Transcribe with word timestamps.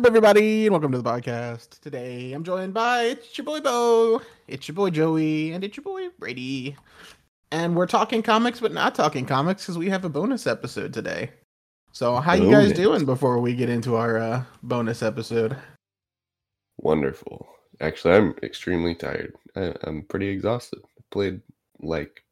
up, 0.00 0.06
everybody, 0.06 0.64
and 0.64 0.72
welcome 0.72 0.90
to 0.90 0.96
the 0.96 1.04
podcast. 1.04 1.78
Today, 1.80 2.32
I'm 2.32 2.42
joined 2.42 2.72
by 2.72 3.02
it's 3.02 3.36
your 3.36 3.44
boy 3.44 3.60
Bo, 3.60 4.22
it's 4.48 4.66
your 4.66 4.74
boy 4.74 4.88
Joey, 4.88 5.52
and 5.52 5.62
it's 5.62 5.76
your 5.76 5.84
boy 5.84 6.08
Brady. 6.18 6.74
And 7.52 7.76
we're 7.76 7.86
talking 7.86 8.22
comics, 8.22 8.60
but 8.60 8.72
not 8.72 8.94
talking 8.94 9.26
comics 9.26 9.62
because 9.62 9.76
we 9.76 9.90
have 9.90 10.06
a 10.06 10.08
bonus 10.08 10.46
episode 10.46 10.94
today. 10.94 11.32
So, 11.92 12.16
how 12.16 12.32
you 12.32 12.50
guys 12.50 12.72
doing 12.72 13.04
before 13.04 13.40
we 13.40 13.54
get 13.54 13.68
into 13.68 13.96
our 13.96 14.16
uh, 14.16 14.44
bonus 14.62 15.02
episode? 15.02 15.54
Wonderful. 16.78 17.46
Actually, 17.82 18.14
I'm 18.14 18.34
extremely 18.42 18.94
tired. 18.94 19.34
I, 19.54 19.74
I'm 19.82 20.04
pretty 20.04 20.28
exhausted. 20.28 20.80
I 20.82 21.02
played 21.10 21.42
like 21.78 22.24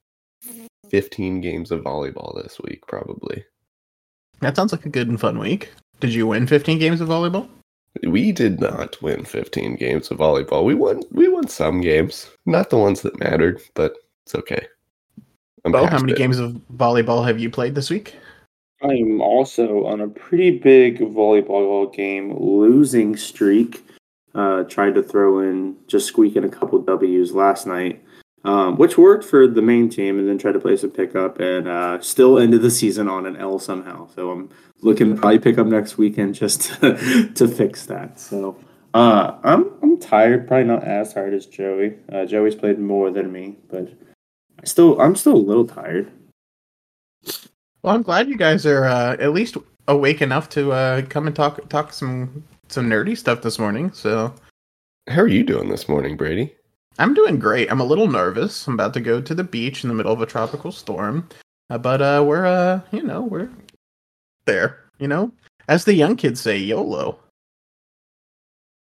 15 0.89 1.43
games 1.43 1.71
of 1.71 1.83
volleyball 1.83 2.43
this 2.43 2.59
week, 2.65 2.87
probably. 2.87 3.45
That 4.41 4.57
sounds 4.57 4.73
like 4.73 4.87
a 4.87 4.91
good 4.91 5.09
and 5.09 5.21
fun 5.21 5.39
week. 5.39 5.71
Did 6.01 6.15
you 6.15 6.29
win 6.29 6.47
15 6.47 6.79
games 6.79 7.03
of 7.03 7.09
volleyball? 7.09 7.51
We 8.05 8.33
did 8.33 8.61
not 8.61 9.01
win 9.03 9.25
15 9.25 9.77
games 9.77 10.11
of 10.11 10.19
volleyball. 10.19 10.65
We 10.65 10.75
won. 10.75 11.03
We 11.11 11.29
won 11.29 11.49
some 11.49 11.81
games, 11.81 12.31
not 12.47 12.71
the 12.71 12.79
ones 12.79 13.03
that 13.03 13.19
mattered, 13.19 13.61
but 13.75 13.97
it's 14.25 14.35
okay. 14.35 14.67
I'm 15.65 15.73
Bo, 15.73 15.87
how 15.87 15.99
many 15.99 16.13
it. 16.13 16.19
games 16.19 16.39
of 16.39 16.53
volleyball 16.75 17.27
have 17.27 17.39
you 17.39 17.51
played 17.51 17.75
this 17.75 17.91
week? 17.91 18.15
I'm 18.83 19.21
also 19.21 19.87
on 19.87 20.01
a 20.01 20.09
pretty 20.09 20.59
big 20.59 20.99
volleyball 20.99 21.93
game 21.93 22.37
losing 22.39 23.17
streak. 23.17 23.85
Uh, 24.35 24.63
tried 24.65 24.95
to 24.95 25.03
throw 25.03 25.41
in 25.41 25.77
just 25.89 26.07
squeaking 26.07 26.45
a 26.45 26.49
couple 26.49 26.79
W's 26.81 27.33
last 27.33 27.67
night, 27.67 28.05
um, 28.45 28.77
which 28.77 28.97
worked 28.97 29.25
for 29.25 29.49
the 29.49 29.63
main 29.63 29.89
team, 29.89 30.19
and 30.19 30.29
then 30.29 30.39
tried 30.39 30.53
to 30.53 30.61
play 30.61 30.77
some 30.77 30.91
pickup 30.91 31.41
and 31.41 31.67
uh, 31.67 32.01
still 32.01 32.39
ended 32.39 32.63
the 32.63 32.71
season 32.71 33.09
on 33.09 33.27
an 33.27 33.37
L 33.37 33.59
somehow. 33.59 34.07
So 34.15 34.31
I'm 34.31 34.51
looking 34.81 35.15
to 35.15 35.21
probably 35.21 35.39
pick 35.39 35.59
up 35.59 35.67
next 35.67 35.99
weekend 35.99 36.35
just 36.35 36.63
to, 36.81 37.31
to 37.35 37.49
fix 37.49 37.87
that. 37.87 38.19
So 38.21 38.57
uh, 38.95 39.39
I'm 39.45 39.71
I'm 39.83 39.99
tired, 39.99 40.49
probably 40.49 40.67
not 40.67 40.85
as 40.85 41.15
tired 41.15 41.35
as 41.35 41.47
Joey. 41.47 41.97
Uh, 42.13 42.25
Joey's 42.25 42.55
played 42.55 42.79
more 42.79 43.11
than 43.11 43.31
me, 43.33 43.57
but 43.71 43.89
I 44.63 44.67
still 44.67 45.01
I'm 45.01 45.17
still 45.17 45.35
a 45.35 45.37
little 45.37 45.67
tired. 45.67 46.11
Well, 47.83 47.95
I'm 47.95 48.03
glad 48.03 48.29
you 48.29 48.37
guys 48.37 48.67
are 48.67 48.85
uh, 48.85 49.17
at 49.21 49.33
least 49.33 49.57
awake 49.87 50.21
enough 50.21 50.49
to 50.51 50.73
uh, 50.73 51.03
come 51.03 51.27
and 51.27 51.37
talk 51.37 51.69
talk 51.69 51.93
some 51.93 52.43
some 52.69 52.89
nerdy 52.89 53.17
stuff 53.17 53.43
this 53.43 53.59
morning. 53.59 53.93
So 53.93 54.35
How 55.09 55.21
are 55.23 55.29
you 55.29 55.45
doing 55.45 55.69
this 55.69 55.89
morning, 55.89 56.17
Brady? 56.17 56.55
I'm 56.99 57.15
doing 57.15 57.39
great. 57.39 57.71
I'm 57.71 57.81
a 57.81 57.85
little 57.85 58.09
nervous. 58.09 58.67
I'm 58.67 58.75
about 58.75 58.93
to 58.95 59.01
go 59.01 59.21
to 59.21 59.35
the 59.35 59.45
beach 59.45 59.85
in 59.85 59.89
the 59.89 59.95
middle 59.95 60.13
of 60.13 60.21
a 60.21 60.27
tropical 60.27 60.73
storm, 60.73 61.29
uh, 61.71 61.79
but 61.79 62.03
uh, 62.03 62.25
we're 62.27 62.47
uh, 62.47 62.81
you 62.91 63.03
know, 63.03 63.23
we're 63.23 63.51
there. 64.49 64.81
You 64.99 65.07
know, 65.07 65.31
as 65.69 65.85
the 65.85 65.95
young 65.95 66.17
kids 66.17 66.41
say, 66.41 66.57
YOLO. 66.59 67.19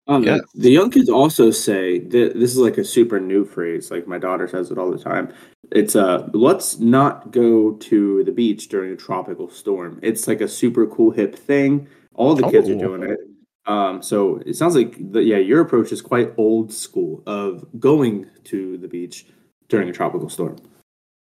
Um, 0.06 0.22
Yeah. 0.22 0.38
The 0.54 0.70
young 0.70 0.90
kids 0.90 1.08
also 1.08 1.50
say 1.50 1.98
that 1.98 2.34
this 2.38 2.50
is 2.52 2.58
like 2.58 2.78
a 2.78 2.84
super 2.84 3.18
new 3.18 3.44
phrase. 3.44 3.90
Like 3.90 4.06
my 4.06 4.18
daughter 4.18 4.46
says 4.46 4.70
it 4.70 4.78
all 4.78 4.90
the 4.90 4.98
time. 4.98 5.32
It's 5.72 5.96
uh, 5.96 6.28
let's 6.34 6.78
not 6.78 7.30
go 7.32 7.72
to 7.90 8.22
the 8.24 8.30
beach 8.32 8.68
during 8.68 8.92
a 8.92 8.96
tropical 8.96 9.48
storm. 9.48 9.98
It's 10.02 10.28
like 10.28 10.42
a 10.42 10.48
super 10.48 10.86
cool 10.86 11.10
hip 11.10 11.34
thing. 11.34 11.88
All 12.14 12.34
the 12.34 12.48
kids 12.50 12.68
are 12.68 12.74
Oh. 12.74 12.78
doing 12.78 13.02
it. 13.10 13.18
Um, 13.66 14.02
so 14.02 14.42
it 14.44 14.56
sounds 14.56 14.76
like 14.76 14.94
the, 15.12 15.22
yeah, 15.22 15.38
your 15.38 15.62
approach 15.62 15.90
is 15.90 16.02
quite 16.02 16.34
old 16.36 16.70
school 16.70 17.22
of 17.26 17.64
going 17.80 18.26
to 18.52 18.76
the 18.76 18.88
beach 18.88 19.26
during 19.70 19.88
a 19.88 19.92
tropical 19.92 20.28
storm. 20.28 20.56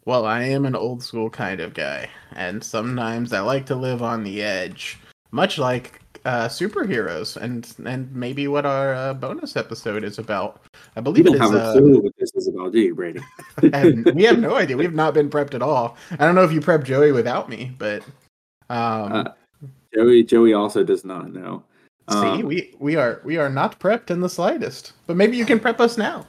Well, 0.06 0.26
I 0.26 0.42
am 0.42 0.66
an 0.66 0.74
old 0.76 1.02
school 1.02 1.30
kind 1.30 1.60
of 1.60 1.72
guy, 1.74 2.08
and 2.34 2.62
sometimes 2.62 3.32
I 3.32 3.40
like 3.40 3.64
to 3.66 3.74
live 3.74 4.02
on 4.02 4.22
the 4.22 4.42
edge, 4.42 4.98
much 5.32 5.56
like 5.58 6.00
uh, 6.26 6.46
superheroes, 6.48 7.36
and 7.38 7.66
and 7.86 8.14
maybe 8.14 8.46
what 8.48 8.66
our 8.66 8.94
uh, 8.94 9.14
bonus 9.14 9.56
episode 9.56 10.04
is 10.04 10.18
about. 10.18 10.60
I 10.96 11.00
believe 11.00 11.26
it 11.26 11.30
don't 11.32 11.36
is. 11.36 11.40
have 11.40 11.54
a 11.54 11.62
Uh, 11.64 11.72
clue 11.72 12.00
what 12.00 12.12
this 12.18 12.32
is 12.34 12.48
about, 12.48 12.72
do 12.72 12.80
you, 12.80 12.94
Brady? 12.94 13.20
and 13.72 14.04
we 14.14 14.24
have 14.24 14.38
no 14.38 14.56
idea. 14.56 14.76
We've 14.76 14.92
not 14.94 15.14
been 15.14 15.30
prepped 15.30 15.54
at 15.54 15.62
all. 15.62 15.96
I 16.10 16.16
don't 16.16 16.34
know 16.34 16.44
if 16.44 16.52
you 16.52 16.60
prepped 16.60 16.84
Joey 16.84 17.12
without 17.12 17.48
me, 17.48 17.72
but 17.78 18.02
um, 18.68 19.12
Uh, 19.12 19.24
Joey 19.94 20.22
Joey 20.22 20.52
also 20.52 20.84
does 20.84 21.04
not 21.04 21.32
know. 21.32 21.62
see, 22.10 22.16
Um, 22.16 22.42
we 22.42 22.74
we 22.78 22.96
are 22.96 23.22
we 23.24 23.38
are 23.38 23.48
not 23.48 23.78
prepped 23.80 24.10
in 24.10 24.20
the 24.20 24.28
slightest. 24.28 24.92
But 25.06 25.16
maybe 25.16 25.36
you 25.38 25.46
can 25.46 25.58
prep 25.60 25.80
us 25.80 25.96
now. 25.96 26.26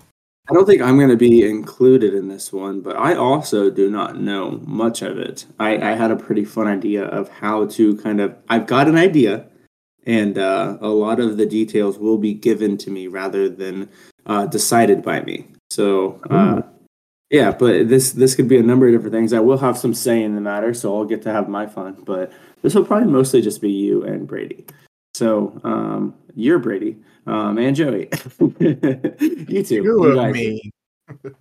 I 0.47 0.53
don't 0.53 0.65
think 0.65 0.81
I'm 0.81 0.97
going 0.97 1.09
to 1.09 1.17
be 1.17 1.47
included 1.47 2.13
in 2.13 2.27
this 2.27 2.53
one, 2.53 2.81
but 2.81 2.95
I 2.95 3.15
also 3.15 3.71
do 3.71 3.89
not 3.89 4.19
know 4.19 4.61
much 4.63 5.01
of 5.01 5.17
it. 5.17 5.45
I, 5.59 5.77
I 5.77 5.95
had 5.95 6.11
a 6.11 6.15
pretty 6.15 6.45
fun 6.45 6.67
idea 6.67 7.05
of 7.05 7.29
how 7.29 7.65
to 7.67 7.97
kind 7.97 8.21
of. 8.21 8.35
I've 8.47 8.67
got 8.67 8.87
an 8.87 8.95
idea, 8.95 9.47
and 10.05 10.37
uh, 10.37 10.77
a 10.81 10.89
lot 10.89 11.19
of 11.19 11.37
the 11.37 11.47
details 11.47 11.97
will 11.97 12.19
be 12.19 12.33
given 12.33 12.77
to 12.79 12.91
me 12.91 13.07
rather 13.07 13.49
than 13.49 13.89
uh, 14.27 14.45
decided 14.45 15.01
by 15.01 15.21
me. 15.21 15.47
So, 15.71 16.21
uh, 16.29 16.61
yeah, 17.31 17.51
but 17.51 17.89
this 17.89 18.11
this 18.11 18.35
could 18.35 18.47
be 18.47 18.57
a 18.57 18.63
number 18.63 18.87
of 18.87 18.93
different 18.93 19.13
things. 19.13 19.33
I 19.33 19.39
will 19.39 19.57
have 19.57 19.79
some 19.79 19.95
say 19.95 20.21
in 20.21 20.35
the 20.35 20.41
matter, 20.41 20.75
so 20.75 20.95
I'll 20.95 21.05
get 21.05 21.23
to 21.23 21.31
have 21.31 21.49
my 21.49 21.65
fun. 21.65 22.03
But 22.05 22.31
this 22.61 22.75
will 22.75 22.85
probably 22.85 23.11
mostly 23.11 23.41
just 23.41 23.61
be 23.61 23.71
you 23.71 24.03
and 24.03 24.27
Brady. 24.27 24.67
So, 25.15 25.59
um, 25.63 26.13
you're 26.35 26.59
Brady 26.59 26.97
um, 27.25 27.57
and 27.57 27.75
Joey. 27.75 28.09
you 28.59 29.63
two. 29.63 29.83
You 29.83 30.07
you 30.09 30.15
guys. 30.15 30.33
me. 30.33 30.71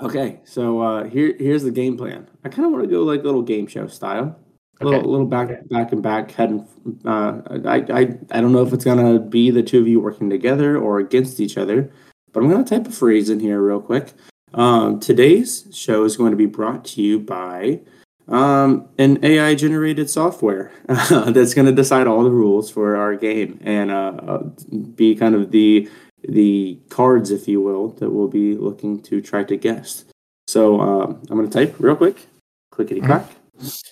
Okay, 0.00 0.38
so 0.44 0.80
uh, 0.80 1.04
here 1.04 1.34
here's 1.40 1.64
the 1.64 1.72
game 1.72 1.96
plan. 1.96 2.28
I 2.44 2.48
kind 2.48 2.64
of 2.64 2.70
want 2.70 2.84
to 2.84 2.88
go 2.90 3.02
like 3.02 3.20
a 3.20 3.24
little 3.24 3.42
game 3.42 3.66
show 3.66 3.88
style, 3.88 4.38
a 4.80 4.84
little 4.84 5.00
Okay. 5.00 5.08
little 5.08 5.26
back 5.26 5.68
back 5.70 5.90
and 5.90 6.00
back 6.00 6.30
head. 6.30 6.50
And, 6.50 6.66
uh, 7.04 7.40
I 7.64 7.78
I 7.92 8.00
I 8.30 8.40
don't 8.40 8.52
know 8.52 8.62
if 8.64 8.72
it's 8.72 8.84
gonna 8.84 9.18
be 9.18 9.50
the 9.50 9.62
two 9.62 9.80
of 9.80 9.88
you 9.88 9.98
working 9.98 10.30
together 10.30 10.78
or 10.78 11.00
against 11.00 11.40
each 11.40 11.58
other, 11.58 11.90
but 12.32 12.42
I'm 12.44 12.48
gonna 12.48 12.62
type 12.62 12.86
a 12.86 12.92
phrase 12.92 13.28
in 13.28 13.40
here 13.40 13.60
real 13.60 13.80
quick. 13.80 14.12
Um, 14.54 15.00
today's 15.00 15.66
show 15.72 16.04
is 16.04 16.16
going 16.16 16.30
to 16.30 16.36
be 16.36 16.46
brought 16.46 16.84
to 16.86 17.02
you 17.02 17.18
by 17.18 17.80
um, 18.28 18.88
an 18.98 19.24
AI 19.24 19.54
generated 19.54 20.10
software 20.10 20.70
that's 20.86 21.54
going 21.54 21.66
to 21.66 21.72
decide 21.72 22.06
all 22.06 22.22
the 22.22 22.30
rules 22.30 22.70
for 22.70 22.96
our 22.96 23.16
game 23.16 23.58
and 23.62 23.90
uh, 23.90 24.12
uh, 24.26 24.42
be 24.94 25.14
kind 25.14 25.34
of 25.34 25.50
the 25.50 25.88
the 26.22 26.78
cards, 26.88 27.30
if 27.30 27.46
you 27.46 27.60
will, 27.60 27.90
that 27.90 28.10
we'll 28.10 28.28
be 28.28 28.56
looking 28.56 29.00
to 29.02 29.20
try 29.20 29.44
to 29.44 29.56
guess. 29.56 30.04
So 30.48 30.80
um, 30.80 31.22
I'm 31.30 31.36
going 31.36 31.48
to 31.48 31.66
type 31.66 31.76
real 31.78 31.94
quick, 31.94 32.26
clickety 32.70 33.00
clack. 33.00 33.30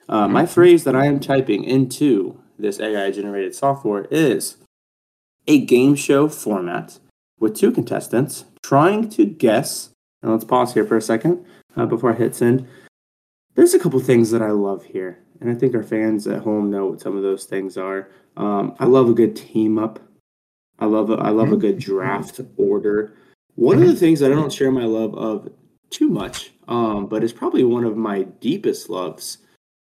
Uh, 0.09 0.27
my 0.27 0.45
phrase 0.45 0.85
that 0.85 0.97
I 0.97 1.07
am 1.07 1.21
typing 1.21 1.65
into 1.65 2.41
this 2.59 2.81
AI 2.81 3.11
generated 3.11 3.55
software 3.55 4.07
is 4.11 4.57
a 5.47 5.65
game 5.65 5.95
show 5.95 6.29
format 6.29 6.99
with 7.39 7.57
two 7.57 7.71
contestants 7.71 8.45
trying 8.63 9.09
to 9.11 9.25
guess. 9.25 9.91
And 10.23 10.33
let's 10.33 10.45
pause 10.45 10.75
here 10.75 10.85
for 10.85 10.97
a 10.97 11.03
second 11.03 11.45
uh, 11.77 11.87
before 11.87 12.13
I 12.13 12.17
hit 12.17 12.35
send. 12.35 12.67
There's 13.57 13.73
a 13.73 13.79
couple 13.79 13.99
things 14.01 14.31
that 14.31 14.43
I 14.43 14.51
love 14.51 14.85
here, 14.85 15.19
and 15.41 15.51
I 15.51 15.55
think 15.55 15.75
our 15.75 15.83
fans 15.83 16.27
at 16.27 16.43
home 16.43 16.71
know 16.71 16.87
what 16.87 17.01
some 17.01 17.17
of 17.17 17.23
those 17.23 17.47
things 17.47 17.79
are. 17.79 18.11
Um, 18.37 18.77
I 18.79 18.85
love 18.85 19.09
a 19.09 19.15
good 19.15 19.35
team 19.35 19.79
up. 19.79 19.99
I 20.79 20.85
love 20.85 21.09
a, 21.09 21.15
I 21.15 21.31
love 21.31 21.53
a 21.53 21.57
good 21.57 21.79
draft 21.79 22.39
order. 22.59 23.15
One 23.55 23.83
of 23.83 23.89
the 23.89 23.97
things 23.97 24.21
that 24.21 24.31
I 24.31 24.35
don't 24.35 24.53
share 24.53 24.71
my 24.71 24.85
love 24.85 25.15
of 25.15 25.51
too 25.89 26.09
much, 26.09 26.53
um, 26.69 27.07
but 27.07 27.25
it's 27.25 27.33
probably 27.33 27.65
one 27.65 27.85
of 27.85 27.97
my 27.97 28.25
deepest 28.25 28.91
loves. 28.91 29.39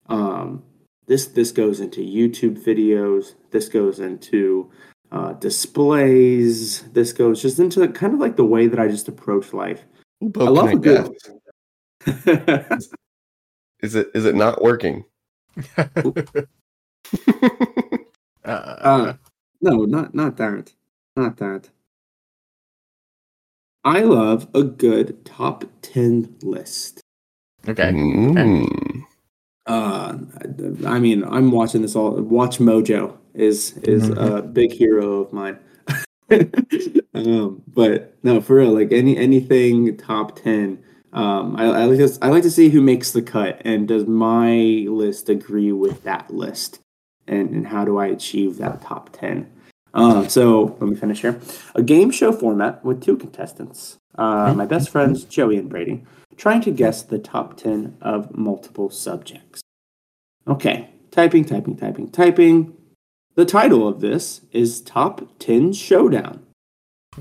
Um, 0.07 0.63
this 1.07 1.27
this 1.27 1.53
goes 1.53 1.79
into 1.79 2.01
YouTube 2.01 2.61
videos. 2.61 3.35
This 3.51 3.69
goes 3.69 4.01
into 4.01 4.69
uh, 5.13 5.31
displays. 5.34 6.81
This 6.91 7.13
goes 7.13 7.41
just 7.41 7.59
into 7.59 7.87
kind 7.87 8.13
of 8.13 8.19
like 8.19 8.35
the 8.35 8.43
way 8.43 8.67
that 8.67 8.81
I 8.81 8.90
just 8.90 9.07
approach 9.07 9.53
life. 9.53 9.85
Ooh, 10.22 10.34
I 10.41 10.49
love 10.49 10.72
a 10.72 10.75
good. 10.75 11.16
Is 13.81 13.95
it 13.95 14.09
is 14.13 14.25
it 14.25 14.35
not 14.35 14.61
working? 14.61 15.05
Uh, 18.43 18.75
Uh, 18.81 19.13
no, 19.61 19.85
not 19.85 20.16
not 20.16 20.37
that. 20.37 20.73
Not 21.16 21.37
that. 21.37 21.69
I 23.83 24.01
love 24.01 24.47
a 24.55 24.63
good 24.63 25.23
top 25.25 25.66
10 25.81 26.37
list. 26.41 27.01
okay. 27.67 27.91
Mm. 27.91 29.03
Uh, 29.67 30.17
I 30.87 30.99
mean, 30.99 31.23
I'm 31.23 31.51
watching 31.51 31.81
this 31.84 31.95
all. 31.95 32.13
WatchMojo 32.16 33.16
is 33.35 33.77
is 33.84 34.09
a 34.09 34.41
big 34.41 34.72
hero 34.72 35.22
of 35.22 35.34
mine. 35.34 35.59
um, 37.13 37.61
but 37.67 38.16
no, 38.23 38.41
for 38.41 38.55
real, 38.55 38.73
like 38.73 38.91
any 38.91 39.17
anything 39.17 39.95
top 39.97 40.35
ten. 40.35 40.84
Um, 41.13 41.55
I, 41.58 41.66
I 41.66 41.85
like 41.85 41.97
to, 41.97 42.17
I 42.22 42.29
like 42.29 42.43
to 42.43 42.52
see 42.52 42.69
who 42.69 42.81
makes 42.81 43.11
the 43.11 43.22
cut, 43.22 43.61
and 43.66 43.87
does 43.87 44.05
my 44.05 44.85
list 44.87 45.29
agree 45.29 45.72
with 45.72 46.03
that 46.03 46.34
list, 46.34 46.79
and 47.28 47.49
and 47.49 47.67
how 47.67 47.85
do 47.85 47.97
I 47.97 48.08
achieve 48.08 48.58
that 48.58 48.81
top 48.81 49.09
ten? 49.11 49.52
Um, 49.93 50.29
so 50.29 50.78
let 50.79 50.90
me 50.90 50.96
finish 50.96 51.22
here. 51.22 51.40
A 51.75 51.84
game 51.84 52.11
show 52.11 52.31
format 52.31 52.84
with 52.85 53.03
two 53.03 53.17
contestants. 53.17 53.97
Uh, 54.16 54.53
my 54.53 54.66
best 54.66 54.90
friends 54.90 55.23
Joey 55.25 55.58
and 55.58 55.69
Brady 55.69 56.03
trying 56.37 56.61
to 56.61 56.72
guess 56.72 57.03
the 57.03 57.19
top 57.19 57.55
10 57.58 57.97
of 58.02 58.35
multiple 58.35 58.90
subjects. 58.90 59.61
Okay, 60.47 60.90
typing, 61.11 61.46
typing, 61.46 61.75
typing, 61.78 62.09
typing. 62.09 62.73
The 63.35 63.46
title 63.46 63.87
of 63.87 64.02
this 64.02 64.41
is 64.52 64.81
Top 64.81 65.22
10 65.40 65.73
Showdown. 65.73 66.46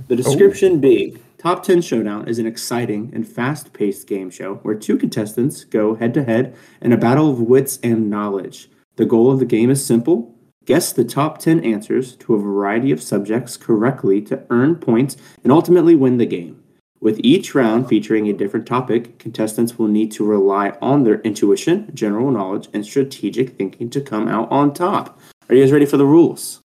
The 0.08 0.16
description 0.16 0.80
being 0.80 1.22
Top 1.40 1.62
10 1.62 1.80
Showdown 1.80 2.28
is 2.28 2.38
an 2.38 2.44
exciting 2.44 3.10
and 3.14 3.26
fast 3.26 3.72
paced 3.72 4.06
game 4.06 4.28
show 4.28 4.56
where 4.56 4.74
two 4.74 4.98
contestants 4.98 5.64
go 5.64 5.94
head 5.94 6.12
to 6.12 6.22
head 6.22 6.54
in 6.82 6.92
a 6.92 6.98
battle 6.98 7.30
of 7.30 7.40
wits 7.40 7.78
and 7.82 8.10
knowledge. 8.10 8.68
The 8.96 9.06
goal 9.06 9.32
of 9.32 9.38
the 9.38 9.46
game 9.46 9.70
is 9.70 9.82
simple 9.82 10.34
guess 10.66 10.92
the 10.92 11.02
top 11.02 11.38
10 11.38 11.64
answers 11.64 12.14
to 12.16 12.34
a 12.34 12.38
variety 12.38 12.92
of 12.92 13.02
subjects 13.02 13.56
correctly 13.56 14.20
to 14.20 14.44
earn 14.50 14.76
points 14.76 15.16
and 15.42 15.50
ultimately 15.50 15.96
win 15.96 16.18
the 16.18 16.26
game. 16.26 16.62
With 17.00 17.18
each 17.24 17.54
round 17.54 17.88
featuring 17.88 18.28
a 18.28 18.34
different 18.34 18.66
topic, 18.66 19.18
contestants 19.18 19.78
will 19.78 19.88
need 19.88 20.12
to 20.12 20.26
rely 20.26 20.76
on 20.82 21.04
their 21.04 21.22
intuition, 21.22 21.90
general 21.94 22.30
knowledge, 22.30 22.68
and 22.74 22.84
strategic 22.84 23.56
thinking 23.56 23.88
to 23.88 24.02
come 24.02 24.28
out 24.28 24.52
on 24.52 24.74
top. 24.74 25.18
Are 25.48 25.54
you 25.54 25.62
guys 25.62 25.72
ready 25.72 25.86
for 25.86 25.96
the 25.96 26.04
rules? 26.04 26.60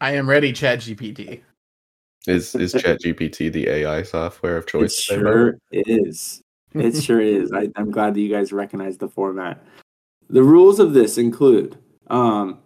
I 0.00 0.12
am 0.12 0.30
ready, 0.30 0.54
Chat 0.54 0.78
GPT. 0.78 1.42
Is 2.26 2.54
is 2.54 2.74
ChatGPT 2.74 3.52
the 3.52 3.68
AI 3.68 4.02
software 4.02 4.56
of 4.56 4.66
choice? 4.66 5.06
Bo? 5.08 5.16
sure 5.16 5.58
is. 5.70 6.42
It 6.74 6.96
sure 7.02 7.20
is. 7.20 7.52
I, 7.52 7.68
I'm 7.76 7.90
glad 7.90 8.14
that 8.14 8.20
you 8.20 8.30
guys 8.30 8.52
recognize 8.52 8.98
the 8.98 9.08
format. 9.08 9.64
The 10.30 10.42
rules 10.42 10.78
of 10.78 10.94
this 10.94 11.18
include 11.18 11.76
um, 12.08 12.58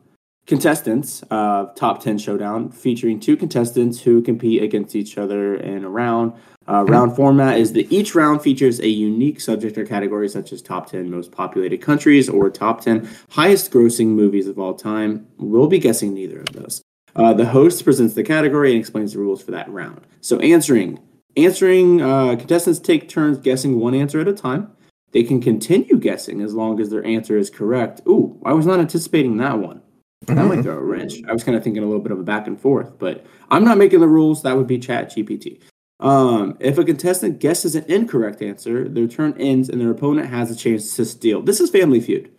contestants, 0.46 1.24
uh, 1.30 1.66
top 1.74 2.02
10 2.02 2.18
showdown, 2.18 2.70
featuring 2.70 3.18
two 3.18 3.36
contestants 3.36 4.00
who 4.00 4.22
compete 4.22 4.62
against 4.62 4.94
each 4.94 5.18
other 5.18 5.56
in 5.56 5.84
a 5.84 5.88
round. 5.88 6.32
Uh, 6.68 6.84
round 6.84 7.14
format 7.14 7.58
is 7.58 7.72
that 7.72 7.90
each 7.92 8.14
round 8.14 8.42
features 8.42 8.80
a 8.80 8.88
unique 8.88 9.40
subject 9.40 9.78
or 9.78 9.86
category, 9.86 10.28
such 10.28 10.52
as 10.52 10.60
top 10.60 10.90
10 10.90 11.10
most 11.10 11.30
populated 11.30 11.78
countries 11.78 12.28
or 12.28 12.50
top 12.50 12.80
10 12.80 13.08
highest 13.30 13.70
grossing 13.70 14.08
movies 14.08 14.48
of 14.48 14.58
all 14.58 14.74
time. 14.74 15.26
We'll 15.38 15.68
be 15.68 15.78
guessing 15.78 16.12
neither 16.12 16.40
of 16.40 16.52
those. 16.52 16.82
Uh, 17.16 17.32
the 17.32 17.46
host 17.46 17.82
presents 17.82 18.14
the 18.14 18.22
category 18.22 18.70
and 18.72 18.78
explains 18.78 19.14
the 19.14 19.18
rules 19.18 19.42
for 19.42 19.50
that 19.50 19.68
round. 19.70 20.02
So, 20.20 20.38
answering 20.40 21.00
answering 21.36 22.00
uh, 22.00 22.36
contestants 22.36 22.78
take 22.78 23.08
turns 23.08 23.38
guessing 23.38 23.80
one 23.80 23.94
answer 23.94 24.20
at 24.20 24.28
a 24.28 24.32
time. 24.32 24.70
They 25.12 25.22
can 25.22 25.40
continue 25.40 25.96
guessing 25.96 26.42
as 26.42 26.52
long 26.54 26.80
as 26.80 26.90
their 26.90 27.04
answer 27.04 27.38
is 27.38 27.48
correct. 27.48 28.02
Ooh, 28.06 28.38
I 28.44 28.52
was 28.52 28.66
not 28.66 28.80
anticipating 28.80 29.38
that 29.38 29.58
one. 29.58 29.80
That 30.26 30.44
might 30.46 30.62
throw 30.62 30.76
a 30.76 30.82
wrench. 30.82 31.22
I 31.28 31.32
was 31.32 31.44
kind 31.44 31.56
of 31.56 31.62
thinking 31.62 31.82
a 31.82 31.86
little 31.86 32.02
bit 32.02 32.12
of 32.12 32.18
a 32.18 32.22
back 32.24 32.46
and 32.46 32.60
forth, 32.60 32.98
but 32.98 33.24
I'm 33.50 33.64
not 33.64 33.78
making 33.78 34.00
the 34.00 34.08
rules. 34.08 34.42
That 34.42 34.56
would 34.56 34.66
be 34.66 34.78
Chat 34.78 35.10
GPT. 35.10 35.60
Um, 36.00 36.56
if 36.60 36.76
a 36.76 36.84
contestant 36.84 37.38
guesses 37.38 37.74
an 37.74 37.84
incorrect 37.84 38.42
answer, 38.42 38.88
their 38.88 39.06
turn 39.06 39.34
ends 39.38 39.68
and 39.68 39.80
their 39.80 39.90
opponent 39.90 40.28
has 40.28 40.50
a 40.50 40.56
chance 40.56 40.96
to 40.96 41.04
steal. 41.04 41.40
This 41.42 41.60
is 41.60 41.70
Family 41.70 42.00
Feud. 42.00 42.30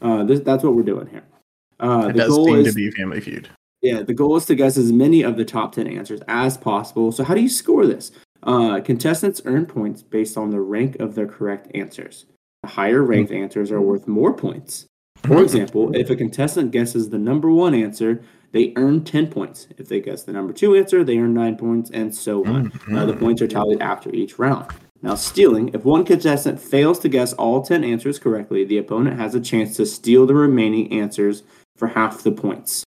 Uh, 0.00 0.24
this, 0.24 0.40
that's 0.40 0.64
what 0.64 0.74
we're 0.74 0.82
doing 0.82 1.08
here. 1.08 1.24
Uh, 1.80 2.06
It 2.08 2.12
the 2.14 2.18
does 2.20 2.28
goal 2.30 2.46
seem 2.46 2.56
is 2.56 2.68
to 2.68 2.74
be 2.74 2.90
Family 2.92 3.20
Feud. 3.20 3.48
Yeah, 3.82 4.02
the 4.02 4.14
goal 4.14 4.36
is 4.36 4.46
to 4.46 4.54
guess 4.54 4.76
as 4.76 4.92
many 4.92 5.22
of 5.22 5.36
the 5.36 5.44
top 5.44 5.74
10 5.74 5.88
answers 5.88 6.20
as 6.28 6.56
possible. 6.56 7.10
So, 7.10 7.24
how 7.24 7.34
do 7.34 7.42
you 7.42 7.48
score 7.48 7.84
this? 7.84 8.12
Uh, 8.44 8.80
contestants 8.80 9.42
earn 9.44 9.66
points 9.66 10.02
based 10.02 10.36
on 10.36 10.50
the 10.50 10.60
rank 10.60 10.96
of 11.00 11.14
their 11.14 11.26
correct 11.26 11.68
answers. 11.74 12.26
The 12.62 12.68
higher 12.70 13.02
ranked 13.02 13.32
answers 13.32 13.70
are 13.70 13.80
worth 13.80 14.06
more 14.06 14.32
points. 14.32 14.86
For 15.24 15.42
example, 15.42 15.94
if 15.94 16.10
a 16.10 16.16
contestant 16.16 16.72
guesses 16.72 17.10
the 17.10 17.18
number 17.18 17.50
one 17.50 17.74
answer, 17.74 18.22
they 18.52 18.72
earn 18.76 19.04
10 19.04 19.28
points. 19.28 19.68
If 19.78 19.88
they 19.88 20.00
guess 20.00 20.24
the 20.24 20.32
number 20.32 20.52
two 20.52 20.74
answer, 20.74 21.04
they 21.04 21.18
earn 21.18 21.34
9 21.34 21.56
points, 21.56 21.90
and 21.90 22.14
so 22.14 22.44
on. 22.44 22.72
Uh, 22.92 23.06
the 23.06 23.16
points 23.16 23.40
are 23.42 23.48
tallied 23.48 23.80
after 23.80 24.12
each 24.12 24.38
round. 24.38 24.70
Now, 25.00 25.16
stealing. 25.16 25.70
If 25.74 25.84
one 25.84 26.04
contestant 26.04 26.60
fails 26.60 26.98
to 27.00 27.08
guess 27.08 27.32
all 27.32 27.62
10 27.62 27.82
answers 27.82 28.18
correctly, 28.18 28.64
the 28.64 28.78
opponent 28.78 29.18
has 29.18 29.34
a 29.34 29.40
chance 29.40 29.76
to 29.76 29.86
steal 29.86 30.26
the 30.26 30.34
remaining 30.34 30.92
answers 30.92 31.42
for 31.76 31.88
half 31.88 32.22
the 32.22 32.30
points. 32.30 32.84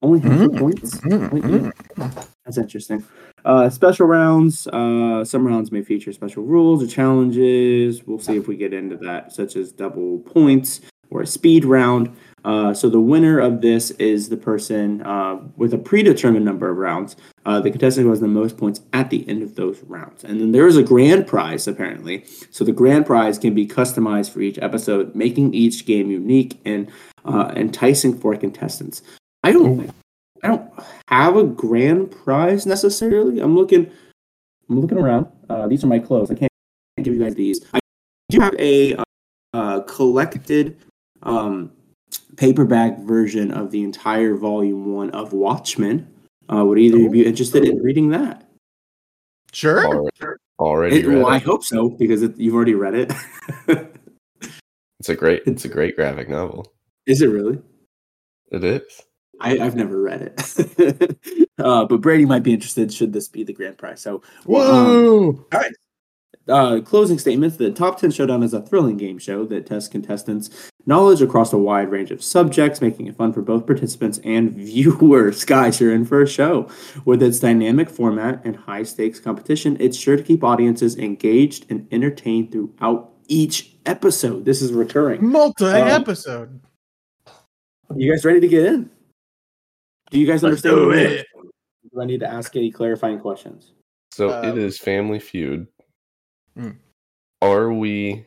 Only 0.00 0.20
half 0.20 0.38
the 0.38 0.58
points? 0.58 1.00
Wait, 1.04 1.44
yeah. 1.44 2.10
That's 2.44 2.58
interesting. 2.58 3.04
Uh, 3.44 3.68
special 3.68 4.06
rounds. 4.06 4.66
Uh, 4.68 5.24
some 5.24 5.46
rounds 5.46 5.72
may 5.72 5.82
feature 5.82 6.12
special 6.12 6.44
rules 6.44 6.82
or 6.82 6.86
challenges. 6.86 8.06
We'll 8.06 8.20
see 8.20 8.36
if 8.36 8.46
we 8.46 8.56
get 8.56 8.72
into 8.72 8.96
that, 8.98 9.32
such 9.32 9.56
as 9.56 9.72
double 9.72 10.20
points 10.20 10.80
or 11.10 11.22
a 11.22 11.26
speed 11.26 11.64
round. 11.64 12.14
Uh, 12.44 12.72
so 12.72 12.88
the 12.88 13.00
winner 13.00 13.40
of 13.40 13.60
this 13.60 13.90
is 13.92 14.28
the 14.28 14.36
person 14.36 15.02
uh, 15.02 15.36
with 15.56 15.74
a 15.74 15.78
predetermined 15.78 16.44
number 16.44 16.70
of 16.70 16.76
rounds. 16.76 17.16
Uh, 17.44 17.60
the 17.60 17.70
contestant 17.70 18.04
who 18.04 18.10
has 18.10 18.20
the 18.20 18.28
most 18.28 18.56
points 18.56 18.80
at 18.92 19.10
the 19.10 19.28
end 19.28 19.42
of 19.42 19.56
those 19.56 19.82
rounds. 19.84 20.22
And 20.22 20.40
then 20.40 20.52
there 20.52 20.66
is 20.66 20.76
a 20.76 20.82
grand 20.82 21.26
prize, 21.26 21.66
apparently. 21.66 22.24
So 22.50 22.64
the 22.64 22.72
grand 22.72 23.06
prize 23.06 23.38
can 23.38 23.54
be 23.54 23.66
customized 23.66 24.30
for 24.30 24.40
each 24.40 24.58
episode, 24.58 25.14
making 25.14 25.54
each 25.54 25.86
game 25.86 26.10
unique 26.10 26.60
and 26.64 26.88
uh, 27.24 27.52
enticing 27.56 28.16
for 28.16 28.36
contestants. 28.36 29.02
I 29.48 29.52
don't, 29.52 29.90
I 30.42 30.48
don't 30.48 30.70
have 31.08 31.36
a 31.36 31.44
grand 31.44 32.10
prize 32.10 32.66
necessarily. 32.66 33.40
I'm 33.40 33.56
looking, 33.56 33.90
I'm 34.68 34.80
looking 34.80 34.98
around. 34.98 35.26
Uh, 35.48 35.66
these 35.66 35.82
are 35.82 35.86
my 35.86 35.98
clothes. 35.98 36.30
I 36.30 36.34
can't 36.34 36.52
give 37.02 37.14
you 37.14 37.20
guys 37.20 37.34
these. 37.34 37.64
I 37.72 37.78
do 38.28 38.40
have 38.40 38.54
a 38.58 38.96
uh, 39.54 39.80
collected 39.80 40.76
um, 41.22 41.72
paperback 42.36 42.98
version 42.98 43.50
of 43.50 43.70
the 43.70 43.82
entire 43.82 44.34
volume 44.34 44.92
one 44.92 45.10
of 45.12 45.32
Watchmen. 45.32 46.06
Uh, 46.52 46.64
would 46.66 46.78
either 46.78 46.96
of 46.96 47.02
you 47.04 47.10
be 47.10 47.24
interested 47.24 47.64
in 47.64 47.78
reading 47.82 48.10
that? 48.10 48.46
Sure. 49.52 49.86
Already, 49.86 50.10
already 50.58 50.96
It- 50.98 51.06
read 51.06 51.16
well, 51.22 51.26
I 51.26 51.38
hope 51.38 51.64
so 51.64 51.88
because 51.88 52.20
it, 52.20 52.36
you've 52.36 52.54
already 52.54 52.74
read 52.74 52.94
it. 52.94 53.12
It's 55.00 55.08
a 55.08 55.14
great 55.14 55.42
it's 55.46 55.64
a 55.64 55.68
great 55.76 55.96
graphic 55.96 56.28
novel. 56.28 56.70
Is 57.06 57.22
it 57.22 57.28
really? 57.28 57.58
It 58.50 58.64
is. 58.64 58.82
I, 59.40 59.58
I've 59.58 59.76
never 59.76 60.00
read 60.00 60.22
it, 60.22 61.48
uh, 61.58 61.84
but 61.84 62.00
Brady 62.00 62.24
might 62.24 62.42
be 62.42 62.52
interested. 62.52 62.92
Should 62.92 63.12
this 63.12 63.28
be 63.28 63.44
the 63.44 63.52
grand 63.52 63.78
prize? 63.78 64.00
So, 64.00 64.16
um, 64.16 64.22
Whoa. 64.44 65.46
uh, 66.48 66.80
closing 66.80 67.18
statements 67.18 67.56
the 67.56 67.70
top 67.70 68.00
10 68.00 68.10
showdown 68.10 68.42
is 68.42 68.54
a 68.54 68.62
thrilling 68.62 68.96
game 68.96 69.18
show 69.18 69.44
that 69.46 69.66
tests 69.66 69.88
contestants 69.88 70.70
knowledge 70.86 71.20
across 71.20 71.52
a 71.52 71.58
wide 71.58 71.90
range 71.90 72.10
of 72.10 72.22
subjects 72.22 72.80
making 72.80 73.06
it 73.06 73.16
fun 73.16 73.32
for 73.32 73.42
both 73.42 73.66
participants 73.66 74.18
and 74.24 74.52
viewers 74.56 75.44
guys 75.44 75.80
you're 75.80 75.92
in 75.92 76.04
for 76.04 76.22
a 76.22 76.26
show 76.26 76.68
with 77.04 77.22
its 77.22 77.38
dynamic 77.38 77.90
format 77.90 78.40
and 78.44 78.56
high 78.56 78.82
stakes 78.82 79.20
competition 79.20 79.76
it's 79.78 79.96
sure 79.96 80.16
to 80.16 80.22
keep 80.22 80.42
audiences 80.42 80.96
engaged 80.96 81.66
and 81.70 81.86
entertained 81.92 82.50
throughout 82.50 83.12
each 83.28 83.74
episode 83.84 84.44
this 84.44 84.62
is 84.62 84.72
recurring 84.72 85.24
Multi 85.26 85.66
episode. 85.66 86.60
you 87.94 88.10
guys 88.10 88.24
ready 88.24 88.40
to 88.40 88.48
get 88.48 88.64
in 88.64 88.90
do 90.10 90.18
you 90.18 90.26
guys 90.26 90.42
understand 90.44 90.76
do 90.76 90.80
the 90.80 90.86
rules? 90.86 90.96
it. 91.12 91.26
do 91.92 92.00
i 92.00 92.04
need 92.04 92.20
to 92.20 92.28
ask 92.28 92.54
any 92.56 92.70
clarifying 92.70 93.18
questions 93.18 93.72
So 94.12 94.30
Uh, 94.30 94.42
it 94.48 94.58
is 94.58 94.78
Family 94.78 95.20
Feud. 95.20 95.66
Hmm. 96.56 96.70
Are 97.42 97.72
we 97.72 98.26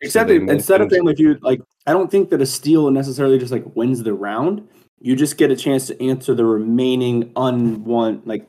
Except 0.00 0.28
they 0.28 0.36
if- 0.36 0.48
instead 0.48 0.80
of 0.80 0.86
mentioned- 0.90 0.98
Family 0.98 1.14
Feud, 1.16 1.42
like 1.42 1.60
I 1.86 1.92
don't 1.92 2.10
think 2.10 2.30
that 2.30 2.40
a 2.42 2.46
steal 2.46 2.90
necessarily 2.90 3.38
just 3.38 3.52
like 3.52 3.64
wins 3.76 4.02
the 4.02 4.14
round. 4.14 4.66
You 4.98 5.14
just 5.16 5.36
get 5.38 5.50
a 5.50 5.56
chance 5.56 5.86
to 5.88 6.02
answer 6.02 6.34
the 6.34 6.44
remaining 6.44 7.32
unwon 7.34 8.22
like 8.26 8.46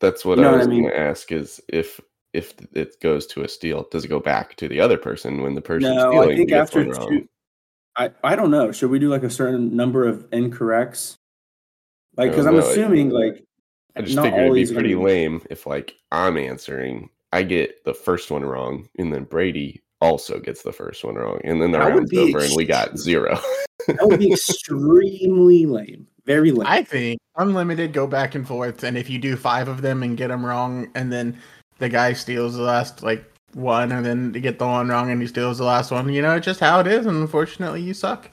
that's 0.00 0.24
what 0.24 0.38
You 0.38 0.42
know 0.44 0.48
I 0.48 0.52
what 0.52 0.58
was 0.58 0.66
I 0.68 0.70
mean? 0.70 0.82
gonna 0.84 0.94
ask 0.94 1.30
is 1.32 1.60
if 1.68 2.00
if 2.32 2.54
it 2.72 2.98
goes 3.00 3.26
to 3.28 3.42
a 3.42 3.48
steal, 3.48 3.86
does 3.92 4.04
it 4.04 4.08
go 4.08 4.18
back 4.20 4.56
to 4.56 4.66
the 4.68 4.80
other 4.80 4.98
person 4.98 5.42
when 5.42 5.54
the 5.54 5.60
person 5.60 5.94
no. 5.94 6.10
stealing 6.10 6.30
I 6.32 6.36
think 6.36 6.52
after 6.52 6.80
one 6.80 6.90
wrong? 6.90 7.08
two, 7.08 7.28
I 7.96 8.10
I 8.24 8.34
don't 8.36 8.50
know. 8.50 8.72
Should 8.72 8.90
we 8.90 8.98
do 8.98 9.08
like 9.08 9.22
a 9.24 9.30
certain 9.30 9.76
number 9.76 10.06
of 10.06 10.28
incorrects? 10.30 11.16
Like 12.16 12.30
because 12.30 12.46
I 12.46 12.50
I'm 12.50 12.56
know, 12.56 12.66
assuming 12.68 13.10
like 13.10 13.44
I 13.96 14.02
just 14.02 14.16
not 14.16 14.24
figured 14.24 14.40
it'd 14.42 14.54
be 14.54 14.60
these 14.60 14.70
gonna 14.70 14.80
pretty 14.80 14.94
be- 14.94 15.00
lame 15.00 15.42
if 15.50 15.66
like 15.66 15.94
I'm 16.12 16.36
answering, 16.36 17.10
I 17.32 17.42
get 17.42 17.84
the 17.84 17.94
first 17.94 18.30
one 18.30 18.44
wrong, 18.44 18.88
and 18.98 19.12
then 19.12 19.24
Brady 19.24 19.82
also 20.00 20.38
gets 20.38 20.62
the 20.62 20.72
first 20.72 21.04
one 21.04 21.14
wrong, 21.14 21.40
and 21.44 21.60
then 21.60 21.72
the 21.72 21.78
That 21.78 21.86
would 21.86 21.94
round's 21.94 22.10
be 22.10 22.18
over 22.18 22.44
and 22.44 22.54
we 22.56 22.64
got 22.64 22.96
zero. 22.98 23.38
that 23.88 24.06
would 24.06 24.20
be 24.20 24.32
extremely 24.32 25.66
lame. 25.66 26.06
Very 26.26 26.52
lame. 26.52 26.66
I 26.66 26.82
think 26.82 27.18
unlimited 27.36 27.92
go 27.92 28.06
back 28.06 28.34
and 28.34 28.46
forth, 28.46 28.84
and 28.84 28.96
if 28.96 29.08
you 29.10 29.18
do 29.18 29.36
five 29.36 29.68
of 29.68 29.82
them 29.82 30.02
and 30.02 30.16
get 30.16 30.28
them 30.28 30.44
wrong, 30.44 30.90
and 30.94 31.12
then 31.12 31.38
the 31.78 31.88
guy 31.88 32.12
steals 32.12 32.54
the 32.54 32.62
last 32.62 33.02
like 33.02 33.24
one, 33.54 33.92
and 33.92 34.04
then 34.04 34.32
you 34.34 34.40
get 34.40 34.58
the 34.58 34.66
one 34.66 34.88
wrong, 34.88 35.10
and 35.10 35.20
he 35.20 35.28
steals 35.28 35.58
the 35.58 35.64
last 35.64 35.90
one. 35.90 36.12
You 36.12 36.22
know, 36.22 36.36
it's 36.36 36.46
just 36.46 36.60
how 36.60 36.80
it 36.80 36.86
is, 36.86 37.06
and 37.06 37.16
unfortunately, 37.16 37.82
you 37.82 37.94
suck. 37.94 38.30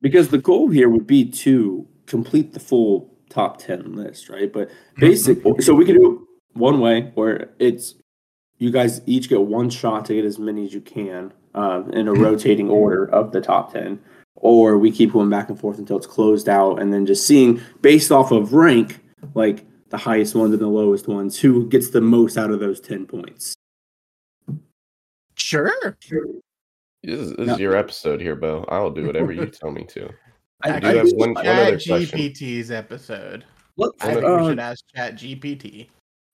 because 0.00 0.28
the 0.28 0.38
goal 0.38 0.68
here 0.68 0.88
would 0.88 1.06
be 1.06 1.24
to 1.30 1.86
complete 2.12 2.52
the 2.52 2.60
full 2.60 3.10
top 3.30 3.56
10 3.56 3.96
list 3.96 4.28
right 4.28 4.52
but 4.52 4.68
basic 4.98 5.38
so 5.60 5.72
we 5.74 5.86
can 5.86 5.96
do 5.96 6.06
it 6.12 6.58
one 6.58 6.78
way 6.80 7.10
where 7.14 7.48
it's 7.58 7.94
you 8.58 8.70
guys 8.70 9.00
each 9.06 9.30
get 9.30 9.40
one 9.40 9.70
shot 9.70 10.04
to 10.04 10.12
get 10.14 10.26
as 10.26 10.38
many 10.38 10.66
as 10.66 10.74
you 10.74 10.82
can 10.82 11.32
uh, 11.54 11.82
in 11.94 12.06
a 12.08 12.12
rotating 12.12 12.68
order 12.68 13.06
of 13.06 13.32
the 13.32 13.40
top 13.40 13.72
10 13.72 13.98
or 14.36 14.76
we 14.76 14.90
keep 14.92 15.12
going 15.14 15.30
back 15.30 15.48
and 15.48 15.58
forth 15.58 15.78
until 15.78 15.96
it's 15.96 16.06
closed 16.06 16.48
out 16.50 16.80
and 16.80 16.92
then 16.92 17.06
just 17.06 17.26
seeing 17.26 17.58
based 17.80 18.12
off 18.12 18.30
of 18.30 18.52
rank 18.52 19.00
like 19.34 19.64
the 19.88 19.96
highest 19.96 20.34
ones 20.34 20.52
and 20.52 20.60
the 20.60 20.66
lowest 20.66 21.08
ones 21.08 21.38
who 21.40 21.66
gets 21.70 21.88
the 21.90 22.00
most 22.02 22.36
out 22.36 22.50
of 22.50 22.60
those 22.60 22.80
10 22.80 23.06
points 23.06 23.54
Sure. 25.34 25.72
This 27.02 27.18
is, 27.18 27.30
this 27.36 27.46
No. 27.46 27.54
is 27.54 27.58
your 27.58 27.76
episode 27.76 28.20
here, 28.20 28.36
Bo. 28.36 28.64
I'll 28.68 28.90
do 28.90 29.06
whatever 29.06 29.32
you 29.32 29.46
tell 29.46 29.70
me 29.72 29.84
to. 29.94 30.08
I 30.64 30.78
do 30.80 30.86
Actually, 30.88 30.98
have 30.98 31.12
one, 31.16 31.34
one 31.34 31.46
other 31.46 31.76
Chat 31.78 31.86
question. 31.88 32.18
GPT's 32.18 32.70
episode. 32.70 33.44
Look, 33.76 33.96
I 34.00 34.14
think 34.14 34.24
uh, 34.24 34.36
we 34.40 34.48
should 34.50 34.58
ask 34.58 34.84
Chat 34.94 35.14
GPT. 35.16 35.88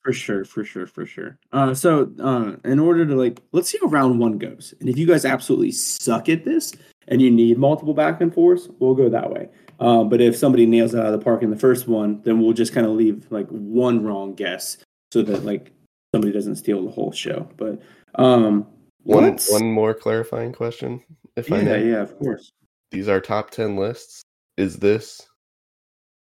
For 0.04 0.12
sure, 0.12 0.44
for 0.44 0.64
sure, 0.64 0.86
for 0.86 1.04
sure. 1.06 1.38
Uh, 1.52 1.74
so, 1.74 2.10
uh, 2.20 2.56
in 2.68 2.78
order 2.78 3.04
to 3.04 3.14
like, 3.14 3.40
let's 3.52 3.68
see 3.68 3.78
how 3.80 3.88
round 3.88 4.18
one 4.18 4.38
goes. 4.38 4.72
And 4.80 4.88
if 4.88 4.96
you 4.96 5.06
guys 5.06 5.24
absolutely 5.24 5.72
suck 5.72 6.28
at 6.28 6.44
this 6.44 6.72
and 7.08 7.20
you 7.20 7.30
need 7.30 7.58
multiple 7.58 7.94
back 7.94 8.20
and 8.20 8.32
forths, 8.32 8.68
we'll 8.78 8.94
go 8.94 9.08
that 9.08 9.30
way. 9.30 9.48
Uh, 9.80 10.04
but 10.04 10.20
if 10.20 10.36
somebody 10.36 10.66
nails 10.66 10.94
it 10.94 11.00
out 11.00 11.06
of 11.06 11.12
the 11.12 11.24
park 11.24 11.42
in 11.42 11.50
the 11.50 11.56
first 11.58 11.88
one, 11.88 12.20
then 12.22 12.40
we'll 12.40 12.52
just 12.52 12.72
kind 12.72 12.86
of 12.86 12.92
leave 12.92 13.26
like 13.30 13.48
one 13.48 14.02
wrong 14.04 14.34
guess 14.34 14.78
so 15.12 15.22
that 15.22 15.44
like 15.44 15.72
somebody 16.14 16.32
doesn't 16.32 16.56
steal 16.56 16.84
the 16.84 16.90
whole 16.90 17.12
show. 17.12 17.48
But 17.56 17.80
um, 18.14 18.66
One 19.02 19.24
let's- 19.24 19.50
one 19.52 19.70
more 19.70 19.94
clarifying 19.94 20.52
question, 20.52 21.02
if 21.36 21.52
I 21.52 21.58
yeah, 21.58 21.62
may. 21.64 21.90
yeah, 21.90 22.00
of 22.02 22.18
course. 22.18 22.50
These 22.90 23.08
are 23.08 23.20
top 23.20 23.50
ten 23.50 23.76
lists. 23.76 24.22
Is 24.56 24.76
this 24.76 25.26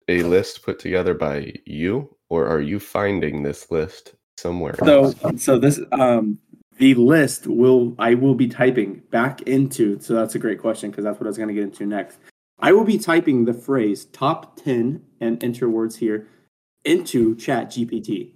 a 0.08 0.22
list 0.22 0.62
put 0.62 0.78
together 0.78 1.14
by 1.14 1.54
you, 1.66 2.14
or 2.28 2.46
are 2.46 2.60
you 2.60 2.80
finding 2.80 3.42
this 3.42 3.70
list 3.70 4.14
somewhere? 4.36 4.74
So, 4.84 5.14
else? 5.22 5.42
so 5.42 5.58
this 5.58 5.80
um 5.92 6.38
the 6.78 6.94
list 6.94 7.46
will 7.46 7.94
I 7.98 8.14
will 8.14 8.34
be 8.34 8.48
typing 8.48 9.02
back 9.10 9.42
into. 9.42 10.00
So 10.00 10.14
that's 10.14 10.34
a 10.34 10.38
great 10.38 10.60
question 10.60 10.90
because 10.90 11.04
that's 11.04 11.18
what 11.18 11.26
I 11.26 11.28
was 11.28 11.36
going 11.36 11.48
to 11.48 11.54
get 11.54 11.64
into 11.64 11.86
next. 11.86 12.18
I 12.60 12.72
will 12.72 12.84
be 12.84 12.98
typing 12.98 13.44
the 13.44 13.54
phrase 13.54 14.06
top 14.06 14.56
ten 14.56 15.02
and 15.20 15.42
enter 15.42 15.68
words 15.68 15.96
here 15.96 16.28
into 16.84 17.36
Chat 17.36 17.70
GPT. 17.70 18.32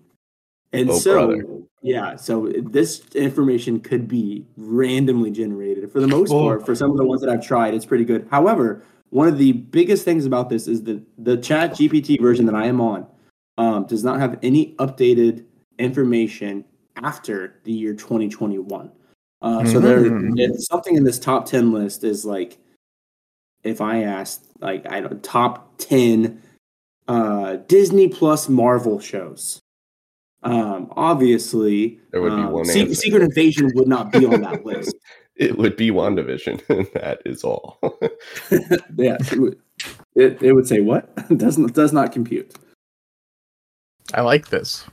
And 0.72 0.88
Oh, 0.90 0.98
so, 0.98 1.26
brother. 1.26 1.46
yeah, 1.82 2.16
so 2.16 2.50
this 2.62 3.02
information 3.14 3.80
could 3.80 4.08
be 4.08 4.44
randomly 4.56 5.30
generated. 5.30 5.90
For 5.92 6.00
the 6.00 6.08
most 6.08 6.30
Cool. 6.30 6.40
part, 6.42 6.64
for 6.66 6.74
some 6.74 6.90
of 6.90 6.96
the 6.96 7.04
ones 7.04 7.20
that 7.20 7.28
I've 7.30 7.44
tried, 7.46 7.74
it's 7.74 7.84
pretty 7.84 8.04
good. 8.04 8.26
However, 8.30 8.82
one 9.10 9.28
of 9.28 9.36
the 9.36 9.52
biggest 9.52 10.04
things 10.04 10.24
about 10.24 10.48
this 10.48 10.66
is 10.66 10.82
that 10.84 11.02
the 11.18 11.36
Chat 11.36 11.72
GPT 11.72 12.18
version 12.20 12.46
that 12.46 12.54
I 12.54 12.66
am 12.66 12.80
on 12.80 13.06
um, 13.58 13.84
does 13.84 14.02
not 14.02 14.18
have 14.18 14.38
any 14.42 14.74
updated 14.78 15.44
information 15.78 16.64
after 16.96 17.54
the 17.64 17.72
year 17.72 17.92
2021. 17.92 18.90
Uh, 19.42 19.64
so 19.66 19.78
there, 19.80 20.04
Mm. 20.10 20.38
if 20.38 20.52
something 20.64 20.94
in 20.96 21.04
this 21.04 21.18
top 21.18 21.44
10 21.44 21.70
list 21.72 22.02
is 22.04 22.24
like, 22.24 22.56
if 23.64 23.80
I 23.82 24.04
asked, 24.04 24.46
like, 24.60 24.90
I 24.90 25.00
don't 25.02 25.22
top 25.22 25.74
10 25.78 26.40
uh, 27.08 27.56
Disney 27.68 28.08
Plus 28.08 28.48
Marvel 28.48 28.98
shows. 29.00 29.60
Um, 30.42 30.92
obviously, 30.96 32.00
There 32.10 32.20
would 32.20 32.30
be 32.36 32.42
um, 32.42 32.50
one 32.50 32.64
Se- 32.64 32.94
Secret 32.94 33.22
Invasion 33.22 33.70
would 33.74 33.88
not 33.88 34.10
be 34.12 34.26
on 34.26 34.40
that 34.40 34.64
list. 34.64 34.94
it 35.36 35.56
would 35.56 35.76
be 35.76 35.90
WandaVision, 35.90 36.62
and 36.68 36.86
that 36.94 37.22
is 37.24 37.44
all. 37.44 37.78
yeah, 38.96 39.16
it, 39.20 39.38
would- 39.38 39.58
it, 40.14 40.42
it 40.42 40.52
would 40.52 40.68
say 40.68 40.80
what 40.80 41.14
doesn't 41.38 41.74
does 41.74 41.92
not 41.92 42.12
compute. 42.12 42.52
I 44.14 44.20
like 44.20 44.48
this. 44.48 44.84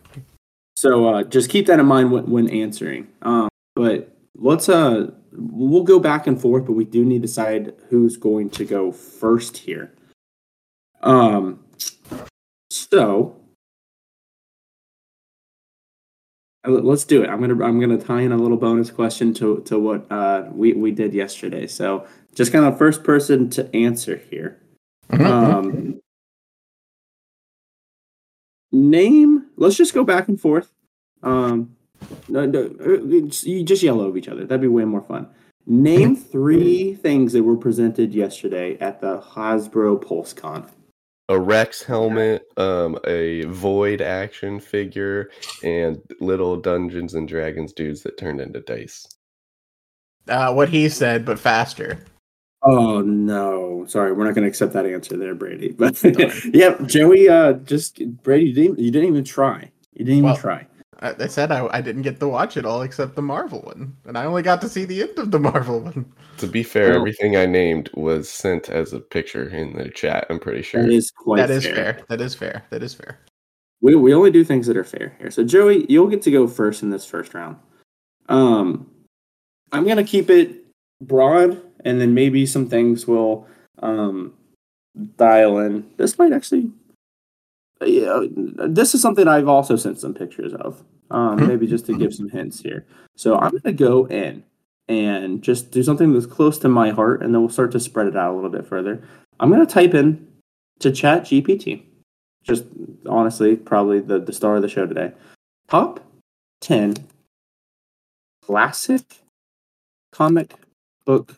So 0.75 1.07
uh, 1.13 1.23
just 1.23 1.49
keep 1.49 1.65
that 1.65 1.79
in 1.79 1.85
mind 1.85 2.11
when, 2.11 2.29
when 2.29 2.49
answering. 2.49 3.07
Um, 3.21 3.49
but 3.75 4.15
let's 4.35 4.69
uh, 4.69 5.11
we'll 5.33 5.83
go 5.83 5.99
back 5.99 6.25
and 6.25 6.39
forth, 6.39 6.65
but 6.65 6.73
we 6.73 6.85
do 6.85 7.03
need 7.03 7.21
to 7.21 7.27
decide 7.27 7.73
who's 7.89 8.17
going 8.17 8.49
to 8.51 8.65
go 8.65 8.91
first 8.91 9.57
here. 9.57 9.93
Um, 11.01 11.59
so 12.71 13.38
let's 16.65 17.05
do 17.05 17.23
it. 17.23 17.29
I'm 17.29 17.39
gonna 17.39 17.63
I'm 17.63 17.79
gonna 17.79 17.97
tie 17.97 18.21
in 18.21 18.31
a 18.31 18.37
little 18.37 18.57
bonus 18.57 18.91
question 18.91 19.33
to 19.35 19.61
to 19.61 19.79
what 19.79 20.11
uh, 20.11 20.45
we 20.51 20.73
we 20.73 20.91
did 20.91 21.13
yesterday. 21.13 21.67
So 21.67 22.05
just 22.35 22.51
kind 22.51 22.65
of 22.65 22.77
first 22.77 23.03
person 23.03 23.49
to 23.51 23.73
answer 23.75 24.17
here. 24.29 24.61
Mhm. 25.09 25.25
Um, 25.25 26.01
name. 28.71 29.45
Let's 29.57 29.75
just 29.75 29.93
go 29.93 30.03
back 30.03 30.27
and 30.27 30.39
forth. 30.39 30.71
Um, 31.23 31.75
no, 32.27 32.45
no, 32.45 32.73
uh, 32.79 33.03
you 33.03 33.63
just 33.63 33.83
yell 33.83 33.99
over 33.99 34.17
each 34.17 34.29
other. 34.29 34.45
That'd 34.45 34.61
be 34.61 34.67
way 34.67 34.85
more 34.85 35.01
fun. 35.01 35.27
Name 35.65 36.15
three 36.15 36.95
things 36.95 37.33
that 37.33 37.43
were 37.43 37.57
presented 37.57 38.13
yesterday 38.13 38.77
at 38.79 39.01
the 39.01 39.19
Hasbro 39.19 40.03
PulseCon. 40.03 40.69
A 41.29 41.39
Rex 41.39 41.81
helmet, 41.81 42.45
um, 42.57 42.99
a 43.07 43.43
Void 43.45 44.01
action 44.01 44.59
figure, 44.59 45.29
and 45.63 46.01
little 46.19 46.57
Dungeons 46.57 47.13
and 47.13 47.27
Dragons 47.27 47.71
dudes 47.71 48.03
that 48.03 48.17
turned 48.17 48.41
into 48.41 48.59
dice. 48.59 49.07
Uh, 50.27 50.53
what 50.53 50.69
he 50.69 50.89
said, 50.89 51.25
but 51.25 51.39
faster. 51.39 52.03
Oh 52.61 52.99
no! 53.01 53.85
Sorry, 53.87 54.11
we're 54.11 54.25
not 54.25 54.35
going 54.35 54.43
to 54.43 54.49
accept 54.49 54.73
that 54.73 54.85
answer 54.85 55.15
there, 55.15 55.33
Brady. 55.33 55.71
But 55.71 56.03
yeah, 56.53 56.75
Joey, 56.85 57.29
uh, 57.29 57.53
just 57.53 58.01
Brady, 58.21 58.47
you 58.47 58.53
didn't, 58.53 58.79
you 58.79 58.91
didn't 58.91 59.07
even 59.07 59.23
try. 59.23 59.71
You 59.93 60.05
didn't 60.05 60.17
even 60.17 60.23
Well, 60.25 60.35
try. 60.35 60.67
I, 61.01 61.15
I 61.19 61.27
said 61.27 61.51
I, 61.51 61.67
I 61.71 61.81
didn't 61.81 62.01
get 62.01 62.19
to 62.19 62.27
watch 62.27 62.57
it 62.57 62.65
all 62.65 62.81
except 62.81 63.15
the 63.15 63.21
Marvel 63.21 63.61
one, 63.61 63.95
and 64.05 64.17
I 64.17 64.25
only 64.25 64.41
got 64.41 64.61
to 64.61 64.69
see 64.69 64.85
the 64.85 65.01
end 65.03 65.17
of 65.17 65.31
the 65.31 65.39
Marvel 65.51 65.81
one. 65.81 66.11
To 66.37 66.47
be 66.47 66.63
fair, 66.63 66.93
everything 66.93 67.35
I 67.35 67.45
named 67.45 67.89
was 67.93 68.29
sent 68.29 68.69
as 68.69 68.93
a 68.93 68.99
picture 68.99 69.49
in 69.49 69.77
the 69.77 69.89
chat. 69.89 70.25
I'm 70.29 70.39
pretty 70.39 70.61
sure. 70.61 70.83
That 70.83 70.91
is 70.91 71.11
quite 71.11 71.37
that 71.37 71.49
is 71.49 71.65
fair. 71.65 72.01
That 72.09 72.21
is 72.21 72.35
fair. 72.35 72.65
That 72.69 72.83
is 72.83 72.93
fair. 72.93 73.19
We 73.81 73.95
we 73.95 74.13
only 74.13 74.31
do 74.31 74.43
things 74.43 74.67
that 74.67 74.77
are 74.77 74.83
fair 74.83 75.15
here. 75.19 75.31
So 75.31 75.43
Joey, 75.43 75.85
you'll 75.89 76.07
get 76.07 76.21
to 76.23 76.31
go 76.31 76.47
first 76.47 76.83
in 76.83 76.89
this 76.89 77.05
first 77.05 77.33
round. 77.33 77.57
Um, 78.27 78.89
I'm 79.71 79.87
gonna 79.87 80.03
keep 80.03 80.29
it 80.29 80.65
broad, 81.01 81.61
and 81.85 81.99
then 82.01 82.13
maybe 82.13 82.45
some 82.45 82.67
things 82.67 83.07
will 83.07 83.47
um 83.81 84.33
dial 85.17 85.59
in. 85.59 85.89
This 85.97 86.17
might 86.17 86.33
actually, 86.33 86.71
yeah, 87.85 88.23
this 88.31 88.93
is 88.93 89.01
something 89.01 89.27
I've 89.27 89.47
also 89.47 89.75
sent 89.75 89.99
some 89.99 90.13
pictures 90.13 90.53
of. 90.53 90.83
Um, 91.11 91.39
Mhm. 91.39 91.47
maybe 91.47 91.65
just 91.67 91.85
to 91.87 91.97
give 91.97 92.13
some 92.13 92.29
hints 92.29 92.59
here. 92.59 92.85
So 93.15 93.35
I'm 93.37 93.51
gonna 93.57 93.73
go 93.73 94.05
in 94.07 94.43
and 94.87 95.41
just 95.41 95.71
do 95.71 95.81
something 95.81 96.13
that's 96.13 96.25
close 96.27 96.59
to 96.59 96.69
my 96.69 96.91
heart, 96.91 97.23
and 97.23 97.33
then 97.33 97.41
we'll 97.41 97.49
start 97.49 97.71
to 97.71 97.79
spread 97.79 98.07
it 98.07 98.15
out 98.15 98.31
a 98.31 98.35
little 98.35 98.49
bit 98.51 98.65
further. 98.67 99.01
I'm 99.39 99.49
gonna 99.49 99.65
type 99.65 99.93
in 99.95 100.27
to 100.79 100.91
Chat 100.91 101.23
GPT 101.25 101.83
just 102.43 102.65
honestly 103.07 103.55
probably 103.55 103.99
the, 103.99 104.19
the 104.19 104.33
star 104.33 104.55
of 104.55 104.61
the 104.61 104.69
show 104.69 104.85
today. 104.85 105.11
Top 105.67 105.99
10 106.61 106.95
classic 108.41 109.01
comic 110.11 110.53
book 111.05 111.35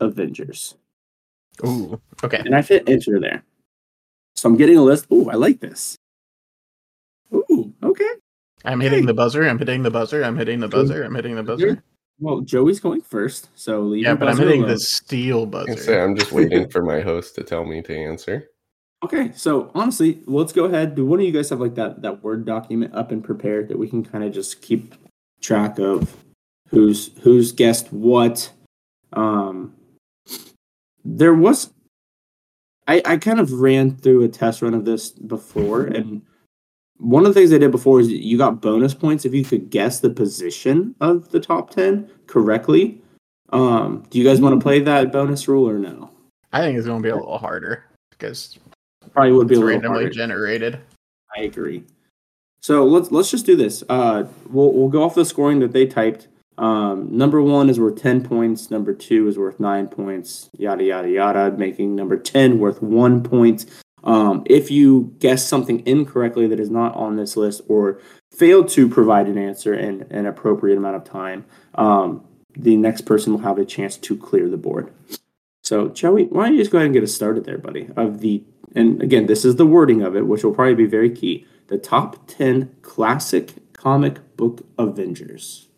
Avengers. 0.00 0.74
Ooh. 1.64 2.00
Okay. 2.22 2.38
And 2.44 2.54
I 2.54 2.62
fit 2.62 2.88
enter 2.88 3.20
there. 3.20 3.42
So 4.44 4.50
I'm 4.50 4.58
getting 4.58 4.76
a 4.76 4.82
list. 4.82 5.06
Ooh, 5.10 5.30
I 5.30 5.36
like 5.36 5.60
this. 5.60 5.96
Ooh, 7.32 7.72
okay. 7.82 8.10
I'm 8.66 8.78
hitting 8.78 9.06
the 9.06 9.14
buzzer. 9.14 9.48
I'm 9.48 9.58
hitting 9.58 9.82
the 9.82 9.90
buzzer. 9.90 10.22
I'm 10.22 10.36
hitting 10.36 10.60
the 10.60 10.68
buzzer. 10.68 11.02
I'm 11.02 11.14
hitting 11.14 11.34
the 11.34 11.42
buzzer. 11.42 11.82
Well, 12.20 12.42
Joey's 12.42 12.78
going 12.78 13.00
first, 13.00 13.48
so 13.54 13.80
leave 13.80 14.02
Yeah, 14.02 14.14
but 14.14 14.28
I'm 14.28 14.36
hitting 14.36 14.64
alone. 14.64 14.72
the 14.72 14.80
steal 14.80 15.48
I 15.54 15.64
can 15.64 15.78
say 15.78 15.92
buzzer. 15.94 16.04
I'm 16.04 16.14
just 16.14 16.30
waiting 16.32 16.68
for 16.68 16.82
my 16.82 17.00
host 17.00 17.36
to 17.36 17.42
tell 17.42 17.64
me 17.64 17.80
to 17.84 17.96
answer. 17.96 18.50
Okay, 19.02 19.32
so 19.34 19.70
honestly, 19.74 20.20
let's 20.26 20.52
go 20.52 20.66
ahead. 20.66 20.94
Do 20.94 21.06
one 21.06 21.20
of 21.20 21.24
you 21.24 21.32
guys 21.32 21.48
have 21.48 21.60
like 21.60 21.76
that 21.76 22.02
that 22.02 22.22
word 22.22 22.44
document 22.44 22.94
up 22.94 23.12
and 23.12 23.24
prepared 23.24 23.68
that 23.68 23.78
we 23.78 23.88
can 23.88 24.04
kind 24.04 24.24
of 24.24 24.34
just 24.34 24.60
keep 24.60 24.94
track 25.40 25.78
of 25.78 26.14
who's 26.68 27.16
who's 27.22 27.50
guessed 27.50 27.90
what? 27.94 28.52
Um, 29.14 29.72
there 31.02 31.34
was, 31.34 31.70
I 32.86 33.02
I 33.04 33.16
kind 33.16 33.40
of 33.40 33.52
ran 33.52 33.96
through 33.96 34.22
a 34.22 34.28
test 34.28 34.62
run 34.62 34.74
of 34.74 34.84
this 34.84 35.10
before, 35.10 35.84
and 35.84 36.22
one 36.98 37.26
of 37.26 37.34
the 37.34 37.40
things 37.40 37.52
I 37.52 37.58
did 37.58 37.70
before 37.70 38.00
is 38.00 38.10
you 38.10 38.38
got 38.38 38.60
bonus 38.60 38.94
points 38.94 39.24
if 39.24 39.34
you 39.34 39.44
could 39.44 39.70
guess 39.70 40.00
the 40.00 40.10
position 40.10 40.94
of 41.00 41.30
the 41.30 41.40
top 41.40 41.70
ten 41.70 42.10
correctly. 42.26 43.00
Um, 43.50 44.04
do 44.10 44.18
you 44.18 44.24
guys 44.24 44.40
want 44.40 44.58
to 44.58 44.62
play 44.62 44.80
that 44.80 45.12
bonus 45.12 45.46
rule 45.46 45.68
or 45.68 45.78
no? 45.78 46.10
I 46.52 46.60
think 46.60 46.78
it's 46.78 46.86
going 46.86 47.02
to 47.02 47.06
be 47.06 47.10
a 47.10 47.16
little 47.16 47.38
harder 47.38 47.84
because 48.10 48.58
Probably 49.12 49.32
would 49.32 49.48
be 49.48 49.54
it's 49.54 49.62
a 49.62 49.64
little 49.64 49.80
randomly 49.80 50.10
generated. 50.10 50.80
I 51.36 51.42
agree. 51.42 51.84
So 52.60 52.84
let's 52.84 53.10
let's 53.10 53.30
just 53.30 53.46
do 53.46 53.56
this. 53.56 53.84
Uh, 53.88 54.26
we'll 54.48 54.72
we'll 54.72 54.88
go 54.88 55.02
off 55.02 55.14
the 55.14 55.24
scoring 55.24 55.58
that 55.60 55.72
they 55.72 55.86
typed. 55.86 56.28
Um, 56.56 57.16
number 57.16 57.42
one 57.42 57.68
is 57.68 57.80
worth 57.80 58.00
ten 58.00 58.22
points. 58.22 58.70
Number 58.70 58.94
two 58.94 59.26
is 59.28 59.38
worth 59.38 59.58
nine 59.58 59.88
points. 59.88 60.50
Yada 60.56 60.84
yada 60.84 61.10
yada, 61.10 61.50
making 61.56 61.94
number 61.94 62.16
ten 62.16 62.58
worth 62.58 62.82
one 62.82 63.22
point. 63.22 63.66
Um, 64.04 64.42
if 64.46 64.70
you 64.70 65.14
guess 65.18 65.46
something 65.46 65.84
incorrectly 65.86 66.46
that 66.48 66.60
is 66.60 66.70
not 66.70 66.94
on 66.94 67.16
this 67.16 67.36
list 67.36 67.62
or 67.68 68.00
fail 68.30 68.64
to 68.64 68.88
provide 68.88 69.26
an 69.26 69.38
answer 69.38 69.72
in 69.72 70.02
an 70.10 70.26
appropriate 70.26 70.76
amount 70.76 70.96
of 70.96 71.04
time, 71.04 71.46
um, 71.74 72.22
the 72.54 72.76
next 72.76 73.02
person 73.02 73.32
will 73.32 73.40
have 73.40 73.58
a 73.58 73.64
chance 73.64 73.96
to 73.96 74.16
clear 74.16 74.48
the 74.48 74.58
board. 74.58 74.92
So, 75.62 75.88
Joey, 75.88 76.26
why 76.26 76.44
don't 76.44 76.54
you 76.54 76.60
just 76.60 76.70
go 76.70 76.78
ahead 76.78 76.86
and 76.86 76.94
get 76.94 77.02
us 77.02 77.14
started 77.14 77.44
there, 77.44 77.58
buddy? 77.58 77.88
Of 77.96 78.20
the 78.20 78.44
and 78.74 79.00
again, 79.02 79.26
this 79.26 79.44
is 79.44 79.56
the 79.56 79.66
wording 79.66 80.02
of 80.02 80.16
it, 80.16 80.26
which 80.26 80.44
will 80.44 80.54
probably 80.54 80.74
be 80.74 80.86
very 80.86 81.10
key. 81.10 81.46
The 81.68 81.78
top 81.78 82.26
ten 82.26 82.74
classic 82.82 83.54
comic 83.72 84.36
book 84.36 84.66
Avengers. 84.78 85.68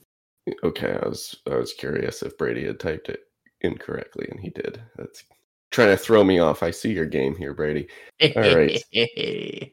Okay, 0.63 0.99
I 1.03 1.09
was 1.09 1.37
I 1.51 1.57
was 1.57 1.73
curious 1.73 2.23
if 2.23 2.39
Brady 2.39 2.67
had 2.67 2.79
typed 2.79 3.09
it 3.09 3.21
incorrectly, 3.63 4.29
and 4.31 4.41
he 4.41 4.51
did. 4.51 4.81
That's 4.97 5.25
trying 5.71 5.89
to 5.89 5.97
throw 5.97 6.23
me 6.23 6.39
off. 6.39 6.63
I 6.63 6.71
see 6.71 6.93
your 6.93 7.07
game 7.07 7.35
here, 7.37 7.55
Brady. 7.55 7.89
All 8.37 8.55
right. 8.55 8.83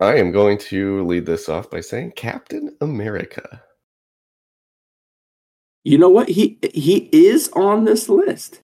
I 0.00 0.16
am 0.16 0.32
going 0.32 0.56
to 0.58 1.04
lead 1.06 1.26
this 1.26 1.48
off 1.48 1.70
by 1.70 1.80
saying 1.80 2.12
Captain 2.16 2.74
America. 2.80 3.62
You 5.84 5.98
know 5.98 6.08
what? 6.08 6.28
He 6.28 6.58
he 6.72 7.08
is 7.12 7.50
on 7.54 7.84
this 7.84 8.08
list. 8.08 8.60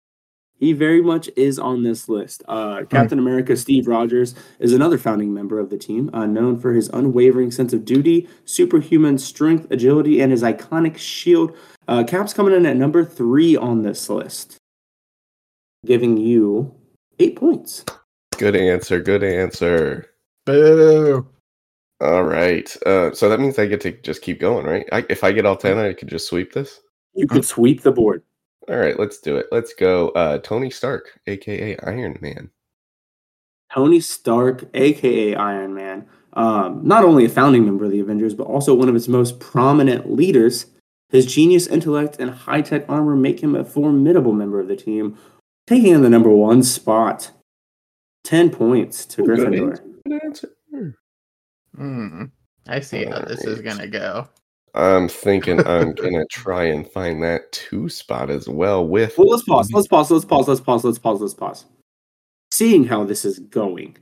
He 0.59 0.73
very 0.73 1.03
much 1.03 1.29
is 1.37 1.59
on 1.59 1.83
this 1.83 2.09
list. 2.09 2.43
Uh, 2.49 2.85
Captain 2.89 3.19
America 3.19 3.57
Steve 3.57 3.87
Rogers 3.87 4.35
is 4.59 4.73
another 4.73 4.97
founding 4.97 5.35
member 5.35 5.59
of 5.59 5.69
the 5.69 5.77
team, 5.77 6.09
uh, 6.15 6.27
known 6.27 6.59
for 6.59 6.73
his 6.73 6.89
unwavering 6.89 7.51
sense 7.51 7.73
of 7.75 7.85
duty, 7.85 8.27
superhuman 8.47 9.19
strength, 9.19 9.67
agility, 9.71 10.21
and 10.21 10.33
his 10.33 10.43
iconic 10.43 10.97
shield. 10.97 11.55
Uh, 11.89 12.05
Cap's 12.05 12.33
coming 12.33 12.55
in 12.55 12.65
at 12.65 12.77
number 12.77 13.05
three 13.05 13.55
on 13.55 13.83
this 13.83 14.09
list, 14.09 14.57
giving 15.85 16.17
you 16.17 16.75
eight 17.19 17.37
points. 17.37 17.85
Good 18.39 18.57
answer. 18.57 19.01
Good 19.01 19.23
answer. 19.23 20.07
Boo. 20.47 21.27
All 22.01 22.25
right. 22.25 22.75
Uh, 22.85 23.13
so 23.13 23.29
that 23.29 23.41
means 23.41 23.59
I 23.59 23.67
get 23.67 23.81
to 23.83 23.93
just 23.93 24.23
keep 24.23 24.41
going, 24.41 24.67
right? 24.67 24.87
I, 24.93 25.05
if 25.09 25.25
I 25.25 25.33
get 25.33 25.47
all 25.47 25.57
10, 25.57 25.79
I 25.79 25.93
could 25.93 26.09
just 26.09 26.29
sweep 26.29 26.53
this. 26.53 26.81
You 27.15 27.27
could 27.27 27.45
sweep 27.45 27.83
the 27.83 27.93
board. 27.93 28.23
All 28.69 28.77
right, 28.77 28.99
let's 28.99 29.19
do 29.19 29.37
it. 29.37 29.47
Let's 29.53 29.75
go. 29.75 30.09
Uh, 30.11 30.39
Tony 30.39 30.71
Stark, 30.71 31.21
aka 31.27 31.77
Iron 31.85 32.19
Man. 32.21 32.51
Tony 33.73 34.01
Stark, 34.01 34.65
aka 34.75 35.35
Iron 35.35 35.75
Man, 35.75 36.07
um, 36.33 36.81
not 36.87 37.05
only 37.05 37.25
a 37.25 37.29
founding 37.29 37.65
member 37.65 37.85
of 37.85 37.91
the 37.91 38.01
Avengers, 38.01 38.35
but 38.35 38.47
also 38.47 38.75
one 38.75 38.89
of 38.89 38.97
its 38.97 39.09
most 39.09 39.39
prominent 39.41 40.13
leaders. 40.13 40.67
His 41.11 41.27
genius, 41.27 41.69
intellect, 41.69 42.17
and 42.19 42.31
high 42.31 42.63
tech 42.63 42.85
armor 42.89 43.15
make 43.15 43.41
him 43.41 43.55
a 43.55 43.65
formidable 43.65 44.33
member 44.33 44.59
of 44.59 44.67
the 44.67 44.77
team, 44.77 45.17
taking 45.69 45.93
in 45.93 46.03
the 46.03 46.11
number 46.11 46.31
one 46.31 46.63
spot. 46.63 47.31
10 48.25 48.51
points 48.51 49.07
to 49.07 49.23
Ooh, 49.23 49.27
good 49.27 49.39
Gryffindor. 49.39 49.71
answer. 49.71 49.85
Good 50.05 50.25
answer. 50.25 50.57
Hmm. 51.77 52.25
I 52.67 52.81
see 52.81 53.05
how 53.05 53.21
this 53.21 53.45
is 53.45 53.61
gonna 53.61 53.87
go. 53.87 54.29
I'm 54.77 55.09
thinking 55.09 55.67
I'm 55.67 55.93
gonna 55.95 56.27
try 56.31 56.65
and 56.65 56.87
find 56.91 57.23
that 57.23 57.51
two 57.53 57.89
spot 57.89 58.31
as 58.31 58.49
well 58.49 58.87
with 58.87 59.17
Well, 59.19 59.29
let's 59.29 59.43
pause. 59.45 59.71
Let's 59.73 59.89
pause. 59.89 60.11
Let's 60.11 60.25
pause. 60.25 60.49
Let's 60.49 60.61
pause. 60.61 60.85
Let's 60.85 60.99
pause. 60.99 61.21
Let's 61.21 61.35
pause. 61.35 61.65
Seeing 62.53 62.85
how 62.85 63.05
this 63.05 63.25
is 63.25 63.39
going, 63.39 63.97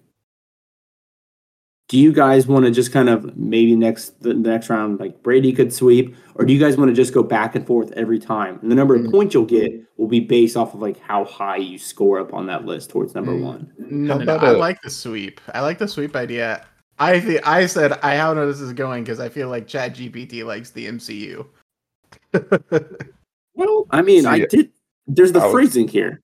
do 1.89 1.99
you 1.99 2.13
guys 2.13 2.47
want 2.47 2.65
to 2.65 2.71
just 2.71 2.93
kind 2.93 3.09
of 3.09 3.37
maybe 3.37 3.77
next 3.77 4.21
the 4.23 4.35
next 4.35 4.69
round, 4.71 4.99
like 5.01 5.23
Brady 5.23 5.53
could 5.53 5.73
sweep, 5.73 6.15
or 6.35 6.45
do 6.45 6.53
you 6.53 6.59
guys 6.61 6.77
want 6.77 6.89
to 6.89 6.95
just 6.95 7.13
go 7.15 7.23
back 7.23 7.55
and 7.55 7.67
forth 7.67 7.93
every 7.93 8.19
time? 8.19 8.59
And 8.63 8.71
the 8.71 8.75
number 8.75 8.95
of 8.95 9.03
Mm. 9.03 9.11
points 9.11 9.35
you'll 9.35 9.45
get 9.45 9.73
will 9.97 10.09
be 10.09 10.21
based 10.21 10.57
off 10.57 10.75
of 10.75 10.81
like 10.83 10.99
how 11.01 11.25
high 11.25 11.57
you 11.59 11.79
score 11.79 12.19
up 12.21 12.33
on 12.35 12.47
that 12.47 12.65
list 12.65 12.91
towards 12.91 13.15
number 13.15 13.33
Mm. 13.33 13.43
one. 13.43 13.73
No, 13.79 14.15
How 14.15 14.19
no, 14.19 14.25
no, 14.25 14.35
about 14.37 14.49
I 14.49 14.53
a- 14.53 14.59
like 14.59 14.81
the 14.83 14.91
sweep. 14.91 15.41
I 15.53 15.61
like 15.61 15.79
the 15.79 15.87
sweep 15.89 16.17
idea. 16.17 16.65
I 16.99 17.19
think 17.21 17.47
I 17.47 17.67
said 17.67 17.93
I 18.03 18.17
how 18.17 18.33
know 18.35 18.47
this 18.47 18.61
is 18.61 18.73
going 18.73 19.05
because 19.05 19.21
I 19.21 19.29
feel 19.29 19.49
like 19.49 19.67
Chat 19.67 19.95
GPT 19.95 20.45
likes 20.45 20.71
the 20.71 20.87
MCU. 20.87 21.47
Well, 23.57 23.87
I 23.91 24.03
mean, 24.03 24.27
I 24.27 24.41
See, 24.41 24.47
did. 24.47 24.71
There's 25.07 25.31
the 25.31 25.39
I 25.41 25.45
was- 25.45 25.53
phrasing 25.53 25.87
here. 25.87 26.21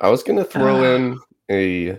I 0.00 0.08
was 0.08 0.22
gonna 0.22 0.44
throw 0.44 0.82
Ah. 0.82 0.94
in 0.96 1.18
a 1.50 1.98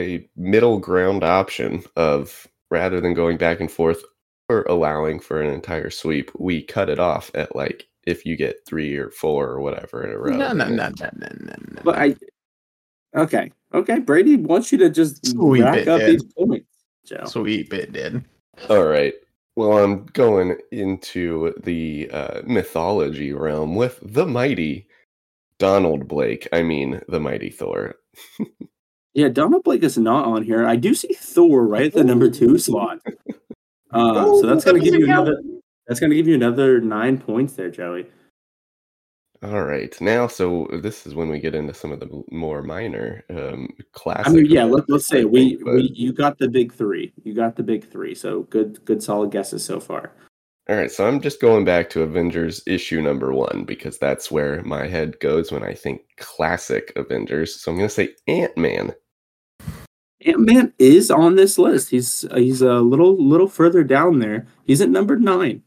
a 0.00 0.28
middle 0.36 0.78
ground 0.78 1.22
option 1.22 1.84
of 1.94 2.48
rather 2.70 3.00
than 3.00 3.14
going 3.14 3.36
back 3.36 3.60
and 3.60 3.70
forth 3.70 4.02
or 4.48 4.62
allowing 4.62 5.20
for 5.20 5.40
an 5.40 5.52
entire 5.52 5.90
sweep, 5.90 6.30
we 6.38 6.62
cut 6.62 6.88
it 6.88 6.98
off 6.98 7.30
at 7.34 7.54
like 7.54 7.86
if 8.06 8.24
you 8.26 8.36
get 8.36 8.56
three 8.66 8.96
or 8.96 9.10
four 9.10 9.46
or 9.50 9.60
whatever 9.60 10.02
in 10.04 10.10
a 10.12 10.18
row. 10.18 10.32
no, 10.36 10.52
no, 10.52 10.66
no, 10.68 10.88
no, 10.98 11.10
no, 11.14 11.28
no, 11.38 11.54
no. 11.68 11.82
But 11.84 11.96
I. 11.98 12.16
Okay. 13.14 13.52
Okay. 13.74 13.98
Brady 14.00 14.34
wants 14.36 14.72
you 14.72 14.78
to 14.78 14.90
just 14.90 15.24
Sweep 15.26 15.62
rack 15.62 15.78
it, 15.78 15.88
up 15.88 16.00
yeah. 16.00 16.06
these 16.08 16.24
points, 16.24 16.66
Joe. 17.10 17.24
sweep 17.26 17.74
it 17.74 17.92
did. 17.92 18.24
All 18.68 18.84
right. 18.84 19.14
Well, 19.56 19.78
I'm 19.78 20.06
going 20.06 20.56
into 20.70 21.52
the 21.62 22.08
uh, 22.12 22.40
mythology 22.44 23.32
realm 23.32 23.74
with 23.74 23.98
the 24.02 24.26
mighty 24.26 24.88
Donald 25.58 26.08
Blake. 26.08 26.48
I 26.52 26.62
mean, 26.62 27.00
the 27.08 27.20
mighty 27.20 27.50
Thor. 27.50 27.96
Yeah, 29.12 29.28
Donald 29.28 29.64
Blake 29.64 29.82
is 29.82 29.98
not 29.98 30.24
on 30.24 30.44
here. 30.44 30.66
I 30.66 30.76
do 30.76 30.94
see 30.94 31.12
Thor 31.14 31.66
right 31.66 31.86
at 31.86 31.94
the 31.94 32.04
number 32.04 32.30
two 32.30 32.58
slot. 32.58 33.00
Uh, 33.90 34.24
so 34.24 34.42
that's 34.42 34.64
going 34.64 34.80
to 34.80 34.84
give 34.84 34.94
you 34.94 35.04
another. 35.04 35.42
That's 35.88 35.98
going 35.98 36.10
to 36.10 36.16
give 36.16 36.28
you 36.28 36.36
another 36.36 36.80
nine 36.80 37.18
points 37.18 37.54
there, 37.54 37.70
Joey. 37.70 38.06
All 39.42 39.64
right. 39.64 39.98
Now, 40.02 40.26
so 40.26 40.68
this 40.82 41.06
is 41.06 41.14
when 41.14 41.30
we 41.30 41.38
get 41.38 41.54
into 41.54 41.72
some 41.72 41.92
of 41.92 42.00
the 42.00 42.22
more 42.30 42.62
minor 42.62 43.24
um, 43.30 43.70
classic. 43.92 44.26
I 44.26 44.30
mean, 44.30 44.46
yeah. 44.46 44.64
Let, 44.64 44.88
let's 44.90 45.06
say 45.06 45.24
we, 45.24 45.56
but- 45.56 45.74
we 45.76 45.92
you 45.94 46.12
got 46.12 46.38
the 46.38 46.48
big 46.48 46.74
three. 46.74 47.12
You 47.24 47.32
got 47.32 47.56
the 47.56 47.62
big 47.62 47.90
three. 47.90 48.14
So 48.14 48.42
good, 48.44 48.84
good, 48.84 49.02
solid 49.02 49.30
guesses 49.30 49.64
so 49.64 49.80
far. 49.80 50.12
All 50.68 50.76
right, 50.76 50.90
so 50.92 51.08
I'm 51.08 51.20
just 51.20 51.40
going 51.40 51.64
back 51.64 51.90
to 51.90 52.02
Avengers 52.02 52.62
issue 52.64 53.00
number 53.00 53.32
one 53.32 53.64
because 53.64 53.98
that's 53.98 54.30
where 54.30 54.62
my 54.62 54.86
head 54.86 55.18
goes 55.18 55.50
when 55.50 55.64
I 55.64 55.74
think 55.74 56.02
classic 56.18 56.92
Avengers. 56.94 57.60
So 57.60 57.72
I'm 57.72 57.78
going 57.78 57.88
to 57.88 57.94
say 57.94 58.10
Ant 58.28 58.56
Man. 58.56 58.94
Ant 60.24 60.38
Man 60.38 60.72
is 60.78 61.10
on 61.10 61.34
this 61.34 61.58
list. 61.58 61.90
He's 61.90 62.26
he's 62.34 62.62
a 62.62 62.74
little 62.74 63.16
little 63.16 63.48
further 63.48 63.82
down 63.82 64.18
there. 64.18 64.46
He's 64.64 64.80
at 64.80 64.90
number 64.90 65.16
nine, 65.16 65.62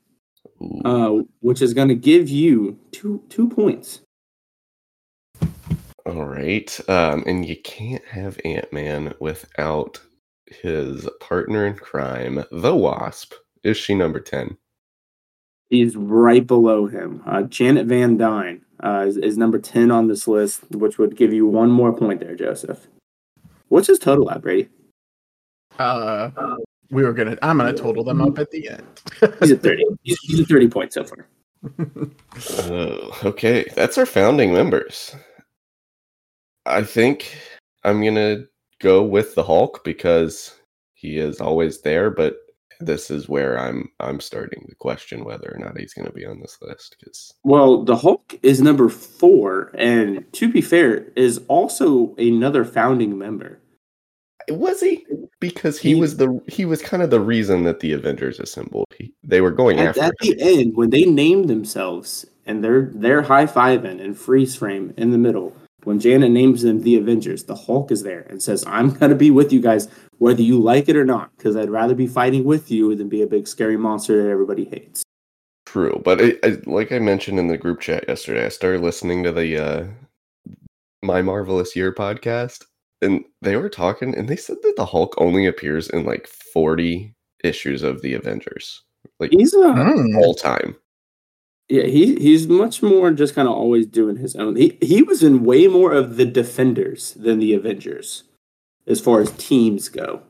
uh, 0.85 1.23
which 1.41 1.61
is 1.61 1.73
going 1.73 1.87
to 1.87 1.95
give 1.95 2.29
you 2.29 2.79
two 2.91 3.23
two 3.29 3.49
points. 3.49 4.01
All 6.05 6.25
right, 6.25 6.79
um, 6.89 7.23
and 7.25 7.45
you 7.45 7.55
can't 7.61 8.03
have 8.05 8.39
Ant 8.43 8.71
Man 8.73 9.13
without 9.19 10.01
his 10.47 11.07
partner 11.19 11.65
in 11.65 11.75
crime, 11.75 12.43
the 12.51 12.75
Wasp. 12.75 13.33
Is 13.63 13.77
she 13.77 13.95
number 13.95 14.19
10? 14.19 14.57
He's 15.69 15.95
right 15.95 16.45
below 16.45 16.87
him. 16.87 17.23
Uh, 17.25 17.43
Janet 17.43 17.87
Van 17.87 18.17
Dyne 18.17 18.63
uh, 18.83 19.05
is, 19.07 19.17
is 19.17 19.37
number 19.37 19.57
10 19.57 19.89
on 19.89 20.07
this 20.07 20.27
list, 20.27 20.69
which 20.71 20.97
would 20.97 21.15
give 21.15 21.33
you 21.33 21.47
one 21.47 21.71
more 21.71 21.93
point 21.93 22.19
there, 22.19 22.35
Joseph. 22.35 22.87
What's 23.69 23.87
his 23.87 23.99
total 23.99 24.29
at, 24.29 24.41
Brady? 24.41 24.69
Uh, 25.79 26.29
we 26.89 27.03
were 27.03 27.13
gonna. 27.13 27.37
I'm 27.41 27.57
gonna 27.57 27.73
total 27.73 28.03
them 28.03 28.21
up 28.21 28.39
at 28.39 28.51
the 28.51 28.69
end. 28.69 28.85
He's 29.39 29.51
at 29.51 29.61
30. 29.61 29.85
He's, 30.03 30.19
he's 30.21 30.39
at 30.39 30.47
30 30.47 30.67
points 30.69 30.95
so 30.95 31.03
far. 31.03 31.27
Oh, 32.59 33.19
okay, 33.23 33.65
that's 33.75 33.97
our 33.97 34.05
founding 34.05 34.53
members. 34.53 35.15
I 36.65 36.83
think 36.83 37.35
I'm 37.83 38.01
going 38.01 38.15
to 38.15 38.47
go 38.79 39.03
with 39.03 39.35
the 39.35 39.43
Hulk 39.43 39.83
because 39.83 40.53
he 40.93 41.17
is 41.17 41.39
always 41.39 41.81
there, 41.81 42.09
but 42.09 42.35
this 42.79 43.09
is 43.09 43.29
where 43.29 43.57
I'm 43.57 43.89
I'm 43.99 44.19
starting 44.19 44.65
to 44.67 44.75
question 44.75 45.23
whether 45.23 45.53
or 45.53 45.59
not 45.59 45.77
he's 45.77 45.93
going 45.93 46.07
to 46.07 46.13
be 46.13 46.25
on 46.25 46.41
this 46.41 46.57
list 46.61 46.97
because 46.99 47.33
Well, 47.43 47.83
the 47.83 47.95
Hulk 47.95 48.37
is 48.43 48.61
number 48.61 48.89
four, 48.89 49.71
and 49.75 50.25
to 50.33 50.51
be 50.51 50.61
fair, 50.61 51.11
is 51.15 51.41
also 51.47 52.15
another 52.17 52.65
founding 52.65 53.17
member. 53.17 53.59
Was 54.49 54.79
he 54.81 55.05
because 55.39 55.79
he, 55.79 55.89
He- 55.93 55.95
was 55.99 56.17
the 56.17 56.39
he 56.47 56.65
was 56.65 56.81
kind 56.81 57.03
of 57.03 57.09
the 57.09 57.19
reason 57.19 57.63
that 57.63 57.79
the 57.79 57.93
Avengers 57.93 58.39
assembled. 58.39 58.87
He, 58.97 59.13
they 59.23 59.41
were 59.41 59.51
going 59.51 59.79
At, 59.79 59.89
after 59.89 60.01
at 60.03 60.13
him. 60.21 60.37
the 60.37 60.59
end, 60.59 60.75
when 60.75 60.89
they 60.89 61.05
named 61.05 61.49
themselves 61.49 62.25
and 62.45 62.63
they're 62.63 62.89
they're 62.93 63.21
high 63.21 63.45
fiving 63.45 64.01
and 64.03 64.17
freeze 64.17 64.55
frame 64.55 64.93
in 64.97 65.11
the 65.11 65.17
middle, 65.17 65.55
when 65.83 65.99
Janet 65.99 66.31
names 66.31 66.61
them 66.61 66.81
the 66.81 66.95
Avengers, 66.97 67.43
the 67.45 67.55
Hulk 67.55 67.91
is 67.91 68.03
there 68.03 68.21
and 68.29 68.41
says, 68.41 68.63
"I'm 68.67 68.89
gonna 68.91 69.15
be 69.15 69.31
with 69.31 69.51
you 69.53 69.59
guys, 69.61 69.87
whether 70.19 70.41
you 70.41 70.59
like 70.61 70.89
it 70.89 70.95
or 70.95 71.05
not, 71.05 71.31
because 71.37 71.55
I'd 71.55 71.69
rather 71.69 71.95
be 71.95 72.07
fighting 72.07 72.43
with 72.43 72.71
you 72.71 72.95
than 72.95 73.09
be 73.09 73.21
a 73.21 73.27
big 73.27 73.47
scary 73.47 73.77
monster 73.77 74.21
that 74.23 74.29
everybody 74.29 74.65
hates." 74.65 75.03
True, 75.65 76.01
but 76.05 76.21
I, 76.21 76.35
I, 76.43 76.57
like 76.65 76.91
I 76.91 76.99
mentioned 76.99 77.39
in 77.39 77.47
the 77.47 77.57
group 77.57 77.79
chat 77.79 78.05
yesterday, 78.07 78.45
I 78.45 78.49
started 78.49 78.81
listening 78.81 79.23
to 79.23 79.31
the 79.31 79.57
uh, 79.57 79.85
My 81.01 81.21
Marvelous 81.21 81.75
Year 81.75 81.91
podcast, 81.93 82.63
and 83.03 83.23
they 83.41 83.55
were 83.57 83.69
talking, 83.69 84.15
and 84.15 84.27
they 84.27 84.35
said 84.35 84.57
that 84.63 84.73
the 84.77 84.85
Hulk 84.85 85.13
only 85.19 85.45
appears 85.45 85.89
in 85.89 86.05
like 86.05 86.25
forty 86.27 87.13
issues 87.43 87.83
of 87.83 88.01
the 88.01 88.13
Avengers, 88.13 88.81
like 89.19 89.31
He's 89.31 89.53
a 89.53 89.73
Hmm. 89.73 90.15
all 90.17 90.33
time. 90.33 90.75
yeah, 91.69 91.83
he 91.83 92.15
he's 92.15 92.47
much 92.47 92.81
more 92.81 93.11
just 93.11 93.35
kind 93.35 93.47
of 93.47 93.53
always 93.53 93.85
doing 93.85 94.15
his 94.17 94.35
own. 94.35 94.55
He 94.55 94.77
he 94.81 95.03
was 95.03 95.21
in 95.23 95.43
way 95.45 95.67
more 95.67 95.91
of 95.93 96.15
the 96.17 96.25
Defenders 96.25 97.13
than 97.13 97.39
the 97.39 97.53
Avengers, 97.53 98.23
as 98.87 98.99
far 99.01 99.19
as 99.21 99.31
teams 99.33 99.89
go. 99.89 100.21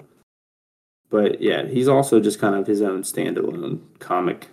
But 1.09 1.41
yeah, 1.41 1.67
he's 1.67 1.87
also 1.87 2.19
just 2.19 2.39
kind 2.39 2.55
of 2.55 2.65
his 2.67 2.81
own 2.81 3.03
standalone 3.03 3.79
comic, 3.99 4.47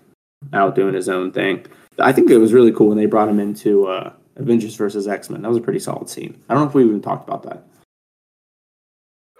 out 0.52 0.74
doing 0.74 0.94
his 0.94 1.08
own 1.08 1.32
thing. 1.32 1.64
I 1.98 2.12
think 2.12 2.30
it 2.30 2.38
was 2.38 2.52
really 2.52 2.72
cool 2.72 2.88
when 2.88 2.98
they 2.98 3.06
brought 3.06 3.28
him 3.28 3.40
into 3.40 3.86
uh, 3.86 4.12
Avengers 4.36 4.74
versus 4.76 5.08
X 5.08 5.30
Men. 5.30 5.42
That 5.42 5.48
was 5.48 5.58
a 5.58 5.62
pretty 5.62 5.80
solid 5.80 6.08
scene. 6.10 6.38
I 6.48 6.54
don't 6.54 6.64
know 6.64 6.68
if 6.68 6.74
we 6.74 6.84
even 6.84 7.00
talked 7.00 7.26
about 7.28 7.42
that. 7.44 7.64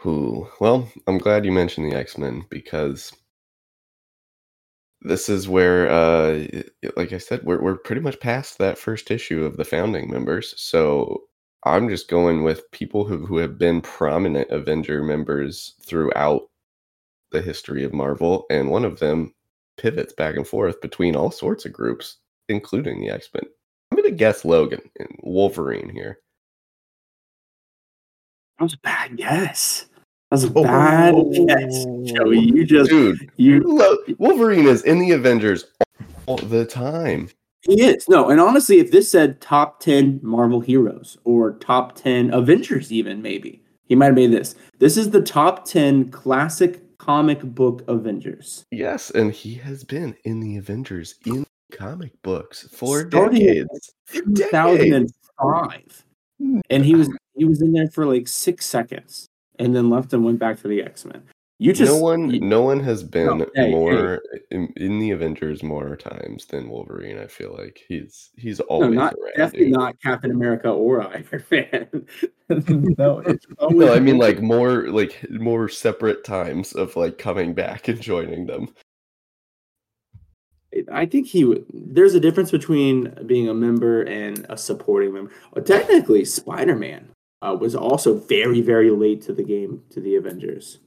Who? 0.01 0.49
Well, 0.61 0.89
I'm 1.07 1.19
glad 1.19 1.45
you 1.45 1.53
mentioned 1.53 1.93
the 1.93 1.97
X 1.97 2.17
Men 2.17 2.47
because 2.49 3.13
this 5.03 5.29
is 5.29 5.47
where, 5.49 5.91
uh, 5.91 6.47
like 6.97 7.13
I 7.13 7.19
said, 7.19 7.43
we're 7.45 7.61
we're 7.63 7.77
pretty 7.77 8.01
much 8.01 8.19
past 8.19 8.57
that 8.59 8.79
first 8.79 9.11
issue 9.11 9.45
of 9.45 9.59
the 9.59 9.65
founding 9.65 10.11
members. 10.11 10.55
So 10.59 11.25
I'm 11.65 11.89
just 11.91 12.09
going 12.09 12.45
with 12.45 12.71
people 12.71 13.05
who, 13.05 13.27
who 13.27 13.37
have 13.39 13.59
been 13.59 13.83
prominent 13.83 14.51
Avenger 14.51 15.03
members 15.03 15.75
throughout 15.83 16.49
the 17.33 17.43
history 17.43 17.85
of 17.85 17.93
Marvel, 17.93 18.47
and 18.51 18.71
one 18.71 18.87
of 18.87 19.01
them 19.01 19.35
pivots 19.77 20.15
back 20.15 20.35
and 20.37 20.47
forth 20.47 20.81
between 20.81 21.15
all 21.15 21.31
sorts 21.31 21.67
of 21.67 21.75
groups, 21.75 22.17
including 22.49 23.01
the 23.01 23.11
X 23.11 23.29
Men. 23.35 23.45
I'm 23.93 23.99
going 23.99 24.09
to 24.09 24.17
guess 24.17 24.47
Logan 24.47 24.81
and 24.99 25.09
Wolverine 25.23 25.91
here. 25.91 26.21
That 28.59 28.65
was 28.65 28.75
a 28.75 28.79
bad 28.79 29.17
guess. 29.19 29.87
Oh. 30.33 30.63
That 30.63 31.15
was 31.15 31.39
a 31.39 31.45
bad 31.45 31.61
guess. 31.61 31.85
Joey, 32.13 32.39
you 32.39 32.65
just 32.65 32.91
Dude, 32.91 33.31
you 33.37 33.63
Lo- 33.65 33.99
Wolverine 34.19 34.67
is 34.67 34.83
in 34.83 35.01
the 35.01 35.11
Avengers 35.13 35.65
all 36.27 36.37
the 36.37 36.65
time. 36.65 37.29
He 37.63 37.83
is. 37.83 38.09
No, 38.09 38.31
and 38.31 38.41
honestly, 38.41 38.79
if 38.79 38.91
this 38.91 39.11
said 39.11 39.41
top 39.41 39.81
10 39.81 40.21
Marvel 40.23 40.61
heroes 40.61 41.19
or 41.25 41.55
top 41.55 41.95
10 41.97 42.33
Avengers, 42.33 42.93
even 42.93 43.21
maybe, 43.21 43.63
he 43.85 43.95
might 43.95 44.07
have 44.07 44.15
made 44.15 44.31
this. 44.31 44.55
This 44.79 44.97
is 44.97 45.11
the 45.11 45.21
top 45.21 45.65
10 45.65 46.11
classic 46.11 46.97
comic 46.99 47.43
book 47.43 47.83
Avengers. 47.89 48.65
Yes, 48.71 49.11
and 49.11 49.33
he 49.33 49.55
has 49.55 49.83
been 49.85 50.15
in 50.25 50.41
the 50.41 50.57
Avengers 50.57 51.17
in 51.27 51.45
comic 51.73 52.13
books 52.23 52.69
for 52.73 53.09
Starting. 53.09 53.67
For 54.07 54.23
decades. 54.23 54.39
2005. 54.51 56.05
And 56.71 56.85
he 56.85 56.95
was 56.95 57.11
he 57.37 57.45
was 57.45 57.61
in 57.61 57.73
there 57.73 57.89
for 57.89 58.07
like 58.07 58.27
six 58.27 58.65
seconds 58.65 59.30
and 59.61 59.75
then 59.77 59.91
left 59.91 60.13
and 60.13 60.25
went 60.25 60.39
back 60.41 60.59
to 60.63 60.69
the 60.69 60.83
X 60.83 61.05
Men. 61.05 61.23
You 61.63 61.75
just 61.75 61.93
no 61.93 61.99
one, 61.99 62.31
you- 62.31 62.41
no 62.41 62.63
one 62.63 62.81
has 62.81 63.03
been 63.05 63.37
No, 63.39 63.47
hey, 63.55 63.71
more 63.71 64.23
In, 64.51 64.73
in 64.77 64.99
the 64.99 65.11
Avengers 65.11 65.63
more 65.63 65.95
times 65.95 66.47
than 66.47 66.71
Wolverine. 66.71 67.19
I 67.19 67.27
feel 67.27 67.55
like 67.55 67.83
he's 67.87 68.31
he's 68.37 68.61
no, 68.61 68.65
always 68.65 68.93
not 68.95 69.13
around. 69.13 69.33
definitely 69.37 69.67
dude. 69.69 69.77
not 69.79 70.01
Captain 70.03 70.31
America 70.31 70.71
or 70.71 71.03
Iron 71.07 71.45
Man. 71.51 72.07
no, 72.99 73.19
it's 73.21 73.47
No, 73.71 73.93
I 73.93 74.01
mean 74.01 74.17
like 74.17 74.41
more 74.41 74.89
like 74.89 75.25
more 75.31 75.69
separate 75.69 76.25
times 76.25 76.73
of 76.73 76.97
like 76.97 77.19
coming 77.19 77.53
back 77.53 77.89
and 77.89 78.01
joining 78.01 78.47
them. 78.47 78.75
I 80.91 81.05
think 81.05 81.27
he. 81.27 81.63
There's 81.75 82.15
a 82.15 82.21
difference 82.21 82.51
between 82.51 83.13
being 83.27 83.49
a 83.49 83.55
member 83.55 84.03
and 84.03 84.47
a 84.49 84.57
supporting 84.57 85.13
member. 85.13 85.31
Well, 85.53 85.65
technically, 85.65 86.25
Spider 86.25 86.77
Man 86.77 87.09
uh, 87.43 87.57
was 87.59 87.75
also 87.75 88.15
very, 88.15 88.61
very 88.61 88.91
late 88.91 89.23
to 89.23 89.33
the 89.33 89.43
game 89.43 89.83
to 89.91 90.01
the 90.01 90.17
Avengers. 90.17 90.79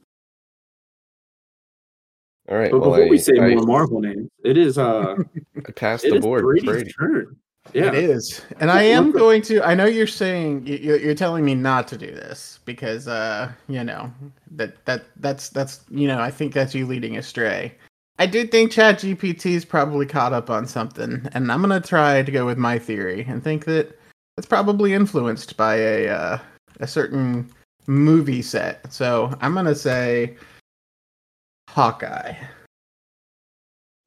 All 2.48 2.58
right, 2.58 2.70
But 2.70 2.80
well 2.80 2.90
before 2.90 3.06
I, 3.06 3.08
we 3.08 3.18
say 3.18 3.38
I, 3.38 3.54
more 3.54 3.64
Marvel 3.66 4.00
names, 4.00 4.28
it 4.44 4.58
is 4.58 4.76
uh, 4.76 5.16
I 5.66 5.72
passed 5.72 6.04
the 6.04 6.16
is 6.16 6.22
board. 6.22 6.40
to 6.42 6.46
Brady's 6.46 6.64
Brady. 6.70 6.92
turn. 6.92 7.36
Yeah, 7.72 7.86
It 7.86 7.94
is, 7.94 8.42
and 8.60 8.70
I 8.70 8.82
am 8.82 9.10
going 9.10 9.40
to. 9.42 9.62
I 9.66 9.74
know 9.74 9.86
you're 9.86 10.06
saying 10.06 10.66
you- 10.66 10.76
you're, 10.76 10.98
you're 10.98 11.14
telling 11.14 11.46
me 11.46 11.54
not 11.54 11.88
to 11.88 11.96
do 11.96 12.08
this 12.10 12.58
because, 12.66 13.08
uh, 13.08 13.50
you 13.68 13.82
know, 13.82 14.12
that 14.50 14.84
that 14.84 15.04
that's 15.16 15.48
that's 15.48 15.80
you 15.90 16.06
know, 16.06 16.20
I 16.20 16.30
think 16.30 16.52
that's 16.52 16.74
you 16.74 16.84
leading 16.86 17.16
astray. 17.16 17.72
I 18.18 18.26
do 18.26 18.46
think 18.46 18.70
Chat 18.70 18.96
GPT's 18.98 19.64
probably 19.64 20.04
caught 20.04 20.34
up 20.34 20.50
on 20.50 20.66
something, 20.66 21.26
and 21.32 21.50
I'm 21.50 21.62
gonna 21.62 21.80
try 21.80 22.22
to 22.22 22.30
go 22.30 22.44
with 22.44 22.58
my 22.58 22.78
theory 22.78 23.24
and 23.26 23.42
think 23.42 23.64
that 23.64 23.98
it's 24.36 24.46
probably 24.46 24.92
influenced 24.92 25.56
by 25.56 25.76
a 25.76 26.08
uh, 26.08 26.38
a 26.80 26.86
certain 26.86 27.50
movie 27.86 28.42
set. 28.42 28.92
So 28.92 29.32
I'm 29.40 29.54
gonna 29.54 29.74
say 29.74 30.36
Hawkeye. 31.70 32.34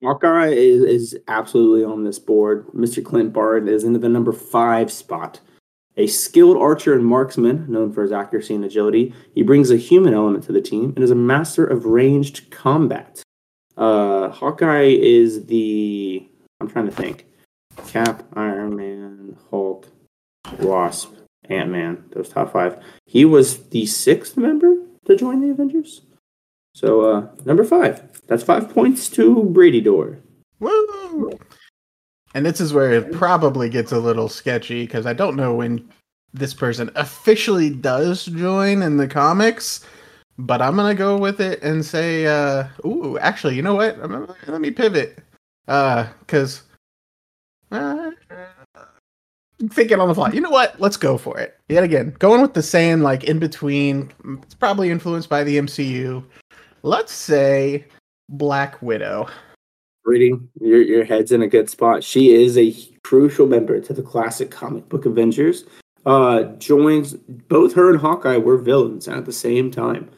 Hawkeye 0.03 0.49
is, 0.49 0.83
is 0.83 1.19
absolutely 1.27 1.83
on 1.83 2.03
this 2.03 2.19
board. 2.19 2.67
Mr. 2.67 3.03
Clint 3.03 3.33
Barton 3.33 3.67
is 3.67 3.83
into 3.83 3.97
the 3.97 4.09
number 4.09 4.31
five 4.31 4.91
spot. 4.91 5.39
A 5.99 6.05
skilled 6.05 6.57
archer 6.57 6.93
and 6.93 7.03
marksman, 7.03 7.65
known 7.67 7.91
for 7.91 8.03
his 8.03 8.11
accuracy 8.11 8.53
and 8.53 8.63
agility, 8.63 9.15
he 9.33 9.41
brings 9.41 9.71
a 9.71 9.77
human 9.77 10.13
element 10.13 10.43
to 10.43 10.51
the 10.51 10.61
team 10.61 10.93
and 10.95 11.03
is 11.03 11.09
a 11.09 11.15
master 11.15 11.65
of 11.65 11.85
ranged 11.85 12.51
combat. 12.51 13.23
Uh, 13.75 14.29
Hawkeye 14.29 14.95
is 14.99 15.47
the. 15.47 16.27
I'm 16.61 16.69
trying 16.69 16.85
to 16.85 16.91
think. 16.91 17.25
Cap, 17.87 18.23
Iron 18.33 18.75
Man, 18.75 19.37
Hulk, 19.49 19.87
Wasp, 20.59 21.13
Ant 21.49 21.69
Man, 21.69 22.03
those 22.11 22.29
top 22.29 22.53
five. 22.53 22.81
He 23.05 23.25
was 23.25 23.69
the 23.69 23.85
sixth 23.85 24.37
member 24.37 24.75
to 25.05 25.15
join 25.15 25.41
the 25.41 25.49
Avengers. 25.49 26.01
So, 26.73 27.01
uh, 27.01 27.27
number 27.45 27.63
five. 27.63 28.03
That's 28.27 28.43
five 28.43 28.69
points 28.69 29.09
to 29.09 29.43
Brady 29.43 29.81
Door. 29.81 30.19
Woo! 30.59 31.31
And 32.33 32.45
this 32.45 32.61
is 32.61 32.73
where 32.73 32.91
it 32.91 33.11
probably 33.13 33.69
gets 33.69 33.91
a 33.91 33.99
little 33.99 34.29
sketchy 34.29 34.85
because 34.85 35.05
I 35.05 35.13
don't 35.13 35.35
know 35.35 35.55
when 35.55 35.89
this 36.33 36.53
person 36.53 36.91
officially 36.95 37.69
does 37.69 38.25
join 38.25 38.81
in 38.81 38.97
the 38.97 39.07
comics, 39.07 39.83
but 40.37 40.61
I'm 40.61 40.75
gonna 40.75 40.93
go 40.93 41.17
with 41.17 41.41
it 41.41 41.61
and 41.63 41.83
say, 41.83 42.27
uh, 42.27 42.67
ooh, 42.85 43.17
actually, 43.19 43.55
you 43.55 43.61
know 43.61 43.75
what? 43.75 43.97
Let 44.47 44.61
me 44.61 44.71
pivot, 44.71 45.19
uh, 45.67 46.07
because 46.19 46.63
uh, 47.71 48.11
thinking 49.69 49.99
on 49.99 50.07
the 50.07 50.15
fly. 50.15 50.31
You 50.31 50.41
know 50.41 50.49
what? 50.49 50.79
Let's 50.79 50.97
go 50.97 51.17
for 51.17 51.39
it. 51.39 51.57
Yet 51.69 51.83
again, 51.83 52.15
going 52.19 52.41
with 52.41 52.53
the 52.53 52.63
same 52.63 53.01
like 53.01 53.23
in 53.23 53.39
between. 53.39 54.11
It's 54.43 54.55
probably 54.55 54.89
influenced 54.89 55.29
by 55.29 55.43
the 55.43 55.57
MCU. 55.57 56.23
Let's 56.83 57.11
say 57.11 57.85
Black 58.29 58.81
Widow. 58.81 59.27
Brady, 60.03 60.33
your, 60.61 60.81
your 60.81 61.03
head's 61.03 61.31
in 61.31 61.41
a 61.41 61.47
good 61.47 61.69
spot. 61.69 62.03
She 62.03 62.33
is 62.33 62.57
a 62.57 62.73
crucial 63.03 63.45
member 63.45 63.81
to 63.81 63.93
the 63.93 64.01
classic 64.01 64.51
comic 64.51 64.87
book 64.87 65.05
Avengers. 65.05 65.65
Uh, 66.05 66.43
joins 66.57 67.13
both 67.13 67.73
her 67.73 67.89
and 67.89 67.99
Hawkeye 67.99 68.37
were 68.37 68.57
villains 68.57 69.09
at 69.09 69.25
the 69.25 69.33
same 69.33 69.69
time. 69.69 70.09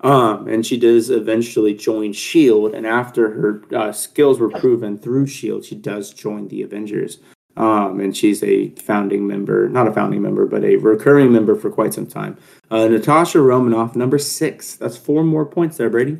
Um, 0.00 0.46
and 0.46 0.64
she 0.64 0.78
does 0.78 1.10
eventually 1.10 1.74
join 1.74 2.12
Shield, 2.12 2.74
and 2.74 2.86
after 2.86 3.30
her 3.30 3.62
uh, 3.74 3.90
skills 3.90 4.38
were 4.38 4.50
proven 4.50 4.96
through 4.96 5.26
Shield, 5.26 5.64
she 5.64 5.74
does 5.74 6.12
join 6.12 6.46
the 6.48 6.62
Avengers. 6.62 7.18
Um, 7.58 7.98
and 7.98 8.16
she's 8.16 8.42
a 8.44 8.70
founding 8.70 9.26
member, 9.26 9.68
not 9.68 9.88
a 9.88 9.92
founding 9.92 10.22
member, 10.22 10.46
but 10.46 10.62
a 10.62 10.76
recurring 10.76 11.32
member 11.32 11.56
for 11.56 11.70
quite 11.70 11.92
some 11.92 12.06
time. 12.06 12.38
Uh, 12.70 12.86
Natasha 12.86 13.40
Romanoff, 13.40 13.96
number 13.96 14.16
six. 14.16 14.76
That's 14.76 14.96
four 14.96 15.24
more 15.24 15.44
points 15.44 15.76
there, 15.76 15.90
Brady. 15.90 16.18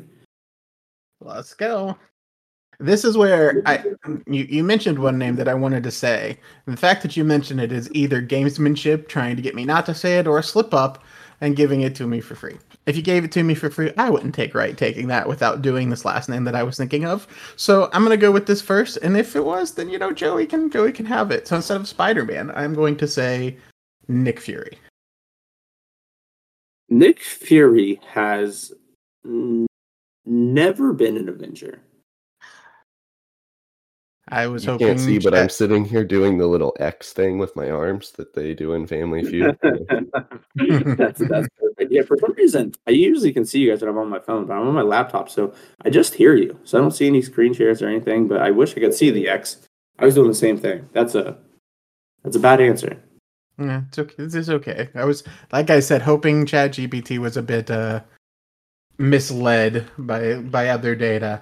Let's 1.21 1.53
go. 1.53 1.97
This 2.81 3.05
is 3.05 3.17
where 3.17 3.61
I 3.65 3.83
you, 4.27 4.45
you 4.45 4.63
mentioned 4.63 4.99
one 4.99 5.17
name 5.17 5.35
that 5.37 5.47
I 5.47 5.53
wanted 5.53 5.83
to 5.83 5.91
say. 5.91 6.37
The 6.65 6.77
fact 6.77 7.01
that 7.03 7.15
you 7.15 7.23
mentioned 7.23 7.61
it 7.61 7.71
is 7.71 7.89
either 7.93 8.21
gamesmanship 8.21 9.07
trying 9.07 9.35
to 9.35 9.41
get 9.41 9.55
me 9.55 9.65
not 9.65 9.85
to 9.87 9.93
say 9.93 10.17
it 10.17 10.27
or 10.27 10.39
a 10.39 10.43
slip 10.43 10.73
up 10.73 11.03
and 11.41 11.55
giving 11.55 11.81
it 11.81 11.95
to 11.95 12.07
me 12.07 12.19
for 12.19 12.35
free. 12.35 12.57
If 12.89 12.95
you 12.95 13.03
gave 13.03 13.23
it 13.23 13.31
to 13.33 13.43
me 13.43 13.53
for 13.53 13.69
free, 13.69 13.93
I 13.97 14.09
wouldn't 14.09 14.33
take 14.33 14.55
right 14.55 14.75
taking 14.75 15.09
that 15.09 15.27
without 15.27 15.61
doing 15.61 15.91
this 15.91 16.05
last 16.05 16.27
name 16.27 16.43
that 16.45 16.55
I 16.55 16.63
was 16.63 16.75
thinking 16.75 17.05
of. 17.05 17.27
So 17.55 17.87
I'm 17.93 18.01
gonna 18.01 18.17
go 18.17 18.31
with 18.31 18.47
this 18.47 18.63
first, 18.63 18.97
and 19.03 19.15
if 19.15 19.35
it 19.35 19.45
was, 19.45 19.75
then 19.75 19.89
you 19.89 19.99
know 19.99 20.11
Joey 20.11 20.47
can 20.47 20.71
Joey 20.71 20.91
can 20.91 21.05
have 21.05 21.29
it. 21.29 21.47
So 21.47 21.57
instead 21.57 21.79
of 21.79 21.87
Spider-Man, 21.87 22.51
I'm 22.55 22.73
going 22.73 22.97
to 22.97 23.07
say 23.07 23.57
Nick 24.07 24.39
Fury. 24.39 24.79
Nick 26.89 27.21
Fury 27.21 28.01
has 28.07 28.73
n- 29.23 29.67
never 30.25 30.91
been 30.91 31.15
an 31.15 31.29
Avenger. 31.29 31.79
I 34.31 34.47
was 34.47 34.63
You 34.63 34.71
hoping 34.71 34.87
can't 34.87 34.99
see, 34.99 35.19
but 35.19 35.33
I'm 35.33 35.49
sitting 35.49 35.83
here 35.83 36.03
doing 36.03 36.37
the 36.37 36.47
little 36.47 36.75
X 36.79 37.13
thing 37.13 37.37
with 37.39 37.55
my 37.55 37.69
arms 37.69 38.11
that 38.11 38.33
they 38.33 38.53
do 38.53 38.73
in 38.73 38.85
Family 38.85 39.23
Feud. 39.23 39.57
that's 39.63 41.19
that's 41.19 41.47
perfect. 41.59 41.91
Yeah, 41.91 42.03
for 42.03 42.17
some 42.17 42.33
reason, 42.33 42.73
I 42.87 42.91
usually 42.91 43.33
can 43.33 43.45
see 43.45 43.59
you 43.59 43.71
guys 43.71 43.81
when 43.81 43.89
I'm 43.89 43.97
on 43.97 44.09
my 44.09 44.19
phone, 44.19 44.45
but 44.45 44.53
I'm 44.53 44.67
on 44.67 44.73
my 44.73 44.81
laptop, 44.81 45.29
so 45.29 45.53
I 45.83 45.89
just 45.89 46.13
hear 46.13 46.35
you. 46.35 46.59
So 46.63 46.77
I 46.77 46.81
don't 46.81 46.91
see 46.91 47.07
any 47.07 47.21
screen 47.21 47.53
shares 47.53 47.81
or 47.81 47.87
anything. 47.87 48.27
But 48.27 48.41
I 48.41 48.51
wish 48.51 48.77
I 48.77 48.79
could 48.79 48.93
see 48.93 49.09
the 49.09 49.27
X. 49.27 49.67
I 49.97 50.05
was 50.05 50.15
doing 50.15 50.27
the 50.29 50.35
same 50.35 50.57
thing. 50.57 50.87
That's 50.93 51.15
a 51.15 51.37
that's 52.23 52.35
a 52.35 52.39
bad 52.39 52.61
answer. 52.61 53.01
Yeah, 53.57 53.81
it's 53.87 53.99
okay. 53.99 54.15
This 54.17 54.35
is 54.35 54.49
okay. 54.49 54.89
I 54.95 55.03
was, 55.03 55.23
like 55.51 55.69
I 55.69 55.81
said, 55.81 56.01
hoping 56.01 56.45
Chat 56.45 56.71
GPT 56.71 57.17
was 57.17 57.35
a 57.35 57.41
bit 57.41 57.69
uh, 57.69 58.01
misled 58.97 59.87
by 59.97 60.35
by 60.35 60.69
other 60.69 60.95
data. 60.95 61.41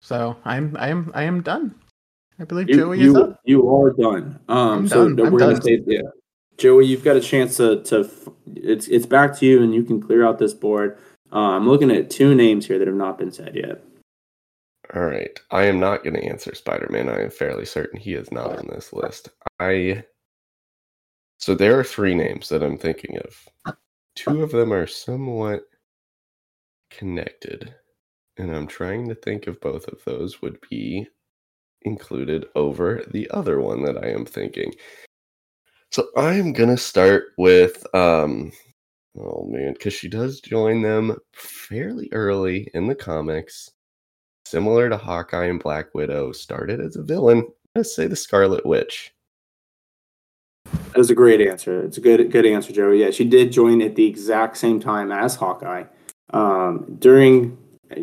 So 0.00 0.36
I'm 0.44 0.76
I 0.78 0.88
am 0.88 1.10
I 1.14 1.24
am 1.24 1.42
done. 1.42 1.74
I 2.38 2.44
believe 2.44 2.68
You, 2.68 2.76
Joey 2.76 2.98
is 2.98 3.04
you, 3.04 3.16
up. 3.16 3.40
you 3.44 3.74
are 3.76 3.92
done. 3.92 4.38
Um, 4.48 4.78
I'm 4.78 4.88
so 4.88 5.08
done. 5.08 5.26
I'm 5.26 5.32
we're 5.32 5.40
gonna 5.40 5.52
done. 5.54 5.62
say 5.62 5.82
yeah. 5.86 6.02
Joey, 6.56 6.86
you've 6.86 7.04
got 7.04 7.16
a 7.16 7.20
chance 7.20 7.56
to 7.56 7.82
to 7.84 8.00
f- 8.00 8.28
it's 8.54 8.88
it's 8.88 9.06
back 9.06 9.36
to 9.38 9.46
you, 9.46 9.62
and 9.62 9.74
you 9.74 9.82
can 9.82 10.00
clear 10.00 10.26
out 10.26 10.38
this 10.38 10.54
board. 10.54 10.98
Uh, 11.32 11.50
I'm 11.56 11.68
looking 11.68 11.90
at 11.90 12.10
two 12.10 12.34
names 12.34 12.66
here 12.66 12.78
that 12.78 12.88
have 12.88 12.96
not 12.96 13.18
been 13.18 13.30
said 13.32 13.54
yet. 13.54 13.82
All 14.94 15.04
right. 15.04 15.38
I 15.50 15.64
am 15.64 15.78
not 15.78 16.02
going 16.02 16.14
to 16.14 16.24
answer 16.24 16.54
Spider 16.54 16.88
Man. 16.90 17.10
I 17.10 17.22
am 17.24 17.30
fairly 17.30 17.66
certain 17.66 18.00
he 18.00 18.14
is 18.14 18.32
not 18.32 18.58
on 18.58 18.66
this 18.68 18.92
list. 18.92 19.28
I. 19.60 20.04
So 21.38 21.54
there 21.54 21.78
are 21.78 21.84
three 21.84 22.14
names 22.14 22.48
that 22.48 22.62
I'm 22.62 22.78
thinking 22.78 23.18
of. 23.18 23.76
Two 24.16 24.42
of 24.42 24.50
them 24.50 24.72
are 24.72 24.86
somewhat 24.86 25.64
connected. 26.90 27.74
And 28.38 28.54
I'm 28.54 28.66
trying 28.66 29.08
to 29.08 29.14
think 29.14 29.46
if 29.46 29.60
both 29.60 29.86
of 29.88 30.02
those 30.04 30.40
would 30.42 30.58
be 30.70 31.06
included 31.82 32.46
over 32.54 33.04
the 33.10 33.30
other 33.30 33.60
one 33.60 33.82
that 33.84 34.02
I 34.02 34.08
am 34.08 34.24
thinking. 34.24 34.72
So 35.90 36.08
I'm 36.16 36.52
gonna 36.52 36.76
start 36.76 37.32
with 37.38 37.86
um 37.94 38.52
oh 39.18 39.46
man, 39.48 39.72
because 39.72 39.94
she 39.94 40.08
does 40.08 40.40
join 40.40 40.82
them 40.82 41.16
fairly 41.32 42.08
early 42.12 42.70
in 42.74 42.86
the 42.86 42.94
comics. 42.94 43.70
Similar 44.44 44.88
to 44.88 44.96
Hawkeye 44.96 45.46
and 45.46 45.62
Black 45.62 45.94
Widow, 45.94 46.32
started 46.32 46.80
as 46.80 46.96
a 46.96 47.02
villain. 47.02 47.46
Let's 47.74 47.94
say 47.94 48.06
the 48.06 48.16
Scarlet 48.16 48.64
Witch. 48.64 49.12
That 50.64 50.98
was 50.98 51.10
a 51.10 51.14
great 51.14 51.40
answer. 51.40 51.82
It's 51.84 51.98
a 51.98 52.00
good 52.00 52.30
good 52.30 52.46
answer, 52.46 52.72
Joey. 52.72 53.00
Yeah, 53.00 53.10
she 53.10 53.24
did 53.24 53.52
join 53.52 53.82
at 53.82 53.94
the 53.94 54.06
exact 54.06 54.56
same 54.56 54.80
time 54.80 55.12
as 55.12 55.34
Hawkeye. 55.34 55.84
Um, 56.30 56.96
during 56.98 57.56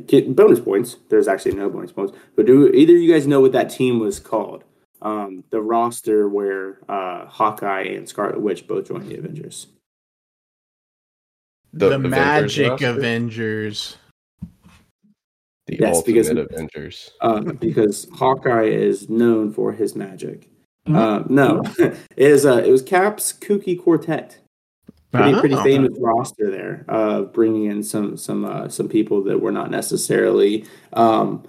get 0.08 0.36
bonus 0.36 0.60
points. 0.60 0.98
There's 1.10 1.28
actually 1.28 1.56
no 1.56 1.70
bonus 1.70 1.92
points, 1.92 2.14
but 2.36 2.46
do 2.46 2.68
either 2.70 2.96
of 2.96 3.02
you 3.02 3.12
guys 3.12 3.28
know 3.28 3.42
what 3.42 3.52
that 3.54 3.70
team 3.70 4.00
was 4.00 4.20
called? 4.20 4.64
Um, 5.02 5.44
the 5.52 5.62
roster 5.62 6.28
where 6.28 6.80
uh, 6.90 7.26
Hawkeye 7.28 7.84
and 7.84 8.08
Scarlet 8.10 8.42
Witch 8.42 8.66
both 8.68 8.88
joined 8.88 9.08
the 9.08 9.18
Avengers. 9.18 9.68
The, 11.74 11.88
Avengers 11.88 12.10
Magic 12.12 12.70
roster? 12.72 12.88
Avengers. 12.90 13.98
The 15.68 15.78
Yes, 15.80 16.02
because- 16.04 16.30
Avengers. 16.30 17.12
Uh, 17.22 17.42
because 17.42 18.08
Hawkeye 18.14 18.66
is 18.70 19.10
known 19.10 19.52
for 19.52 19.74
his 19.74 19.96
magic. 19.96 20.48
Mhm. 20.88 20.96
Um, 20.96 21.26
no, 21.30 21.64
it 21.80 21.98
is. 22.16 22.46
Uh, 22.46 22.64
it 22.66 22.70
was 22.72 22.82
Cap's 22.84 23.34
Kooky 23.34 23.78
Quartet. 23.80 24.38
Pretty 25.16 25.40
pretty 25.40 25.56
Oh. 25.56 25.64
famous 25.64 25.98
roster 26.00 26.50
there 26.52 26.86
of 26.88 27.34
bringing 27.34 27.66
in 27.66 27.84
some 27.84 28.18
some 28.18 28.46
uh, 28.46 28.68
some 28.70 28.88
people 28.90 29.24
that 29.24 29.40
were 29.40 29.52
not 29.52 29.72
necessarily 29.72 30.66
um, 30.94 31.44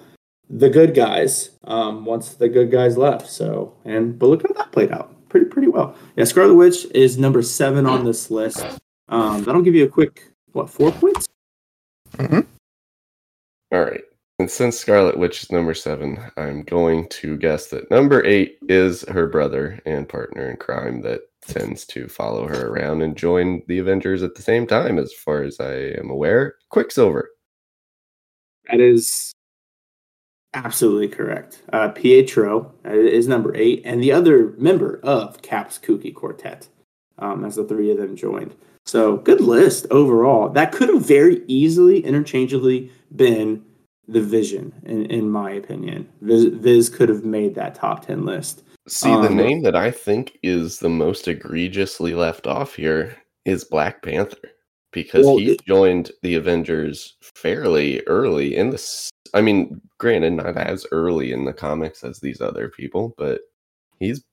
the 0.48 0.70
good 0.70 0.94
guys 0.94 1.50
um, 1.64 2.04
once 2.04 2.34
the 2.34 2.48
good 2.48 2.70
guys 2.70 2.96
left. 2.96 3.28
So 3.28 3.74
and 3.84 4.18
but 4.18 4.26
look 4.28 4.42
how 4.42 4.52
that 4.54 4.72
played 4.72 4.92
out 4.92 5.12
pretty 5.28 5.46
pretty 5.46 5.68
well. 5.68 5.94
Yeah, 6.16 6.24
Scarlet 6.24 6.54
Witch 6.54 6.86
is 6.94 7.18
number 7.18 7.42
seven 7.42 7.86
on 7.86 8.04
this 8.04 8.30
list. 8.30 8.64
Um, 9.08 9.44
that'll 9.44 9.62
give 9.62 9.74
you 9.74 9.84
a 9.84 9.88
quick 9.88 10.22
what 10.52 10.70
four 10.70 10.90
points. 10.92 11.26
All 12.18 13.84
right. 13.84 14.02
And 14.38 14.50
since 14.50 14.78
Scarlet 14.78 15.16
Witch 15.16 15.42
is 15.42 15.50
number 15.50 15.72
seven, 15.74 16.18
I'm 16.36 16.62
going 16.62 17.08
to 17.08 17.36
guess 17.38 17.68
that 17.68 17.90
number 17.90 18.22
eight 18.24 18.58
is 18.68 19.02
her 19.08 19.26
brother 19.26 19.80
and 19.86 20.06
partner 20.08 20.50
in 20.50 20.56
crime 20.58 21.00
that 21.02 21.22
tends 21.46 21.84
to 21.86 22.08
follow 22.08 22.46
her 22.46 22.68
around 22.68 23.02
and 23.02 23.16
join 23.16 23.62
the 23.68 23.78
Avengers 23.78 24.22
at 24.22 24.34
the 24.34 24.42
same 24.42 24.66
time, 24.66 24.98
as 24.98 25.12
far 25.12 25.42
as 25.42 25.60
I 25.60 25.74
am 25.98 26.10
aware. 26.10 26.56
Quicksilver. 26.70 27.30
That 28.70 28.80
is 28.80 29.32
absolutely 30.54 31.08
correct. 31.08 31.62
Uh, 31.72 31.88
Pietro 31.90 32.72
uh, 32.84 32.90
is 32.90 33.28
number 33.28 33.54
eight, 33.54 33.82
and 33.84 34.02
the 34.02 34.12
other 34.12 34.54
member 34.58 35.00
of 35.02 35.42
Cap's 35.42 35.78
Kooky 35.78 36.14
Quartet, 36.14 36.68
um, 37.18 37.44
as 37.44 37.56
the 37.56 37.64
three 37.64 37.90
of 37.90 37.98
them 37.98 38.16
joined. 38.16 38.54
So 38.84 39.16
good 39.16 39.40
list 39.40 39.86
overall. 39.90 40.48
That 40.48 40.72
could 40.72 40.88
have 40.88 41.04
very 41.04 41.42
easily, 41.46 42.04
interchangeably 42.04 42.90
been 43.14 43.64
the 44.08 44.20
Vision, 44.20 44.72
in, 44.84 45.06
in 45.06 45.28
my 45.28 45.50
opinion. 45.52 46.08
Viz, 46.20 46.44
Viz 46.46 46.88
could 46.88 47.08
have 47.08 47.24
made 47.24 47.54
that 47.56 47.74
top 47.74 48.06
ten 48.06 48.24
list. 48.24 48.62
See, 48.88 49.10
the 49.10 49.26
Um, 49.28 49.36
name 49.36 49.62
that 49.62 49.74
I 49.74 49.90
think 49.90 50.38
is 50.42 50.78
the 50.78 50.88
most 50.88 51.26
egregiously 51.26 52.14
left 52.14 52.46
off 52.46 52.76
here 52.76 53.16
is 53.44 53.64
Black 53.64 54.02
Panther 54.02 54.50
because 54.92 55.24
Well, 55.26 55.38
he 55.38 55.52
it- 55.52 55.64
joined 55.66 56.12
the 56.22 56.36
Avengers 56.36 57.16
fairly 57.20 58.00
early 58.06 58.54
in 58.56 58.70
the. 58.70 59.10
I 59.34 59.40
mean, 59.40 59.80
granted, 59.98 60.34
not 60.34 60.56
as 60.56 60.86
early 60.92 61.32
in 61.32 61.44
the 61.44 61.52
comics 61.52 62.04
as 62.04 62.20
these 62.20 62.40
other 62.40 62.68
people, 62.68 63.14
but 63.18 63.40
he's 63.98 64.24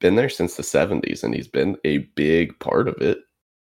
been 0.00 0.16
there 0.16 0.30
since 0.30 0.56
the 0.56 0.62
70s 0.62 1.22
and 1.22 1.34
he's 1.34 1.46
been 1.48 1.76
a 1.84 1.98
big 2.16 2.58
part 2.58 2.88
of 2.88 2.96
it. 3.02 3.18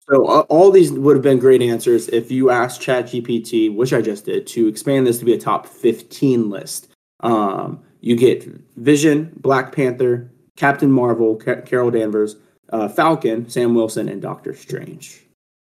So 0.08 0.26
uh, 0.26 0.40
all 0.48 0.70
these 0.70 0.92
would 0.92 1.16
have 1.16 1.22
been 1.22 1.38
great 1.38 1.62
answers 1.62 2.08
if 2.08 2.30
you 2.30 2.50
asked 2.50 2.82
ChatGPT, 2.82 3.74
which 3.74 3.92
I 3.92 4.02
just 4.02 4.26
did, 4.26 4.46
to 4.48 4.66
expand 4.68 5.06
this 5.06 5.18
to 5.18 5.24
be 5.24 5.32
a 5.32 5.38
top 5.38 5.66
15 5.66 6.50
list. 6.50 6.88
Um, 7.20 7.82
you 8.00 8.16
get 8.16 8.44
Vision, 8.76 9.32
Black 9.40 9.74
Panther, 9.74 10.30
Captain 10.56 10.92
Marvel, 10.92 11.36
Ca- 11.36 11.62
Carol 11.62 11.90
Danvers, 11.90 12.36
uh, 12.70 12.88
Falcon, 12.88 13.48
Sam 13.48 13.74
Wilson, 13.74 14.08
and 14.08 14.20
Doctor 14.20 14.54
Strange. 14.54 15.22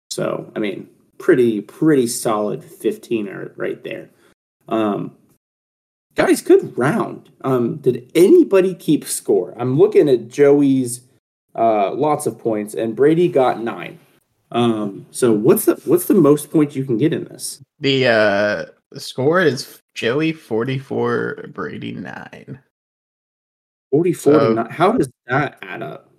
So 0.09 0.51
I 0.55 0.59
mean, 0.59 0.89
pretty 1.19 1.61
pretty 1.61 2.07
solid 2.07 2.63
15 2.63 3.27
er- 3.27 3.53
right 3.55 3.83
there. 3.83 4.09
Um, 4.67 5.15
guys, 6.15 6.41
good 6.41 6.75
round. 6.77 7.29
Um, 7.43 7.77
did 7.77 8.11
anybody 8.15 8.73
keep 8.73 9.05
score? 9.05 9.53
I'm 9.57 9.77
looking 9.77 10.09
at 10.09 10.29
Joey's 10.29 11.01
uh, 11.55 11.93
lots 11.93 12.25
of 12.25 12.39
points, 12.39 12.73
and 12.73 12.95
Brady 12.95 13.27
got 13.27 13.61
nine. 13.61 13.99
Um, 14.51 15.05
so 15.11 15.31
what's 15.31 15.65
the 15.65 15.75
what's 15.85 16.05
the 16.05 16.13
most 16.13 16.51
points 16.51 16.75
you 16.75 16.83
can 16.85 16.97
get 16.97 17.13
in 17.13 17.23
this? 17.25 17.61
The 17.79 18.07
uh 18.07 18.65
the 18.91 18.99
score 18.99 19.41
is 19.41 19.81
Joey 19.95 20.33
44, 20.33 21.45
Brady 21.53 21.93
9. 21.93 22.59
44 23.91 24.33
So- 24.33 24.53
nine. 24.53 24.69
How 24.69 24.91
does 24.93 25.09
that 25.27 25.57
add 25.61 25.81
up? 25.81 26.11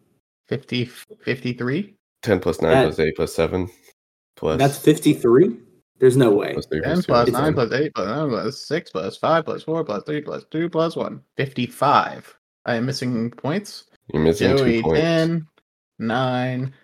50 0.48 0.86
53? 0.86 1.94
10 2.22 2.40
plus 2.40 2.60
9 2.62 2.70
That- 2.70 2.84
plus 2.84 2.98
8 2.98 3.16
plus 3.16 3.34
7 3.34 3.68
plus. 4.36 4.58
That's 4.58 4.78
53? 4.78 5.56
There's 5.98 6.16
no 6.16 6.32
way. 6.32 6.52
plus 6.54 6.66
3 6.66 6.80
10 6.80 7.02
plus 7.02 7.06
plus 7.06 7.28
9 7.30 7.54
plus 7.54 7.72
8 7.72 7.94
plus 7.94 8.06
9 8.06 8.28
plus 8.28 8.66
6 8.66 8.90
plus 8.90 9.16
5 9.18 9.44
plus 9.44 9.62
4 9.62 9.84
plus 9.84 10.02
3 10.04 10.20
plus 10.22 10.44
2 10.50 10.68
plus 10.68 10.96
1. 10.96 11.20
55. 11.36 12.38
I 12.64 12.74
am 12.76 12.86
missing 12.86 13.30
points. 13.30 13.84
You're 14.12 14.22
missing 14.22 14.56
Joey 14.56 14.76
two 14.78 14.82
points. 14.82 15.00
10, 15.00 15.46
9, 15.98 16.74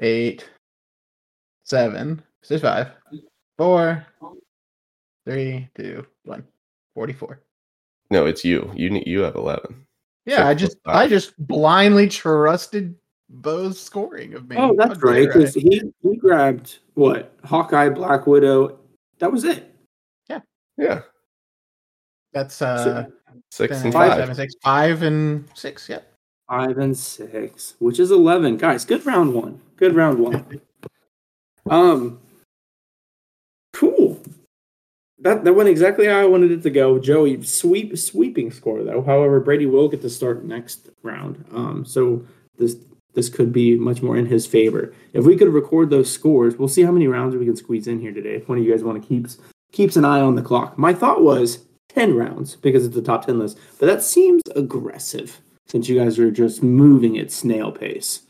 8, 0.00 0.48
7, 1.70 2.20
6, 2.42 2.62
5, 2.62 2.88
4, 3.56 4.06
3, 5.24 5.68
2, 5.76 6.06
1. 6.24 6.44
44. 6.96 7.40
No, 8.10 8.26
it's 8.26 8.44
you. 8.44 8.72
You 8.74 8.90
ne- 8.90 9.04
you 9.06 9.20
have 9.20 9.36
11. 9.36 9.86
Yeah, 10.26 10.36
Six 10.36 10.44
I 10.46 10.54
just 10.54 10.76
I 10.84 11.06
just 11.06 11.46
blindly 11.46 12.08
trusted 12.08 12.96
Bo's 13.28 13.80
scoring 13.80 14.34
of 14.34 14.48
me. 14.48 14.56
Oh, 14.56 14.60
How 14.60 14.74
that's 14.74 15.00
right. 15.00 15.28
Because 15.28 15.54
he, 15.54 15.80
he 16.02 16.16
grabbed 16.16 16.80
what? 16.94 17.32
Hawkeye, 17.44 17.90
Black 17.90 18.26
Widow. 18.26 18.80
That 19.20 19.30
was 19.30 19.44
it. 19.44 19.72
Yeah. 20.28 20.40
Yeah. 20.76 21.02
That's 22.32 22.60
uh 22.60 23.06
Six 23.52 23.76
then 23.76 23.86
and 23.86 23.92
five, 23.92 24.10
five. 24.10 24.18
seven, 24.18 24.34
six, 24.34 24.54
five 24.64 25.02
and 25.02 25.48
six. 25.54 25.88
Yep. 25.88 26.12
Five 26.48 26.78
and 26.78 26.98
six, 26.98 27.74
which 27.78 28.00
is 28.00 28.10
eleven. 28.10 28.56
Guys, 28.56 28.84
good 28.84 29.06
round 29.06 29.32
one. 29.32 29.60
Good 29.76 29.94
round 29.94 30.18
one. 30.18 30.60
um 31.68 32.20
cool. 33.72 34.20
That 35.18 35.44
that 35.44 35.52
went 35.52 35.68
exactly 35.68 36.06
how 36.06 36.20
I 36.20 36.26
wanted 36.26 36.50
it 36.50 36.62
to 36.62 36.70
go. 36.70 36.98
Joey, 36.98 37.42
sweep 37.42 37.96
sweeping 37.98 38.50
score 38.50 38.82
though. 38.82 39.02
However, 39.02 39.40
Brady 39.40 39.66
will 39.66 39.88
get 39.88 40.02
to 40.02 40.10
start 40.10 40.44
next 40.44 40.88
round. 41.02 41.44
Um 41.52 41.84
so 41.84 42.24
this 42.56 42.76
this 43.14 43.28
could 43.28 43.52
be 43.52 43.76
much 43.76 44.02
more 44.02 44.16
in 44.16 44.26
his 44.26 44.46
favor. 44.46 44.94
If 45.12 45.24
we 45.24 45.36
could 45.36 45.48
record 45.48 45.90
those 45.90 46.10
scores, 46.10 46.56
we'll 46.56 46.68
see 46.68 46.82
how 46.82 46.92
many 46.92 47.08
rounds 47.08 47.34
we 47.34 47.44
can 47.44 47.56
squeeze 47.56 47.86
in 47.86 48.00
here 48.00 48.12
today. 48.12 48.36
If 48.36 48.48
one 48.48 48.58
of 48.58 48.64
you 48.64 48.70
guys 48.70 48.84
want 48.84 49.02
to 49.02 49.08
keeps 49.08 49.38
keeps 49.72 49.96
an 49.96 50.04
eye 50.04 50.20
on 50.20 50.34
the 50.34 50.42
clock. 50.42 50.78
My 50.78 50.92
thought 50.92 51.22
was 51.22 51.64
10 51.90 52.14
rounds 52.14 52.56
because 52.56 52.86
it's 52.86 52.96
a 52.96 53.02
top 53.02 53.26
10 53.26 53.38
list, 53.38 53.58
but 53.78 53.86
that 53.86 54.02
seems 54.02 54.42
aggressive 54.54 55.40
since 55.66 55.88
you 55.88 55.98
guys 55.98 56.18
are 56.18 56.30
just 56.30 56.62
moving 56.62 57.18
at 57.18 57.30
snail 57.30 57.70
pace. 57.72 58.22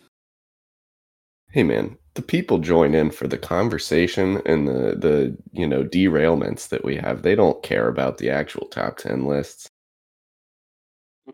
Hey 1.50 1.62
man, 1.62 1.96
the 2.14 2.22
people 2.22 2.58
join 2.58 2.94
in 2.94 3.10
for 3.10 3.28
the 3.28 3.38
conversation 3.38 4.42
and 4.44 4.66
the 4.66 4.96
the 4.96 5.36
you 5.52 5.66
know 5.66 5.84
derailments 5.84 6.68
that 6.68 6.84
we 6.84 6.96
have. 6.96 7.22
They 7.22 7.34
don't 7.34 7.62
care 7.62 7.88
about 7.88 8.18
the 8.18 8.30
actual 8.30 8.66
top 8.66 8.96
10 8.98 9.26
lists. 9.26 9.68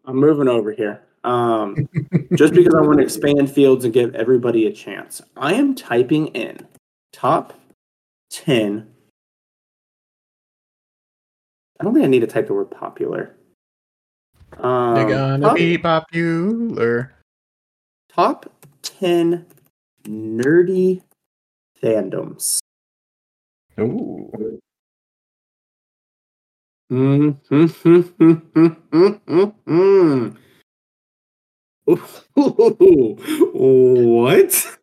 I'm 0.05 0.17
moving 0.17 0.49
over 0.49 0.73
here. 0.73 1.03
Um, 1.25 1.89
just 2.35 2.55
because 2.55 2.75
I 2.75 2.83
want 2.83 2.99
to 2.99 3.05
expand 3.05 3.51
fields 3.51 3.85
and 3.85 3.93
give 3.93 4.15
everybody 4.15 4.67
a 4.67 4.73
chance. 4.73 5.23
I 5.37 5.55
am 5.55 5.75
typing 5.75 6.29
in 6.29 6.67
top 7.13 7.55
10. 8.31 8.87
I 11.81 11.85
don't 11.85 11.95
think 11.95 12.05
I 12.05 12.09
need 12.09 12.21
to 12.21 12.27
type 12.27 12.47
the 12.47 12.55
word 12.55 12.71
popular. 12.71 13.35
Um, 14.59 14.95
They're 14.95 15.09
gonna 15.09 15.47
top- 15.47 15.57
be 15.57 15.79
popular. 15.79 17.13
top 18.09 18.51
10 18.83 19.47
nerdy 20.07 21.03
fandoms. 21.83 22.59
Ooh. 23.79 24.59
Mm-hmm. 26.91 27.67
what? 32.35 34.79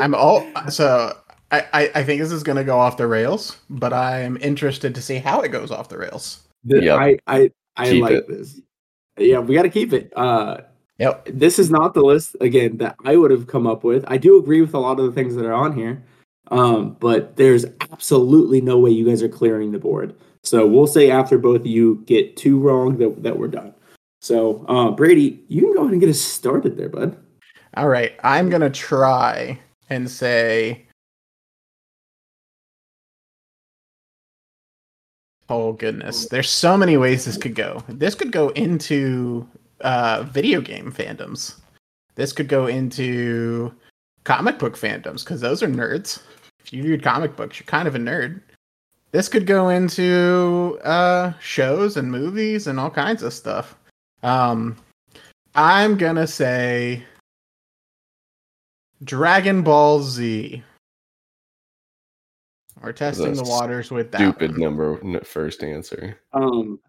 I'm 0.00 0.14
all 0.14 0.46
so. 0.70 1.16
I, 1.52 1.66
I 1.72 1.90
I 1.96 2.04
think 2.04 2.20
this 2.20 2.30
is 2.30 2.42
gonna 2.42 2.64
go 2.64 2.78
off 2.78 2.96
the 2.96 3.06
rails, 3.06 3.58
but 3.68 3.92
I 3.92 4.20
am 4.20 4.36
interested 4.40 4.94
to 4.94 5.02
see 5.02 5.16
how 5.16 5.40
it 5.40 5.48
goes 5.48 5.70
off 5.70 5.88
the 5.88 5.98
rails. 5.98 6.46
The- 6.64 6.82
Yep. 6.82 6.98
I 6.98 7.18
I 7.26 7.50
I 7.76 7.90
Keep 7.90 8.02
like 8.02 8.12
it. 8.12 8.28
this. 8.28 8.60
Yeah, 9.18 9.40
we 9.40 9.54
got 9.54 9.62
to 9.62 9.70
keep 9.70 9.92
it. 9.92 10.12
Uh, 10.16 10.58
Yep. 11.00 11.30
This 11.32 11.58
is 11.58 11.70
not 11.70 11.94
the 11.94 12.02
list 12.02 12.36
again 12.42 12.76
that 12.76 12.94
I 13.06 13.16
would 13.16 13.30
have 13.30 13.46
come 13.46 13.66
up 13.66 13.84
with. 13.84 14.04
I 14.06 14.18
do 14.18 14.38
agree 14.38 14.60
with 14.60 14.74
a 14.74 14.78
lot 14.78 15.00
of 15.00 15.06
the 15.06 15.12
things 15.12 15.34
that 15.34 15.46
are 15.46 15.54
on 15.54 15.74
here, 15.74 16.04
um, 16.50 16.94
but 17.00 17.36
there's 17.36 17.64
absolutely 17.90 18.60
no 18.60 18.78
way 18.78 18.90
you 18.90 19.06
guys 19.06 19.22
are 19.22 19.28
clearing 19.28 19.72
the 19.72 19.78
board. 19.78 20.14
So 20.42 20.66
we'll 20.66 20.86
say 20.86 21.10
after 21.10 21.38
both 21.38 21.60
of 21.60 21.66
you 21.66 22.02
get 22.04 22.36
two 22.36 22.60
wrong 22.60 22.98
that, 22.98 23.22
that 23.22 23.38
we're 23.38 23.48
done. 23.48 23.74
So 24.20 24.66
uh, 24.68 24.90
Brady, 24.90 25.42
you 25.48 25.62
can 25.62 25.72
go 25.72 25.80
ahead 25.80 25.92
and 25.92 26.00
get 26.02 26.10
us 26.10 26.20
started 26.20 26.76
there, 26.76 26.90
bud. 26.90 27.16
All 27.78 27.88
right. 27.88 28.12
I'm 28.22 28.50
gonna 28.50 28.68
try 28.68 29.58
and 29.88 30.10
say. 30.10 30.86
Oh 35.48 35.72
goodness, 35.72 36.28
there's 36.28 36.50
so 36.50 36.76
many 36.76 36.98
ways 36.98 37.24
this 37.24 37.38
could 37.38 37.54
go. 37.54 37.82
This 37.88 38.14
could 38.14 38.32
go 38.32 38.50
into 38.50 39.48
uh, 39.80 40.24
video 40.24 40.60
game 40.60 40.92
fandoms. 40.92 41.60
This 42.14 42.32
could 42.32 42.48
go 42.48 42.66
into 42.66 43.72
comic 44.24 44.58
book 44.58 44.76
fandoms 44.76 45.24
because 45.24 45.40
those 45.40 45.62
are 45.62 45.68
nerds. 45.68 46.20
If 46.64 46.72
you 46.72 46.82
read 46.82 47.02
comic 47.02 47.36
books, 47.36 47.58
you're 47.58 47.66
kind 47.66 47.88
of 47.88 47.94
a 47.94 47.98
nerd. 47.98 48.42
This 49.12 49.28
could 49.28 49.46
go 49.46 49.70
into 49.70 50.78
uh, 50.84 51.32
shows 51.40 51.96
and 51.96 52.10
movies 52.10 52.66
and 52.66 52.78
all 52.78 52.90
kinds 52.90 53.22
of 53.22 53.32
stuff. 53.32 53.76
Um, 54.22 54.76
I'm 55.54 55.96
gonna 55.96 56.26
say 56.26 57.02
Dragon 59.02 59.62
Ball 59.62 60.00
Z. 60.02 60.62
We're 62.82 62.92
testing 62.92 63.34
the 63.34 63.44
waters 63.44 63.90
with 63.90 64.10
that. 64.12 64.18
Stupid 64.18 64.52
one. 64.52 64.60
number 64.60 65.20
first 65.24 65.62
answer. 65.62 66.18
Um, 66.32 66.80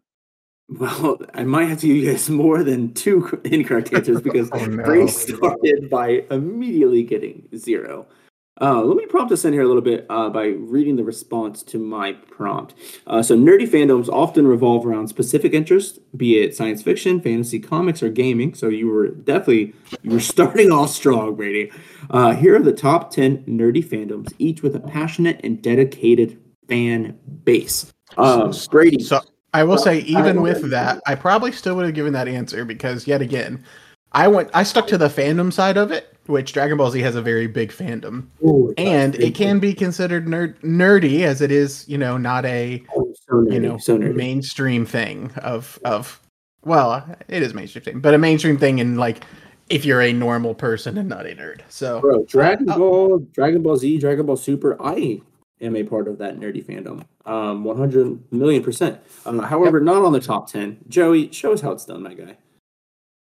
well, 0.80 1.20
I 1.34 1.44
might 1.44 1.68
have 1.70 1.80
to 1.82 1.88
give 1.88 1.96
you 1.98 2.12
guys 2.12 2.30
more 2.30 2.64
than 2.64 2.94
two 2.94 3.42
incorrect 3.46 3.94
answers 3.94 4.22
because 4.22 4.50
Oh, 4.52 4.66
no. 4.66 4.84
Brady 4.84 5.08
started 5.12 5.90
by 5.90 6.24
immediately 6.32 7.04
getting 7.04 7.48
zero. 7.56 8.08
Uh, 8.60 8.80
let 8.84 8.96
me 8.96 9.06
prompt 9.08 9.32
us 9.32 9.44
in 9.44 9.54
here 9.54 9.64
a 9.64 9.68
little 9.68 9.82
bit 9.82 10.06
uh, 10.12 10.30
by 10.30 10.46
reading 10.46 10.96
the 10.96 11.04
response 11.04 11.64
to 11.64 11.80
my 11.80 12.12
prompt. 12.12 12.76
Uh, 13.08 13.22
so, 13.24 13.36
nerdy 13.36 13.68
fandoms 13.68 14.08
often 14.08 14.46
revolve 14.46 14.86
around 14.86 15.08
specific 15.08 15.54
interests, 15.54 15.98
be 16.16 16.38
it 16.38 16.56
science 16.56 16.84
fiction, 16.84 17.20
fantasy, 17.20 17.60
comics, 17.60 18.04
or 18.04 18.10
gaming. 18.10 18.54
So, 18.54 18.68
you 18.68 18.88
were 18.88 19.08
definitely 19.08 19.74
you 20.04 20.12
were 20.12 20.20
starting 20.20 20.72
off 20.72 20.92
strong, 20.92 21.34
Brady. 21.36 21.72
Uh, 22.12 22.36
here 22.36 22.56
are 22.56 22.62
the 22.62 22.74
top 22.74 23.10
ten 23.10 23.44
nerdy 23.46 23.84
fandoms, 23.84 24.32
each 24.38 24.62
with 24.62 24.76
a 24.76 24.80
passionate 24.80 25.40
and 25.44 25.60
dedicated 25.62 26.40
fan 26.68 27.18
base. 27.44 27.92
Um, 28.18 28.54
Brady, 28.70 29.04
So 29.04 29.22
I 29.54 29.64
will 29.64 29.78
say, 29.78 30.00
even 30.00 30.42
with 30.42 30.70
that, 30.70 31.02
I 31.06 31.16
probably 31.16 31.52
still 31.52 31.76
would 31.76 31.86
have 31.86 31.94
given 31.94 32.14
that 32.14 32.28
answer 32.28 32.64
because 32.66 33.06
yet 33.06 33.22
again, 33.22 33.64
I 34.14 34.28
went 34.28 34.50
I 34.54 34.64
stuck 34.64 34.88
to 34.88 34.98
the 34.98 35.08
fandom 35.08 35.52
side 35.52 35.78
of 35.78 35.92
it, 35.92 36.16
which 36.26 36.54
Dragon 36.54 36.78
Ball 36.78 36.92
Z 36.92 37.00
has 37.02 37.16
a 37.16 37.22
very 37.22 37.48
big 37.48 37.72
fandom. 37.72 38.28
Ooh, 38.46 38.74
And 38.78 39.16
it 39.16 39.36
can 39.36 39.60
be 39.60 39.74
considered 39.74 40.26
nerd 40.26 40.60
nerdy 40.62 41.22
as 41.22 41.42
it 41.42 41.52
is, 41.52 41.88
you 41.88 41.98
know, 41.98 42.18
not 42.18 42.46
a 42.46 42.84
Oh, 42.96 43.14
so 43.28 43.36
nerdy, 43.36 43.54
you 43.54 43.60
know 43.60 43.78
so 43.78 43.98
mainstream 43.98 44.86
thing 44.86 45.32
of 45.38 45.80
of 45.86 46.22
well, 46.64 47.16
it 47.28 47.42
is 47.42 47.54
mainstream 47.54 47.84
thing, 47.84 48.00
but 48.00 48.14
a 48.14 48.18
mainstream 48.18 48.58
thing 48.58 48.80
in 48.80 48.96
like 48.96 49.24
if 49.70 49.86
you're 49.86 50.02
a 50.02 50.12
normal 50.14 50.54
person 50.54 50.98
and 50.98 51.08
not 51.10 51.26
a 51.26 51.30
nerd. 51.36 51.62
So 51.70 52.02
Bro, 52.02 52.26
Dragon 52.26 52.70
Uh, 52.70 52.78
Ball, 52.78 53.20
Dragon 53.34 53.62
Ball 53.62 53.78
Z, 53.78 53.98
Dragon 54.00 54.26
Ball 54.26 54.38
Super, 54.38 54.78
I 54.82 55.22
am 55.62 55.76
a 55.76 55.84
part 55.84 56.08
of 56.08 56.17
that 56.19 56.38
nerdy 56.39 56.63
fandom. 56.63 57.06
Um, 57.26 57.63
100 57.63 58.32
million 58.34 58.63
percent. 58.63 59.00
Uh, 59.26 59.39
however, 59.41 59.80
not 59.80 60.04
on 60.04 60.12
the 60.13 60.19
top 60.19 60.52
10. 60.52 60.80
Joey, 60.88 61.32
show 61.32 61.54
us 61.54 61.62
how 61.62 61.71
it's 61.71 61.86
done, 61.86 62.04
my 62.04 62.13
guy. 62.13 62.38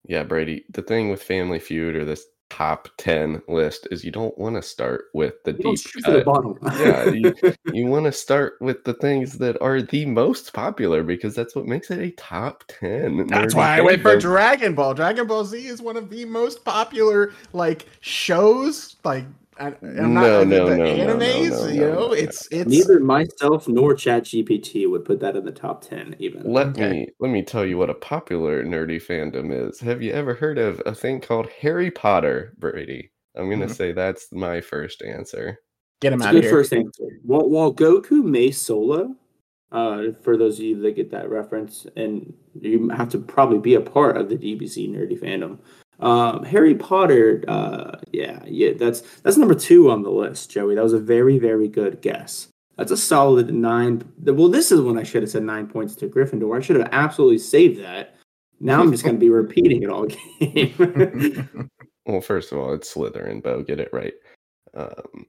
Yeah, 0.07 0.23
Brady. 0.23 0.65
The 0.69 0.81
thing 0.81 1.09
with 1.09 1.21
Family 1.23 1.59
Feud 1.59 1.95
or 1.95 2.05
this 2.05 2.25
top 2.49 2.87
ten 2.97 3.41
list 3.47 3.87
is 3.89 4.03
you 4.05 4.11
don't 4.11 4.37
want 4.37 4.55
to 4.55 4.61
start 4.61 5.05
with 5.15 5.41
the 5.43 5.53
You 5.53 5.57
deep 5.57 5.79
shoot 5.79 6.03
the 6.05 6.21
bottom. 6.23 6.55
Yeah, 6.77 7.09
you- 7.09 7.33
You 7.73 7.87
want 7.87 8.05
to 8.05 8.11
start 8.11 8.53
with 8.61 8.83
the 8.83 8.93
things 8.93 9.39
that 9.39 9.59
are 9.61 9.81
the 9.81 10.05
most 10.05 10.53
popular 10.53 11.01
because 11.01 11.33
that's 11.33 11.55
what 11.55 11.65
makes 11.65 11.89
it 11.89 11.99
a 11.99 12.11
top 12.11 12.63
ten. 12.67 13.25
That's 13.27 13.53
nerdy 13.53 13.57
why 13.57 13.77
I 13.77 13.81
went 13.81 14.01
for. 14.03 14.17
Dragon 14.19 14.75
Ball. 14.75 14.93
Dragon 14.93 15.25
Ball 15.25 15.45
Z 15.45 15.65
is 15.65 15.81
one 15.81 15.97
of 15.97 16.09
the 16.11 16.25
most 16.25 16.63
popular 16.63 17.33
like 17.53 17.87
shows. 18.01 18.97
Like, 19.03 19.25
I, 19.59 19.67
I'm 19.67 20.13
not 20.13 20.21
No, 20.21 20.39
the, 20.39 20.45
no, 20.45 20.65
the 20.69 20.75
no, 20.75 20.95
no, 20.95 20.95
no, 20.95 21.15
animes. 21.15 21.49
no, 21.49 21.67
you 21.67 21.81
know, 21.81 22.11
it's 22.13 22.47
it's 22.51 22.69
Neither 22.69 22.99
myself 22.99 23.67
nor 23.67 23.93
ChatGPT 23.93 24.89
would 24.89 25.05
put 25.05 25.19
that 25.19 25.35
in 25.35 25.45
the 25.45 25.51
top 25.51 25.81
10, 25.81 26.15
even. 26.19 26.43
Let 26.43 26.67
Okay. 26.69 26.89
me 26.89 27.07
let 27.19 27.31
me 27.31 27.43
tell 27.43 27.65
you 27.65 27.77
what 27.77 27.89
a 27.89 27.95
popular 27.95 28.63
nerdy 28.63 29.01
fandom 29.01 29.51
is. 29.69 29.79
Have 29.79 30.01
you 30.01 30.11
ever 30.11 30.33
heard 30.33 30.57
of 30.57 30.81
a 30.85 30.95
thing 30.95 31.21
called 31.21 31.49
Harry 31.61 31.91
Potter, 31.91 32.53
Brady? 32.57 33.11
I'm 33.35 33.49
gonna 33.49 33.65
Mhm. 33.65 33.75
say 33.75 33.91
that's 33.91 34.31
my 34.31 34.61
first 34.61 35.01
answer. 35.01 35.59
get 36.01 36.11
him 36.11 36.19
It's 36.19 36.25
a 36.25 36.27
out 36.27 36.35
of 36.35 36.41
good 36.41 36.43
here. 36.43 36.51
first 36.51 36.73
answer. 36.73 37.03
While, 37.23 37.49
while 37.49 37.73
Goku 37.73 38.23
may 38.23 38.51
solo, 38.51 39.15
uh, 39.71 40.11
for 40.21 40.35
those 40.35 40.59
of 40.59 40.65
you 40.65 40.81
that 40.81 40.97
get 40.97 41.09
that 41.11 41.29
reference, 41.29 41.87
and 41.95 42.33
you 42.59 42.89
have 42.89 43.07
to 43.09 43.19
probably 43.19 43.59
be 43.59 43.75
a 43.75 43.81
part 43.81 44.17
of 44.17 44.27
the 44.27 44.35
DBZ 44.35 44.89
nerdy 44.89 45.17
fandom. 45.17 45.59
Um, 45.99 46.43
Harry 46.43 46.75
Potter, 46.75 47.43
uh, 47.47 47.97
yeah, 48.11 48.39
yeah, 48.45 48.73
that's 48.73 49.01
that's 49.21 49.37
number 49.37 49.55
two 49.55 49.89
on 49.91 50.01
the 50.03 50.09
list, 50.11 50.51
Joey. 50.51 50.75
That 50.75 50.83
was 50.83 50.93
a 50.93 50.99
very, 50.99 51.39
very 51.39 51.67
good 51.67 52.01
guess. 52.01 52.47
That's 52.77 52.91
a 52.91 52.97
solid 52.97 53.53
nine. 53.53 54.01
Well, 54.23 54.49
this 54.49 54.71
is 54.71 54.81
when 54.81 54.97
I 54.97 55.03
should 55.03 55.21
have 55.21 55.29
said 55.31 55.43
nine 55.43 55.67
points 55.67 55.95
to 55.97 56.07
Gryffindor. 56.07 56.57
I 56.57 56.61
should 56.61 56.75
have 56.77 56.89
absolutely 56.91 57.37
saved 57.37 57.79
that. 57.83 58.15
Now 58.59 58.81
I'm 58.81 58.91
just 58.91 59.03
going 59.03 59.15
to 59.15 59.19
be 59.19 59.29
repeating 59.29 59.83
it 59.83 59.89
all 59.89 60.07
game. 60.39 61.69
Well, 62.05 62.19
first 62.19 62.51
of 62.51 62.57
all, 62.57 62.73
it's 62.73 62.93
Slytherin, 62.93 63.41
Bo. 63.41 63.63
Get 63.63 63.79
it 63.79 63.87
right. 63.93 64.13
Um, 64.73 65.25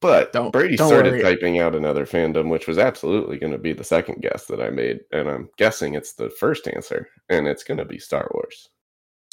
but 0.00 0.32
Don't- 0.32 0.50
Brady 0.50 0.74
don't 0.76 0.88
started 0.88 1.12
worry. 1.12 1.22
typing 1.22 1.60
out 1.60 1.76
another 1.76 2.04
fandom, 2.04 2.48
which 2.48 2.66
was 2.66 2.78
absolutely 2.78 3.38
going 3.38 3.52
to 3.52 3.58
be 3.58 3.72
the 3.72 3.84
second 3.84 4.20
guess 4.20 4.46
that 4.46 4.60
I 4.60 4.70
made, 4.70 5.00
and 5.12 5.28
I'm 5.28 5.48
guessing 5.56 5.94
it's 5.94 6.14
the 6.14 6.30
first 6.30 6.66
answer, 6.66 7.08
and 7.28 7.46
it's 7.46 7.62
going 7.62 7.78
to 7.78 7.84
be 7.84 7.98
Star 7.98 8.28
Wars. 8.34 8.68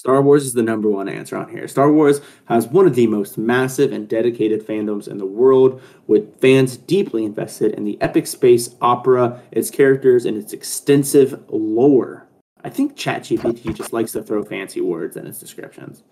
Star 0.05 0.21
Wars 0.21 0.45
is 0.45 0.53
the 0.53 0.61
number 0.61 0.87
one 0.87 1.09
answer 1.09 1.35
on 1.35 1.49
here. 1.49 1.67
Star 1.67 1.91
Wars 1.91 2.21
has 2.45 2.67
one 2.67 2.85
of 2.85 2.93
the 2.93 3.07
most 3.07 3.39
massive 3.39 3.91
and 3.91 4.07
dedicated 4.07 4.63
fandoms 4.63 5.07
in 5.07 5.17
the 5.17 5.25
world, 5.25 5.81
with 6.05 6.39
fans 6.39 6.77
deeply 6.77 7.25
invested 7.25 7.73
in 7.73 7.85
the 7.85 7.99
epic 7.99 8.27
space 8.27 8.75
opera, 8.81 9.41
its 9.51 9.71
characters, 9.71 10.23
and 10.25 10.37
its 10.37 10.53
extensive 10.53 11.43
lore. 11.49 12.27
I 12.63 12.69
think 12.69 12.95
ChatGPT 12.95 13.73
just 13.73 13.93
likes 13.93 14.11
to 14.11 14.21
throw 14.21 14.43
fancy 14.43 14.79
words 14.79 15.17
in 15.17 15.25
its 15.25 15.39
descriptions. 15.39 16.03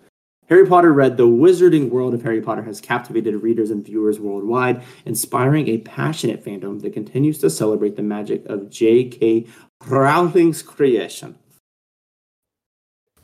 Harry 0.50 0.66
Potter 0.66 0.92
read 0.92 1.16
The 1.16 1.28
Wizarding 1.28 1.92
World 1.92 2.16
of 2.16 2.24
Harry 2.24 2.42
Potter 2.42 2.64
has 2.64 2.82
captivated 2.82 3.44
readers 3.44 3.70
and 3.70 3.86
viewers 3.86 4.20
worldwide, 4.20 4.82
inspiring 5.06 5.68
a 5.68 5.78
passionate 5.78 6.44
fandom 6.44 6.82
that 6.82 6.94
continues 6.94 7.38
to 7.38 7.50
celebrate 7.52 7.96
the 7.96 8.02
magic 8.02 8.44
of 8.48 8.72
J.K. 8.72 9.46
Rowling's 9.86 10.64
creation. 10.64 11.38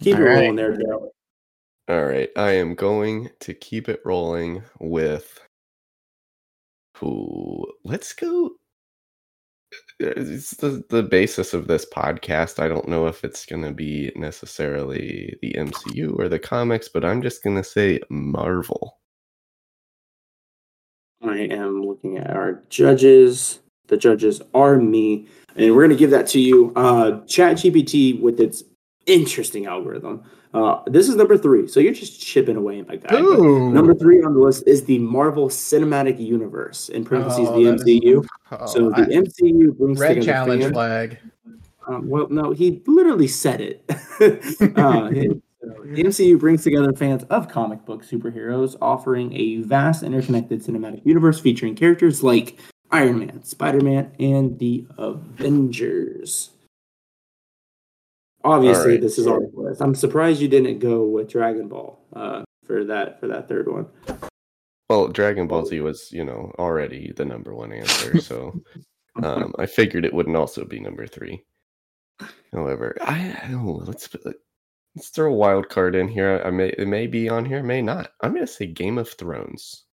Keep 0.01 0.15
All 0.15 0.21
it 0.21 0.25
right. 0.25 0.35
rolling 0.35 0.55
there, 0.55 0.77
Joe. 0.77 1.11
All 1.89 2.05
right, 2.05 2.29
I 2.35 2.51
am 2.51 2.75
going 2.75 3.31
to 3.39 3.53
keep 3.53 3.89
it 3.89 4.01
rolling 4.05 4.63
with. 4.79 5.39
Ooh, 7.01 7.65
let's 7.83 8.13
go. 8.13 8.51
It's 9.99 10.51
the 10.57 10.83
the 10.89 11.03
basis 11.03 11.53
of 11.53 11.67
this 11.67 11.85
podcast. 11.85 12.59
I 12.61 12.67
don't 12.67 12.87
know 12.87 13.07
if 13.07 13.23
it's 13.23 13.45
going 13.45 13.63
to 13.63 13.71
be 13.71 14.11
necessarily 14.15 15.37
the 15.41 15.53
MCU 15.53 16.17
or 16.17 16.29
the 16.29 16.39
comics, 16.39 16.89
but 16.89 17.03
I'm 17.03 17.21
just 17.21 17.43
going 17.43 17.55
to 17.55 17.63
say 17.63 17.99
Marvel. 18.09 18.99
I 21.21 21.39
am 21.39 21.81
looking 21.81 22.17
at 22.17 22.29
our 22.29 22.63
judges. 22.69 23.59
The 23.87 23.97
judges 23.97 24.41
are 24.53 24.77
me, 24.77 25.27
and 25.55 25.75
we're 25.75 25.81
going 25.81 25.89
to 25.89 25.95
give 25.95 26.11
that 26.11 26.27
to 26.27 26.39
you. 26.39 26.71
Uh, 26.75 27.21
ChatGPT 27.21 28.21
with 28.21 28.39
its 28.39 28.63
interesting 29.05 29.65
algorithm. 29.65 30.23
Uh, 30.53 30.81
this 30.87 31.07
is 31.07 31.15
number 31.15 31.37
three, 31.37 31.67
so 31.67 31.79
you're 31.79 31.93
just 31.93 32.19
chipping 32.19 32.55
away, 32.55 32.81
my 32.81 32.95
guy. 32.95 33.19
Number 33.19 33.93
three 33.93 34.23
on 34.23 34.33
the 34.33 34.39
list 34.39 34.63
is 34.65 34.83
the 34.85 34.97
Marvel 34.97 35.47
Cinematic 35.47 36.19
Universe, 36.19 36.89
in 36.89 37.05
parentheses, 37.05 37.47
Oh, 37.49 37.57
the 37.57 37.65
that 37.65 37.75
is- 37.75 37.83
MCU. 37.83 38.25
Oh, 38.51 38.65
so 38.65 38.89
the 38.89 39.01
I- 39.03 39.05
MCU 39.05 39.77
brings 39.77 39.99
red 39.99 40.23
challenge 40.23 40.63
fans- 40.63 40.73
flag. 40.73 41.17
um, 41.87 42.09
well, 42.09 42.27
no, 42.29 42.51
he 42.51 42.81
literally 42.87 43.27
said 43.27 43.61
it. 43.61 43.83
uh, 43.89 45.09
it- 45.13 45.41
the 45.61 46.03
MCU 46.03 46.39
brings 46.39 46.63
together 46.63 46.93
fans 46.93 47.23
of 47.25 47.47
comic 47.47 47.85
book 47.85 48.03
superheroes, 48.03 48.75
offering 48.81 49.33
a 49.35 49.57
vast 49.57 50.01
interconnected 50.03 50.63
cinematic 50.63 51.05
universe 51.05 51.39
featuring 51.39 51.75
characters 51.75 52.23
like 52.23 52.57
Iron 52.91 53.19
Man, 53.19 53.43
Spider 53.43 53.81
Man, 53.81 54.11
and 54.19 54.57
the 54.57 54.87
Avengers. 54.97 56.51
Obviously, 58.43 58.83
Alright. 58.83 59.01
this 59.01 59.17
is 59.17 59.27
on 59.27 59.41
the 59.41 59.61
list. 59.61 59.81
I'm 59.81 59.95
surprised 59.95 60.41
you 60.41 60.47
didn't 60.47 60.79
go 60.79 61.05
with 61.05 61.29
Dragon 61.29 61.67
Ball 61.67 61.99
uh, 62.13 62.43
for 62.65 62.85
that 62.85 63.19
for 63.19 63.27
that 63.27 63.47
third 63.47 63.71
one. 63.71 63.87
Well, 64.89 65.07
Dragon 65.07 65.47
Ball 65.47 65.65
Z 65.65 65.81
was, 65.81 66.11
you 66.11 66.23
know, 66.23 66.51
already 66.57 67.11
the 67.15 67.25
number 67.25 67.53
one 67.53 67.71
answer, 67.73 68.19
so 68.21 68.59
um, 69.23 69.53
I 69.59 69.65
figured 69.65 70.05
it 70.05 70.13
wouldn't 70.13 70.37
also 70.37 70.65
be 70.65 70.79
number 70.79 71.05
three. 71.05 71.43
However, 72.51 72.97
I, 73.01 73.37
I 73.43 73.47
don't 73.51 73.65
know. 73.65 73.83
Let's. 73.85 74.09
Let's 74.95 75.09
throw 75.09 75.31
a 75.31 75.35
wild 75.35 75.69
card 75.69 75.95
in 75.95 76.07
here. 76.07 76.41
I 76.43 76.49
may 76.49 76.69
it 76.69 76.87
may 76.87 77.07
be 77.07 77.29
on 77.29 77.45
here, 77.45 77.61
may 77.61 77.81
not. 77.81 78.11
I'm 78.21 78.33
gonna 78.33 78.47
say 78.47 78.65
Game 78.65 78.97
of 78.97 79.07
Thrones. 79.09 79.85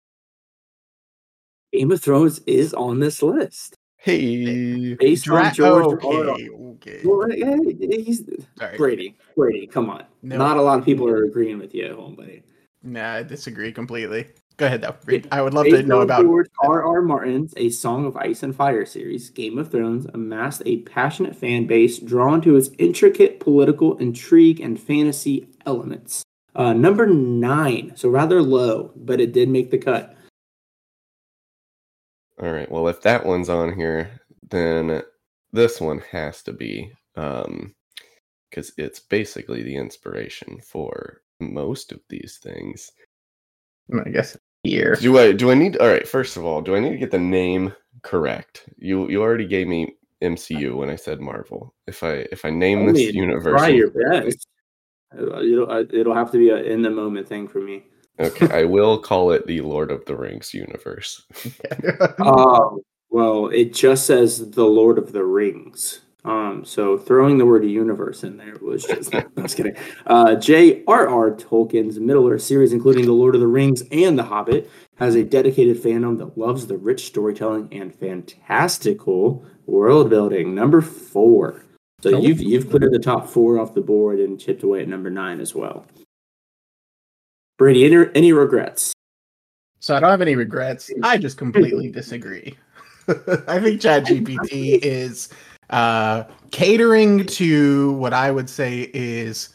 Game 1.73 1.91
of 1.91 2.01
Thrones 2.01 2.39
is 2.47 2.73
on 2.73 2.99
this 2.99 3.21
list. 3.21 3.75
Hey, 4.05 4.93
Based 4.93 5.25
Dra- 5.25 5.45
on 5.45 5.53
George 5.55 5.85
okay, 5.95 6.07
R. 6.15 6.29
R. 6.29 6.37
okay. 6.73 7.01
Well, 7.03 7.27
yeah, 7.33 7.57
he's 7.79 8.23
Sorry. 8.55 8.77
Brady. 8.77 9.17
Brady, 9.35 9.65
come 9.65 9.89
on. 9.89 10.03
No. 10.21 10.37
Not 10.37 10.57
a 10.57 10.61
lot 10.61 10.77
of 10.77 10.85
people 10.85 11.09
are 11.09 11.23
agreeing 11.23 11.57
with 11.57 11.73
you 11.73 11.85
at 11.85 11.93
home, 11.93 12.13
buddy. 12.13 12.43
Nah, 12.83 13.13
I 13.15 13.23
disagree 13.23 13.71
completely. 13.71 14.27
Go 14.57 14.67
ahead 14.67 14.81
though. 14.81 14.95
Read. 15.05 15.27
I 15.31 15.41
would 15.41 15.55
love 15.55 15.65
to 15.65 15.81
know 15.81 16.01
about. 16.01 16.21
George 16.21 16.45
R. 16.63 16.85
R. 16.85 17.01
Martin's 17.01 17.55
A 17.57 17.69
Song 17.69 18.05
of 18.05 18.15
Ice 18.17 18.43
and 18.43 18.55
Fire 18.55 18.85
series, 18.85 19.31
Game 19.31 19.57
of 19.57 19.71
Thrones 19.71 20.05
amassed 20.13 20.61
a 20.67 20.77
passionate 20.81 21.35
fan 21.35 21.65
base 21.65 21.97
drawn 21.97 22.41
to 22.43 22.55
its 22.57 22.69
intricate 22.77 23.39
political 23.39 23.97
intrigue 23.97 24.59
and 24.59 24.79
fantasy 24.79 25.49
elements. 25.65 26.23
Uh, 26.55 26.73
number 26.73 27.07
nine, 27.07 27.93
so 27.95 28.07
rather 28.07 28.43
low, 28.43 28.91
but 28.95 29.19
it 29.19 29.33
did 29.33 29.49
make 29.49 29.71
the 29.71 29.79
cut. 29.79 30.15
All 32.41 32.51
right. 32.51 32.69
Well, 32.69 32.87
if 32.87 33.01
that 33.01 33.25
one's 33.25 33.49
on 33.49 33.73
here, 33.73 34.19
then 34.49 35.01
this 35.51 35.79
one 35.79 35.99
has 36.11 36.41
to 36.43 36.53
be 36.53 36.91
um 37.15 37.73
because 38.49 38.71
it's 38.77 38.99
basically 38.99 39.63
the 39.63 39.75
inspiration 39.75 40.59
for 40.61 41.21
most 41.39 41.91
of 41.91 41.99
these 42.09 42.39
things. 42.41 42.91
I 43.93 44.09
guess 44.09 44.37
here. 44.63 44.95
Do 44.95 45.17
I 45.17 45.31
do 45.31 45.51
I 45.51 45.53
need 45.53 45.77
all 45.77 45.87
right, 45.87 46.07
first 46.07 46.37
of 46.37 46.45
all, 46.45 46.61
do 46.61 46.75
I 46.75 46.79
need 46.79 46.91
to 46.91 46.97
get 46.97 47.11
the 47.11 47.19
name 47.19 47.73
correct? 48.01 48.67
You 48.77 49.09
you 49.09 49.21
already 49.21 49.45
gave 49.45 49.67
me 49.67 49.95
MCU 50.21 50.75
when 50.75 50.89
I 50.89 50.95
said 50.95 51.19
Marvel. 51.19 51.73
If 51.87 52.03
I 52.03 52.25
if 52.31 52.45
I 52.45 52.49
name 52.49 52.87
I 52.89 52.91
this 52.91 53.13
universe 53.13 53.59
Try 53.59 53.69
your 53.69 53.91
best. 53.91 54.47
Uh, 55.17 55.39
It'll, 55.41 55.71
it'll 55.93 56.15
have 56.15 56.31
to 56.31 56.37
be 56.37 56.49
an 56.49 56.65
in 56.65 56.81
the 56.81 56.89
moment 56.89 57.27
thing 57.27 57.47
for 57.47 57.59
me. 57.59 57.85
Okay, 58.19 58.47
I 58.51 58.63
will 58.63 58.97
call 58.97 59.31
it 59.31 59.45
the 59.45 59.61
Lord 59.61 59.91
of 59.91 60.05
the 60.05 60.15
Rings 60.15 60.53
universe. 60.53 61.23
Oh, 62.19 62.81
well, 63.09 63.47
it 63.47 63.73
just 63.73 64.05
says 64.05 64.51
the 64.51 64.65
Lord 64.65 64.97
of 64.97 65.11
the 65.11 65.23
Rings. 65.23 66.01
Um, 66.25 66.65
so 66.65 66.97
throwing 66.97 67.37
the 67.37 67.45
word 67.45 67.63
universe 67.63 68.23
in 68.23 68.37
there 68.37 68.55
was 68.59 68.83
just 68.83 69.13
I 69.13 69.25
was 69.35 69.53
kidding. 69.53 69.75
Uh, 70.07 70.35
J.R.R. 70.35 71.31
Tolkien's 71.31 71.99
Middle 71.99 72.27
Earth 72.27 72.41
series, 72.41 72.73
including 72.73 73.05
The 73.05 73.11
Lord 73.11 73.35
of 73.35 73.41
the 73.41 73.47
Rings 73.47 73.83
and 73.91 74.17
The 74.17 74.23
Hobbit, 74.23 74.69
has 74.95 75.13
a 75.13 75.23
dedicated 75.23 75.77
fandom 75.77 76.17
that 76.17 76.35
loves 76.35 76.65
the 76.65 76.77
rich 76.77 77.05
storytelling 77.05 77.69
and 77.71 77.93
fantastical 77.93 79.45
world 79.67 80.09
building. 80.09 80.55
Number 80.55 80.81
four. 80.81 81.63
So 82.01 82.19
you've 82.19 82.41
you've 82.41 82.69
cleared 82.69 82.91
the 82.91 82.99
top 82.99 83.27
four 83.27 83.59
off 83.59 83.73
the 83.73 83.81
board 83.81 84.19
and 84.19 84.39
chipped 84.39 84.63
away 84.63 84.81
at 84.81 84.87
number 84.87 85.09
nine 85.09 85.39
as 85.39 85.53
well. 85.53 85.85
Brady, 87.57 87.85
any, 87.85 88.05
any 88.15 88.33
regrets? 88.33 88.93
So 89.79 89.95
I 89.95 89.99
don't 89.99 90.09
have 90.09 90.21
any 90.21 90.35
regrets. 90.35 90.91
I 91.03 91.17
just 91.17 91.37
completely 91.37 91.89
disagree. 91.89 92.57
I 93.07 93.59
think 93.59 93.81
ChatGPT 93.81 94.79
is 94.81 95.29
uh, 95.69 96.23
catering 96.51 97.25
to 97.27 97.93
what 97.93 98.13
I 98.13 98.31
would 98.31 98.49
say 98.49 98.89
is 98.93 99.49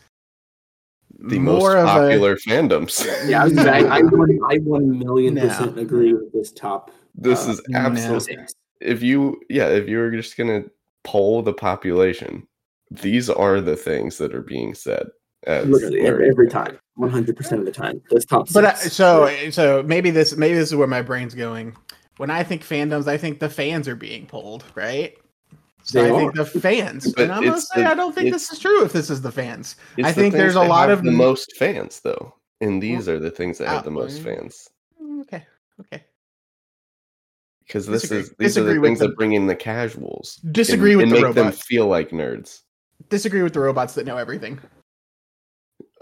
The 1.18 1.38
more 1.38 1.74
most 1.74 1.82
of 1.82 1.86
popular 1.86 2.36
fandoms. 2.36 3.04
Yeah, 3.28 3.42
I 3.42 3.44
was 3.44 3.58
I, 3.58 3.78
I 3.80 4.00
one 4.02 4.38
I 4.48 4.58
one 4.58 4.98
million 4.98 5.34
No. 5.34 5.48
percent 5.48 5.78
agree 5.78 6.14
with 6.14 6.32
this 6.32 6.52
top. 6.52 6.90
this 7.14 7.46
uh, 7.46 7.50
is 7.50 7.62
no. 7.68 7.78
absolutely 7.78 8.36
six. 8.36 8.54
if 8.80 9.02
you 9.02 9.40
yeah, 9.48 9.66
if 9.68 9.88
you 9.88 9.98
were 9.98 10.10
just 10.12 10.36
gonna 10.36 10.62
poll 11.02 11.42
the 11.42 11.52
population, 11.52 12.46
these 12.90 13.28
are 13.28 13.60
the 13.60 13.76
things 13.76 14.16
that 14.18 14.34
are 14.34 14.42
being 14.42 14.74
said. 14.74 15.08
Literally 15.46 16.02
every, 16.02 16.28
every 16.28 16.48
time, 16.48 16.78
one 17.00 17.10
hundred 17.10 17.36
percent 17.36 17.60
of 17.60 17.66
the 17.66 17.72
time. 17.72 18.00
This 18.10 18.24
top 18.24 18.48
a. 18.48 18.52
But 18.52 18.64
I, 18.64 18.74
six. 18.74 18.94
so 18.94 19.28
so 19.50 19.82
maybe 19.82 20.10
this 20.10 20.36
maybe 20.36 20.54
this 20.54 20.68
is 20.68 20.76
where 20.76 20.86
my 20.86 21.02
brain's 21.02 21.34
going. 21.34 21.76
When 22.18 22.30
I 22.30 22.42
think 22.42 22.62
fandoms, 22.62 23.08
I 23.08 23.16
think 23.16 23.40
the 23.40 23.48
fans 23.48 23.88
are 23.88 23.96
being 23.96 24.26
pulled, 24.26 24.64
right? 24.74 25.16
So 25.82 26.02
They 26.02 26.10
I 26.10 26.16
think 26.18 26.34
the 26.34 26.44
fans, 26.44 27.10
But 27.14 27.22
and 27.24 27.32
I'm 27.32 27.42
gonna 27.42 27.60
say 27.60 27.82
the- 27.82 27.90
I 27.90 27.94
don't 27.94 28.14
think 28.14 28.32
this 28.32 28.52
is 28.52 28.58
true. 28.58 28.84
If 28.84 28.92
this 28.92 29.08
is 29.08 29.22
the 29.22 29.32
fans, 29.32 29.76
It's 29.96 30.06
I 30.06 30.12
the 30.12 30.20
think 30.20 30.34
things 30.34 30.42
there's 30.42 30.54
a 30.56 30.62
lot 30.62 30.90
of 30.90 31.02
the 31.02 31.10
most 31.10 31.56
fans 31.56 32.00
though. 32.00 32.34
And 32.60 32.82
these 32.82 33.08
are 33.08 33.18
the 33.18 33.30
things 33.30 33.56
that 33.58 33.68
have 33.68 33.84
the 33.84 33.90
most 33.90 34.20
fans. 34.20 34.68
Mm, 35.02 35.22
okay, 35.22 35.46
okay. 35.80 36.04
Because 37.66 37.86
this 37.86 38.02
Disagree- 38.02 38.20
is 38.20 38.34
these 38.38 38.58
are 38.58 38.64
the 38.64 38.78
things 38.80 38.98
the- 38.98 39.08
that 39.08 39.16
bring 39.16 39.32
in 39.32 39.46
the 39.46 39.56
casuals. 39.56 40.36
Disagree 40.52 40.92
and, 40.92 40.98
with 40.98 41.04
and 41.04 41.16
the 41.16 41.26
make 41.28 41.34
them 41.34 41.52
feel 41.52 41.86
like 41.86 42.10
nerds. 42.10 42.60
Disagree 43.08 43.42
with 43.42 43.54
the 43.54 43.60
robots 43.60 43.94
that 43.94 44.04
know 44.04 44.18
everything. 44.18 44.58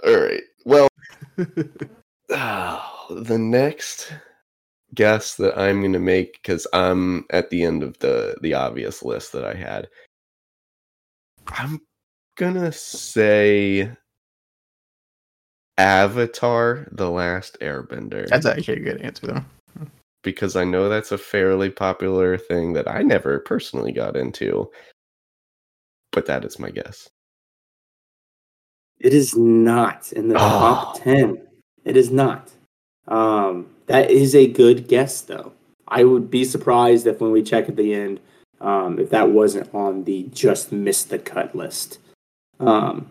All 0.07 0.21
right. 0.21 0.43
Well, 0.65 0.89
the 1.37 3.39
next 3.39 4.13
guess 4.95 5.37
that 5.37 5.59
I'm 5.59 5.81
going 5.81 5.93
to 5.93 5.99
make 5.99 6.35
because 6.35 6.67
I'm 6.73 7.25
at 7.31 7.51
the 7.51 7.63
end 7.63 7.83
of 7.83 7.99
the 7.99 8.37
the 8.41 8.55
obvious 8.55 9.03
list 9.03 9.33
that 9.33 9.45
I 9.45 9.55
had. 9.55 9.89
I'm 11.49 11.81
gonna 12.37 12.73
say 12.73 13.91
Avatar: 15.79 16.89
The 16.93 17.11
Last 17.11 17.59
Airbender 17.61 18.29
That's 18.29 18.47
actually 18.47 18.79
a 18.79 18.85
good 18.85 19.01
answer, 19.01 19.27
though. 19.27 19.87
because 20.23 20.57
I 20.57 20.65
know 20.65 20.89
that's 20.89 21.13
a 21.13 21.19
fairly 21.19 21.71
popular 21.71 22.37
thing 22.37 22.73
that 22.75 22.89
I 22.89 23.03
never 23.03 23.41
personally 23.41 23.93
got 23.93 24.17
into. 24.17 24.71
But 26.13 26.27
that 26.27 26.45
is 26.45 26.59
my 26.59 26.71
guess. 26.71 27.09
It 29.01 29.15
is 29.15 29.37
not 29.37 30.13
in 30.13 30.29
the 30.29 30.35
Oh. 30.35 30.39
top 30.39 31.01
ten. 31.03 31.39
It 31.85 31.97
is 31.97 32.11
not. 32.11 32.51
Um, 33.07 33.67
that 33.87 34.11
is 34.11 34.35
a 34.35 34.47
good 34.47 34.89
guess, 34.89 35.21
though. 35.21 35.53
I 35.87 36.05
would 36.05 36.31
be 36.31 36.45
surprised 36.45 37.07
if 37.07 37.21
when 37.21 37.31
we 37.31 37.43
check 37.43 37.69
at 37.69 37.77
the 37.77 37.95
end, 37.95 38.21
um, 38.61 38.99
if 38.99 39.09
that 39.11 39.31
wasn't 39.31 39.73
on 39.75 40.05
the 40.05 40.25
just 40.33 40.73
missed 40.73 41.09
the 41.11 41.19
cut 41.19 41.55
list. 41.55 41.99
Um, 42.61 43.07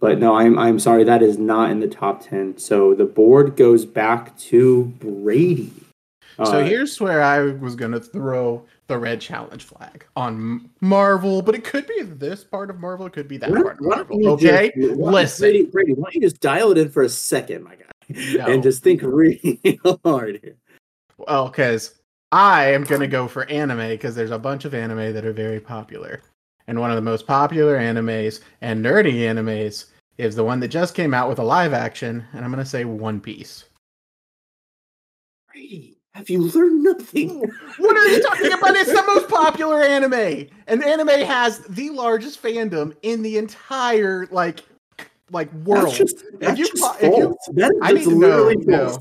but 0.00 0.18
no, 0.18 0.34
I'm 0.36 0.58
I'm 0.58 0.78
sorry 0.78 1.04
that 1.04 1.22
is 1.22 1.38
not 1.38 1.70
in 1.70 1.80
the 1.80 1.88
top 1.88 2.24
ten. 2.24 2.56
So 2.56 2.94
the 2.94 3.04
board 3.04 3.56
goes 3.56 3.84
back 3.84 4.36
to 4.38 4.84
Brady. 5.00 5.72
So 6.44 6.64
here's 6.64 7.00
where 7.00 7.22
I 7.22 7.40
was 7.42 7.74
gonna 7.76 8.00
throw 8.00 8.64
the 8.88 8.98
red 8.98 9.20
challenge 9.20 9.64
flag 9.64 10.04
on 10.16 10.68
Marvel, 10.80 11.40
but 11.42 11.54
it 11.54 11.64
could 11.64 11.86
be 11.86 12.02
this 12.02 12.42
part 12.44 12.68
of 12.70 12.80
Marvel, 12.80 13.06
it 13.06 13.12
could 13.12 13.28
be 13.28 13.36
that 13.38 13.50
why 13.50 13.62
part 13.62 13.72
of 13.74 13.78
don't- 13.78 13.88
why 13.88 13.96
don't 13.96 14.10
Marvel. 14.10 14.28
Okay, 14.34 14.72
just- 14.76 14.96
listen. 14.96 15.42
Brady, 15.50 15.64
Brady, 15.66 15.92
why 15.94 16.04
don't 16.04 16.14
you 16.14 16.20
just 16.20 16.40
dial 16.40 16.70
it 16.72 16.78
in 16.78 16.88
for 16.90 17.02
a 17.02 17.08
second, 17.08 17.64
my 17.64 17.74
guy, 17.76 18.34
No. 18.36 18.46
and 18.46 18.62
just 18.62 18.82
think 18.82 19.00
really 19.02 19.60
hard 20.04 20.40
here. 20.42 20.56
Well, 21.18 21.48
because 21.48 21.94
I 22.32 22.72
am 22.72 22.84
gonna 22.84 23.06
go 23.06 23.28
for 23.28 23.44
anime 23.50 23.88
because 23.88 24.14
there's 24.14 24.30
a 24.30 24.38
bunch 24.38 24.64
of 24.64 24.74
anime 24.74 25.12
that 25.12 25.24
are 25.24 25.32
very 25.32 25.60
popular, 25.60 26.20
and 26.66 26.80
one 26.80 26.90
of 26.90 26.96
the 26.96 27.02
most 27.02 27.26
popular 27.26 27.76
animes 27.78 28.40
and 28.60 28.84
nerdy 28.84 29.14
animes 29.20 29.86
is 30.18 30.34
the 30.36 30.44
one 30.44 30.60
that 30.60 30.68
just 30.68 30.94
came 30.94 31.14
out 31.14 31.28
with 31.28 31.38
a 31.38 31.44
live 31.44 31.72
action, 31.72 32.24
and 32.32 32.44
I'm 32.44 32.50
gonna 32.50 32.64
say 32.64 32.84
One 32.84 33.20
Piece. 33.20 33.64
Brady, 35.52 35.98
have 36.14 36.28
you 36.28 36.42
learned 36.42 36.82
nothing? 36.82 37.40
What 37.78 37.96
are 37.96 38.06
you 38.06 38.22
talking 38.22 38.52
about? 38.52 38.76
It's 38.76 38.92
the 38.92 39.02
most 39.06 39.28
popular 39.28 39.82
anime, 39.82 40.48
and 40.66 40.84
anime 40.84 41.08
has 41.08 41.60
the 41.60 41.90
largest 41.90 42.42
fandom 42.42 42.94
in 43.02 43.22
the 43.22 43.38
entire 43.38 44.26
like 44.30 44.60
like 45.30 45.52
world. 45.54 45.86
That's 45.86 45.96
just, 45.98 46.24
that's 46.38 46.58
you 46.58 46.66
just 46.68 46.82
pl- 46.82 46.96
if 47.00 47.16
you- 47.16 47.24
false. 47.24 47.48
That 47.54 47.72
is 47.72 47.78
I 47.82 47.92
just 47.94 48.06
need 48.06 48.12
to 48.12 48.18
know, 48.20 48.44
literally 48.44 48.66
no. 48.66 48.98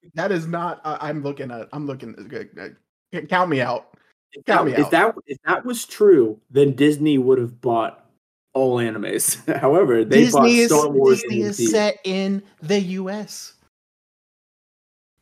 That 0.14 0.32
is 0.32 0.46
not. 0.46 0.80
Uh, 0.84 0.98
I'm 1.00 1.22
looking 1.22 1.50
at. 1.50 1.68
I'm 1.72 1.86
looking. 1.86 2.14
Uh, 2.54 3.20
count 3.28 3.48
me 3.48 3.60
out. 3.60 3.96
If 4.32 4.44
Count 4.44 4.66
that, 4.66 4.72
me 4.72 4.72
if 4.72 4.92
out. 4.92 5.14
that 5.14 5.14
if 5.26 5.38
that 5.46 5.64
was 5.64 5.86
true, 5.86 6.38
then 6.50 6.74
Disney 6.74 7.16
would 7.18 7.38
have 7.38 7.60
bought 7.60 8.04
all 8.52 8.76
animes. 8.76 9.38
However, 9.60 10.04
they 10.04 10.30
bought 10.30 10.44
Disney 10.44 10.58
is 10.58 10.72
Wars 10.72 11.22
Disney 11.22 11.42
is 11.42 11.70
set 11.70 11.98
in 12.04 12.42
the 12.60 12.80
U.S. 12.80 13.54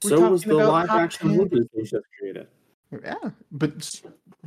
We're 0.05 0.11
So 0.11 0.31
was 0.31 0.43
the 0.45 0.55
live 0.55 0.91
action 0.91 1.29
10. 1.29 1.37
movie 1.37 1.61
they 1.75 1.83
just 1.83 1.97
created. 2.19 2.47
Yeah, 3.05 3.15
but 3.53 4.01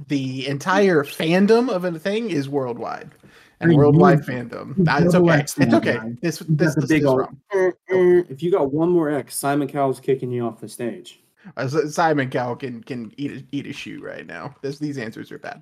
the 0.07 0.47
entire 0.47 1.03
fandom 1.03 1.69
of 1.69 1.83
a 1.85 1.99
thing 1.99 2.31
is 2.31 2.49
worldwide, 2.49 3.11
and 3.59 3.71
Hey, 3.71 3.77
worldwide 3.77 4.19
you- 4.19 4.33
fandom. 4.33 4.77
you 4.77 4.83
That's 4.83 5.11
double 5.11 5.29
okay. 5.29 5.39
X 5.39 5.57
It's 5.59 5.73
okay. 5.73 5.97
man. 5.97 6.17
This 6.21 6.39
this, 6.39 6.47
got 6.47 6.75
the 6.75 6.81
this 6.81 6.89
big 6.89 7.01
is 7.01 7.07
old- 7.07 7.19
wrong. 7.19 7.37
Eh, 7.53 7.71
eh, 7.89 8.23
If 8.29 8.41
you 8.41 8.49
got 8.51 8.71
one 8.73 8.89
more 8.89 9.09
X, 9.11 9.35
Simon 9.35 9.67
Cowell's 9.67 9.99
kicking 9.99 10.31
you 10.31 10.45
off 10.45 10.59
the 10.59 10.69
stage. 10.69 11.21
Uh, 11.57 11.67
Simon 11.67 12.29
Cowell 12.29 12.55
can 12.55 12.81
can 12.83 13.11
eat 13.17 13.31
a, 13.31 13.45
eat 13.51 13.67
a 13.67 13.73
shoe 13.73 14.01
right 14.01 14.25
now. 14.25 14.55
This 14.61 14.79
these 14.79 14.97
answers 14.97 15.31
are 15.31 15.39
bad. 15.39 15.61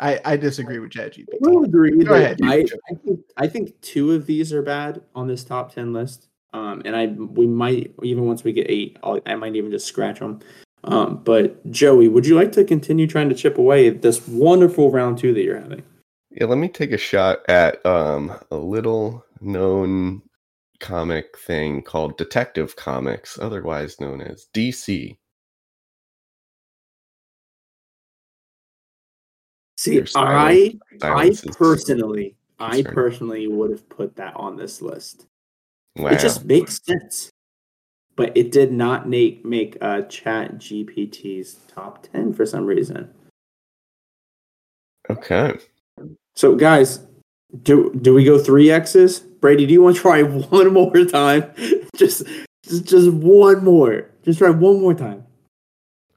I 0.00 0.18
I 0.24 0.36
disagree 0.36 0.78
with 0.78 0.90
ChatGPT. 0.92 1.26
will 1.40 1.62
agree 1.64 1.90
Go 2.02 2.14
ahead. 2.14 2.38
I, 2.42 2.64
I 2.90 2.94
think 3.04 3.20
I 3.36 3.46
think 3.46 3.80
two 3.82 4.12
of 4.14 4.24
these 4.26 4.52
are 4.52 4.62
bad 4.62 5.02
on 5.14 5.28
this 5.28 5.44
top 5.44 5.74
ten 5.74 5.92
list. 5.92 6.28
Um, 6.52 6.82
and 6.84 6.96
I 6.96 7.06
we 7.06 7.46
might 7.46 7.94
even 8.02 8.26
once 8.26 8.44
we 8.44 8.52
get 8.52 8.66
eight, 8.68 8.98
I'll, 9.02 9.20
I 9.26 9.36
might 9.36 9.54
even 9.54 9.70
just 9.70 9.86
scratch 9.86 10.18
them. 10.18 10.40
Um, 10.84 11.22
but 11.22 11.70
Joey, 11.70 12.08
would 12.08 12.26
you 12.26 12.34
like 12.34 12.52
to 12.52 12.64
continue 12.64 13.06
trying 13.06 13.28
to 13.28 13.34
chip 13.34 13.58
away 13.58 13.86
at 13.86 14.02
this 14.02 14.26
wonderful 14.26 14.90
round 14.90 15.18
two 15.18 15.34
that 15.34 15.42
you're 15.42 15.60
having? 15.60 15.82
Yeah, 16.30 16.46
let 16.46 16.58
me 16.58 16.68
take 16.68 16.92
a 16.92 16.98
shot 16.98 17.40
at 17.48 17.84
um 17.86 18.32
a 18.50 18.56
little 18.56 19.24
known 19.40 20.22
comic 20.80 21.38
thing 21.38 21.82
called 21.82 22.16
Detective 22.18 22.74
Comics, 22.76 23.38
otherwise 23.38 24.00
known 24.00 24.20
as 24.20 24.48
DC. 24.54 25.16
See, 29.76 30.04
I 30.14 30.78
I 31.02 31.32
personally 31.52 32.36
I 32.58 32.82
personally 32.82 33.46
would 33.48 33.70
have 33.70 33.88
put 33.88 34.16
that 34.16 34.34
on 34.36 34.56
this 34.56 34.82
list. 34.82 35.26
Wow. 35.96 36.10
It 36.10 36.20
just 36.20 36.44
makes 36.44 36.80
sense. 36.84 37.30
But 38.16 38.36
it 38.36 38.52
did 38.52 38.72
not 38.72 39.08
make 39.08 39.44
make 39.44 39.78
uh, 39.80 40.02
Chat 40.02 40.56
GPT's 40.56 41.58
top 41.68 42.06
ten 42.12 42.32
for 42.34 42.44
some 42.44 42.66
reason. 42.66 43.10
okay. 45.08 45.58
So 46.36 46.54
guys, 46.54 47.06
do 47.62 47.92
do 48.00 48.14
we 48.14 48.24
go 48.24 48.38
three 48.38 48.70
X's? 48.70 49.20
Brady, 49.20 49.66
do 49.66 49.72
you 49.72 49.82
want 49.82 49.96
to 49.96 50.02
try 50.02 50.22
one 50.50 50.72
more 50.72 51.04
time? 51.04 51.50
just 51.96 52.24
just 52.64 52.84
just 52.84 53.10
one 53.10 53.64
more. 53.64 54.10
Just 54.22 54.38
try 54.38 54.50
one 54.50 54.80
more 54.80 54.94
time. 54.94 55.24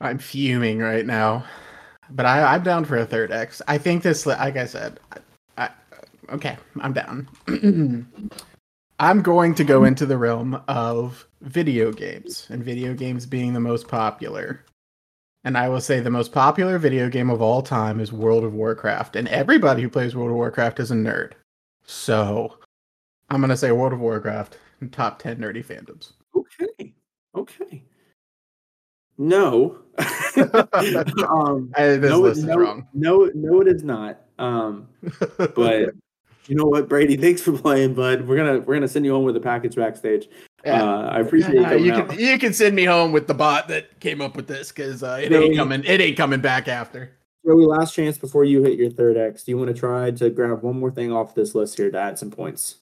I'm 0.02 0.20
fuming 0.20 0.80
right 0.80 1.06
now, 1.06 1.46
but 2.10 2.26
I, 2.26 2.56
I'm 2.56 2.64
down 2.64 2.84
for 2.84 2.98
a 2.98 3.06
third 3.06 3.32
X. 3.32 3.62
I 3.68 3.78
think 3.78 4.04
this, 4.04 4.26
like 4.26 4.58
I 4.58 4.66
said, 4.66 5.00
I, 5.58 5.66
I, 5.66 5.70
okay, 6.34 6.58
I'm 6.82 6.92
down. 6.92 7.30
I'm 9.04 9.22
going 9.22 9.54
to 9.56 9.66
go 9.66 9.84
into 9.84 10.06
the 10.06 10.18
realm 10.18 10.64
of 10.70 11.28
video 11.42 11.92
games, 11.92 12.48
and 12.50 12.64
video 12.64 12.94
games 12.94 13.26
being 13.26 13.52
the 13.52 13.60
most 13.60 13.90
popular. 13.90 14.64
And 15.44 15.58
I 15.58 15.68
will 15.68 15.82
say 15.82 16.00
the 16.00 16.10
most 16.10 16.32
popular 16.32 16.78
video 16.80 17.10
game 17.10 17.30
of 17.30 17.42
all 17.42 17.62
time 17.62 18.00
is 18.00 18.14
World 18.14 18.46
of 18.46 18.54
Warcraft, 18.54 19.18
and 19.18 19.28
everybody 19.28 19.82
who 19.82 19.90
plays 19.90 20.16
World 20.16 20.30
of 20.30 20.38
Warcraft 20.38 20.80
is 20.80 20.92
a 20.92 20.96
nerd. 20.96 21.34
So 21.86 22.58
I'm 23.30 23.42
going 23.42 23.50
to 23.50 23.58
say 23.58 23.74
World 23.74 23.92
of 23.92 24.00
Warcraft 24.00 24.58
in 24.80 24.90
top 24.90 25.20
10 25.20 25.36
nerdy 25.36 25.66
fandoms. 25.66 26.14
Okay. 26.34 26.94
Okay. 27.36 27.84
No. 29.18 29.80
um, 29.98 31.74
I, 31.76 31.98
this 31.98 32.10
no, 32.10 32.32
no, 32.32 32.56
wrong. 32.56 32.88
no, 32.94 33.30
no, 33.36 33.60
it 33.60 33.68
is 33.68 33.84
not. 33.84 34.22
Um, 34.40 34.88
but 35.38 35.94
you 36.48 36.56
know 36.56 36.66
what, 36.66 36.90
Brady? 36.90 37.16
Thanks 37.16 37.42
for 37.42 37.52
playing, 37.54 37.94
bud. 37.94 38.28
We're 38.28 38.38
gonna 38.38 38.60
we're 38.60 38.76
gonna 38.76 38.88
send 38.88 39.06
you 39.06 39.14
home 39.14 39.24
with 39.24 39.36
a 39.38 39.42
package 39.42 39.76
backstage. 39.76 40.30
Yeah. 40.66 40.84
Uh, 40.84 41.10
I 41.10 41.20
appreciate 41.20 41.56
you 41.56 41.62
Yeah, 41.62 41.70
coming 41.70 41.86
you 41.86 41.94
out. 41.94 42.10
can 42.10 42.20
you 42.20 42.40
can 42.40 42.54
send 42.54 42.76
me 42.76 42.86
home 42.86 43.12
with 43.12 43.28
the 43.28 43.34
bot 43.34 43.68
that 43.68 44.00
came 44.00 44.22
up 44.22 44.36
with 44.36 44.48
this 44.48 44.72
because 44.72 45.04
uh, 45.04 45.20
it 45.22 45.32
No, 45.32 45.42
ain't 45.42 45.56
coming 45.56 45.84
it 45.84 46.02
ain't 46.02 46.18
coming 46.18 46.42
back 46.42 46.68
after. 46.68 47.12
Joey, 47.46 47.66
last 47.66 47.94
chance 47.94 48.18
before 48.18 48.46
you 48.46 48.64
hit 48.64 48.80
your 48.80 48.90
third 48.90 49.18
X. 49.18 49.44
Do 49.44 49.52
you 49.52 49.58
want 49.58 49.68
to 49.70 49.74
try 49.74 50.12
to 50.12 50.30
grab 50.30 50.62
one 50.62 50.80
more 50.80 50.92
thing 50.92 51.12
off 51.12 51.36
this 51.36 51.54
list 51.54 51.78
here 51.78 51.92
to 51.92 52.00
add 52.00 52.18
some 52.18 52.32
points? 52.32 52.78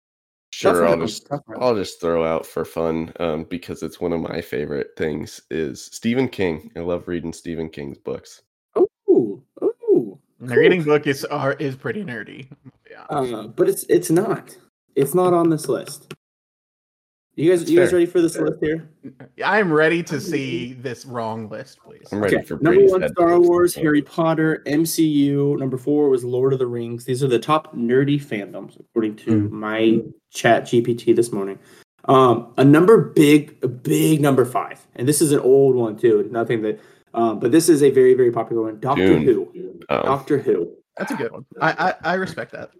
Sure, 0.53 0.85
I'll 0.85 0.99
just. 0.99 1.27
I'll 1.59 1.75
just 1.75 2.01
throw 2.01 2.25
out 2.25 2.45
for 2.45 2.65
fun, 2.65 3.13
um, 3.21 3.45
because 3.45 3.83
it's 3.83 4.01
one 4.01 4.11
of 4.11 4.19
my 4.19 4.41
favorite 4.41 4.89
things 4.97 5.41
is 5.49 5.85
Stephen 5.85 6.27
King. 6.27 6.69
I 6.75 6.81
love 6.81 7.07
reading 7.07 7.31
Stephen 7.31 7.69
King's 7.69 7.97
books. 7.97 8.41
Oh, 8.75 8.85
ooh. 9.09 9.41
The 10.41 10.55
reading 10.55 10.83
book 10.83 11.07
is 11.07 11.23
are, 11.25 11.53
is 11.53 11.75
pretty 11.75 12.03
nerdy. 12.03 12.47
Yeah. 13.09 13.17
Uh, 13.17 13.47
but 13.47 13.69
it's 13.69 13.83
it's 13.89 14.09
not. 14.11 14.55
It's 14.95 15.13
not 15.15 15.33
on 15.33 15.49
this 15.49 15.67
list. 15.67 16.13
You 17.35 17.49
guys, 17.49 17.61
That's 17.61 17.71
you 17.71 17.79
guys 17.79 17.93
ready 17.93 18.05
for 18.05 18.19
this 18.21 18.37
list 18.37 18.59
here? 18.61 18.89
I'm 19.43 19.71
ready 19.71 20.03
to 20.03 20.19
see 20.19 20.73
this 20.73 21.05
wrong 21.05 21.47
list, 21.47 21.79
please. 21.79 22.05
I'm 22.11 22.19
ready 22.21 22.35
Okay, 22.35 22.45
for 22.45 22.59
number 22.59 22.85
one, 22.85 23.07
Star 23.07 23.39
Wars. 23.39 23.73
Harry 23.73 24.01
Potter, 24.01 24.61
MCU. 24.67 25.57
Number 25.57 25.77
four 25.77 26.09
was 26.09 26.25
Lord 26.25 26.51
of 26.51 26.59
the 26.59 26.67
Rings. 26.67 27.05
These 27.05 27.23
are 27.23 27.29
the 27.29 27.39
top 27.39 27.73
nerdy 27.73 28.21
fandoms 28.21 28.77
according 28.77 29.15
to 29.17 29.47
Hmm. 29.47 29.55
my 29.59 30.01
Chat 30.29 30.63
GPT 30.65 31.15
this 31.15 31.31
morning. 31.31 31.57
Um, 32.05 32.53
a 32.57 32.65
number 32.65 32.99
big, 32.99 33.57
a 33.63 33.67
big 33.69 34.19
number 34.19 34.43
five, 34.43 34.85
and 34.95 35.07
this 35.07 35.21
is 35.21 35.31
an 35.31 35.39
old 35.39 35.75
one 35.75 35.95
too. 35.95 36.27
Nothing 36.31 36.61
that, 36.63 36.79
um, 37.13 37.39
but 37.39 37.51
this 37.53 37.69
is 37.69 37.81
a 37.81 37.91
very, 37.91 38.13
very 38.13 38.31
popular 38.31 38.63
one. 38.63 38.79
Doctor 38.81 39.07
Dune. 39.07 39.23
Who. 39.23 39.79
Oh, 39.89 40.03
Doctor 40.03 40.37
Who. 40.37 40.73
That's 40.97 41.11
a 41.11 41.15
good 41.15 41.31
one. 41.31 41.45
I 41.61 41.93
I, 42.03 42.11
I 42.11 42.13
respect 42.15 42.51
that. 42.51 42.71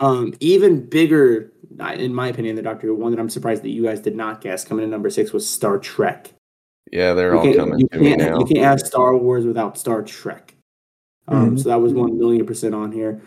Um, 0.00 0.34
even 0.40 0.86
bigger, 0.88 1.52
in 1.94 2.14
my 2.14 2.28
opinion, 2.28 2.56
the 2.56 2.62
Doctor 2.62 2.88
Who 2.88 2.94
one 2.96 3.12
that 3.12 3.20
I'm 3.20 3.30
surprised 3.30 3.62
that 3.62 3.70
you 3.70 3.84
guys 3.84 4.00
did 4.00 4.16
not 4.16 4.40
guess 4.40 4.64
coming 4.64 4.84
in 4.84 4.90
number 4.90 5.10
six 5.10 5.32
was 5.32 5.48
Star 5.48 5.78
Trek. 5.78 6.32
yeah, 6.92 7.12
they're 7.14 7.32
You 7.32 7.38
all 7.38 7.44
can't- 7.44 7.56
coming 7.56 7.78
you 7.80 7.88
to 7.88 7.98
me 7.98 8.08
can't- 8.10 8.20
now. 8.20 8.38
You 8.38 8.44
can't 8.46 8.58
have 8.64 8.80
Star 8.80 9.16
Wars 9.16 9.46
without 9.46 9.76
Star 9.78 10.02
Trek. 10.02 10.54
Um, 11.26 11.52
Mhm. 11.56 11.58
So 11.62 11.68
that 11.70 11.80
was 11.80 11.92
one 11.94 12.18
million 12.18 12.44
percent 12.46 12.74
on 12.74 12.92
here. 12.92 13.20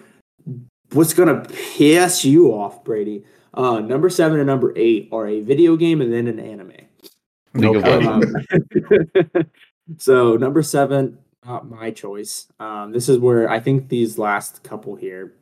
What's 0.93 1.13
gonna 1.13 1.43
piss 1.49 2.23
you 2.23 2.53
off, 2.53 2.83
Brady? 2.85 3.23
Uh, 3.53 3.79
number 3.79 4.09
seven 4.09 4.39
and 4.39 4.47
number 4.47 4.71
eight 4.75 5.09
are 5.11 5.27
a 5.27 5.41
video 5.41 5.75
game 5.75 5.99
and 6.01 6.13
then 6.13 6.27
an 6.27 6.39
anime. 6.39 6.71
League 7.55 7.75
Okay. 7.77 8.05
Um, 8.05 8.21
so 9.97 10.37
number 10.37 10.61
seven, 10.61 11.17
not 11.45 11.67
my 11.69 11.91
choice. 11.91 12.47
Um, 12.59 12.91
this 12.91 13.09
is 13.09 13.17
where 13.17 13.49
I 13.49 13.59
think 13.59 13.89
these 13.89 14.17
last 14.17 14.63
couple 14.63 14.95
here 14.95 15.33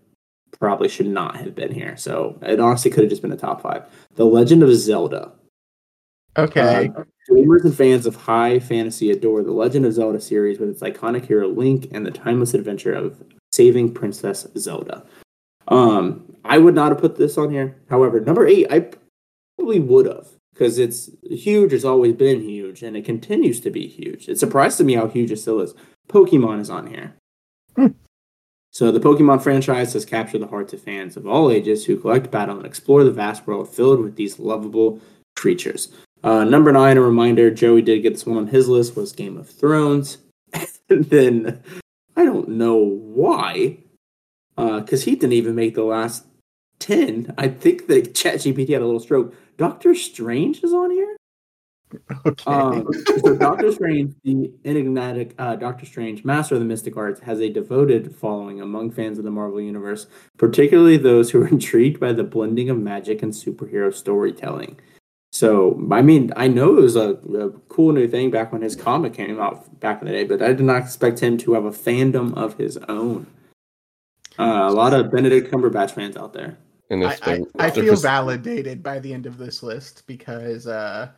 probably 0.59 0.87
should 0.87 1.07
not 1.07 1.37
have 1.37 1.55
been 1.55 1.71
here. 1.71 1.97
So 1.97 2.37
it 2.41 2.59
honestly 2.59 2.91
could 2.91 3.03
have 3.03 3.09
just 3.09 3.21
been 3.21 3.31
a 3.31 3.37
top 3.37 3.61
five. 3.61 3.83
The 4.15 4.25
Legend 4.25 4.63
of 4.63 4.73
Zelda. 4.75 5.31
Okay. 6.37 6.91
Uh, 6.95 7.03
gamers 7.29 7.63
and 7.63 7.75
fans 7.75 8.05
of 8.05 8.15
high 8.15 8.59
fantasy 8.59 9.09
adore 9.11 9.43
the 9.43 9.51
Legend 9.51 9.85
of 9.85 9.93
Zelda 9.93 10.19
series 10.19 10.59
with 10.59 10.69
its 10.69 10.81
iconic 10.81 11.25
hero 11.25 11.47
Link 11.47 11.87
and 11.91 12.05
the 12.05 12.11
timeless 12.11 12.53
adventure 12.53 12.93
of 12.93 13.23
saving 13.53 13.93
Princess 13.93 14.45
Zelda. 14.57 15.05
Um, 15.67 16.35
I 16.43 16.57
would 16.57 16.75
not 16.75 16.91
have 16.91 17.01
put 17.01 17.15
this 17.15 17.37
on 17.37 17.51
here. 17.51 17.75
However, 17.89 18.19
number 18.19 18.45
eight, 18.45 18.67
I 18.69 18.91
probably 19.57 19.79
would 19.79 20.05
have 20.05 20.27
because 20.53 20.77
it's 20.77 21.09
huge. 21.23 21.73
It's 21.73 21.85
always 21.85 22.13
been 22.13 22.41
huge, 22.41 22.83
and 22.83 22.95
it 22.95 23.05
continues 23.05 23.59
to 23.61 23.71
be 23.71 23.87
huge. 23.87 24.29
It 24.29 24.39
surprised 24.39 24.79
me 24.81 24.93
how 24.93 25.07
huge 25.07 25.31
it 25.31 25.37
still 25.37 25.59
is. 25.59 25.73
Pokemon 26.07 26.59
is 26.59 26.69
on 26.69 26.87
here. 26.87 27.15
Hmm. 27.75 27.87
So 28.75 28.91
the 28.91 28.99
Pokemon 28.99 29.41
franchise 29.41 29.93
has 29.93 30.03
captured 30.03 30.39
the 30.39 30.47
hearts 30.47 30.73
of 30.73 30.81
fans 30.81 31.15
of 31.15 31.25
all 31.25 31.49
ages 31.49 31.85
who 31.85 31.95
collect, 31.95 32.29
battle, 32.29 32.57
and 32.57 32.65
explore 32.65 33.05
the 33.05 33.11
vast 33.11 33.47
world 33.47 33.69
filled 33.69 34.01
with 34.01 34.17
these 34.17 34.37
lovable 34.37 34.99
creatures. 35.33 35.93
Uh, 36.25 36.43
number 36.43 36.73
nine, 36.73 36.97
a 36.97 37.01
reminder: 37.01 37.49
Joey 37.49 37.81
did 37.81 38.01
get 38.01 38.15
this 38.15 38.25
one 38.25 38.35
on 38.35 38.47
his 38.47 38.67
list 38.67 38.97
was 38.97 39.13
Game 39.13 39.37
of 39.37 39.49
Thrones, 39.49 40.17
and 40.89 41.05
then 41.05 41.63
I 42.17 42.25
don't 42.25 42.49
know 42.49 42.75
why, 42.75 43.77
because 44.57 45.05
he 45.05 45.15
didn't 45.15 45.31
even 45.31 45.55
make 45.55 45.75
the 45.75 45.83
last 45.85 46.25
ten. 46.77 47.33
I 47.37 47.47
think 47.47 47.87
that 47.87 48.13
ChatGPT 48.13 48.73
had 48.73 48.81
a 48.81 48.85
little 48.85 48.99
stroke. 48.99 49.33
Doctor 49.55 49.95
Strange 49.95 50.65
is 50.65 50.73
on 50.73 50.91
here. 50.91 51.14
okay. 52.25 52.43
Um, 52.51 52.87
so 53.21 53.35
Doctor 53.35 53.71
Strange, 53.71 54.15
the 54.23 54.51
enigmatic 54.65 55.33
uh, 55.37 55.55
Doctor 55.55 55.85
Strange, 55.85 56.23
master 56.23 56.55
of 56.55 56.61
the 56.61 56.65
mystic 56.65 56.97
arts, 56.97 57.19
has 57.21 57.39
a 57.41 57.49
devoted 57.49 58.15
following 58.15 58.61
among 58.61 58.91
fans 58.91 59.17
of 59.17 59.23
the 59.23 59.31
Marvel 59.31 59.61
Universe, 59.61 60.07
particularly 60.37 60.97
those 60.97 61.31
who 61.31 61.41
are 61.43 61.47
intrigued 61.57 61.99
by 61.99 62.13
the 62.13 62.23
blending 62.23 62.69
of 62.69 62.77
magic 62.77 63.21
and 63.23 63.31
superhero 63.33 63.93
storytelling. 63.93 64.79
So, 65.31 65.77
I 65.91 66.01
mean, 66.01 66.31
I 66.37 66.47
know 66.47 66.77
it 66.77 66.81
was 66.81 66.95
a, 66.95 67.09
a 67.37 67.49
cool 67.67 67.91
new 67.91 68.07
thing 68.07 68.31
back 68.31 68.53
when 68.53 68.61
his 68.61 68.73
comic 68.73 69.13
came 69.13 69.37
out 69.41 69.79
back 69.81 70.01
in 70.01 70.07
the 70.07 70.13
day, 70.13 70.23
but 70.23 70.41
I 70.41 70.47
did 70.53 70.61
not 70.61 70.81
expect 70.81 71.19
him 71.19 71.37
to 71.39 71.53
have 71.53 71.65
a 71.65 71.71
fandom 71.71 72.33
of 72.35 72.57
his 72.57 72.77
own. 72.87 73.27
Uh, 74.39 74.67
a 74.69 74.71
lot 74.71 74.93
of 74.93 75.11
Benedict 75.11 75.51
Cumberbatch 75.51 75.91
fans 75.91 76.15
out 76.15 76.31
there. 76.31 76.57
And 76.89 77.03
I, 77.03 77.13
if 77.13 77.27
I, 77.27 77.37
there- 77.37 77.45
I 77.59 77.69
feel 77.69 77.91
was- 77.91 78.01
validated 78.01 78.81
by 78.81 78.99
the 78.99 79.13
end 79.13 79.25
of 79.25 79.37
this 79.37 79.61
list 79.61 80.03
because 80.07 80.67
uh, 80.67 81.09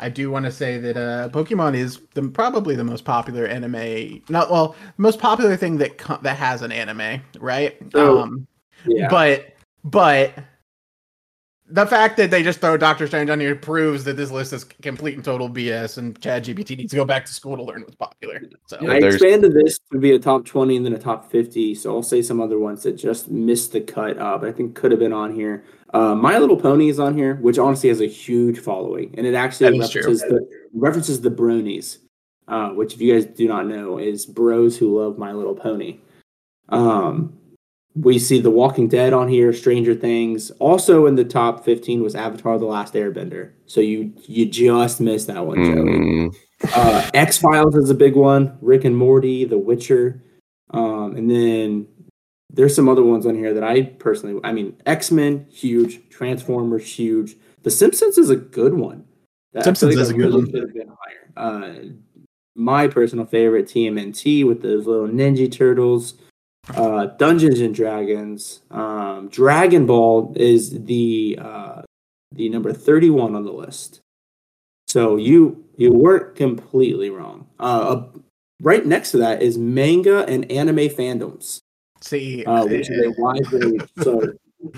I 0.00 0.08
do 0.08 0.30
want 0.30 0.44
to 0.44 0.50
say 0.50 0.78
that 0.78 0.96
uh, 0.96 1.28
Pokemon 1.28 1.76
is 1.76 2.00
the, 2.14 2.22
probably 2.28 2.74
the 2.74 2.84
most 2.84 3.04
popular 3.04 3.46
anime. 3.46 4.22
Not 4.28 4.50
well, 4.50 4.74
most 4.98 5.20
popular 5.20 5.56
thing 5.56 5.78
that 5.78 5.98
co- 5.98 6.18
that 6.22 6.36
has 6.36 6.62
an 6.62 6.72
anime, 6.72 7.20
right? 7.38 7.76
So- 7.92 8.20
um, 8.22 8.46
Yeah. 8.86 9.08
but 9.08 9.54
but 9.84 10.34
the 11.66 11.86
fact 11.86 12.16
that 12.18 12.30
they 12.30 12.42
just 12.42 12.60
throw 12.60 12.76
Doctor 12.76 13.06
Strange 13.06 13.30
on 13.30 13.40
here 13.40 13.54
proves 13.56 14.04
that 14.04 14.16
this 14.18 14.30
list 14.30 14.52
is 14.52 14.64
complete 14.64 15.14
and 15.14 15.24
total 15.24 15.48
BS, 15.48 15.96
and 15.96 16.20
ChatGPT 16.20 16.76
needs 16.76 16.90
to 16.90 16.96
go 16.96 17.04
back 17.06 17.24
to 17.24 17.32
school 17.32 17.56
to 17.56 17.62
learn 17.62 17.80
what's 17.82 17.94
popular. 17.94 18.42
So 18.66 18.76
Yeah, 18.82 18.92
I 18.92 19.00
there's- 19.00 19.14
expanded 19.14 19.54
this 19.54 19.78
to 19.92 19.98
be 19.98 20.12
a 20.12 20.18
top 20.18 20.44
20 20.44 20.76
and 20.76 20.84
then 20.84 20.92
a 20.92 20.98
top 20.98 21.30
50. 21.30 21.74
So 21.74 21.94
I'll 21.94 22.02
say 22.02 22.20
some 22.20 22.40
other 22.40 22.58
ones 22.58 22.82
that 22.82 22.92
just 22.92 23.30
missed 23.30 23.72
the 23.72 23.80
cut, 23.80 24.18
uh, 24.18 24.36
but 24.38 24.48
I 24.48 24.52
think 24.52 24.74
could 24.74 24.90
have 24.90 25.00
been 25.00 25.14
on 25.14 25.34
here. 25.34 25.64
Uh, 25.94 26.14
My 26.14 26.38
Little 26.38 26.56
Pony 26.56 26.88
is 26.88 26.98
on 26.98 27.16
here, 27.16 27.36
which 27.36 27.56
honestly 27.58 27.88
has 27.88 28.00
a 28.00 28.06
huge 28.06 28.58
following. 28.58 29.14
And 29.16 29.26
it 29.26 29.34
actually 29.34 29.78
That 29.78 29.84
is 29.84 29.90
true. 29.90 30.02
references 30.02 30.20
the, 30.28 30.48
references 30.74 31.20
the 31.20 31.30
bronies, 31.30 31.98
uh, 32.48 32.70
which, 32.70 32.94
if 32.94 33.00
you 33.00 33.14
guys 33.14 33.26
do 33.26 33.46
not 33.46 33.66
know, 33.68 33.98
is 33.98 34.26
bros 34.26 34.76
who 34.76 35.00
love 35.00 35.16
My 35.18 35.32
Little 35.32 35.54
Pony. 35.54 35.98
Um, 36.68 37.32
we 37.94 38.18
see 38.18 38.40
The 38.40 38.50
Walking 38.50 38.88
Dead 38.88 39.12
on 39.12 39.28
here, 39.28 39.52
Stranger 39.52 39.94
Things. 39.94 40.50
Also 40.58 41.06
in 41.06 41.14
the 41.14 41.24
top 41.24 41.64
15 41.64 42.02
was 42.02 42.16
Avatar 42.16 42.58
The 42.58 42.66
Last 42.66 42.94
Airbender. 42.94 43.52
So 43.66 43.80
you 43.80 44.12
you 44.26 44.46
just 44.46 45.00
missed 45.00 45.28
that 45.28 45.46
one, 45.46 45.64
Joey. 45.64 45.74
Mm, 45.74 46.36
Uh, 46.74 47.08
X 47.14 47.38
Files 47.38 47.76
is 47.76 47.90
a 47.90 47.94
big 47.94 48.16
one. 48.16 48.58
Rick 48.60 48.84
and 48.84 48.96
Morty, 48.96 49.44
The 49.44 49.58
Witcher, 49.58 50.20
um, 50.70 51.14
and 51.14 51.30
then 51.30 51.86
there's 52.54 52.74
some 52.74 52.88
other 52.88 53.02
ones 53.02 53.26
on 53.26 53.34
here 53.34 53.52
that 53.54 53.64
I 53.64 53.82
personally, 53.82 54.40
I 54.44 54.52
mean, 54.52 54.80
X 54.86 55.10
Men, 55.10 55.46
huge. 55.50 56.08
Transformers, 56.08 56.86
huge. 56.86 57.36
The 57.62 57.70
Simpsons 57.70 58.18
is 58.18 58.30
a 58.30 58.36
good 58.36 58.74
one. 58.74 59.04
Simpsons 59.62 59.94
like 59.94 60.02
is 60.02 60.10
a 60.10 60.14
good 60.14 60.26
really 60.26 60.36
one. 60.36 60.50
could 60.50 60.62
have 60.62 60.74
been 60.74 60.88
higher. 60.88 61.32
Uh, 61.36 61.74
my 62.54 62.88
personal 62.88 63.26
favorite, 63.26 63.66
TMNT, 63.66 64.46
with 64.46 64.62
those 64.62 64.86
little 64.86 65.08
Ninja 65.08 65.50
Turtles. 65.50 66.14
Uh, 66.74 67.06
Dungeons 67.06 67.60
and 67.60 67.74
Dragons. 67.74 68.60
Um, 68.70 69.28
Dragon 69.28 69.86
Ball 69.86 70.32
is 70.36 70.84
the 70.84 71.38
uh, 71.40 71.82
the 72.32 72.48
number 72.48 72.72
31 72.72 73.34
on 73.34 73.44
the 73.44 73.52
list. 73.52 74.00
So 74.86 75.16
you 75.16 75.64
you 75.76 75.92
weren't 75.92 76.36
completely 76.36 77.10
wrong. 77.10 77.48
Uh, 77.60 77.62
uh, 77.62 78.08
right 78.62 78.84
next 78.86 79.10
to 79.10 79.18
that 79.18 79.42
is 79.42 79.58
manga 79.58 80.24
and 80.26 80.50
anime 80.50 80.88
fandoms, 80.88 81.60
See, 82.04 82.44
uh, 82.44 82.66
which 82.66 82.90
is 82.90 83.06
a 83.06 83.20
wide 83.20 83.50
range. 83.50 83.82
So 84.02 84.22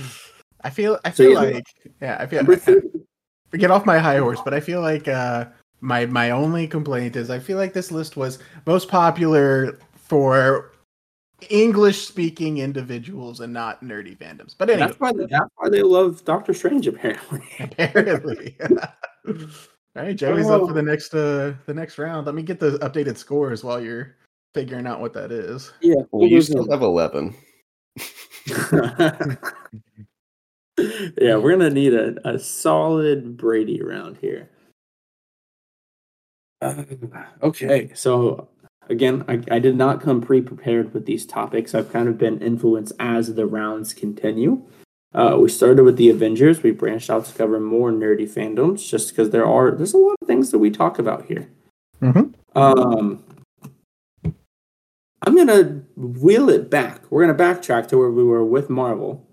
I 0.60 0.70
feel 0.70 0.98
I 1.04 1.10
So, 1.10 1.24
feel 1.24 1.32
yeah. 1.32 1.50
like 1.50 1.66
yeah, 2.00 2.16
I 2.20 2.26
feel 2.26 2.44
30, 2.44 2.88
get 3.58 3.70
off 3.72 3.84
my 3.84 3.98
high 3.98 4.18
horse, 4.18 4.40
but 4.44 4.54
I 4.54 4.60
feel 4.60 4.80
like 4.80 5.08
uh 5.08 5.46
my 5.80 6.06
my 6.06 6.30
only 6.30 6.68
complaint 6.68 7.16
is 7.16 7.28
I 7.28 7.40
feel 7.40 7.56
like 7.56 7.72
this 7.72 7.90
list 7.90 8.16
was 8.16 8.38
most 8.64 8.88
popular 8.88 9.78
for 9.96 10.72
English 11.50 12.06
speaking 12.06 12.58
individuals 12.58 13.40
and 13.40 13.52
not 13.52 13.82
nerdy 13.82 14.16
fandoms. 14.16 14.54
But 14.56 14.70
anyway, 14.70 14.86
that's 14.86 15.00
why 15.00 15.12
that's 15.12 15.50
why 15.56 15.68
they 15.68 15.82
love 15.82 16.24
Doctor 16.24 16.54
Strange 16.54 16.86
apparently. 16.86 17.42
apparently. 17.58 18.56
All 19.26 20.02
right, 20.02 20.16
Joey's 20.16 20.46
up 20.46 20.68
for 20.68 20.72
the 20.74 20.82
next 20.82 21.12
uh 21.12 21.54
the 21.66 21.74
next 21.74 21.98
round. 21.98 22.26
Let 22.26 22.36
me 22.36 22.42
get 22.42 22.60
the 22.60 22.78
updated 22.78 23.16
scores 23.16 23.64
while 23.64 23.80
you're 23.80 24.14
figuring 24.56 24.86
out 24.86 25.00
what 25.00 25.12
that 25.12 25.30
is. 25.30 25.70
yeah, 25.82 26.02
Well, 26.10 26.26
you 26.26 26.40
still 26.40 26.66
have 26.70 26.80
11. 26.80 27.34
yeah, 31.20 31.36
we're 31.36 31.50
gonna 31.50 31.68
need 31.68 31.92
a, 31.92 32.16
a 32.26 32.38
solid 32.38 33.36
Brady 33.36 33.82
around 33.82 34.16
here. 34.22 34.48
Uh, 36.62 36.84
okay, 37.42 37.90
so 37.94 38.48
again, 38.88 39.24
I, 39.28 39.42
I 39.50 39.58
did 39.58 39.76
not 39.76 40.00
come 40.00 40.22
pre-prepared 40.22 40.94
with 40.94 41.04
these 41.04 41.26
topics. 41.26 41.74
I've 41.74 41.92
kind 41.92 42.08
of 42.08 42.16
been 42.16 42.40
influenced 42.40 42.94
as 42.98 43.34
the 43.34 43.44
rounds 43.44 43.92
continue. 43.92 44.62
Uh, 45.14 45.36
we 45.38 45.50
started 45.50 45.82
with 45.82 45.98
the 45.98 46.08
Avengers. 46.08 46.62
We 46.62 46.70
branched 46.70 47.10
out 47.10 47.26
to 47.26 47.34
cover 47.34 47.60
more 47.60 47.92
nerdy 47.92 48.26
fandoms, 48.28 48.88
just 48.88 49.10
because 49.10 49.30
there 49.30 49.46
are 49.46 49.70
there's 49.70 49.92
a 49.92 49.98
lot 49.98 50.16
of 50.22 50.26
things 50.26 50.50
that 50.50 50.58
we 50.60 50.70
talk 50.70 50.98
about 50.98 51.26
here. 51.26 51.50
Mhm. 52.00 52.32
Um, 52.54 53.22
I'm 55.26 55.36
gonna 55.36 55.82
wheel 55.96 56.48
it 56.48 56.70
back. 56.70 57.02
We're 57.10 57.26
gonna 57.26 57.36
backtrack 57.38 57.88
to 57.88 57.98
where 57.98 58.10
we 58.10 58.22
were 58.22 58.44
with 58.44 58.70
Marvel, 58.70 59.26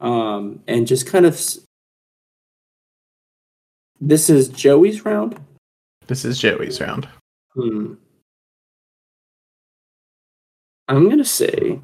um, 0.00 0.62
and 0.68 0.86
just 0.86 1.06
kind 1.06 1.26
of. 1.26 1.34
s- 1.34 1.58
This 4.00 4.30
is 4.30 4.48
Joey's 4.48 5.04
round. 5.04 5.38
This 6.06 6.24
is 6.24 6.38
Joey's 6.38 6.80
round. 6.80 7.08
Hmm. 7.54 7.94
I'm 10.88 11.08
gonna 11.10 11.24
say. 11.24 11.80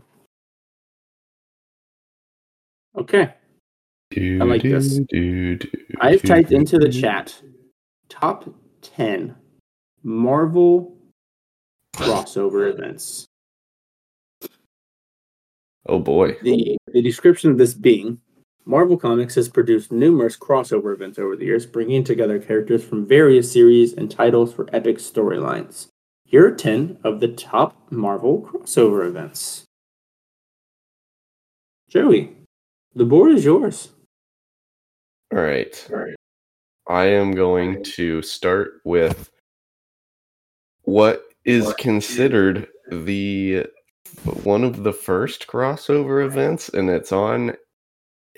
Okay, 2.97 3.35
I 4.17 4.45
like 4.45 4.63
this. 4.63 4.99
Do, 5.11 5.57
do, 5.57 5.69
I've 6.01 6.23
do, 6.23 6.29
typed 6.29 6.49
do, 6.51 6.57
into 6.57 6.79
the 6.79 6.89
do. 6.89 7.01
chat 7.01 7.43
top 8.09 8.49
ten 8.81 9.35
Marvel 10.03 10.97
crossover 11.95 12.73
events. 12.73 13.27
Oh 15.89 15.99
boy. 15.99 16.37
the 16.43 16.77
the 16.93 17.03
description 17.03 17.51
of 17.51 17.59
this 17.59 17.75
being 17.75 18.21
Marvel 18.65 18.97
Comics 18.97 19.37
has 19.37 19.49
produced 19.49 19.93
numerous 19.93 20.37
crossover 20.37 20.93
events 20.93 21.21
over 21.21 21.37
the 21.37 21.45
years, 21.45 21.67
bringing 21.67 22.03
together 22.03 22.41
characters 22.41 22.83
from 22.85 23.07
various 23.07 23.53
series 23.53 23.93
and 23.93 24.11
titles 24.11 24.53
for 24.53 24.69
epic 24.73 24.99
storylines. 24.99 25.87
Here 26.25 26.49
are 26.49 26.55
10 26.55 26.99
of 27.05 27.21
the 27.21 27.29
top 27.29 27.77
Marvel 27.93 28.43
crossover 28.43 29.07
events. 29.07 29.63
Joey, 31.89 32.37
the 32.97 33.05
board 33.05 33.33
is 33.37 33.45
yours. 33.45 33.91
All 35.33 35.39
right. 35.39 35.87
I 36.89 37.05
am 37.05 37.33
going 37.33 37.85
to 37.95 38.21
start 38.23 38.81
with 38.85 39.31
what 40.83 41.23
is 41.45 41.73
considered 41.75 42.67
the 42.91 43.67
one 44.45 44.65
of 44.65 44.83
the 44.83 44.93
first 44.93 45.47
crossover 45.47 46.25
events, 46.25 46.69
and 46.69 46.91
it's 46.91 47.13
on 47.13 47.57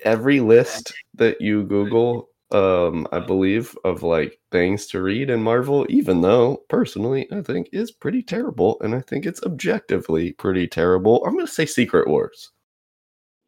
every 0.05 0.41
list 0.41 0.93
that 1.15 1.41
you 1.41 1.65
Google. 1.65 2.29
Um, 2.51 3.07
I 3.13 3.19
believe 3.19 3.77
of 3.85 4.03
like 4.03 4.41
things 4.51 4.87
to 4.87 5.03
read 5.03 5.29
in 5.29 5.43
Marvel, 5.43 5.85
even 5.91 6.23
though 6.23 6.63
personally 6.71 7.29
I 7.31 7.43
think 7.43 7.69
is 7.73 7.91
pretty 7.91 8.23
terrible, 8.23 8.81
and 8.81 8.95
I 8.95 9.01
think 9.01 9.27
it's 9.27 9.43
objectively 9.43 10.33
pretty 10.33 10.67
terrible. 10.67 11.23
I'm 11.25 11.35
gonna 11.35 11.47
say 11.47 11.67
Secret 11.67 12.09
Wars. 12.09 12.53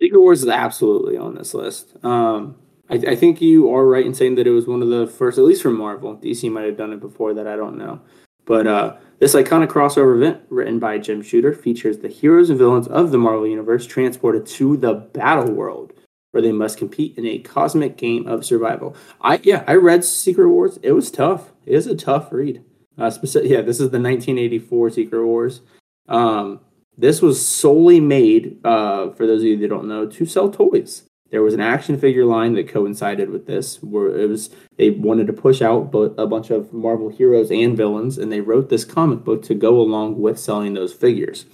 Secret 0.02 0.20
Wars 0.20 0.42
is 0.42 0.48
absolutely 0.48 1.16
on 1.16 1.34
this 1.34 1.54
list. 1.54 1.94
Um, 2.04 2.56
I, 2.90 2.94
I 2.94 3.16
think 3.16 3.40
you 3.40 3.72
are 3.74 3.86
right 3.86 4.04
in 4.04 4.14
saying 4.14 4.34
that 4.34 4.46
it 4.46 4.50
was 4.50 4.66
one 4.66 4.82
of 4.82 4.88
the 4.88 5.06
first, 5.06 5.38
at 5.38 5.44
least 5.44 5.62
from 5.62 5.78
Marvel. 5.78 6.16
DC 6.16 6.50
might 6.50 6.64
have 6.64 6.76
done 6.76 6.92
it 6.92 7.00
before 7.00 7.32
that, 7.34 7.46
I 7.46 7.56
don't 7.56 7.78
know. 7.78 8.00
But 8.44 8.66
uh, 8.66 8.96
this 9.18 9.34
iconic 9.34 9.68
crossover 9.68 10.16
event, 10.16 10.42
written 10.48 10.78
by 10.78 10.98
Jim 10.98 11.22
Shooter, 11.22 11.52
features 11.52 11.98
the 11.98 12.08
heroes 12.08 12.50
and 12.50 12.58
villains 12.58 12.88
of 12.88 13.10
the 13.10 13.18
Marvel 13.18 13.46
Universe 13.46 13.86
transported 13.86 14.46
to 14.46 14.76
the 14.76 14.94
battle 14.94 15.52
world, 15.52 15.92
where 16.30 16.42
they 16.42 16.52
must 16.52 16.78
compete 16.78 17.18
in 17.18 17.26
a 17.26 17.38
cosmic 17.38 17.96
game 17.96 18.26
of 18.26 18.44
survival. 18.44 18.96
I 19.20 19.40
yeah, 19.42 19.64
I 19.66 19.74
read 19.74 20.04
Secret 20.04 20.48
Wars. 20.48 20.78
It 20.82 20.92
was 20.92 21.10
tough. 21.10 21.52
It 21.66 21.74
is 21.74 21.86
a 21.86 21.94
tough 21.94 22.32
read. 22.32 22.64
Uh, 22.98 23.10
specific, 23.10 23.50
yeah, 23.50 23.60
this 23.60 23.76
is 23.76 23.90
the 23.90 24.00
1984 24.00 24.90
Secret 24.90 25.24
Wars. 25.24 25.60
Um, 26.08 26.60
this 26.98 27.22
was 27.22 27.44
solely 27.44 28.00
made, 28.00 28.58
uh, 28.64 29.10
for 29.12 29.26
those 29.26 29.40
of 29.40 29.46
you 29.46 29.56
that 29.58 29.68
don't 29.68 29.88
know, 29.88 30.06
to 30.06 30.26
sell 30.26 30.50
toys. 30.50 31.04
There 31.30 31.42
was 31.42 31.54
an 31.54 31.60
action 31.60 31.98
figure 31.98 32.24
line 32.24 32.54
that 32.54 32.68
coincided 32.68 33.30
with 33.30 33.46
this, 33.46 33.82
where 33.82 34.08
it 34.18 34.28
was 34.28 34.50
they 34.76 34.90
wanted 34.90 35.26
to 35.28 35.32
push 35.32 35.62
out 35.62 35.94
a 35.94 36.26
bunch 36.26 36.50
of 36.50 36.72
Marvel 36.72 37.08
heroes 37.08 37.50
and 37.50 37.76
villains, 37.76 38.18
and 38.18 38.32
they 38.32 38.40
wrote 38.40 38.68
this 38.68 38.84
comic 38.84 39.24
book 39.24 39.42
to 39.44 39.54
go 39.54 39.80
along 39.80 40.20
with 40.20 40.38
selling 40.38 40.74
those 40.74 40.92
figures. 40.92 41.46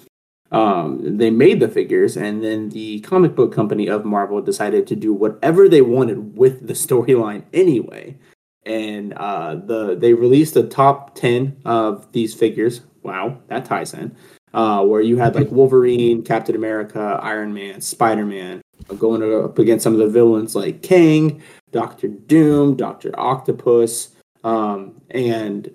Um, 0.50 1.18
they 1.18 1.30
made 1.30 1.60
the 1.60 1.68
figures, 1.68 2.16
and 2.16 2.42
then 2.42 2.70
the 2.70 3.00
comic 3.00 3.34
book 3.34 3.52
company 3.52 3.88
of 3.88 4.04
Marvel 4.04 4.40
decided 4.40 4.86
to 4.86 4.96
do 4.96 5.12
whatever 5.12 5.68
they 5.68 5.82
wanted 5.82 6.38
with 6.38 6.66
the 6.66 6.72
storyline 6.72 7.44
anyway. 7.52 8.16
And 8.64 9.12
uh, 9.12 9.56
the 9.56 9.94
they 9.94 10.14
released 10.14 10.54
the 10.54 10.66
top 10.66 11.14
ten 11.14 11.58
of 11.64 12.10
these 12.12 12.32
figures. 12.34 12.80
Wow, 13.02 13.40
that 13.48 13.66
ties 13.66 13.92
in. 13.92 14.16
Uh, 14.54 14.82
where 14.84 15.02
you 15.02 15.18
had 15.18 15.34
like 15.34 15.50
Wolverine, 15.50 16.22
Captain 16.22 16.56
America, 16.56 17.20
Iron 17.22 17.52
Man, 17.52 17.80
Spider 17.82 18.24
Man, 18.24 18.62
going 18.98 19.22
up 19.44 19.58
against 19.58 19.84
some 19.84 19.92
of 19.92 19.98
the 19.98 20.08
villains 20.08 20.54
like 20.54 20.82
Kang, 20.82 21.42
Doctor 21.70 22.08
Doom, 22.08 22.76
Doctor 22.76 23.10
Octopus, 23.18 24.14
um, 24.44 25.00
and 25.10 25.70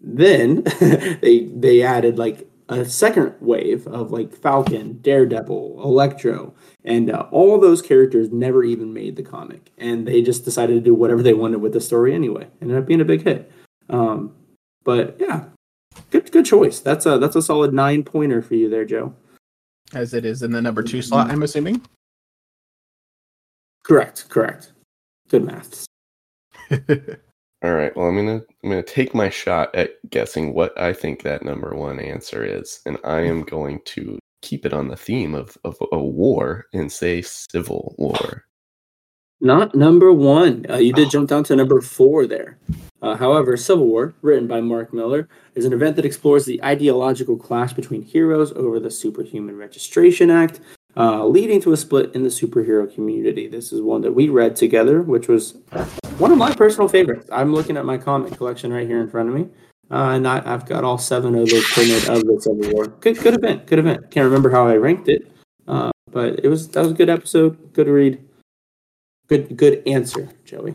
then 0.00 0.62
they 0.80 1.50
they 1.54 1.82
added 1.82 2.18
like 2.18 2.48
a 2.68 2.84
second 2.84 3.34
wave 3.40 3.86
of 3.86 4.10
like 4.10 4.34
Falcon, 4.34 4.98
Daredevil, 5.00 5.80
Electro, 5.82 6.54
and 6.84 7.10
uh, 7.10 7.26
all 7.30 7.58
those 7.58 7.80
characters 7.80 8.32
never 8.32 8.64
even 8.64 8.92
made 8.92 9.16
the 9.16 9.22
comic, 9.22 9.70
and 9.78 10.06
they 10.06 10.22
just 10.22 10.44
decided 10.44 10.74
to 10.74 10.80
do 10.80 10.94
whatever 10.94 11.22
they 11.22 11.34
wanted 11.34 11.60
with 11.60 11.72
the 11.72 11.80
story 11.80 12.14
anyway. 12.14 12.48
Ended 12.60 12.76
up 12.76 12.86
being 12.86 13.00
a 13.00 13.04
big 13.04 13.22
hit. 13.22 13.50
Um, 13.88 14.34
but 14.84 15.16
yeah, 15.20 15.44
good 16.10 16.30
good 16.32 16.46
choice. 16.46 16.80
That's 16.80 17.06
a 17.06 17.18
that's 17.18 17.36
a 17.36 17.42
solid 17.42 17.72
nine 17.72 18.02
pointer 18.02 18.42
for 18.42 18.54
you 18.54 18.68
there, 18.68 18.84
Joe. 18.84 19.14
As 19.92 20.14
it 20.14 20.24
is 20.24 20.42
in 20.42 20.50
the 20.50 20.60
number 20.60 20.82
two 20.82 21.02
slot, 21.02 21.30
I'm 21.30 21.42
assuming. 21.44 21.82
Correct, 23.86 24.28
correct. 24.28 24.72
Good 25.28 25.44
maths. 25.44 25.86
All 27.62 27.74
right. 27.74 27.96
Well, 27.96 28.08
I'm 28.08 28.16
gonna 28.16 28.42
I'm 28.64 28.70
gonna 28.70 28.82
take 28.82 29.14
my 29.14 29.30
shot 29.30 29.74
at 29.76 29.92
guessing 30.10 30.54
what 30.54 30.78
I 30.80 30.92
think 30.92 31.22
that 31.22 31.44
number 31.44 31.74
one 31.74 32.00
answer 32.00 32.44
is, 32.44 32.80
and 32.84 32.98
I 33.04 33.20
am 33.20 33.42
going 33.44 33.80
to 33.86 34.18
keep 34.42 34.66
it 34.66 34.72
on 34.72 34.88
the 34.88 34.96
theme 34.96 35.34
of 35.36 35.56
of 35.64 35.76
a 35.92 35.98
war 35.98 36.66
and 36.72 36.90
say 36.90 37.22
Civil 37.22 37.94
War. 37.96 38.44
Not 39.40 39.74
number 39.74 40.12
one. 40.12 40.66
Uh, 40.68 40.78
you 40.78 40.92
did 40.92 41.10
jump 41.10 41.28
down 41.28 41.44
to 41.44 41.54
number 41.56 41.80
four 41.80 42.26
there. 42.26 42.58
Uh, 43.02 43.14
however, 43.14 43.56
Civil 43.56 43.86
War, 43.86 44.14
written 44.22 44.48
by 44.48 44.60
Mark 44.60 44.92
Millar, 44.92 45.28
is 45.54 45.64
an 45.64 45.72
event 45.72 45.94
that 45.96 46.06
explores 46.06 46.44
the 46.44 46.62
ideological 46.64 47.36
clash 47.36 47.72
between 47.72 48.02
heroes 48.02 48.52
over 48.52 48.80
the 48.80 48.90
Superhuman 48.90 49.56
Registration 49.56 50.30
Act, 50.30 50.60
uh, 50.96 51.26
leading 51.26 51.60
to 51.62 51.72
a 51.72 51.76
split 51.76 52.14
in 52.14 52.22
the 52.22 52.28
superhero 52.28 52.92
community. 52.92 53.48
This 53.48 53.72
is 53.72 53.80
one 53.80 54.00
that 54.02 54.12
we 54.12 54.28
read 54.28 54.56
together, 54.56 55.02
which 55.02 55.28
was 55.28 55.56
one 56.18 56.32
of 56.32 56.38
my 56.38 56.54
personal 56.54 56.88
favorites. 56.88 57.28
I'm 57.32 57.54
looking 57.54 57.76
at 57.76 57.84
my 57.84 57.98
comic 57.98 58.36
collection 58.36 58.72
right 58.72 58.86
here 58.86 59.00
in 59.00 59.10
front 59.10 59.28
of 59.28 59.34
me, 59.34 59.48
uh, 59.90 60.10
and 60.10 60.26
I, 60.26 60.42
I've 60.44 60.66
got 60.66 60.84
all 60.84 60.98
seven 60.98 61.34
of 61.34 61.48
those 61.48 61.64
printed 61.70 62.08
of 62.08 62.22
the 62.22 62.40
Civil 62.40 62.72
War. 62.72 62.86
Good, 62.86 63.18
good 63.18 63.34
event. 63.34 63.66
Good 63.66 63.78
event. 63.78 64.10
Can't 64.10 64.24
remember 64.24 64.50
how 64.50 64.66
I 64.66 64.76
ranked 64.76 65.08
it, 65.08 65.30
Uh, 65.68 65.90
but 66.10 66.40
it 66.44 66.48
was 66.48 66.68
that 66.70 66.82
was 66.82 66.92
a 66.92 66.94
good 66.94 67.10
episode. 67.10 67.72
Good 67.72 67.88
read. 67.88 68.22
Good 69.28 69.56
good 69.56 69.82
answer, 69.86 70.30
Joey. 70.44 70.74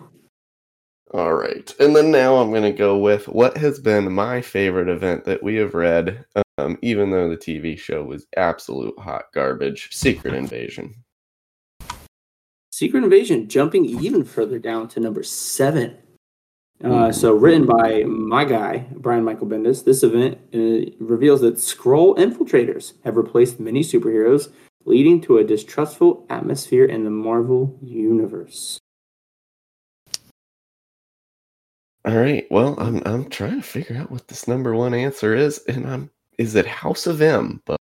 All 1.13 1.34
right. 1.34 1.74
And 1.80 1.95
then 1.95 2.09
now 2.11 2.38
I'm 2.38 2.51
going 2.51 2.63
to 2.63 2.72
go 2.72 2.97
with 2.97 3.28
what 3.28 3.57
has 3.57 3.80
been 3.80 4.11
my 4.13 4.41
favorite 4.41 4.88
event 4.88 5.26
that 5.26 5.43
we 5.43 5.55
have 5.55 5.74
read, 5.74 6.26
um, 6.62 6.78
even 6.82 7.09
though 7.09 7.30
the 7.30 7.38
TV 7.38 7.78
show 7.78 8.03
was 8.03 8.26
absolute 8.38 8.97
hot 8.99 9.26
garbage 9.34 9.89
Secret 9.91 10.34
Invasion. 10.34 10.93
Secret 12.72 13.03
Invasion 13.03 13.47
jumping 13.47 13.86
even 13.86 14.24
further 14.24 14.59
down 14.59 14.88
to 14.89 14.99
number 14.99 15.24
seven. 15.24 15.97
Uh, 16.84 17.12
so, 17.12 17.36
written 17.36 17.68
by 17.68 18.01
my 18.05 18.43
guy, 18.43 18.88
Brian 18.95 19.24
Michael 19.24 19.45
Bendis, 19.45 19.86
this 19.86 20.01
event 20.01 20.39
uh, 20.51 20.91
reveals 20.99 21.41
that 21.41 21.55
Skrull 21.55 22.18
infiltrators 22.18 22.93
have 23.03 23.18
replaced 23.18 23.59
many 23.59 23.82
superheroes, 23.82 24.51
leading 24.86 25.22
to 25.22 25.38
a 25.38 25.43
distrustful 25.43 26.26
atmosphere 26.32 26.86
in 26.86 27.03
the 27.03 27.12
Marvel 27.12 27.78
Universe. 27.84 28.80
All 32.03 32.18
right. 32.18 32.47
Well, 32.49 32.76
I'm 32.80 32.99
I'm 33.05 33.30
trying 33.30 33.62
to 33.62 33.68
figure 33.68 33.97
out 33.97 34.09
what 34.09 34.28
this 34.28 34.47
number 34.47 34.74
one 34.74 34.95
answer 34.95 35.36
is, 35.36 35.59
and 35.68 35.88
I'm 35.88 36.09
is 36.38 36.56
it 36.56 36.66
House 36.66 37.08
of 37.08 37.22
M? 37.22 37.62
But 37.66 37.78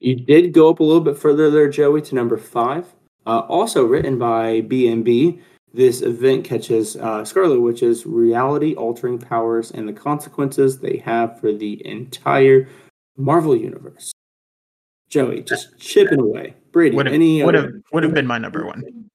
You 0.00 0.16
did 0.16 0.52
go 0.52 0.70
up 0.70 0.80
a 0.80 0.84
little 0.84 1.02
bit 1.02 1.16
further 1.18 1.50
there, 1.50 1.68
Joey, 1.68 2.02
to 2.02 2.14
number 2.14 2.36
five. 2.36 2.86
Uh, 3.26 3.40
also 3.40 3.84
written 3.84 4.18
by 4.18 4.62
BMB, 4.62 5.40
this 5.74 6.00
event 6.02 6.44
catches 6.44 6.96
uh, 6.96 7.24
Scarlet 7.24 7.60
Witch's 7.60 8.06
reality 8.06 8.74
altering 8.74 9.18
powers 9.18 9.70
and 9.70 9.86
the 9.86 9.92
consequences 9.92 10.78
they 10.78 10.96
have 11.04 11.38
for 11.38 11.52
the 11.52 11.84
entire 11.86 12.68
Marvel 13.16 13.54
universe. 13.54 14.12
Joey, 15.10 15.42
just 15.42 15.78
chipping 15.78 16.20
away. 16.20 16.54
Brady, 16.72 16.96
Would 16.96 17.06
have 17.06 17.14
any 17.14 17.42
would 17.42 17.54
have 17.54 17.70
would 17.92 18.02
have 18.02 18.14
been 18.14 18.26
my 18.26 18.38
number 18.38 18.64
one. 18.66 19.10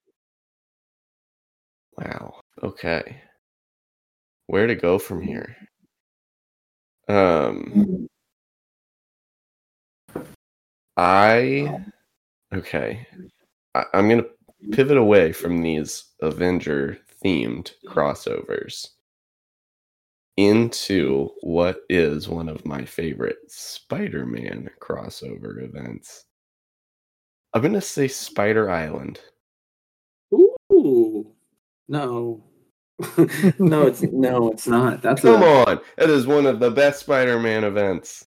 wow. 1.97 2.39
Okay. 2.62 3.22
Where 4.47 4.68
to 4.68 4.76
go 4.76 4.99
from 4.99 5.22
here? 5.22 5.56
Um 7.08 8.08
I 10.97 11.86
okay. 12.54 13.08
I, 13.76 13.86
I'm 13.93 14.10
gonna 14.10 14.26
pivot 14.72 14.97
away 14.97 15.32
from 15.32 15.62
these 15.62 16.06
Avenger 16.22 16.99
themed 17.24 17.72
crossovers 17.88 18.89
into 20.38 21.30
what 21.41 21.82
is 21.89 22.28
one 22.28 22.49
of 22.49 22.66
my 22.66 22.84
favorite 22.86 23.38
Spider-Man 23.47 24.70
crossover 24.82 25.64
events. 25.64 26.26
I'm 27.54 27.62
gonna 27.62 27.82
say 27.82 28.08
Spider 28.08 28.70
Island. 28.70 29.20
Ooh, 30.72 31.32
no, 31.88 32.43
no, 33.60 33.88
it's 33.88 34.01
no, 34.01 34.51
it's 34.51 34.68
not. 34.68 35.01
That's 35.01 35.22
Come 35.22 35.43
a, 35.43 35.45
on, 35.45 35.82
it 35.97 36.10
is 36.10 36.28
one 36.28 36.45
of 36.45 36.60
the 36.60 36.72
best 36.72 37.01
Spider-Man 37.01 37.64
events. 37.64 38.26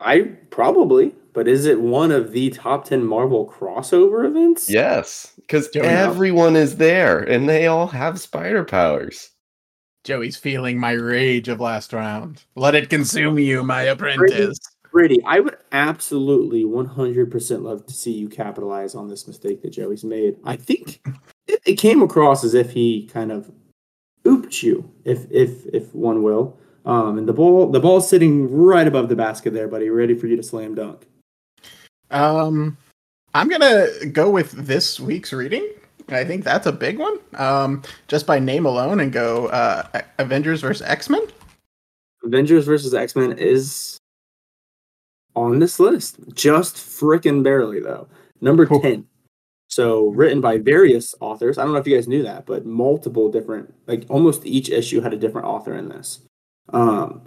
I 0.00 0.22
probably, 0.50 1.14
but 1.32 1.48
is 1.48 1.66
it 1.66 1.80
one 1.80 2.10
of 2.10 2.32
the 2.32 2.50
top 2.50 2.84
ten 2.84 3.04
Marvel 3.04 3.48
crossover 3.48 4.26
events? 4.26 4.70
Yes, 4.70 5.32
because 5.36 5.68
Joey, 5.68 5.84
no. 5.84 5.88
everyone 5.88 6.56
is 6.56 6.76
there 6.76 7.20
and 7.20 7.48
they 7.48 7.66
all 7.66 7.86
have 7.86 8.20
spider 8.20 8.64
powers. 8.64 9.30
Joey's 10.04 10.36
feeling 10.36 10.78
my 10.78 10.92
rage 10.92 11.48
of 11.48 11.60
last 11.60 11.94
round. 11.94 12.44
Let 12.56 12.74
it 12.74 12.90
consume 12.90 13.38
you, 13.38 13.62
my 13.62 13.82
apprentice. 13.82 14.58
Brady, 14.92 15.20
I 15.24 15.40
would 15.40 15.56
absolutely 15.72 16.62
100% 16.64 17.62
love 17.62 17.84
to 17.86 17.92
see 17.92 18.12
you 18.12 18.28
capitalize 18.28 18.94
on 18.94 19.08
this 19.08 19.26
mistake 19.26 19.60
that 19.62 19.70
Joey's 19.70 20.04
made. 20.04 20.36
I 20.44 20.54
think 20.54 21.00
it, 21.48 21.60
it 21.66 21.74
came 21.76 22.00
across 22.00 22.44
as 22.44 22.54
if 22.54 22.70
he 22.70 23.06
kind 23.06 23.32
of 23.32 23.50
you, 24.62 24.88
if 25.04 25.30
if 25.30 25.66
if 25.72 25.94
one 25.94 26.22
will. 26.22 26.56
Um, 26.86 27.16
and 27.18 27.26
the 27.28 27.32
ball 27.32 27.70
the 27.70 27.80
ball's 27.80 28.08
sitting 28.08 28.50
right 28.54 28.86
above 28.86 29.08
the 29.08 29.16
basket 29.16 29.52
there, 29.54 29.68
buddy, 29.68 29.88
ready 29.88 30.14
for 30.14 30.26
you 30.26 30.36
to 30.36 30.42
slam 30.42 30.74
dunk. 30.74 31.06
Um, 32.10 32.76
I'm 33.32 33.48
gonna 33.48 33.86
go 34.12 34.30
with 34.30 34.52
this 34.52 35.00
week's 35.00 35.32
reading. 35.32 35.68
I 36.10 36.24
think 36.24 36.44
that's 36.44 36.66
a 36.66 36.72
big 36.72 36.98
one. 36.98 37.18
Um, 37.34 37.82
just 38.08 38.26
by 38.26 38.38
name 38.38 38.66
alone, 38.66 39.00
and 39.00 39.10
go 39.12 39.46
uh, 39.46 40.02
Avengers 40.18 40.60
versus 40.60 40.86
X 40.86 41.08
Men. 41.08 41.22
Avengers 42.22 42.66
versus 42.66 42.92
X 42.94 43.16
Men 43.16 43.32
is 43.38 43.98
on 45.34 45.58
this 45.58 45.80
list, 45.80 46.16
just 46.34 46.76
frickin' 46.76 47.42
barely 47.42 47.80
though. 47.80 48.06
Number 48.40 48.66
Cool. 48.66 48.80
ten. 48.80 49.06
So 49.74 50.10
written 50.10 50.40
by 50.40 50.58
various 50.58 51.16
authors. 51.18 51.58
I 51.58 51.64
don't 51.64 51.72
know 51.72 51.80
if 51.80 51.86
you 51.88 51.96
guys 51.96 52.06
knew 52.06 52.22
that, 52.22 52.46
but 52.46 52.64
multiple 52.64 53.28
different, 53.28 53.74
like 53.88 54.06
almost 54.08 54.46
each 54.46 54.70
issue 54.70 55.00
had 55.00 55.12
a 55.12 55.16
different 55.16 55.48
author 55.48 55.74
in 55.74 55.88
this. 55.88 56.20
Um, 56.72 57.22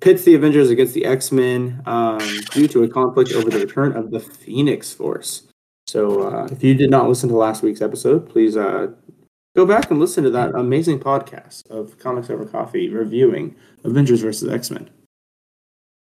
pits 0.00 0.24
the 0.24 0.34
Avengers 0.34 0.68
against 0.68 0.92
the 0.92 1.06
X 1.06 1.32
Men 1.32 1.82
um, 1.86 2.18
due 2.50 2.68
to 2.68 2.82
a 2.82 2.88
conflict 2.88 3.32
over 3.32 3.48
the 3.48 3.60
return 3.60 3.96
of 3.96 4.10
the 4.10 4.20
Phoenix 4.20 4.92
Force. 4.92 5.44
So 5.86 6.20
uh, 6.28 6.48
if 6.52 6.62
you 6.62 6.74
did 6.74 6.90
not 6.90 7.08
listen 7.08 7.30
to 7.30 7.34
last 7.34 7.62
week's 7.62 7.80
episode, 7.80 8.28
please 8.28 8.54
uh, 8.54 8.88
go 9.56 9.64
back 9.64 9.90
and 9.90 9.98
listen 9.98 10.24
to 10.24 10.30
that 10.32 10.54
amazing 10.54 11.00
podcast 11.00 11.66
of 11.70 11.98
Comics 11.98 12.28
Over 12.28 12.44
Coffee 12.44 12.90
reviewing 12.90 13.56
Avengers 13.84 14.20
versus 14.20 14.52
X 14.52 14.70
Men. 14.70 14.90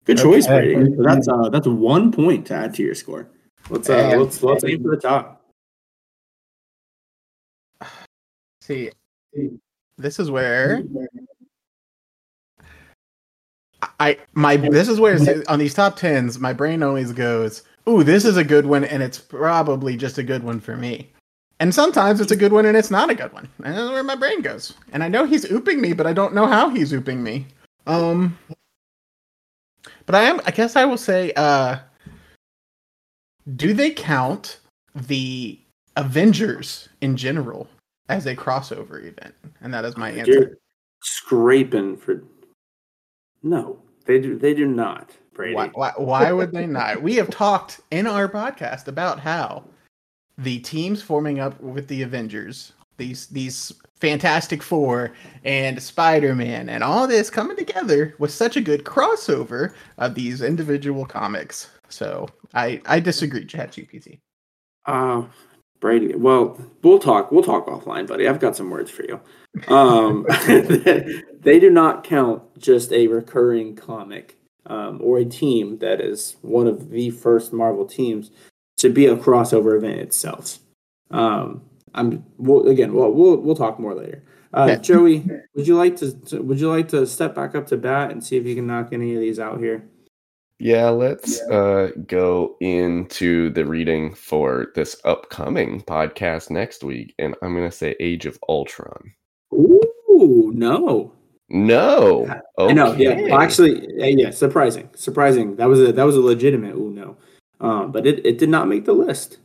Good 0.07 0.19
choice, 0.19 0.47
Okay. 0.49 0.75
Brady. 0.75 0.93
So 0.97 1.03
that's 1.05 1.29
uh, 1.29 1.51
that's 1.51 1.69
one 1.69 2.11
point 2.11 2.49
to 2.49 2.55
add 2.55 2.75
to 2.75 2.83
your 2.83 2.97
score. 2.97 3.29
Let's 3.71 3.89
uh, 3.89 3.95
And- 3.95 4.23
let's 4.23 4.43
let's 4.43 4.65
aim 4.65 4.83
for 4.83 4.95
the 4.95 5.01
top. 5.01 5.41
See, 8.61 8.91
this 9.99 10.19
is 10.19 10.31
where 10.31 10.83
I 14.01 14.19
my 14.33 14.57
this 14.57 14.89
is 14.89 14.99
where 14.99 15.19
on 15.49 15.59
these 15.59 15.75
top 15.75 15.97
tens, 15.97 16.39
my 16.39 16.53
brain 16.53 16.83
always 16.83 17.13
goes, 17.13 17.63
"Ooh, 17.89 18.03
this 18.03 18.25
is 18.25 18.37
a 18.39 18.45
good 18.45 18.65
one," 18.67 18.85
and 18.85 19.03
it's 19.03 19.19
probably 19.19 19.97
just 19.97 20.19
a 20.19 20.23
good 20.23 20.43
one 20.43 20.61
for 20.61 20.77
me. 20.77 21.11
And 21.61 21.75
sometimes 21.75 22.21
it's 22.21 22.33
a 22.33 22.37
good 22.37 22.53
one 22.53 22.67
and 22.67 22.77
it's 22.77 22.91
not 22.91 23.11
a 23.11 23.15
good 23.15 23.33
one, 23.33 23.49
and 23.65 23.77
that's 23.77 23.91
where 23.91 24.03
my 24.03 24.17
brain 24.17 24.41
goes. 24.43 24.75
And 24.93 25.05
I 25.05 25.09
know 25.09 25.25
he's 25.25 25.45
ooping 25.45 25.79
me, 25.79 25.93
but 25.93 26.07
I 26.07 26.13
don't 26.13 26.35
know 26.35 26.47
how 26.47 26.69
he's 26.69 26.93
ooping 26.93 27.19
me. 27.19 27.47
Um, 27.87 28.37
but 30.07 30.15
I 30.15 30.23
am. 30.23 30.41
I 30.47 30.51
guess 30.51 30.75
I 30.75 30.85
will 30.85 30.97
say, 30.99 31.33
uh, 31.37 31.79
do 33.57 33.73
they 33.73 33.91
count 33.91 34.61
the 34.95 35.59
Avengers 35.97 36.89
in 37.01 37.17
general 37.17 37.69
as 38.09 38.27
a 38.27 38.37
crossover 38.37 39.05
event? 39.05 39.35
And 39.61 39.73
that 39.75 39.85
is 39.85 39.97
my 39.97 40.11
answer. 40.11 40.33
You're 40.33 40.59
scraping 41.03 41.97
for. 41.97 42.23
No, 43.43 43.79
they 44.07 44.21
do. 44.21 44.39
They 44.39 44.55
do 44.55 44.67
not, 44.67 45.11
Brady. 45.35 45.55
Why, 45.55 45.71
why, 45.75 45.93
why 45.97 46.33
would 46.33 46.53
they 46.53 46.67
not? 46.67 47.03
We 47.03 47.17
have 47.17 47.31
talked 47.31 47.81
in 47.91 48.07
our 48.07 48.29
podcast 48.29 48.89
about 48.89 49.21
how 49.21 49.65
the 50.39 50.59
teams 50.61 51.03
forming 51.03 51.41
up 51.41 51.61
with 51.61 51.87
the 51.89 52.03
Avengers, 52.03 52.73
these 52.97 53.27
these 53.27 53.73
Fantastic 54.01 54.63
Four 54.63 55.13
and 55.45 55.83
Spider 55.83 56.35
Man, 56.35 56.69
and 56.69 56.83
all 56.83 57.07
this 57.07 57.31
coming 57.31 57.57
together 57.57 58.15
was 58.19 58.33
such 58.33 58.57
a 58.57 58.63
good 58.63 58.85
crossover 58.85 59.75
of 59.99 60.15
these 60.15 60.43
individual 60.43 61.05
comics. 61.05 61.71
So 61.95 62.27
I 62.53 62.81
I 62.87 62.99
disagree, 62.99 63.47
ChatGPT. 63.47 64.19
Uh, 64.85 65.23
Brady. 65.81 66.15
Well, 66.17 66.61
we'll 66.83 66.99
talk. 66.99 67.31
We'll 67.31 67.45
talk 67.45 67.67
offline, 67.67 68.09
buddy. 68.09 68.27
I've 68.27 68.41
got 68.41 68.57
some 68.57 68.69
words 68.69 68.91
for 68.91 69.05
you. 69.05 69.21
Um, 69.69 70.27
they 70.49 71.61
do 71.61 71.71
not 71.71 72.03
count 72.03 72.43
just 72.59 72.93
a 72.93 73.07
recurring 73.07 73.77
comic 73.77 74.37
um, 74.67 74.99
or 75.01 75.19
a 75.19 75.25
team 75.25 75.79
that 75.79 76.01
is 76.01 76.37
one 76.43 76.67
of 76.67 76.91
the 76.91 77.11
first 77.11 77.53
Marvel 77.53 77.85
teams 77.85 78.33
to 78.79 78.91
be 78.91 79.07
a 79.07 79.17
crossover 79.17 79.77
event 79.77 80.01
itself. 80.01 80.59
Um, 81.13 81.63
I'm 81.95 82.25
we'll, 82.39 82.67
again. 82.67 82.93
We'll, 82.93 83.13
we'll 83.13 83.37
we'll 83.37 83.55
talk 83.55 83.79
more 83.79 83.95
later. 83.95 84.25
Uh, 84.53 84.77
Joey, 84.77 85.25
would 85.55 85.69
you 85.69 85.77
like 85.77 85.97
to 85.99 86.43
would 86.43 86.59
you 86.59 86.69
like 86.69 86.89
to 86.89 87.07
step 87.07 87.37
back 87.37 87.55
up 87.55 87.69
to 87.69 87.77
bat 87.77 88.11
and 88.11 88.25
see 88.25 88.37
if 88.37 88.47
you 88.47 88.57
can 88.57 88.67
knock 88.67 88.89
any 88.93 89.15
of 89.15 89.21
these 89.21 89.39
out 89.39 89.61
here? 89.61 89.85
Yeah, 90.59 90.89
let's 90.89 91.41
uh, 91.43 91.91
go 92.07 92.57
into 92.61 93.51
the 93.51 93.65
reading 93.67 94.15
for 94.15 94.69
this 94.75 94.97
upcoming 95.05 95.83
podcast 95.83 96.51
next 96.51 96.85
week, 96.85 97.15
and 97.19 97.35
I'm 97.43 97.55
gonna 97.55 97.73
say 97.73 97.97
Age 97.99 98.25
of 98.27 98.39
Ultron. 98.49 99.13
Ooh, 99.53 100.53
no. 100.55 101.13
No, 101.51 102.27
I 102.59 102.73
know. 102.73 102.95
Yeah. 102.95 103.21
Well, 103.21 103.41
actually, 103.41 103.87
yeah. 103.97 104.31
Surprising. 104.31 104.89
Surprising. 104.95 105.57
That 105.57 105.69
was 105.69 105.81
a 105.81 105.93
that 105.93 106.05
was 106.05 106.17
a 106.17 106.21
legitimate. 106.21 106.75
Ooh, 106.75 106.91
no. 106.91 107.17
Um, 107.61 107.93
but 107.93 108.07
it, 108.07 108.25
it 108.25 108.39
did 108.39 108.49
not 108.49 108.67
make 108.67 108.87
the 108.87 108.95
list. 108.95 109.39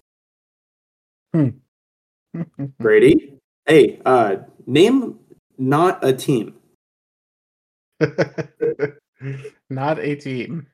Brady. 2.80 3.34
Hey, 3.66 4.01
uh, 4.05 4.38
name 4.66 5.20
not 5.57 6.03
a 6.03 6.14
team. 6.14 6.55
not 9.70 9.99
a 9.99 10.16
team. 10.16 10.68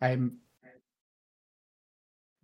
I'm 0.00 0.38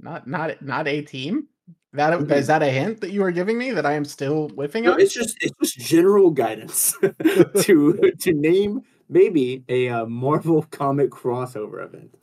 Not 0.01 0.27
not 0.27 0.61
not 0.63 0.89
a 0.89 1.03
team. 1.03 1.49
That 1.93 2.13
is 2.15 2.25
Mhm. 2.27 2.47
that 2.47 2.63
a 2.63 2.71
hint 2.71 3.01
that 3.03 3.13
you 3.13 3.23
are 3.23 3.31
giving 3.31 3.57
me 3.59 3.71
that 3.71 3.87
I 3.87 3.93
am 3.93 4.05
still 4.05 4.49
whiffing 4.51 4.85
No, 4.85 4.95
on? 4.95 5.01
it's 5.01 5.15
just 5.15 5.37
it's 5.41 5.53
just 5.61 5.79
general 5.89 6.31
guidance 6.31 6.93
to 7.63 8.13
to 8.21 8.33
name 8.33 8.83
maybe 9.09 9.63
a 9.69 9.89
uh, 9.89 10.07
Marvel 10.07 10.63
comic 10.71 11.11
crossover 11.11 11.85
event. 11.85 12.15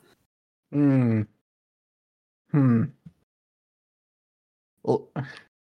Hmm. 0.72 1.22
Hmm. 2.50 2.84
Well, 4.82 5.10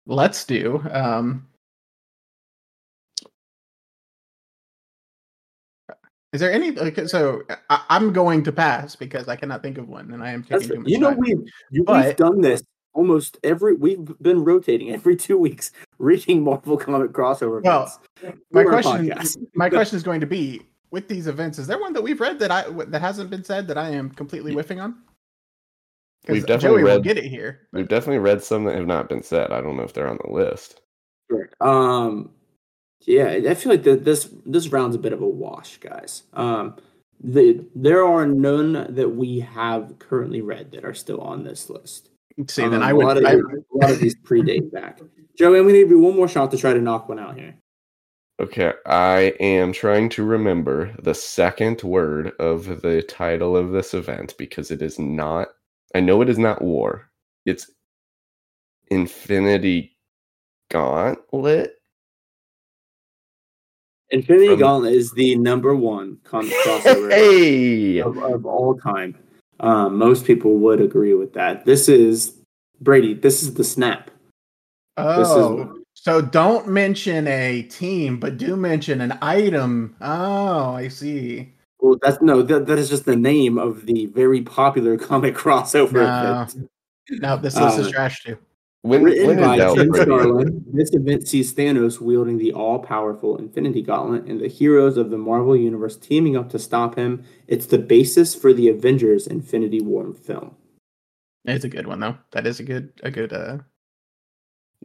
let's 0.05 0.45
do. 0.45 0.81
Um, 0.91 1.47
is 6.33 6.39
there 6.39 6.51
any? 6.51 6.77
Okay, 6.77 7.07
so 7.07 7.41
I, 7.69 7.83
I'm 7.89 8.13
going 8.13 8.43
to 8.43 8.51
pass 8.51 8.95
because 8.95 9.27
I 9.27 9.35
cannot 9.35 9.61
think 9.61 9.77
of 9.77 9.89
one, 9.89 10.11
and 10.11 10.23
I 10.23 10.31
am 10.31 10.45
That's 10.49 10.63
taking 10.63 10.77
too 10.77 10.81
much 10.83 10.89
you 10.91 10.99
know 10.99 11.09
time. 11.11 11.19
we 11.19 11.35
you, 11.71 11.83
But- 11.83 12.05
we've 12.05 12.15
done 12.15 12.41
this 12.41 12.63
almost 12.93 13.37
every 13.43 13.73
we've 13.73 14.05
been 14.21 14.43
rotating 14.43 14.91
every 14.91 15.15
two 15.15 15.37
weeks 15.37 15.71
reading 15.97 16.43
Marvel 16.43 16.75
comic 16.77 17.11
crossover 17.13 17.63
Well, 17.63 17.83
events. 18.21 18.39
my 18.51 18.63
question, 18.65 19.13
my 19.55 19.69
question 19.77 19.95
is 19.97 20.03
going 20.03 20.19
to 20.21 20.27
be: 20.27 20.61
with 20.91 21.07
these 21.07 21.27
events, 21.27 21.57
is 21.59 21.67
there 21.67 21.79
one 21.79 21.93
that 21.93 22.01
we've 22.01 22.19
read 22.19 22.39
that 22.39 22.51
I 22.51 22.63
that 22.87 23.01
hasn't 23.01 23.29
been 23.29 23.43
said 23.43 23.67
that 23.67 23.77
I 23.77 23.89
am 23.91 24.09
completely 24.09 24.53
whiffing 24.53 24.79
on? 24.79 24.95
'Cause 26.25 26.33
We've 26.35 26.45
definitely 26.45 26.81
Joey 26.81 26.83
will 26.83 26.95
read- 26.97 27.03
get 27.03 27.17
it 27.17 27.23
here. 27.25 27.67
We've 27.73 27.87
definitely 27.87 28.19
read 28.19 28.43
some 28.43 28.63
that 28.65 28.75
have 28.75 28.85
not 28.85 29.09
been 29.09 29.23
said. 29.23 29.51
I 29.51 29.59
don't 29.59 29.75
know 29.75 29.81
if 29.83 29.93
they're 29.93 30.07
on 30.07 30.19
the 30.23 30.31
list. 30.31 30.79
Sure. 31.31 31.49
Um, 31.61 32.29
yeah, 33.01 33.27
I 33.49 33.53
feel 33.53 33.71
like 33.71 33.83
that 33.83 34.05
this 34.05 34.29
this 34.45 34.69
round's 34.69 34.95
a 34.95 34.99
bit 34.99 35.13
of 35.13 35.21
a 35.21 35.27
wash, 35.27 35.77
guys. 35.77 36.23
Um, 36.33 36.75
the 37.23 37.65
there 37.75 38.05
are 38.05 38.25
none 38.25 38.93
that 38.95 39.09
we 39.15 39.39
have 39.41 39.97
currently 39.99 40.41
read 40.41 40.71
that 40.71 40.85
are 40.85 40.93
still 40.93 41.21
on 41.21 41.43
this 41.43 41.69
list. 41.69 42.09
See, 42.47 42.63
Um, 42.63 42.71
then 42.71 42.81
I 42.83 42.91
a 42.91 42.95
would. 42.95 43.05
lot 43.05 43.17
of, 43.17 43.25
I, 43.25 43.35
these- 43.35 43.43
a 43.45 43.77
lot 43.77 43.91
of 43.91 43.99
these 43.99 44.15
predate 44.23 44.71
back. 44.73 44.99
Joey, 45.37 45.59
I'm 45.59 45.65
gonna 45.65 45.77
give 45.79 45.89
you 45.89 45.99
one 45.99 46.15
more 46.15 46.27
shot 46.27 46.51
to 46.51 46.57
try 46.57 46.73
to 46.73 46.81
knock 46.81 47.09
one 47.09 47.19
out 47.19 47.37
here. 47.37 47.55
Okay, 48.39 48.73
I 48.87 49.33
am 49.39 49.71
trying 49.71 50.09
to 50.09 50.23
remember 50.23 50.95
the 51.03 51.13
second 51.13 51.83
word 51.83 52.31
of 52.39 52.81
the 52.81 53.03
title 53.03 53.55
of 53.55 53.71
this 53.71 53.93
event 53.93 54.33
because 54.39 54.71
it 54.71 54.81
is 54.81 54.97
not. 54.97 55.49
I 55.93 55.99
know 55.99 56.21
it 56.21 56.29
is 56.29 56.39
not 56.39 56.61
war. 56.61 57.07
It's 57.45 57.69
Infinity 58.89 59.95
Gauntlet. 60.69 61.75
Infinity 64.11 64.47
From- 64.49 64.59
Gauntlet 64.59 64.93
is 64.93 65.11
the 65.11 65.35
number 65.37 65.75
one 65.75 66.17
comic 66.23 66.53
crossover 66.65 67.11
Hey, 67.11 67.99
of, 67.99 68.17
of 68.17 68.45
all 68.45 68.77
time. 68.77 69.17
Um, 69.59 69.97
most 69.97 70.25
people 70.25 70.57
would 70.57 70.81
agree 70.81 71.13
with 71.13 71.33
that. 71.33 71.65
This 71.65 71.87
is 71.87 72.33
Brady. 72.81 73.13
This 73.13 73.43
is 73.43 73.53
the 73.53 73.63
snap. 73.63 74.09
This 74.97 75.27
oh, 75.29 75.61
is 75.61 75.81
so 75.93 76.19
don't 76.21 76.67
mention 76.67 77.27
a 77.27 77.61
team, 77.63 78.19
but 78.19 78.37
do 78.37 78.55
mention 78.55 79.01
an 79.01 79.17
item. 79.21 79.95
Oh, 80.01 80.73
I 80.73 80.87
see. 80.87 81.53
well, 81.79 81.97
that's 82.01 82.21
no. 82.21 82.41
That, 82.41 82.65
that 82.65 82.79
is 82.79 82.89
just 82.89 83.05
the 83.05 83.15
name 83.15 83.57
of 83.59 83.85
the 83.85 84.07
very 84.07 84.41
popular 84.41 84.97
comic 85.09 85.35
crossover 85.35 85.93
No. 85.93 86.41
event. 86.41 86.69
No, 87.21 87.37
this 87.37 87.55
list 87.55 87.77
is 87.79 87.87
Uh, 87.87 87.91
trash 87.91 88.23
too. 88.23 88.37
When, 88.83 89.03
Written 89.03 89.27
when 89.27 89.37
by 89.37 89.57
doubt, 89.57 89.77
Jim 89.77 89.93
Starlin, 89.93 90.65
this 90.73 90.91
event 90.93 91.27
sees 91.27 91.53
Thanos 91.53 92.01
wielding 92.01 92.39
the 92.39 92.51
all-powerful 92.51 93.37
Infinity 93.37 93.83
Gauntlet 93.83 94.25
and 94.25 94.39
the 94.39 94.47
heroes 94.47 94.97
of 94.97 95.11
the 95.11 95.19
Marvel 95.19 95.55
Universe 95.55 95.97
teaming 95.97 96.35
up 96.35 96.49
to 96.49 96.57
stop 96.57 96.95
him. 96.95 97.23
It's 97.47 97.67
the 97.67 97.77
basis 97.77 98.33
for 98.33 98.53
the 98.53 98.69
Avengers 98.69 99.27
Infinity 99.27 99.81
War 99.81 100.11
film. 100.13 100.55
It's 101.45 101.63
a 101.65 101.69
good 101.69 101.85
one 101.85 101.99
though. 101.99 102.17
That 102.31 102.47
is 102.47 102.59
a 102.59 102.63
good, 102.63 102.91
a 103.03 103.11
good. 103.11 103.33
uh 103.33 103.59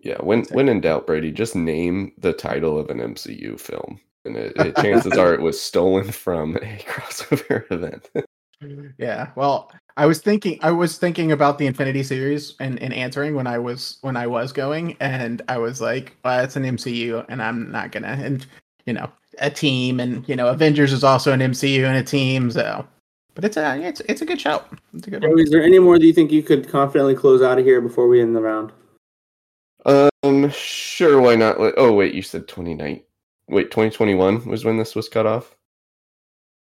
Yeah, 0.02 0.18
when 0.20 0.44
when 0.52 0.68
in 0.68 0.82
doubt, 0.82 1.06
Brady, 1.06 1.32
just 1.32 1.56
name 1.56 2.12
the 2.18 2.32
title 2.32 2.78
of 2.78 2.90
an 2.90 2.98
MCU 2.98 3.58
film, 3.58 4.00
and 4.24 4.36
it, 4.36 4.52
it, 4.56 4.76
chances 4.76 5.18
are 5.18 5.34
it 5.34 5.40
was 5.40 5.60
stolen 5.60 6.12
from 6.12 6.56
a 6.56 6.60
crossover 6.86 7.70
event. 7.70 8.10
Yeah. 8.98 9.30
Well, 9.36 9.70
I 9.96 10.06
was 10.06 10.20
thinking, 10.20 10.58
I 10.62 10.70
was 10.70 10.98
thinking 10.98 11.32
about 11.32 11.58
the 11.58 11.66
Infinity 11.66 12.02
series 12.02 12.54
and, 12.60 12.80
and 12.82 12.92
answering 12.92 13.34
when 13.34 13.46
I 13.46 13.58
was 13.58 13.98
when 14.02 14.16
I 14.16 14.26
was 14.26 14.52
going, 14.52 14.96
and 15.00 15.42
I 15.48 15.58
was 15.58 15.80
like, 15.80 16.16
well, 16.24 16.42
it's 16.44 16.56
an 16.56 16.64
MCU, 16.64 17.24
and 17.28 17.42
I'm 17.42 17.70
not 17.70 17.92
gonna, 17.92 18.08
and 18.08 18.46
you 18.86 18.92
know, 18.92 19.10
a 19.38 19.50
team, 19.50 20.00
and 20.00 20.26
you 20.28 20.36
know, 20.36 20.48
Avengers 20.48 20.92
is 20.92 21.04
also 21.04 21.32
an 21.32 21.40
MCU 21.40 21.84
and 21.84 21.96
a 21.96 22.02
team, 22.02 22.50
so. 22.50 22.86
But 23.34 23.44
it's 23.44 23.58
a 23.58 23.78
it's 23.80 24.00
it's 24.08 24.22
a 24.22 24.26
good 24.26 24.40
show. 24.40 24.62
It's 24.94 25.06
a 25.06 25.10
good 25.10 25.22
one. 25.22 25.38
Is 25.38 25.50
there 25.50 25.62
any 25.62 25.78
more 25.78 25.98
that 25.98 26.06
you 26.06 26.12
think 26.14 26.32
you 26.32 26.42
could 26.42 26.68
confidently 26.68 27.14
close 27.14 27.42
out 27.42 27.58
of 27.58 27.64
here 27.66 27.82
before 27.82 28.08
we 28.08 28.20
end 28.22 28.34
the 28.34 28.40
round? 28.40 28.72
Um, 29.84 30.50
sure, 30.50 31.20
why 31.20 31.36
not? 31.36 31.60
Let- 31.60 31.74
Oh, 31.76 31.92
wait, 31.92 32.14
you 32.14 32.22
said 32.22 32.48
29. 32.48 33.02
Wait, 33.48 33.70
2021 33.70 34.46
was 34.46 34.64
when 34.64 34.78
this 34.78 34.94
was 34.94 35.08
cut 35.08 35.26
off. 35.26 35.54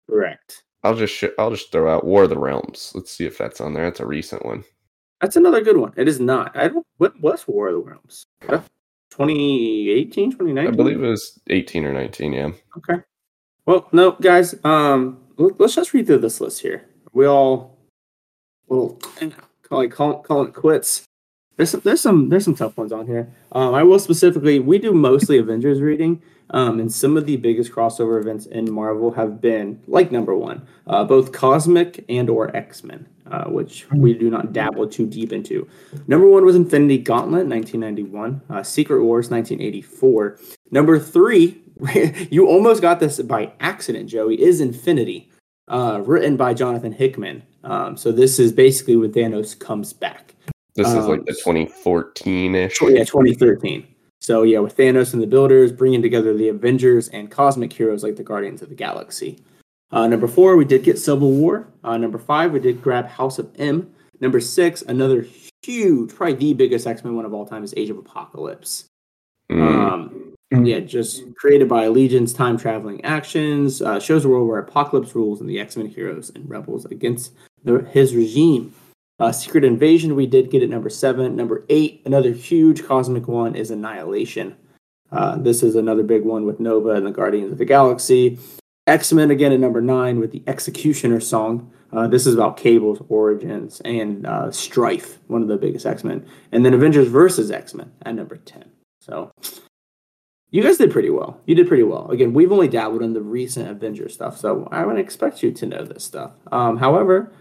Correct. 0.08 0.62
I'll 0.86 0.94
just 0.94 1.14
sh- 1.14 1.24
I'll 1.38 1.50
just 1.50 1.72
throw 1.72 1.92
out 1.94 2.04
War 2.04 2.24
of 2.24 2.30
the 2.30 2.38
Realms. 2.38 2.92
Let's 2.94 3.10
see 3.10 3.26
if 3.26 3.36
that's 3.38 3.60
on 3.60 3.74
there. 3.74 3.84
That's 3.84 4.00
a 4.00 4.06
recent 4.06 4.44
one. 4.46 4.64
That's 5.20 5.36
another 5.36 5.60
good 5.62 5.76
one. 5.76 5.92
It 5.96 6.08
is 6.08 6.20
not. 6.20 6.56
I 6.56 6.68
don't. 6.68 6.86
What 6.98 7.20
was 7.20 7.46
War 7.48 7.68
of 7.68 7.74
the 7.74 7.80
Realms? 7.80 8.26
2018, 9.10 10.32
2019? 10.32 10.72
I 10.72 10.76
believe 10.76 11.02
it 11.02 11.06
was 11.08 11.38
18 11.48 11.84
or 11.84 11.92
19. 11.92 12.32
Yeah. 12.32 12.50
Okay. 12.78 13.02
Well, 13.64 13.88
no, 13.92 14.12
guys. 14.12 14.54
Um, 14.64 15.18
let- 15.36 15.58
let's 15.60 15.74
just 15.74 15.92
read 15.94 16.06
through 16.06 16.18
this 16.18 16.40
list 16.40 16.60
here. 16.62 16.84
We 17.12 17.26
all, 17.26 17.78
well, 18.68 18.98
call 19.62 19.80
it 19.80 19.88
call, 19.90 20.22
call 20.22 20.42
it 20.44 20.54
quits. 20.54 21.04
There's 21.56 21.70
some, 21.70 21.80
there's 21.84 22.00
some 22.02 22.28
there's 22.28 22.44
some 22.44 22.54
tough 22.54 22.76
ones 22.76 22.92
on 22.92 23.06
here. 23.06 23.32
Um, 23.52 23.74
I 23.74 23.82
will 23.82 23.98
specifically. 23.98 24.60
We 24.60 24.78
do 24.78 24.92
mostly 24.92 25.38
Avengers 25.44 25.80
reading. 25.80 26.22
Um, 26.50 26.78
and 26.78 26.92
some 26.92 27.16
of 27.16 27.26
the 27.26 27.36
biggest 27.36 27.72
crossover 27.72 28.20
events 28.20 28.46
in 28.46 28.70
Marvel 28.72 29.10
have 29.12 29.40
been 29.40 29.82
like 29.86 30.12
number 30.12 30.36
one, 30.36 30.66
uh, 30.86 31.04
both 31.04 31.32
Cosmic 31.32 32.04
and 32.08 32.30
or 32.30 32.54
X 32.56 32.84
Men, 32.84 33.06
uh, 33.30 33.44
which 33.44 33.86
we 33.90 34.14
do 34.14 34.30
not 34.30 34.52
dabble 34.52 34.88
too 34.88 35.06
deep 35.06 35.32
into. 35.32 35.68
Number 36.06 36.28
one 36.28 36.44
was 36.44 36.54
Infinity 36.54 36.98
Gauntlet, 36.98 37.46
1991. 37.46 38.42
Uh, 38.48 38.62
Secret 38.62 39.02
Wars, 39.02 39.28
1984. 39.28 40.38
Number 40.70 40.98
three, 41.00 41.60
you 42.30 42.46
almost 42.46 42.80
got 42.80 43.00
this 43.00 43.20
by 43.22 43.52
accident, 43.60 44.08
Joey, 44.08 44.40
is 44.40 44.60
Infinity, 44.60 45.30
uh, 45.68 46.00
written 46.04 46.36
by 46.36 46.54
Jonathan 46.54 46.92
Hickman. 46.92 47.42
Um, 47.64 47.96
so 47.96 48.12
this 48.12 48.38
is 48.38 48.52
basically 48.52 48.94
when 48.94 49.12
Thanos 49.12 49.58
comes 49.58 49.92
back. 49.92 50.34
This 50.76 50.88
is 50.88 51.06
like 51.06 51.20
Um, 51.20 51.24
the 51.26 51.32
2014 51.32 52.54
ish. 52.54 52.80
Yeah, 52.82 53.02
2013. 53.02 53.86
So 54.26 54.42
yeah, 54.42 54.58
with 54.58 54.76
Thanos 54.76 55.12
and 55.12 55.22
the 55.22 55.26
Builders 55.28 55.70
bringing 55.70 56.02
together 56.02 56.34
the 56.34 56.48
Avengers 56.48 57.06
and 57.10 57.30
cosmic 57.30 57.72
heroes 57.72 58.02
like 58.02 58.16
the 58.16 58.24
Guardians 58.24 58.60
of 58.60 58.68
the 58.68 58.74
Galaxy. 58.74 59.38
Uh, 59.92 60.08
number 60.08 60.26
four, 60.26 60.56
we 60.56 60.64
did 60.64 60.82
get 60.82 60.98
Civil 60.98 61.30
War. 61.30 61.68
Uh, 61.84 61.96
number 61.96 62.18
five, 62.18 62.52
we 62.52 62.58
did 62.58 62.82
grab 62.82 63.06
House 63.06 63.38
of 63.38 63.48
M. 63.56 63.88
Number 64.18 64.40
six, 64.40 64.82
another 64.82 65.24
huge, 65.62 66.12
probably 66.12 66.34
the 66.34 66.54
biggest 66.54 66.88
X 66.88 67.04
Men 67.04 67.14
one 67.14 67.24
of 67.24 67.32
all 67.32 67.46
time 67.46 67.62
is 67.62 67.72
Age 67.76 67.88
of 67.88 67.98
Apocalypse. 67.98 68.86
Um, 69.48 70.32
Mm. 70.52 70.66
yeah, 70.66 70.80
just 70.80 71.22
created 71.36 71.68
by 71.68 71.86
Legion's 71.86 72.32
time 72.32 72.56
traveling 72.56 73.04
actions, 73.04 73.80
uh, 73.80 74.00
shows 74.00 74.24
a 74.24 74.28
world 74.28 74.48
where 74.48 74.58
Apocalypse 74.58 75.14
rules 75.14 75.40
and 75.40 75.48
the 75.48 75.60
X 75.60 75.76
Men 75.76 75.86
heroes 75.86 76.32
and 76.34 76.50
rebels 76.50 76.84
against 76.86 77.32
the, 77.62 77.80
his 77.92 78.16
regime. 78.16 78.74
Uh, 79.18 79.32
Secret 79.32 79.64
Invasion, 79.64 80.14
we 80.14 80.26
did 80.26 80.50
get 80.50 80.62
at 80.62 80.68
number 80.68 80.90
seven. 80.90 81.36
Number 81.36 81.64
eight, 81.68 82.02
another 82.04 82.32
huge 82.32 82.84
cosmic 82.84 83.28
one 83.28 83.54
is 83.54 83.70
Annihilation. 83.70 84.56
Uh, 85.10 85.36
this 85.36 85.62
is 85.62 85.74
another 85.74 86.02
big 86.02 86.24
one 86.24 86.44
with 86.44 86.60
Nova 86.60 86.90
and 86.90 87.06
the 87.06 87.10
Guardians 87.10 87.52
of 87.52 87.58
the 87.58 87.64
Galaxy. 87.64 88.38
X 88.86 89.12
Men 89.12 89.30
again 89.30 89.52
at 89.52 89.60
number 89.60 89.80
nine 89.80 90.20
with 90.20 90.32
the 90.32 90.42
X-Cutioner 90.46 91.22
song. 91.22 91.72
Uh, 91.92 92.06
this 92.06 92.26
is 92.26 92.34
about 92.34 92.56
Cable's 92.56 93.02
origins 93.08 93.80
and 93.84 94.26
uh, 94.26 94.50
Strife, 94.50 95.18
one 95.28 95.42
of 95.42 95.48
the 95.48 95.56
biggest 95.56 95.86
X 95.86 96.04
Men. 96.04 96.26
And 96.52 96.64
then 96.64 96.74
Avengers 96.74 97.08
versus 97.08 97.50
X 97.50 97.74
Men 97.74 97.92
at 98.02 98.14
number 98.14 98.36
10. 98.36 98.64
So 99.00 99.30
you 100.50 100.62
guys 100.62 100.78
did 100.78 100.92
pretty 100.92 101.10
well. 101.10 101.40
You 101.46 101.54
did 101.54 101.68
pretty 101.68 101.82
well. 101.84 102.10
Again, 102.10 102.32
we've 102.32 102.52
only 102.52 102.68
dabbled 102.68 103.02
in 103.02 103.12
the 103.12 103.22
recent 103.22 103.68
Avengers 103.68 104.14
stuff, 104.14 104.38
so 104.38 104.68
I 104.70 104.84
would 104.84 104.98
expect 104.98 105.42
you 105.42 105.52
to 105.52 105.66
know 105.66 105.84
this 105.84 106.04
stuff. 106.04 106.32
Um, 106.52 106.76
however, 106.76 107.32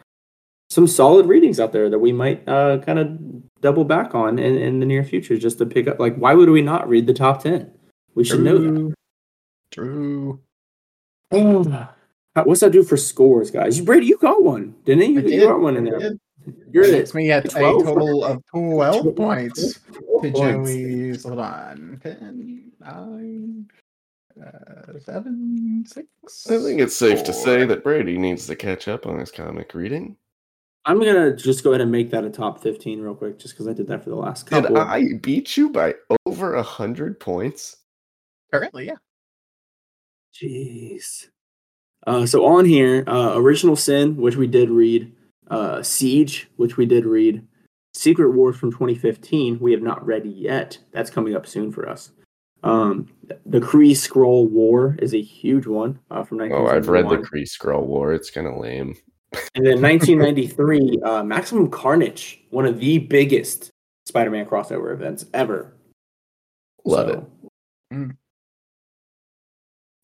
some 0.69 0.87
solid 0.87 1.25
readings 1.27 1.59
out 1.59 1.71
there 1.71 1.89
that 1.89 1.99
we 1.99 2.11
might 2.11 2.47
uh, 2.47 2.79
kind 2.79 2.99
of 2.99 3.61
double 3.61 3.83
back 3.85 4.15
on 4.15 4.39
in, 4.39 4.57
in 4.57 4.79
the 4.79 4.85
near 4.85 5.03
future 5.03 5.37
just 5.37 5.57
to 5.59 5.65
pick 5.65 5.87
up. 5.87 5.99
Like, 5.99 6.15
why 6.15 6.33
would 6.33 6.49
we 6.49 6.61
not 6.61 6.89
read 6.89 7.07
the 7.07 7.13
top 7.13 7.43
10? 7.43 7.71
We 8.15 8.23
should 8.23 8.41
know 8.41 8.57
that. 8.57 8.93
True. 9.71 10.39
How- 11.31 11.93
What's 12.43 12.59
that 12.61 12.71
do 12.71 12.83
for 12.83 12.97
scores, 12.97 13.49
guys? 13.51 13.79
Brady, 13.79 14.07
you 14.07 14.17
got 14.17 14.43
one, 14.43 14.75
didn't 14.85 15.03
he? 15.03 15.07
I 15.09 15.11
You, 15.11 15.21
did. 15.21 15.31
you 15.31 15.47
got 15.47 15.59
one 15.61 15.77
in 15.77 15.85
there. 15.85 16.13
You're 16.71 16.83
It 16.83 17.07
at 17.09 17.13
me 17.15 17.31
at 17.31 17.45
a 17.45 17.49
total 17.49 18.23
of 18.25 18.43
12 18.53 19.15
points 19.15 19.73
to 19.73 19.79
12 20.21 20.21
points. 20.21 20.39
Joey's. 20.39 21.23
Hold 21.23 21.39
on. 21.39 21.99
10, 22.03 22.71
9, 22.81 23.65
uh, 24.45 24.99
7, 24.99 25.83
6. 25.87 26.07
I 26.51 26.57
think 26.57 26.81
it's 26.81 26.95
safe 26.95 27.23
to 27.23 27.33
say 27.33 27.65
that 27.65 27.83
Brady 27.83 28.17
needs 28.17 28.45
to 28.47 28.55
catch 28.55 28.87
up 28.87 29.07
on 29.07 29.17
his 29.19 29.31
comic 29.31 29.73
reading. 29.73 30.17
I'm 30.85 30.99
gonna 30.99 31.35
just 31.35 31.63
go 31.63 31.71
ahead 31.71 31.81
and 31.81 31.91
make 31.91 32.11
that 32.11 32.23
a 32.23 32.29
top 32.29 32.61
15 32.61 33.01
real 33.01 33.15
quick, 33.15 33.39
just 33.39 33.55
because 33.55 33.67
I 33.67 33.73
did 33.73 33.87
that 33.87 34.03
for 34.03 34.11
the 34.11 34.15
last 34.15 34.45
couple. 34.45 34.69
Did 34.69 34.77
couple. 34.77 34.91
I 34.91 35.13
beat 35.21 35.57
you 35.57 35.69
by 35.69 35.95
over 36.25 36.55
a 36.55 36.63
hundred 36.63 37.19
points? 37.19 37.77
Currently, 38.53 38.87
yeah. 38.87 38.95
Jeez. 40.33 41.27
Uh, 42.05 42.25
so 42.25 42.45
on 42.45 42.65
here, 42.65 43.03
uh, 43.07 43.33
Original 43.35 43.75
Sin, 43.75 44.17
which 44.17 44.35
we 44.35 44.47
did 44.47 44.69
read, 44.69 45.11
uh, 45.49 45.81
Siege, 45.81 46.47
which 46.57 46.77
we 46.77 46.85
did 46.85 47.05
read, 47.05 47.45
Secret 47.93 48.31
Wars 48.31 48.57
from 48.57 48.71
2015, 48.71 49.57
we 49.59 49.71
have 49.71 49.81
not 49.81 50.05
read 50.05 50.25
yet. 50.25 50.77
That's 50.91 51.09
coming 51.09 51.35
up 51.35 51.47
soon 51.47 51.71
for 51.71 51.89
us. 51.89 52.11
Um, 52.63 53.07
the 53.45 53.59
Kree 53.59 53.91
Skrull 53.91 54.49
War 54.49 54.97
is 54.99 55.13
a 55.13 55.21
huge 55.21 55.65
one 55.65 55.99
uh, 56.11 56.23
from 56.23 56.41
Oh, 56.41 56.67
I've 56.67 56.89
read 56.89 57.05
the 57.05 57.17
1971. 57.17 57.23
Kree 57.23 57.47
Skrull 57.47 57.85
War. 57.85 58.13
It's 58.13 58.29
kind 58.29 58.47
of 58.47 58.57
lame. 58.57 58.95
And 59.55 59.65
then 59.65 59.81
1993, 59.81 61.01
uh, 61.03 61.23
Maximum 61.23 61.69
Carnage, 61.69 62.41
one 62.49 62.65
of 62.65 62.79
the 62.79 62.99
biggest 62.99 63.71
Spider-Man 64.05 64.45
crossover 64.45 64.93
events 64.93 65.25
ever. 65.33 65.73
Love 66.85 67.09
it. 67.09 67.23
Mm. 67.93 68.15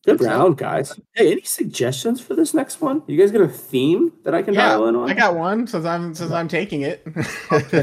Good 0.04 0.18
Good 0.18 0.24
stuff. 0.26 0.38
round, 0.40 0.56
guys. 0.58 0.98
Hey, 1.14 1.30
any 1.30 1.42
suggestions 1.42 2.20
for 2.20 2.34
this 2.34 2.54
next 2.54 2.80
one? 2.80 3.04
You 3.06 3.16
guys 3.16 3.30
got 3.30 3.42
a 3.42 3.46
theme 3.48 4.12
that 4.24 4.34
I 4.34 4.42
can 4.42 4.52
Yeah, 4.54 4.70
dial 4.70 4.88
in 4.88 4.96
on? 4.96 5.08
I 5.08 5.14
got 5.14 5.36
one 5.36 5.66
since 5.68 5.84
I'm 5.84 6.12
since 6.12 6.32
I'm 6.32 6.48
taking 6.48 6.82
it. 6.82 7.04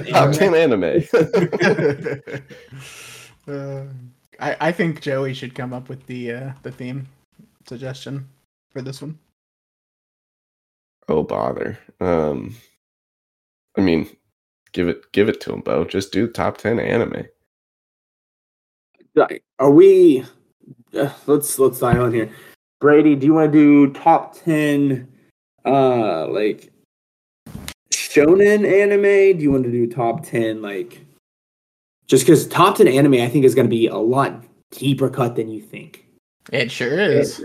Top 0.10 0.34
ten 0.34 0.54
anime. 0.56 1.04
Uh, 3.48 3.86
I 4.40 4.56
I 4.68 4.72
think 4.72 5.02
Joey 5.02 5.34
should 5.34 5.56
come 5.56 5.74
up 5.74 5.90
with 5.90 6.06
the 6.06 6.32
uh, 6.34 6.52
the 6.62 6.72
theme 6.72 7.08
suggestion 7.68 8.28
for 8.72 8.82
this 8.84 9.02
one. 9.02 9.18
Oh 11.10 11.24
bother. 11.24 11.78
Um, 12.00 12.56
I 13.78 13.82
mean, 13.82 14.10
give 14.72 14.88
it 14.88 15.12
give 15.12 15.28
it 15.28 15.42
to 15.42 15.54
him, 15.54 15.62
Bo. 15.62 15.84
Just 15.84 16.12
do 16.12 16.28
top 16.28 16.58
ten 16.58 16.80
anime. 16.80 17.26
Are 19.60 19.72
we? 19.72 20.26
Uh, 20.94 21.12
let's 21.28 21.60
let's 21.60 21.80
dial 21.80 22.06
in 22.06 22.14
here. 22.14 22.30
Brady, 22.80 23.16
do 23.16 23.26
you 23.26 23.34
want 23.34 23.52
to 23.52 23.60
do 23.60 23.94
top 23.94 24.36
ten? 24.36 25.08
Uh, 25.66 26.28
like 26.28 26.72
shonen 27.92 28.66
anime? 28.66 29.38
Do 29.38 29.44
you 29.44 29.52
want 29.52 29.66
to 29.66 29.72
do 29.72 29.88
top 29.88 30.24
ten? 30.24 30.62
Like, 30.62 31.02
just 32.08 32.26
because 32.26 32.48
top 32.48 32.78
ten 32.78 32.88
anime, 32.88 33.16
I 33.16 33.28
think 33.28 33.46
is 33.46 33.56
going 33.56 33.68
to 33.68 33.76
be 33.76 33.88
a 33.88 33.98
lot 33.98 34.44
deeper 34.72 35.10
cut 35.10 35.36
than 35.36 35.50
you 35.50 35.62
think. 35.62 36.06
It 36.52 36.72
sure 36.72 37.00
is. 37.00 37.44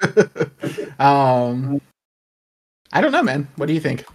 um, 0.98 1.80
I 2.94 3.00
don't 3.00 3.12
know, 3.12 3.22
man. 3.22 3.48
What 3.56 3.66
do 3.66 3.74
you 3.74 3.80
think? 3.80 4.06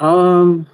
Um, 0.00 0.66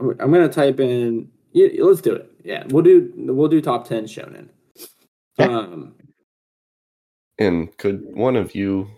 I'm, 0.00 0.10
I'm 0.18 0.32
gonna 0.32 0.48
type 0.48 0.80
in. 0.80 1.30
Yeah, 1.52 1.68
let's 1.84 2.00
do 2.00 2.14
it. 2.14 2.30
Yeah, 2.42 2.64
we'll 2.68 2.82
do 2.82 3.12
we'll 3.16 3.48
do 3.48 3.60
top 3.60 3.86
ten 3.86 4.04
shonen. 4.04 4.48
Okay. 5.38 5.52
Um, 5.52 5.94
And 7.38 7.76
could 7.76 8.14
one 8.14 8.36
of 8.36 8.54
you 8.54 8.88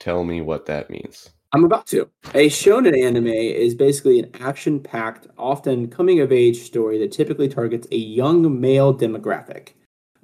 tell 0.00 0.24
me 0.24 0.40
what 0.40 0.66
that 0.66 0.88
means? 0.88 1.30
I'm 1.52 1.64
about 1.64 1.86
to. 1.88 2.08
A 2.34 2.48
shonen 2.48 3.02
anime 3.02 3.28
is 3.28 3.74
basically 3.74 4.18
an 4.18 4.30
action-packed, 4.40 5.28
often 5.38 5.88
coming-of-age 5.88 6.58
story 6.58 6.98
that 6.98 7.12
typically 7.12 7.48
targets 7.48 7.86
a 7.92 7.96
young 7.96 8.60
male 8.60 8.92
demographic. 8.94 9.68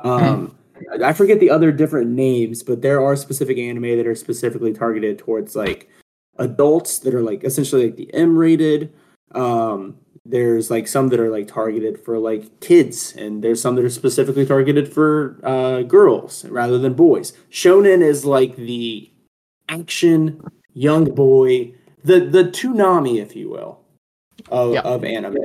Um, 0.01 0.59
I 1.03 1.13
forget 1.13 1.41
the 1.41 1.51
other 1.51 1.73
different 1.73 2.11
names, 2.11 2.63
but 2.63 2.83
there 2.83 3.03
are 3.05 3.17
specific 3.17 3.59
anime 3.59 3.97
that 3.97 4.07
are 4.07 4.15
specifically 4.15 4.73
targeted 4.73 5.19
towards 5.19 5.55
like 5.57 5.89
adults 6.39 6.99
that 7.01 7.15
are 7.15 7.23
like 7.23 7.45
essentially 7.45 7.87
like 7.87 7.97
the 7.97 8.13
M-rated. 8.15 8.93
Um, 9.35 9.97
there's 10.25 10.71
like 10.71 10.87
some 10.87 11.09
that 11.09 11.21
are 11.21 11.31
like 11.31 11.49
targeted 11.49 11.99
for 12.05 12.19
like 12.19 12.61
kids, 12.61 13.15
and 13.17 13.43
there's 13.43 13.61
some 13.61 13.75
that 13.77 13.85
are 13.85 13.91
specifically 13.91 14.47
targeted 14.47 14.93
for 14.93 15.39
uh, 15.43 15.83
girls 15.83 16.45
rather 16.47 16.79
than 16.79 16.95
boys. 16.95 17.33
Shonen 17.51 18.03
is 18.03 18.25
like 18.25 18.55
the 18.57 19.11
action 19.69 20.41
young 20.75 21.05
boy, 21.15 21.75
the 22.05 22.21
the 22.21 22.45
Toonami, 22.45 23.21
if 23.21 23.35
you 23.35 23.49
will, 23.51 23.81
of, 24.51 24.75
Yeah. 24.75 24.81
of 24.83 25.05
anime. 25.05 25.39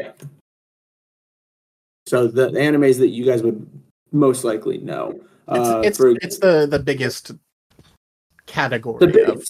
So 2.08 2.28
the 2.28 2.50
animes 2.52 3.00
that 3.00 3.10
you 3.10 3.26
guys 3.26 3.44
would 3.44 3.68
most 4.12 4.44
likely 4.44 4.78
no. 4.80 5.20
It's 5.50 5.70
Uh, 5.70 5.82
it's, 5.84 5.98
for 5.98 6.10
it's 6.22 6.40
the 6.40 6.68
the 6.70 6.80
biggest 6.80 7.32
category 8.46 9.00
the 9.00 9.08
big- 9.08 9.30
of 9.30 9.46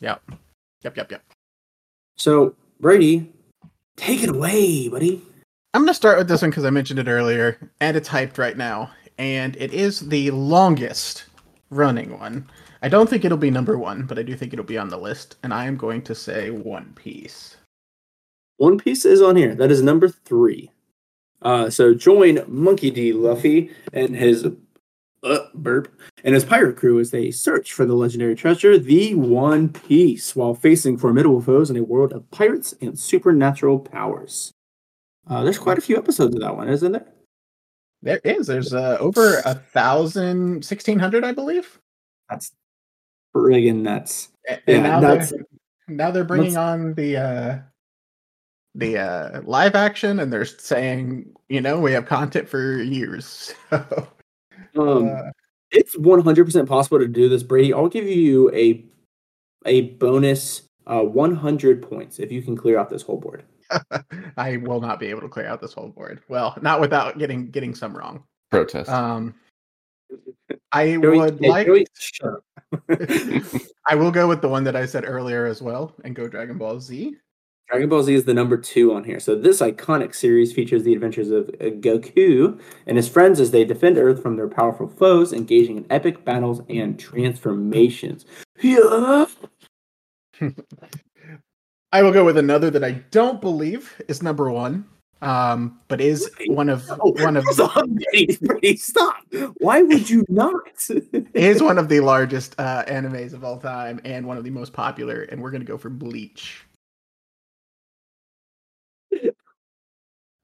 yep 0.00 0.22
yep 0.82 0.96
yep 0.96 1.10
yep. 1.10 1.22
So 2.16 2.54
Brady, 2.80 3.32
take 3.96 4.22
it 4.22 4.30
away, 4.30 4.88
buddy. 4.88 5.22
I'm 5.74 5.82
gonna 5.82 5.94
start 5.94 6.18
with 6.18 6.28
this 6.28 6.42
one 6.42 6.50
because 6.50 6.64
I 6.64 6.70
mentioned 6.70 6.98
it 6.98 7.08
earlier, 7.08 7.58
and 7.80 7.96
it's 7.96 8.08
hyped 8.08 8.38
right 8.38 8.56
now, 8.56 8.90
and 9.18 9.56
it 9.56 9.72
is 9.72 10.00
the 10.00 10.30
longest 10.30 11.26
running 11.70 12.18
one. 12.18 12.48
I 12.82 12.88
don't 12.88 13.08
think 13.10 13.24
it'll 13.24 13.38
be 13.38 13.50
number 13.50 13.76
one, 13.76 14.06
but 14.06 14.18
I 14.18 14.22
do 14.22 14.36
think 14.36 14.52
it'll 14.52 14.64
be 14.64 14.78
on 14.78 14.88
the 14.88 14.96
list, 14.96 15.36
and 15.42 15.52
I 15.52 15.64
am 15.66 15.76
going 15.76 16.02
to 16.02 16.14
say 16.14 16.50
One 16.50 16.92
Piece. 16.94 17.56
One 18.58 18.78
Piece 18.78 19.04
is 19.04 19.20
on 19.20 19.34
here. 19.36 19.54
That 19.54 19.70
is 19.70 19.82
number 19.82 20.08
three. 20.08 20.70
Uh, 21.42 21.70
so 21.70 21.94
join 21.94 22.40
Monkey 22.48 22.90
D. 22.90 23.12
Luffy 23.12 23.70
and 23.92 24.14
his 24.16 24.46
uh, 25.22 25.38
burp 25.54 25.92
and 26.24 26.34
his 26.34 26.44
pirate 26.44 26.76
crew 26.76 26.98
as 26.98 27.10
they 27.10 27.30
search 27.30 27.72
for 27.72 27.84
the 27.86 27.94
legendary 27.94 28.34
treasure, 28.34 28.78
the 28.78 29.14
One 29.14 29.68
Piece, 29.68 30.34
while 30.34 30.54
facing 30.54 30.96
formidable 30.98 31.40
foes 31.40 31.70
in 31.70 31.76
a 31.76 31.82
world 31.82 32.12
of 32.12 32.28
pirates 32.30 32.74
and 32.80 32.98
supernatural 32.98 33.78
powers. 33.78 34.52
Uh, 35.28 35.44
there's 35.44 35.58
quite 35.58 35.78
a 35.78 35.82
few 35.82 35.96
episodes 35.96 36.34
of 36.34 36.40
that 36.40 36.56
one, 36.56 36.68
isn't 36.68 36.92
there? 36.92 37.06
There 38.02 38.20
is. 38.24 38.46
There's 38.46 38.72
uh, 38.72 38.96
over 39.00 39.38
a 39.44 39.54
thousand, 39.54 40.64
sixteen 40.64 40.98
hundred, 40.98 41.24
I 41.24 41.32
believe. 41.32 41.78
That's 42.30 42.52
friggin' 43.34 43.82
nuts. 43.82 44.28
A- 44.48 44.52
Yeah, 44.66 44.74
And 44.76 44.82
now 44.84 45.00
that's 45.00 45.30
they're 45.30 45.40
now 45.88 46.10
they're 46.12 46.24
bringing 46.24 46.56
on 46.56 46.94
the 46.94 47.16
uh, 47.16 47.58
the 48.78 48.96
uh, 48.96 49.40
live 49.42 49.74
action, 49.74 50.20
and 50.20 50.32
they're 50.32 50.44
saying, 50.44 51.28
you 51.48 51.60
know, 51.60 51.80
we 51.80 51.92
have 51.92 52.06
content 52.06 52.48
for 52.48 52.80
years. 52.82 53.52
So, 54.74 54.98
um, 54.98 55.08
uh, 55.08 55.30
it's 55.70 55.96
100% 55.96 56.68
possible 56.68 56.98
to 56.98 57.08
do 57.08 57.28
this, 57.28 57.42
Brady. 57.42 57.72
I'll 57.72 57.88
give 57.88 58.06
you 58.06 58.52
a 58.52 58.84
a 59.66 59.82
bonus 59.96 60.62
uh, 60.86 61.00
100 61.00 61.82
points 61.82 62.18
if 62.18 62.30
you 62.30 62.42
can 62.42 62.54
clear 62.56 62.78
out 62.78 62.90
this 62.90 63.02
whole 63.02 63.18
board. 63.18 63.44
I 64.36 64.58
will 64.58 64.80
not 64.80 65.00
be 65.00 65.06
able 65.06 65.22
to 65.22 65.28
clear 65.28 65.46
out 65.46 65.60
this 65.60 65.72
whole 65.72 65.88
board. 65.88 66.20
Well, 66.28 66.56
not 66.60 66.80
without 66.80 67.18
getting 67.18 67.50
getting 67.50 67.74
some 67.74 67.96
wrong. 67.96 68.22
Protest. 68.50 68.90
Um, 68.90 69.34
I 70.72 70.96
Joey- 70.96 71.18
would 71.18 71.38
hey, 71.40 71.48
like. 71.48 71.66
Joey, 71.66 71.86
shut 71.96 72.34
up. 72.34 72.44
I 73.86 73.94
will 73.94 74.10
go 74.10 74.28
with 74.28 74.42
the 74.42 74.48
one 74.48 74.64
that 74.64 74.76
I 74.76 74.86
said 74.86 75.04
earlier 75.06 75.46
as 75.46 75.62
well, 75.62 75.94
and 76.04 76.14
go 76.14 76.28
Dragon 76.28 76.58
Ball 76.58 76.78
Z. 76.78 77.16
Dragon 77.68 77.88
Ball 77.90 78.02
Z 78.02 78.14
is 78.14 78.24
the 78.24 78.32
number 78.32 78.56
two 78.56 78.94
on 78.94 79.04
here. 79.04 79.20
So 79.20 79.34
this 79.34 79.60
iconic 79.60 80.14
series 80.14 80.54
features 80.54 80.84
the 80.84 80.94
adventures 80.94 81.30
of 81.30 81.50
uh, 81.60 81.64
Goku 81.64 82.58
and 82.86 82.96
his 82.96 83.08
friends 83.08 83.40
as 83.40 83.50
they 83.50 83.64
defend 83.64 83.98
Earth 83.98 84.22
from 84.22 84.36
their 84.36 84.48
powerful 84.48 84.88
foes, 84.88 85.34
engaging 85.34 85.76
in 85.76 85.86
epic 85.90 86.24
battles 86.24 86.62
and 86.70 86.98
transformations. 86.98 88.24
Yeah. 88.62 89.26
I 91.92 92.02
will 92.02 92.12
go 92.12 92.24
with 92.24 92.38
another 92.38 92.70
that 92.70 92.84
I 92.84 92.92
don't 93.10 93.40
believe 93.40 94.00
is 94.08 94.22
number 94.22 94.50
one, 94.50 94.86
um, 95.20 95.78
but 95.88 96.00
is 96.00 96.30
one 96.46 96.70
of 96.70 96.84
Oh, 97.00 97.12
one 97.22 97.36
of 97.36 97.44
Brady, 98.40 98.76
stop. 98.76 99.24
Why 99.58 99.82
would 99.82 100.08
you 100.08 100.24
not? 100.30 100.54
is 101.34 101.62
one 101.62 101.76
of 101.76 101.90
the 101.90 102.00
largest 102.00 102.54
uh, 102.58 102.84
animes 102.86 103.34
of 103.34 103.44
all 103.44 103.58
time 103.58 104.00
and 104.06 104.26
one 104.26 104.38
of 104.38 104.44
the 104.44 104.50
most 104.50 104.72
popular. 104.72 105.22
And 105.22 105.42
we're 105.42 105.50
gonna 105.50 105.64
go 105.64 105.76
for 105.76 105.90
Bleach. 105.90 106.64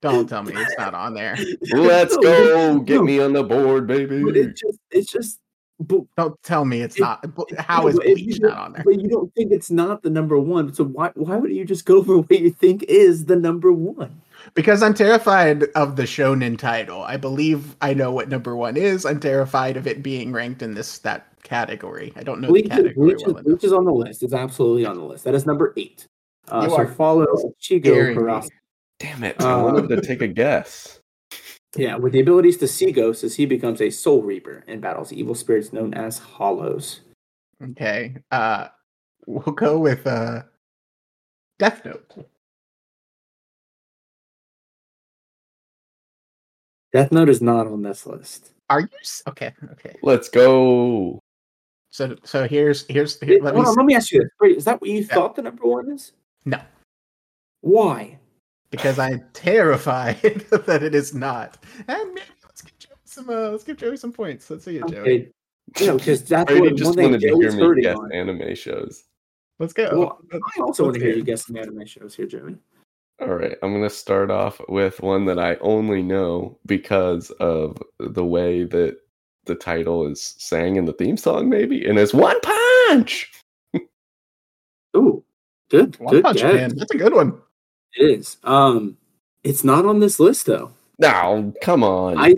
Don't 0.04 0.28
tell 0.28 0.42
me 0.42 0.52
it's 0.54 0.74
not 0.78 0.94
on 0.94 1.14
there. 1.14 1.36
Let's 1.72 2.16
go. 2.18 2.78
Get 2.80 2.96
no. 2.96 3.02
me 3.02 3.20
on 3.20 3.32
the 3.32 3.42
board, 3.42 3.86
baby. 3.86 4.22
But 4.22 4.36
it 4.36 4.54
just, 4.56 4.78
it's 4.90 5.10
just. 5.10 5.40
But, 5.80 6.02
Don't 6.16 6.40
tell 6.44 6.64
me 6.64 6.82
it's 6.82 6.96
It- 6.96 7.00
not. 7.00 7.24
How 7.26 7.46
is 7.48 7.58
How 7.58 7.82
no, 7.82 7.88
is 7.88 7.96
but 7.96 8.06
if 8.06 8.14
Bleach 8.16 8.38
you 8.38 8.46
not 8.46 8.58
on 8.58 8.72
there? 8.74 8.84
But 8.84 9.00
you 9.00 9.08
don't 9.08 9.34
think 9.34 9.50
it's 9.50 9.70
not 9.70 10.02
the 10.02 10.10
number 10.10 10.38
one. 10.38 10.72
So 10.72 10.84
why 10.84 11.10
why 11.14 11.36
would 11.36 11.50
you 11.50 11.64
just 11.64 11.84
go 11.84 12.02
for 12.04 12.18
what 12.18 12.38
you 12.38 12.50
think 12.50 12.84
is 12.84 13.24
the 13.24 13.34
number 13.36 13.72
one? 13.72 14.20
Because 14.52 14.82
I'm 14.82 14.94
terrified 14.94 15.64
of 15.74 15.96
the 15.96 16.02
shonen 16.04 16.58
title. 16.58 17.02
I 17.02 17.16
believe 17.16 17.74
I 17.80 17.94
know 17.94 18.12
what 18.12 18.28
number 18.28 18.54
one 18.54 18.76
is. 18.76 19.04
I'm 19.06 19.18
terrified 19.18 19.76
of 19.76 19.86
it 19.86 20.02
being 20.02 20.32
ranked 20.32 20.62
in 20.62 20.74
this 20.74 20.98
that 20.98 21.26
category. 21.42 22.12
I 22.14 22.22
don't 22.22 22.40
know 22.40 22.48
Bleach, 22.48 22.64
the 22.64 22.70
category 22.70 22.94
Bleach, 22.94 23.16
is, 23.16 23.22
well 23.22 23.30
enough. 23.38 23.44
Bleach 23.44 23.64
is 23.64 23.72
on 23.72 23.84
the 23.84 23.92
list. 23.92 24.22
It's 24.22 24.34
absolutely 24.34 24.84
on 24.84 24.96
the 24.96 25.04
list. 25.04 25.24
That 25.24 25.34
is 25.34 25.44
number 25.46 25.72
eight. 25.76 26.06
Uh, 26.48 26.60
You 26.64 26.70
so 26.70 26.76
are 26.76 26.86
follow 26.86 27.26
Ichigo 27.26 27.80
scaring 27.86 28.16
me. 28.16 28.22
Karase. 28.22 28.50
Damn 29.04 29.22
it. 29.24 29.36
I 29.42 29.52
Uh, 29.52 29.62
wanted 29.62 29.88
to 29.88 30.00
take 30.00 30.22
a 30.22 30.28
guess. 30.28 31.00
Yeah, 31.76 31.96
with 31.96 32.12
the 32.12 32.20
abilities 32.20 32.56
to 32.58 32.68
see 32.68 32.92
ghosts 32.92 33.24
as 33.24 33.34
he 33.34 33.46
becomes 33.46 33.80
a 33.80 33.90
soul 33.90 34.22
reaper 34.22 34.62
and 34.68 34.80
battles 34.80 35.12
evil 35.12 35.34
spirits 35.34 35.72
known 35.72 35.92
as 35.92 36.18
hollows. 36.18 37.00
Okay. 37.60 38.14
Uh, 38.30 38.68
we'll 39.26 39.52
go 39.52 39.76
with 39.80 40.06
uh, 40.06 40.44
Death 41.58 41.84
Note. 41.84 42.28
Death 46.92 47.10
Note 47.10 47.28
is 47.28 47.42
not 47.42 47.66
on 47.66 47.82
this 47.82 48.06
list. 48.06 48.52
Are 48.70 48.82
you 48.82 48.88
okay? 49.26 49.52
Okay. 49.72 49.96
Let's 50.00 50.28
go. 50.28 51.18
So 51.90 52.14
so 52.22 52.46
here's 52.46 52.86
here's 52.86 53.18
here, 53.18 53.40
let 53.42 53.56
me 53.56 53.62
Hold 53.62 53.66
on, 53.66 53.74
let 53.74 53.86
me 53.86 53.96
ask 53.96 54.12
you 54.12 54.20
this. 54.20 54.30
Brady, 54.38 54.56
Is 54.58 54.64
that 54.66 54.80
what 54.80 54.90
you 54.90 55.04
thought 55.04 55.34
the 55.34 55.42
number 55.42 55.66
one 55.66 55.90
is? 55.90 56.12
no 56.44 56.60
Why? 57.62 58.20
Because 58.76 58.98
I'm 58.98 59.24
terrified 59.32 60.20
that 60.50 60.82
it 60.82 60.94
is 60.94 61.14
not. 61.14 61.58
And 61.88 62.14
maybe 62.14 62.26
let's 62.44 62.62
give 62.62 62.78
Joey 62.78 62.96
some 63.04 63.30
uh, 63.30 63.50
let's 63.50 63.64
give 63.64 63.76
Joey 63.76 63.96
some 63.96 64.12
points. 64.12 64.50
Let's 64.50 64.64
see 64.64 64.78
it, 64.78 64.88
Joey. 64.88 64.98
Okay. 64.98 65.30
You 65.80 65.86
know, 65.86 65.98
because 65.98 66.24
that's 66.24 66.50
Brady 66.50 66.68
what, 66.68 66.76
just 66.76 66.88
one 66.88 66.96
thing 66.96 67.04
wanted 67.12 67.20
to 67.22 67.28
hear 67.28 67.74
me 67.74 67.82
guess 67.82 67.96
on. 67.96 68.12
anime 68.12 68.54
shows. 68.54 69.04
Let's 69.58 69.72
go. 69.72 69.88
Well, 69.92 70.18
I 70.32 70.60
also 70.60 70.84
want 70.84 70.96
to 70.96 71.00
hear 71.00 71.14
you 71.14 71.24
guess 71.24 71.46
some 71.46 71.56
anime 71.56 71.86
shows 71.86 72.14
here, 72.14 72.26
Joey. 72.26 72.56
All 73.20 73.28
right, 73.28 73.56
I'm 73.62 73.72
gonna 73.72 73.88
start 73.88 74.30
off 74.30 74.60
with 74.68 75.00
one 75.00 75.24
that 75.26 75.38
I 75.38 75.54
only 75.56 76.02
know 76.02 76.58
because 76.66 77.30
of 77.32 77.80
the 78.00 78.24
way 78.24 78.64
that 78.64 78.96
the 79.44 79.54
title 79.54 80.06
is 80.06 80.34
sang 80.38 80.76
in 80.76 80.84
the 80.84 80.92
theme 80.92 81.16
song, 81.16 81.48
maybe, 81.48 81.86
and 81.86 81.98
it's 81.98 82.12
One 82.12 82.38
Punch. 82.40 83.30
Ooh, 84.96 85.24
good, 85.70 85.98
One 86.00 86.14
good 86.14 86.24
Punch 86.24 86.38
guess. 86.38 86.54
Man. 86.54 86.76
That's 86.76 86.90
a 86.90 86.98
good 86.98 87.14
one. 87.14 87.40
It 87.96 88.18
is. 88.18 88.36
Um, 88.44 88.96
it's 89.42 89.64
not 89.64 89.84
on 89.84 90.00
this 90.00 90.18
list 90.20 90.46
though. 90.46 90.72
Now, 90.98 91.52
come 91.62 91.82
on. 91.84 92.18
I 92.18 92.34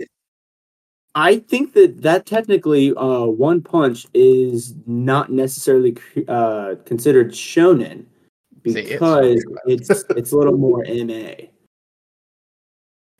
I 1.15 1.39
think 1.39 1.73
that 1.73 2.01
that 2.03 2.25
technically, 2.25 2.93
uh, 2.95 3.25
One 3.25 3.61
Punch 3.61 4.05
is 4.13 4.75
not 4.85 5.31
necessarily 5.31 5.97
uh 6.27 6.75
considered 6.85 7.31
shonen 7.31 8.05
See, 8.65 8.79
it's- 8.79 8.89
because 8.93 9.45
it's 9.65 9.89
it's 10.15 10.31
a 10.31 10.37
little 10.37 10.57
more 10.57 10.83
ma. 10.87 11.31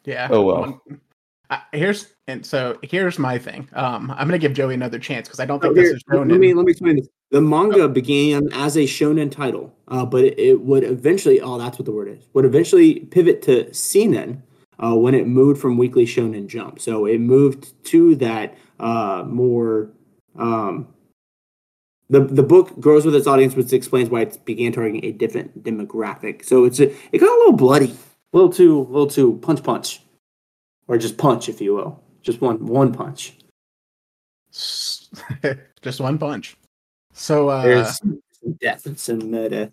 Yeah. 0.05 0.27
Oh, 0.31 0.41
well. 0.43 0.59
one- 0.61 1.01
Uh, 1.49 1.59
here's 1.71 2.13
and 2.27 2.45
so 2.45 2.77
here's 2.83 3.17
my 3.17 3.37
thing. 3.37 3.69
Um, 3.71 4.11
I'm 4.11 4.27
gonna 4.27 4.37
give 4.37 4.53
Joey 4.53 4.73
another 4.73 4.99
chance 4.99 5.27
because 5.29 5.39
I 5.39 5.45
don't 5.45 5.63
Oh, 5.63 5.67
think 5.73 5.77
here, 5.77 5.93
this 5.93 5.93
is 5.93 6.03
let 6.09 6.27
me 6.27 6.53
let 6.53 6.65
me 6.65 6.71
explain 6.71 6.97
this. 6.97 7.07
The 7.29 7.41
manga 7.41 7.89
began 7.89 8.47
as 8.53 8.77
a 8.77 8.81
shonen 8.81 9.29
title, 9.29 9.73
uh, 9.89 10.05
but 10.05 10.23
it, 10.23 10.39
it 10.39 10.61
would 10.61 10.83
eventually 10.83 11.41
oh 11.41 11.57
that's 11.57 11.77
what 11.77 11.85
the 11.85 11.91
word 11.91 12.07
is 12.07 12.23
would 12.33 12.45
eventually 12.45 13.01
pivot 13.01 13.41
to 13.43 13.73
seinen 13.73 14.43
uh, 14.79 14.95
when 14.95 15.13
it 15.13 15.27
moved 15.27 15.59
from 15.59 15.77
Weekly 15.77 16.05
Shonen 16.05 16.47
Jump. 16.47 16.79
So 16.79 17.05
it 17.05 17.19
moved 17.19 17.83
to 17.85 18.15
that 18.15 18.57
uh, 18.79 19.23
more. 19.27 19.89
Um, 20.37 20.87
the 22.09 22.21
the 22.21 22.43
book 22.43 22.79
grows 22.79 23.05
with 23.05 23.15
its 23.15 23.27
audience, 23.27 23.55
which 23.55 23.73
explains 23.73 24.09
why 24.09 24.21
it 24.21 24.45
began 24.45 24.71
targeting 24.71 25.03
a 25.03 25.11
different 25.11 25.63
demographic. 25.63 26.45
So 26.45 26.63
it's 26.63 26.79
a, 26.79 26.89
it 27.11 27.19
got 27.19 27.29
a 27.29 27.39
little 27.39 27.57
bloody, 27.57 27.93
a 28.33 28.37
little 28.37 28.51
too 28.51 28.79
a 28.79 28.89
little 28.89 29.07
too 29.07 29.39
punch 29.41 29.63
punch, 29.63 30.01
or 30.87 30.97
just 30.97 31.17
punch 31.17 31.49
if 31.49 31.59
you 31.59 31.73
will, 31.73 32.01
just 32.21 32.39
one 32.39 32.65
one 32.65 32.93
punch. 32.93 33.33
Just 35.81 35.99
one 36.01 36.17
punch. 36.17 36.57
So 37.17 37.49
uh, 37.49 37.63
There's 37.63 37.99
death 38.61 38.85
and 38.85 38.97
some 38.97 39.31
murder. 39.31 39.71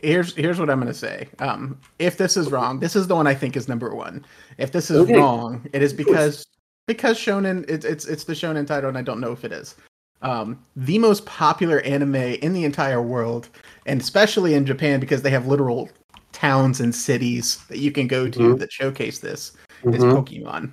here's 0.00 0.34
here's 0.34 0.58
what 0.58 0.68
I'm 0.68 0.80
gonna 0.80 0.92
say. 0.92 1.28
Um, 1.38 1.78
if 2.00 2.18
this 2.18 2.36
is 2.36 2.50
wrong, 2.50 2.80
this 2.80 2.96
is 2.96 3.06
the 3.06 3.14
one 3.14 3.28
I 3.28 3.34
think 3.34 3.56
is 3.56 3.68
number 3.68 3.94
one. 3.94 4.26
If 4.58 4.72
this 4.72 4.90
is 4.90 4.98
Okay. 5.02 5.14
wrong, 5.14 5.64
it 5.72 5.82
is 5.82 5.92
because 5.92 6.44
because 6.88 7.16
shonen 7.16 7.64
it's 7.70 7.84
it's 7.84 8.06
it's 8.06 8.24
the 8.24 8.32
shonen 8.32 8.66
title, 8.66 8.88
and 8.88 8.98
I 8.98 9.02
don't 9.02 9.20
know 9.20 9.30
if 9.30 9.44
it 9.44 9.52
is. 9.52 9.76
Um, 10.22 10.64
the 10.74 10.98
most 10.98 11.24
popular 11.26 11.80
anime 11.82 12.16
in 12.16 12.52
the 12.54 12.64
entire 12.64 13.00
world, 13.00 13.48
and 13.86 14.00
especially 14.00 14.54
in 14.54 14.66
Japan 14.66 14.98
because 14.98 15.22
they 15.22 15.30
have 15.30 15.46
literal 15.46 15.88
towns 16.32 16.80
and 16.80 16.92
cities 16.92 17.64
that 17.68 17.78
you 17.78 17.92
can 17.92 18.08
go 18.08 18.28
to 18.28 18.38
Mhm. 18.40 18.58
that 18.58 18.72
showcase 18.72 19.20
this. 19.20 19.52
Is 19.84 20.02
Mhm. 20.02 20.12
Pokemon. 20.12 20.72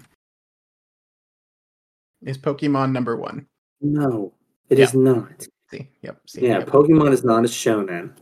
Is 2.23 2.39
Pokemon 2.39 2.91
number 2.91 3.15
one? 3.17 3.45
No, 3.81 4.33
it 4.71 4.79
is 4.79 4.93
not. 4.93 5.45
See, 5.69 5.89
yep. 6.01 6.17
See, 6.27 6.41
Yeah, 6.47 6.59
yep. 6.59 6.67
Pokemon 6.67 7.11
is 7.11 7.23
not 7.23 7.45
a 7.45 7.47
shonen. 7.47 8.13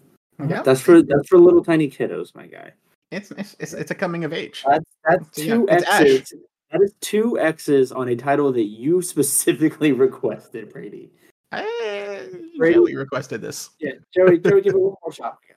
Yep. 0.48 0.64
That's 0.64 0.82
for 0.82 1.02
that's 1.02 1.28
for 1.28 1.38
little 1.38 1.64
tiny 1.64 1.90
kiddos, 1.90 2.34
my 2.36 2.48
guy. 2.48 2.72
It's, 3.12 3.32
it's 3.32 3.56
it's 3.60 3.74
it's 3.74 3.92
a 3.92 3.96
coming 3.96 4.24
of 4.24 4.34
age. 4.34 4.64
That's 4.68 4.86
that's 5.04 5.26
So, 5.36 5.42
yeah, 5.42 5.54
two 5.56 5.68
it's 5.70 5.84
Ash. 5.86 6.02
X's. 6.02 6.34
That 6.72 6.82
is 6.82 6.94
two 7.02 7.40
X's 7.40 7.92
on 7.92 8.10
a 8.10 8.16
title 8.16 8.52
that 8.54 8.66
you 8.66 9.02
specifically 9.14 9.92
requested, 9.92 10.72
Brady. 10.72 11.12
Hey, 11.52 12.28
Brady- 12.58 12.76
Joey 12.76 12.96
requested 12.96 13.42
this. 13.42 13.72
Yeah, 13.80 13.94
Joey, 14.16 14.38
Joey, 14.38 14.62
give 14.62 14.76
it 14.76 14.80
one 14.80 14.94
more 15.04 15.12
shot. 15.14 15.38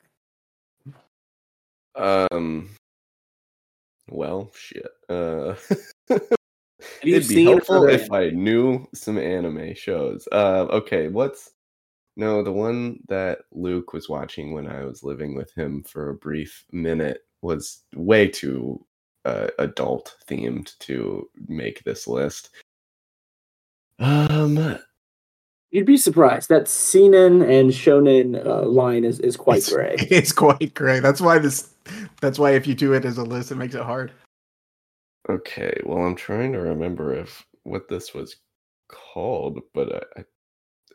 Um. 1.94 2.70
Well, 4.08 4.50
shit. 4.54 4.86
Uh, 5.08 5.54
Have 5.68 5.82
you 6.30 6.36
it'd 7.04 7.28
be 7.28 7.44
helpful 7.44 7.76
other 7.76 7.88
if 7.90 8.10
I 8.12 8.30
knew 8.30 8.86
some 8.94 9.18
anime 9.18 9.74
shows. 9.74 10.26
Uh, 10.32 10.66
okay, 10.70 11.08
what's 11.08 11.50
no 12.16 12.42
the 12.42 12.52
one 12.52 13.00
that 13.08 13.40
Luke 13.52 13.92
was 13.92 14.08
watching 14.08 14.52
when 14.52 14.66
I 14.66 14.84
was 14.84 15.02
living 15.02 15.34
with 15.34 15.52
him 15.54 15.82
for 15.82 16.10
a 16.10 16.14
brief 16.14 16.64
minute 16.72 17.24
was 17.40 17.82
way 17.94 18.28
too 18.28 18.84
uh, 19.24 19.48
adult 19.58 20.16
themed 20.28 20.76
to 20.80 21.28
make 21.48 21.82
this 21.84 22.06
list. 22.06 22.50
Um, 23.98 24.78
You'd 25.70 25.86
be 25.86 25.96
surprised 25.96 26.50
that 26.50 26.68
seinen 26.68 27.40
and 27.40 27.70
shonen 27.70 28.44
uh, 28.44 28.62
line 28.66 29.04
is, 29.04 29.20
is 29.20 29.36
quite 29.36 29.58
it's, 29.58 29.72
gray. 29.72 29.96
It's 30.10 30.32
quite 30.32 30.74
gray. 30.74 31.00
That's 31.00 31.20
why 31.20 31.38
this. 31.38 31.70
That's 32.20 32.38
why 32.38 32.52
if 32.52 32.66
you 32.66 32.74
do 32.74 32.92
it 32.92 33.04
as 33.04 33.16
a 33.16 33.24
list, 33.24 33.50
it 33.50 33.56
makes 33.56 33.74
it 33.74 33.82
hard. 33.82 34.12
Okay, 35.32 35.80
well, 35.84 35.98
I'm 36.04 36.16
trying 36.16 36.52
to 36.52 36.58
remember 36.58 37.14
if 37.14 37.44
what 37.64 37.88
this 37.88 38.14
was 38.14 38.36
called, 38.88 39.60
but 39.74 39.92
I, 40.16 40.20
I, 40.20 40.24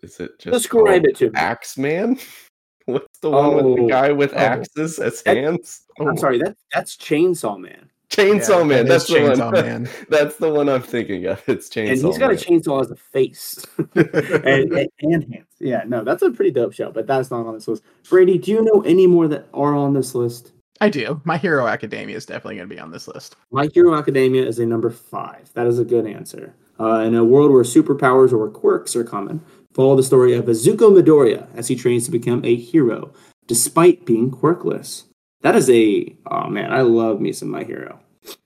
is 0.03 0.19
it 0.19 0.39
just 0.39 0.53
Describe 0.53 1.05
it 1.05 1.15
to 1.17 1.25
me. 1.25 1.35
Axeman? 1.35 2.19
What's 2.85 3.19
the 3.19 3.29
one 3.29 3.55
with 3.55 3.65
Oh. 3.65 3.75
the 3.75 3.87
guy 3.89 4.11
with 4.11 4.33
Oh. 4.33 4.37
axes 4.37 4.99
as 4.99 5.21
That- 5.23 5.37
hands? 5.37 5.83
I'm 5.99 6.09
oh. 6.09 6.15
sorry, 6.15 6.39
that 6.39 6.55
that's 6.73 6.95
Chainsaw 6.95 7.59
Man, 7.59 7.89
Chainsaw 8.09 8.59
Yeah, 8.59 8.63
Man. 8.63 8.85
that 8.85 8.87
That's 8.87 9.07
the 9.07 9.13
Chainsaw 9.15 9.51
one. 9.53 9.65
Man. 9.65 9.89
That's 10.09 10.37
the 10.37 10.49
one 10.49 10.69
I'm 10.69 10.81
thinking 10.81 11.25
of. 11.25 11.43
It's 11.49 11.67
Chainsaw. 11.69 11.89
and 11.89 12.05
he's 12.05 12.17
got 12.17 12.29
Man. 12.29 12.31
a 12.31 12.33
chainsaw 12.35 12.81
as 12.81 12.91
a 12.91 12.95
face 12.95 13.65
and, 13.95 14.71
and, 14.73 14.89
and 15.01 15.33
hands. 15.33 15.47
Yeah, 15.59 15.83
no, 15.87 16.03
that's 16.03 16.21
a 16.21 16.29
pretty 16.31 16.51
dope 16.51 16.71
show, 16.73 16.91
but 16.91 17.07
that's 17.07 17.31
not 17.31 17.45
on 17.45 17.55
this 17.55 17.67
list. 17.67 17.83
Brady, 18.09 18.37
do 18.37 18.51
you 18.51 18.61
know 18.63 18.81
any 18.83 19.07
more 19.07 19.27
that 19.27 19.47
are 19.53 19.75
on 19.75 19.93
this 19.93 20.13
list? 20.15 20.53
I 20.79 20.89
do. 20.89 21.19
My 21.25 21.37
Hero 21.37 21.67
Academia 21.67 22.15
is 22.15 22.25
definitely 22.25 22.55
going 22.57 22.69
to 22.69 22.75
be 22.75 22.79
on 22.79 22.91
this 22.91 23.07
list. 23.07 23.35
My 23.51 23.67
Hero 23.73 23.95
Academia 23.97 24.45
is 24.45 24.59
a 24.59 24.65
number 24.65 24.89
five. 24.89 25.51
That 25.53 25.67
is 25.67 25.79
a 25.79 25.85
good 25.85 26.05
answer. 26.05 26.53
Uh, 26.79 26.99
in 26.99 27.15
a 27.15 27.23
world 27.25 27.51
where 27.51 27.63
superpowers 27.63 28.31
or 28.31 28.49
quirks 28.49 28.95
are 28.95 29.03
common, 29.03 29.41
follow 29.73 29.95
the 29.95 30.03
story 30.03 30.33
of 30.33 30.45
Izuku 30.45 30.77
Midoriya 31.01 31.47
as 31.55 31.67
he 31.67 31.75
trains 31.75 32.05
to 32.05 32.11
become 32.11 32.45
a 32.45 32.55
hero, 32.55 33.11
despite 33.47 34.05
being 34.05 34.29
quirkless. 34.29 35.05
That 35.41 35.55
is 35.55 35.69
a 35.69 36.15
oh 36.29 36.47
man, 36.49 36.71
I 36.71 36.81
love 36.81 37.19
me 37.21 37.31
some 37.33 37.49
My 37.49 37.63
Hero. 37.63 37.99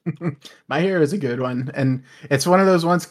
My 0.70 0.80
Hero 0.80 1.02
is 1.02 1.12
a 1.14 1.18
good 1.18 1.40
one, 1.40 1.72
and 1.74 2.04
it's 2.30 2.46
one 2.48 2.60
of 2.60 2.66
those 2.68 2.86
ones 2.86 3.10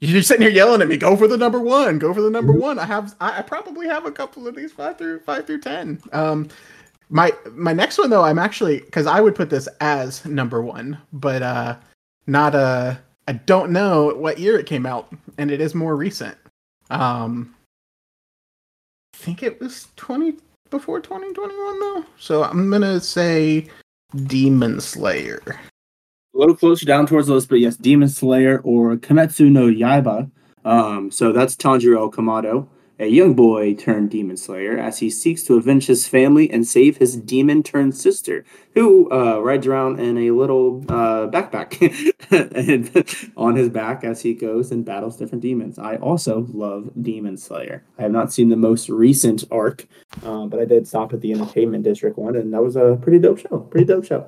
you're 0.00 0.22
sitting 0.22 0.42
here 0.42 0.50
yelling 0.50 0.82
at 0.82 0.88
me. 0.88 0.96
Go 0.96 1.16
for 1.16 1.28
the 1.28 1.36
number 1.36 1.60
one. 1.60 1.98
Go 1.98 2.12
for 2.12 2.20
the 2.22 2.30
number 2.30 2.52
Mhm. 2.52 2.60
one. 2.60 2.78
I 2.78 2.84
have. 2.86 3.14
I, 3.20 3.38
I 3.38 3.42
probably 3.42 3.86
have 3.86 4.04
a 4.04 4.10
couple 4.12 4.46
of 4.48 4.54
these 4.56 4.72
five 4.72 4.98
through 4.98 5.20
five 5.20 5.46
through 5.46 5.60
ten. 5.60 6.00
Um, 6.12 6.48
my 7.10 7.32
my 7.52 7.72
next 7.72 7.98
one 7.98 8.10
though, 8.10 8.24
I'm 8.24 8.38
actually 8.38 8.80
because 8.80 9.06
I 9.06 9.20
would 9.20 9.34
put 9.34 9.50
this 9.50 9.68
as 9.80 10.24
number 10.24 10.62
one, 10.62 10.98
but 11.12 11.42
uh, 11.42 11.76
not 12.26 12.54
uh 12.54 12.96
I 13.26 13.32
don't 13.32 13.72
know 13.72 14.14
what 14.14 14.38
year 14.38 14.58
it 14.58 14.66
came 14.66 14.86
out, 14.86 15.12
and 15.36 15.50
it 15.50 15.60
is 15.60 15.74
more 15.74 15.96
recent. 15.96 16.36
Um, 16.90 17.54
I 19.14 19.18
think 19.18 19.42
it 19.42 19.60
was 19.60 19.88
twenty 19.96 20.36
before 20.70 21.00
2021 21.00 21.80
though. 21.80 22.04
So 22.18 22.44
I'm 22.44 22.70
gonna 22.70 23.00
say 23.00 23.68
Demon 24.26 24.80
Slayer. 24.80 25.42
A 25.46 26.38
little 26.38 26.56
closer 26.56 26.86
down 26.86 27.06
towards 27.06 27.26
the 27.26 27.34
list, 27.34 27.48
but 27.48 27.60
yes, 27.60 27.76
Demon 27.76 28.08
Slayer 28.08 28.60
or 28.64 28.96
Kimetsu 28.96 29.50
no 29.50 29.66
Yaiba. 29.66 30.30
Um, 30.64 31.10
so 31.10 31.32
that's 31.32 31.56
Tanjiro 31.56 32.12
Kamado, 32.12 32.66
a 32.98 33.06
young 33.06 33.34
boy 33.34 33.74
turned 33.74 34.10
demon 34.10 34.36
slayer, 34.36 34.76
as 34.76 34.98
he 34.98 35.08
seeks 35.08 35.42
to 35.44 35.54
avenge 35.54 35.86
his 35.86 36.08
family 36.08 36.50
and 36.50 36.66
save 36.66 36.96
his 36.96 37.16
demon 37.16 37.62
turned 37.62 37.96
sister, 37.96 38.44
who 38.74 39.10
uh, 39.12 39.38
rides 39.40 39.66
around 39.66 40.00
in 40.00 40.18
a 40.18 40.32
little 40.32 40.84
uh, 40.88 41.28
backpack 41.28 41.78
on 43.36 43.56
his 43.56 43.68
back 43.68 44.04
as 44.04 44.22
he 44.22 44.34
goes 44.34 44.70
and 44.72 44.84
battles 44.84 45.16
different 45.16 45.42
demons. 45.42 45.78
I 45.78 45.96
also 45.96 46.46
love 46.52 46.90
Demon 47.00 47.36
Slayer. 47.36 47.84
I 47.98 48.02
have 48.02 48.12
not 48.12 48.32
seen 48.32 48.48
the 48.48 48.56
most 48.56 48.88
recent 48.88 49.44
arc, 49.50 49.86
uh, 50.24 50.46
but 50.46 50.60
I 50.60 50.64
did 50.64 50.88
stop 50.88 51.12
at 51.12 51.20
the 51.20 51.32
Entertainment 51.32 51.84
District 51.84 52.18
one, 52.18 52.36
and 52.36 52.52
that 52.52 52.62
was 52.62 52.76
a 52.76 52.98
pretty 53.00 53.18
dope 53.18 53.38
show. 53.38 53.60
Pretty 53.70 53.86
dope 53.86 54.04
show. 54.04 54.26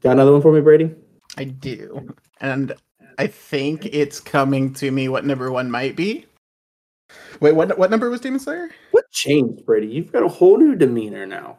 Got 0.00 0.12
another 0.12 0.32
one 0.32 0.42
for 0.42 0.52
me, 0.52 0.60
Brady? 0.60 0.94
I 1.36 1.44
do. 1.44 2.14
And 2.40 2.72
I 3.18 3.26
think 3.26 3.86
it's 3.86 4.18
coming 4.18 4.72
to 4.74 4.90
me 4.90 5.08
what 5.08 5.24
number 5.24 5.52
one 5.52 5.70
might 5.70 5.94
be. 5.94 6.26
Wait, 7.40 7.54
what 7.54 7.76
what 7.78 7.90
number 7.90 8.10
was 8.10 8.20
Demon 8.20 8.40
Slayer? 8.40 8.68
What 8.90 9.10
changed, 9.10 9.64
Brady? 9.64 9.86
You've 9.86 10.12
got 10.12 10.22
a 10.22 10.28
whole 10.28 10.58
new 10.58 10.74
demeanor 10.74 11.26
now. 11.26 11.56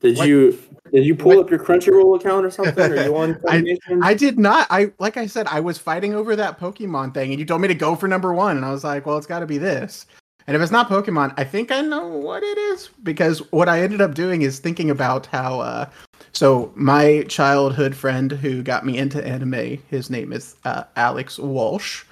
Did 0.00 0.16
What- 0.18 0.28
you 0.28 0.58
did 0.92 1.04
you 1.06 1.14
pull 1.14 1.36
what- 1.36 1.44
up 1.46 1.50
your 1.50 1.60
Crunchyroll 1.60 2.18
account 2.18 2.44
or 2.44 2.50
something? 2.50 2.92
Are 2.92 3.04
you 3.04 3.16
on 3.16 3.38
I- 3.48 3.76
I 4.02 4.14
did 4.14 4.38
not. 4.38 4.66
I 4.70 4.92
like 4.98 5.16
I 5.16 5.26
said, 5.26 5.46
I 5.48 5.60
was 5.60 5.78
fighting 5.78 6.14
over 6.14 6.34
that 6.36 6.58
Pokemon 6.58 7.14
thing, 7.14 7.30
and 7.30 7.38
you 7.38 7.46
told 7.46 7.60
me 7.60 7.68
to 7.68 7.74
go 7.74 7.94
for 7.94 8.08
number 8.08 8.32
one, 8.32 8.56
and 8.56 8.64
I 8.66 8.72
was 8.72 8.84
like, 8.84 9.06
well, 9.06 9.16
it's 9.18 9.26
got 9.26 9.40
to 9.40 9.46
be 9.46 9.58
this. 9.58 10.06
And 10.48 10.56
if 10.56 10.62
it's 10.62 10.72
not 10.72 10.88
Pokemon, 10.88 11.34
I 11.36 11.44
think 11.44 11.70
I 11.70 11.82
know 11.82 12.08
what 12.08 12.42
it 12.42 12.58
is 12.58 12.88
because 13.04 13.38
what 13.52 13.68
I 13.68 13.80
ended 13.80 14.00
up 14.00 14.14
doing 14.14 14.42
is 14.42 14.58
thinking 14.58 14.90
about 14.90 15.26
how. 15.26 15.60
Uh, 15.60 15.88
so 16.32 16.72
my 16.74 17.24
childhood 17.28 17.94
friend 17.94 18.32
who 18.32 18.62
got 18.62 18.84
me 18.84 18.98
into 18.98 19.24
anime, 19.24 19.78
his 19.88 20.10
name 20.10 20.32
is 20.32 20.56
uh, 20.64 20.82
Alex 20.96 21.38
Walsh, 21.38 22.04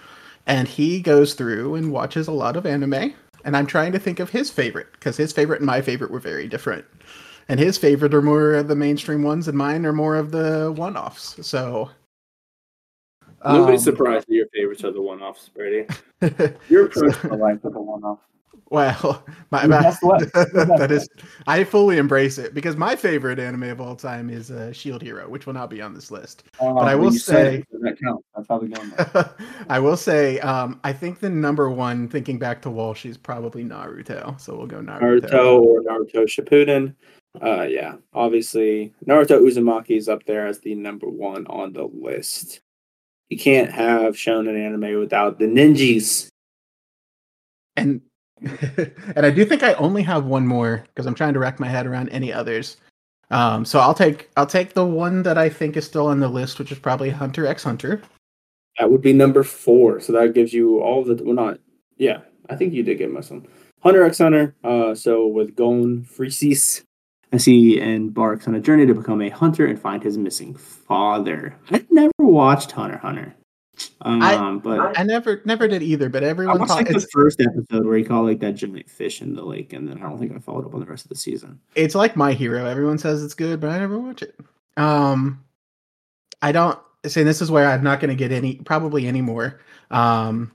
and 0.51 0.67
he 0.67 1.01
goes 1.01 1.35
through 1.35 1.77
and 1.77 1.93
watches 1.93 2.27
a 2.27 2.33
lot 2.33 2.57
of 2.57 2.67
anime. 2.67 3.15
And 3.45 3.57
I'm 3.57 3.67
trying 3.67 3.93
to 3.93 4.01
think 4.01 4.19
of 4.19 4.31
his 4.31 4.51
favorite 4.51 4.89
because 4.93 5.17
his 5.17 5.33
favorite 5.33 5.61
and 5.61 5.67
my 5.67 5.81
favorite 5.81 6.11
were 6.11 6.19
very 6.19 6.49
different. 6.49 6.85
And 7.49 7.61
his 7.61 7.79
favorite 7.79 8.13
are 8.15 8.21
more 8.21 8.55
of 8.55 8.67
the 8.69 8.75
mainstream 8.75 9.23
ones, 9.23 9.49
and 9.49 9.57
mine 9.57 9.87
are 9.87 9.93
more 9.93 10.17
of 10.17 10.33
the 10.33 10.73
one-offs. 10.77 11.47
So 11.47 11.91
Nobody's 13.45 13.87
um, 13.87 13.95
surprised 13.95 14.27
that 14.29 14.35
your 14.35 14.47
favorites 14.53 14.85
are 14.85 14.91
the 14.91 15.01
one-offs, 15.01 15.49
Brady. 15.49 15.87
Your 16.69 16.87
approach 16.87 17.19
to 17.23 17.35
life 17.35 17.65
with 17.65 17.75
a 17.75 17.81
one-off. 17.81 18.19
Well, 18.71 19.25
my, 19.51 19.67
my- 19.67 19.83
best 19.83 20.03
way. 20.03 20.19
That 20.55 20.89
is, 20.93 21.09
I 21.47 21.65
fully 21.65 21.99
embrace 21.99 22.39
it 22.39 22.55
because 22.55 22.77
my 22.77 22.95
favorite 22.95 23.39
anime 23.41 23.65
of 23.65 23.81
all 23.81 23.97
time 23.97 24.31
is 24.31 24.51
uh, 24.53 24.73
Shield 24.73 25.03
Hero, 25.03 25.29
which 25.29 25.45
will 25.47 25.55
not 25.55 25.71
be 25.71 25.83
on 25.83 25.93
this 25.93 26.11
list. 26.11 26.45
but 26.59 26.77
I 26.87 26.95
will 26.95 27.11
say- 27.13 27.65
that 27.73 27.99
counts. 28.01 28.25
That's 28.35 28.49
how 28.49 28.59
the 28.59 28.69
game 28.69 28.95
works. 28.97 29.31
I 29.69 29.79
will 29.81 29.97
say, 29.97 30.39
um, 30.41 30.79
I 30.85 30.93
think 30.93 31.19
the 31.19 31.29
number 31.31 31.69
one, 31.71 32.09
thinking 32.09 32.39
back 32.39 32.63
to 32.63 32.71
Walsh, 32.71 33.05
is 33.07 33.19
probably 33.19 33.65
Naruto. 33.65 34.41
So 34.41 34.57
we'll 34.57 34.67
go 34.67 34.81
Naruto. 34.81 35.21
Naruto 35.29 35.61
or 35.63 35.83
Naruto 35.83 36.25
Shippuden. 36.27 36.95
Uh, 37.41 37.63
yeah, 37.63 37.95
obviously 38.13 38.93
Naruto 39.07 39.41
Uzumaki 39.41 39.97
is 39.97 40.09
up 40.09 40.25
there 40.27 40.47
as 40.49 40.59
the 40.61 40.75
number 40.75 41.09
one 41.09 41.47
on 41.47 41.73
the 41.73 41.85
list. 41.85 42.61
You 43.29 43.39
can't 43.39 43.71
have 43.71 44.15
shonen 44.15 44.59
anime 44.59 44.99
without 44.99 45.39
the 45.39 45.47
ninjas. 45.47 46.29
and 47.77 48.01
and 49.17 49.27
I 49.27 49.31
do 49.31 49.45
think 49.45 49.63
I 49.63 49.75
only 49.75 50.03
have 50.03 50.25
one 50.25 50.47
more 50.47 50.85
because 50.89 51.07
I'm 51.07 51.15
trying 51.15 51.35
to 51.35 51.39
rack 51.39 51.61
my 51.61 51.69
head 51.69 51.87
around 51.87 52.09
any 52.11 52.33
others. 52.33 52.77
Um, 53.31 53.65
so 53.65 53.79
I'll 53.79 53.95
take 53.95 54.29
I'll 54.37 54.47
take 54.47 54.75
the 54.75 54.85
one 54.85 55.23
that 55.23 55.39
I 55.39 55.49
think 55.49 55.77
is 55.77 55.85
still 55.85 56.07
on 56.07 56.21
the 56.21 56.29
list, 56.29 56.59
which 56.59 56.73
is 56.73 56.79
probably 56.79 57.11
Hunter 57.11 57.47
x 57.47 57.63
Hunter. 57.63 58.03
That 58.79 58.91
would 58.91 59.03
be 59.03 59.13
number 59.13 59.43
four. 59.43 60.01
So 60.01 60.13
that 60.15 60.35
gives 60.35 60.53
you 60.53 60.81
all 60.81 61.05
the 61.05 61.15
well, 61.23 61.35
not 61.35 61.59
yeah. 61.97 62.21
I 62.49 62.57
think 62.57 62.73
you 62.73 62.83
did 62.83 62.99
get 62.99 63.13
most 63.13 63.31
of 63.31 63.43
them. 63.43 63.53
Hunter 63.83 64.03
x 64.03 64.19
Hunter. 64.19 64.55
Uh, 64.65 64.95
so 64.95 65.27
with 65.27 65.55
Gon 65.55 66.05
Freecss, 66.05 66.83
as 67.33 67.45
he 67.45 67.81
embarks 67.81 68.49
on 68.49 68.55
a 68.55 68.61
journey 68.61 68.87
to 68.87 68.95
become 68.95 69.21
a 69.23 69.29
hunter 69.29 69.67
and 69.67 69.81
find 69.81 70.03
his 70.03 70.19
missing 70.19 70.55
father. 70.55 71.57
I'd 71.71 71.91
never 71.91 72.13
watched 72.19 72.73
Hunter 72.73 72.99
Hunter. 72.99 73.35
Um, 74.03 74.23
I- 74.23 74.55
but 74.63 74.99
I 74.99 75.03
never 75.05 75.43
never 75.45 75.69
did 75.69 75.83
either, 75.83 76.09
but 76.09 76.23
I 76.25 76.29
everyone 76.29 76.59
watched 76.59 76.69
thought 76.71 76.77
like 76.79 76.89
the 76.89 77.09
first 77.13 77.41
episode 77.41 77.87
where 77.87 77.97
he 77.99 78.05
caught 78.05 78.25
like 78.25 78.41
that 78.41 78.53
giant 78.53 78.89
fish 78.91 79.23
in 79.23 79.35
the 79.35 79.43
lake, 79.45 79.73
and 79.73 79.89
then 79.89 79.99
I 79.99 80.03
don't 80.03 80.19
think 80.19 80.35
I 80.35 80.39
followed 80.39 80.67
up 80.67 80.75
on 80.75 80.81
the 80.81 80.87
rest 80.87 81.05
of 81.05 81.09
the 81.11 81.17
season. 81.17 81.59
it's 81.75 81.95
like 81.95 82.17
my 82.17 82.33
hero. 82.33 82.67
Everyone 82.67 82.99
says 82.99 83.23
it's 83.25 83.35
good, 83.35 83.61
but 83.61 83.71
I 83.71 83.79
never 83.79 83.99
watch 83.99 84.23
it. 84.23 84.39
Um, 84.77 85.43
I 86.43 86.53
don't 86.53 86.79
say 87.07 87.23
this 87.23 87.41
is 87.43 87.51
where 87.51 87.69
I'm 87.69 87.83
not 87.83 88.01
going 88.01 88.11
to 88.11 88.15
get 88.15 88.33
any 88.33 88.57
probably 88.57 89.07
any 89.07 89.21
more. 89.23 89.61
Um, 89.91 90.53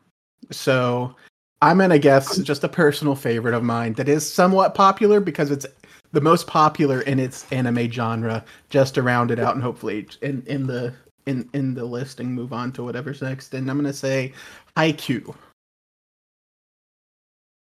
so 0.52 1.16
I'm 1.62 1.78
gonna 1.80 1.98
guess 2.00 2.38
just 2.38 2.64
a 2.64 2.70
personal 2.70 3.16
favorite 3.16 3.54
of 3.56 3.64
mine 3.64 3.94
that 3.94 4.08
is 4.10 4.30
somewhat 4.30 4.76
popular 4.76 5.20
because 5.20 5.50
it's 5.52 5.66
the 6.12 6.22
most 6.22 6.46
popular 6.48 7.02
in 7.02 7.20
its 7.20 7.52
anime 7.52 7.90
genre. 7.90 8.44
Just 8.70 8.94
to 8.96 9.02
round 9.02 9.32
it 9.32 9.40
out 9.40 9.56
and 9.56 9.64
hopefully 9.64 10.08
in 10.22 10.44
in 10.48 10.68
the 10.68 10.94
in 11.26 11.50
in 11.54 11.74
the 11.74 11.86
list 11.86 12.20
and 12.20 12.34
move 12.34 12.54
on 12.54 12.72
to 12.74 12.84
whatever's 12.84 13.22
next. 13.22 13.54
And 13.54 13.70
I'm 13.70 13.78
gonna 13.78 13.94
say 13.94 14.34
Haikyu. 14.78 15.36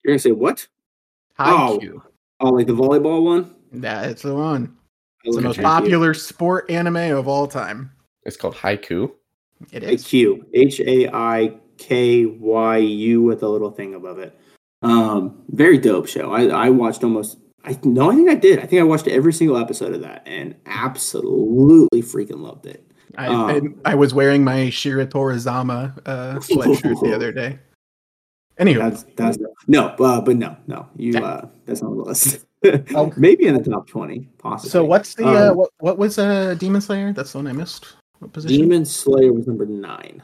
You're 0.03 0.13
gonna 0.13 0.19
say 0.19 0.31
what? 0.31 0.67
Oh. 1.39 1.79
Oh, 2.39 2.49
like 2.49 2.67
the 2.67 2.73
volleyball 2.73 3.23
one? 3.23 3.55
That's 3.71 4.23
the 4.23 4.33
one. 4.33 4.75
I 5.23 5.27
It's 5.27 5.35
the 5.35 5.41
most 5.43 5.59
at 5.59 5.65
popular 5.65 6.13
sport 6.13 6.69
anime 6.69 7.15
of 7.15 7.27
all 7.27 7.47
time. 7.47 7.91
It's 8.23 8.37
called 8.37 8.55
Haikyu. 8.55 9.11
it's 9.71 9.85
a 9.85 9.91
is. 9.91 10.03
Q. 10.07 10.45
H 10.53 10.79
A 10.79 11.07
I 11.13 11.53
K 11.77 12.25
Y 12.25 12.77
U 12.77 13.21
with 13.21 13.43
a 13.43 13.47
little 13.47 13.71
thing 13.71 13.93
above 13.93 14.19
it. 14.19 14.37
Um, 14.81 15.43
very 15.49 15.77
dope 15.77 16.07
show. 16.07 16.31
I, 16.33 16.47
I 16.47 16.69
watched 16.69 17.03
almost 17.03 17.37
I 17.63 17.79
no, 17.83 18.11
I 18.11 18.15
think 18.15 18.29
I 18.29 18.35
did. 18.35 18.59
I 18.59 18.65
think 18.65 18.79
I 18.79 18.83
watched 18.83 19.07
every 19.07 19.33
single 19.33 19.57
episode 19.57 19.93
of 19.93 20.01
that 20.01 20.23
and 20.25 20.55
absolutely 20.65 22.01
freaking 22.01 22.39
loved 22.41 22.65
it. 22.65 22.90
I, 23.17 23.27
Um, 23.27 23.79
I, 23.85 23.91
I 23.91 23.95
was 23.95 24.13
wearing 24.13 24.43
my 24.43 24.67
Shiratorizawa 24.67 25.97
uh, 26.05 26.35
sweatshirt 26.39 27.01
the 27.01 27.13
other 27.15 27.31
day. 27.31 27.59
Anyway, 28.57 28.79
That's 28.81 29.03
that's 29.15 29.37
no, 29.67 29.87
uh, 29.99 30.21
but 30.21 30.35
no, 30.35 30.55
no, 30.67 30.87
you 30.95 31.17
uh, 31.17 31.47
that's 31.65 31.81
not 31.81 31.91
on 31.91 31.97
the 31.97 32.03
list. 32.03 32.45
Oh. 32.93 33.11
Maybe 33.17 33.47
in 33.47 33.55
the 33.55 33.63
top 33.67 33.87
twenty, 33.87 34.29
possibly. 34.37 34.69
so 34.69 34.85
what's 34.85 35.15
the 35.15 35.25
uh, 35.25 35.49
Um, 35.49 35.57
what 35.57 35.69
what 35.79 35.97
was 35.97 36.19
uh, 36.19 36.53
Demon 36.59 36.79
Slayer? 36.79 37.11
That's 37.11 37.31
the 37.31 37.39
one 37.39 37.47
I 37.47 37.53
missed. 37.53 37.95
What 38.19 38.33
position? 38.33 38.55
Demon 38.55 38.85
Slayer 38.85 39.33
was 39.33 39.47
number 39.47 39.65
nine. 39.65 40.21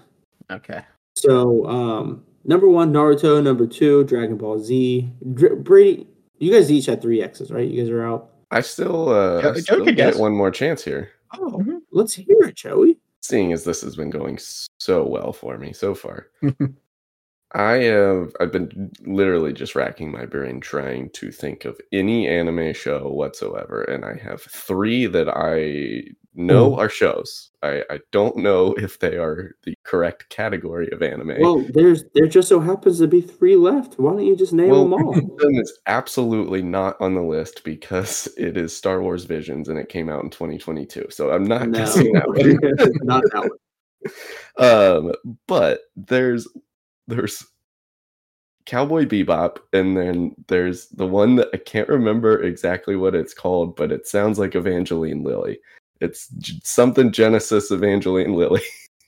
Okay. 0.52 0.82
So 1.16 1.66
um, 1.66 2.24
number 2.46 2.70
one, 2.70 2.94
Naruto. 2.94 3.42
Number 3.44 3.66
two, 3.66 4.04
Dragon 4.04 4.38
Ball 4.38 4.60
Z. 4.60 5.12
Dr- 5.34 5.64
Brady, 5.64 6.06
you 6.38 6.52
guys 6.54 6.72
each 6.72 6.86
had 6.86 7.02
three 7.02 7.24
X's, 7.24 7.50
right? 7.50 7.68
You 7.68 7.82
guys 7.82 7.90
are 7.90 8.06
out. 8.06 8.30
I 8.52 8.62
still, 8.62 9.10
uh, 9.10 9.42
Joe- 9.42 9.54
I 9.54 9.60
still 9.60 9.86
get 9.86 9.96
guess. 9.96 10.16
one 10.18 10.34
more 10.34 10.52
chance 10.52 10.84
here, 10.84 11.10
Oh, 11.40 11.58
Mhm. 11.58 11.77
Let's 11.98 12.14
hear 12.14 12.42
it, 12.44 12.56
Joey. 12.56 12.98
seeing 13.22 13.52
as 13.52 13.64
this 13.64 13.82
has 13.82 13.96
been 13.96 14.10
going 14.10 14.38
so 14.80 15.06
well 15.06 15.34
for 15.34 15.58
me 15.58 15.74
so 15.74 15.94
far. 15.94 16.28
I 17.54 17.74
have 17.84 18.34
I've 18.40 18.52
been 18.52 18.92
literally 19.06 19.54
just 19.54 19.76
racking 19.76 20.12
my 20.12 20.26
brain 20.26 20.60
trying 20.60 21.10
to 21.12 21.32
think 21.32 21.64
of 21.66 21.80
any 21.94 22.28
anime 22.28 22.74
show 22.74 23.10
whatsoever, 23.10 23.84
and 23.84 24.04
I 24.04 24.18
have 24.22 24.42
three 24.42 25.06
that 25.08 25.30
I 25.30 26.12
know 26.36 26.76
are 26.78 26.90
shows. 26.90 27.50
I, 27.64 27.84
I 27.90 28.00
don't 28.12 28.38
know 28.38 28.74
if 28.78 29.00
they 29.00 29.18
are 29.18 29.56
the 29.64 29.74
correct 29.84 30.30
category 30.30 30.90
of 30.92 31.02
anime. 31.02 31.36
Well, 31.40 31.66
there's 31.74 32.04
there 32.14 32.28
just 32.28 32.50
so 32.50 32.60
happens 32.60 33.00
to 33.00 33.08
be 33.08 33.22
three 33.22 33.56
left. 33.56 33.98
Why 33.98 34.12
don't 34.12 34.26
you 34.26 34.36
just 34.36 34.54
name 34.54 34.70
Well, 34.70 34.84
them 34.84 34.94
all? 34.94 35.14
one 35.14 35.20
of 35.32 35.38
them 35.38 35.56
is 35.56 35.80
absolutely 35.88 36.62
not 36.62 37.00
on 37.00 37.16
the 37.16 37.22
list 37.24 37.64
because 37.64 38.28
it 38.38 38.58
is 38.58 38.76
Star 38.76 39.02
Wars 39.02 39.24
Visions 39.24 39.70
and 39.70 39.80
it 39.80 39.90
came 39.90 40.10
out 40.10 40.24
in 40.24 40.30
2022. 40.30 41.08
So 41.10 41.32
I'm 41.32 41.46
not 41.46 41.70
No, 41.70 41.80
guessing 41.80 42.12
that 42.14 42.28
one. 42.28 42.98
not 43.04 43.24
that 43.32 43.50
one. 43.50 43.58
um 44.60 45.14
but 45.48 45.82
there's 45.96 46.48
there's 47.08 47.46
cowboy 48.66 49.06
bebop 49.06 49.58
and 49.72 49.96
then 49.96 50.36
there's 50.48 50.88
the 50.90 51.08
one 51.08 51.38
that 51.38 51.48
i 51.54 51.58
can't 51.58 51.88
remember 51.88 52.44
exactly 52.44 52.98
what 52.98 53.16
it's 53.16 53.34
called 53.34 53.76
but 53.78 53.92
it 53.94 54.06
sounds 54.06 54.38
like 54.38 54.56
evangeline 54.56 55.24
lilly. 55.24 55.60
It's 56.02 56.30
something 56.64 57.12
genesis 57.12 57.72
evangeline 57.72 58.34
lilly. 58.34 58.62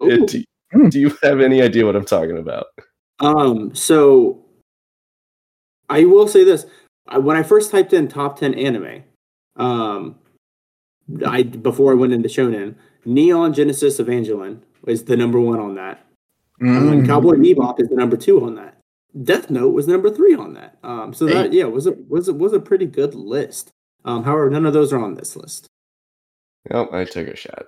Do, 0.00 0.44
Hmm. 0.72 0.88
do 0.88 0.98
you 0.98 1.16
have 1.22 1.40
any 1.40 1.62
idea 1.62 1.86
what 1.86 1.96
i'm 1.96 2.04
talking 2.04 2.38
about? 2.38 2.66
Um, 3.20 3.74
so 3.74 4.44
I 5.88 6.04
will 6.04 6.26
say 6.28 6.44
this: 6.44 6.66
I, 7.08 7.18
when 7.18 7.36
I 7.36 7.42
first 7.42 7.70
typed 7.70 7.92
in 7.92 8.08
top 8.08 8.38
ten 8.38 8.54
anime, 8.54 9.04
um, 9.56 10.16
I 11.26 11.44
before 11.44 11.92
I 11.92 11.94
went 11.94 12.12
into 12.12 12.28
Shonen, 12.28 12.74
Neon 13.04 13.54
Genesis 13.54 13.98
Evangelion 14.00 14.60
is 14.86 15.04
the 15.04 15.16
number 15.16 15.40
one 15.40 15.60
on 15.60 15.74
that. 15.76 16.04
And 16.60 16.88
then 16.88 17.02
Mm. 17.02 17.06
Cowboy 17.06 17.34
Bebop 17.36 17.80
is 17.80 17.88
the 17.88 17.96
number 17.96 18.16
two 18.16 18.44
on 18.44 18.54
that. 18.54 18.78
Death 19.24 19.50
Note 19.50 19.70
was 19.74 19.86
number 19.88 20.10
three 20.10 20.34
on 20.34 20.54
that. 20.54 20.76
Um, 20.82 21.12
so 21.14 21.24
that 21.26 21.52
yeah 21.52 21.64
was 21.64 21.86
a 21.86 21.92
was 22.08 22.28
a, 22.28 22.34
was 22.34 22.52
a 22.52 22.60
pretty 22.60 22.86
good 22.86 23.14
list. 23.14 23.70
Um, 24.04 24.22
however, 24.24 24.50
none 24.50 24.66
of 24.66 24.72
those 24.72 24.92
are 24.92 25.02
on 25.02 25.14
this 25.14 25.36
list. 25.36 25.66
oh 26.70 26.88
i 26.92 27.04
took 27.04 27.28
a 27.28 27.36
shot 27.36 27.66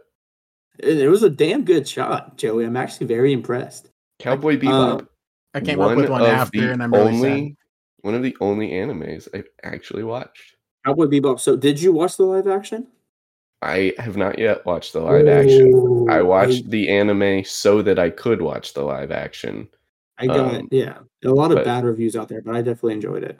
It, 0.79 0.99
it 0.99 1.09
was 1.09 1.23
a 1.23 1.31
damn 1.31 1.65
good 1.65 1.87
shot, 1.89 2.37
Joey. 2.37 2.65
I'm 2.65 2.77
actually 2.77 3.07
very 3.07 3.33
impressed. 3.33 3.89
cowboy 4.19 4.59
bebop 4.59 5.07
I 5.55 5.61
came 5.61 5.81
up 5.81 5.97
with 5.97 6.11
one 6.11 6.23
after, 6.23 6.73
and 6.73 6.83
I'm 6.83 6.93
really 6.93 7.09
only 7.15 7.49
sad. 7.49 7.57
one 8.03 8.15
of 8.15 8.23
the 8.23 8.37
only 8.41 8.71
animes 8.71 9.29
i've 9.35 9.49
actually 9.63 10.05
watched 10.05 10.57
Cowboy 10.85 11.07
Bebop. 11.07 11.41
So, 11.41 11.57
did 11.57 11.81
you 11.81 11.93
watch 11.93 12.17
the 12.17 12.25
live 12.25 12.47
action? 12.47 12.87
I 13.63 13.93
have 13.99 14.17
not 14.17 14.39
yet 14.39 14.65
watched 14.65 14.93
the 14.93 15.01
live 15.01 15.27
action. 15.27 16.07
I 16.09 16.23
watched 16.23 16.71
the 16.71 16.89
anime 16.89 17.45
so 17.45 17.83
that 17.83 17.99
I 17.99 18.11
could 18.11 18.41
watch 18.41 18.75
the 18.75 18.83
live 18.83 19.11
action. 19.11 19.69
I, 20.19 20.27
got 20.27 20.55
um, 20.55 20.69
yeah, 20.71 20.99
a 21.25 21.31
lot 21.31 21.51
of 21.51 21.57
but- 21.57 21.65
bad 21.65 21.85
reviews 21.85 22.17
out 22.17 22.29
there, 22.29 22.43
but 22.43 22.55
I 22.55 22.59
definitely 22.59 22.95
enjoyed 22.95 23.25
it. 23.25 23.39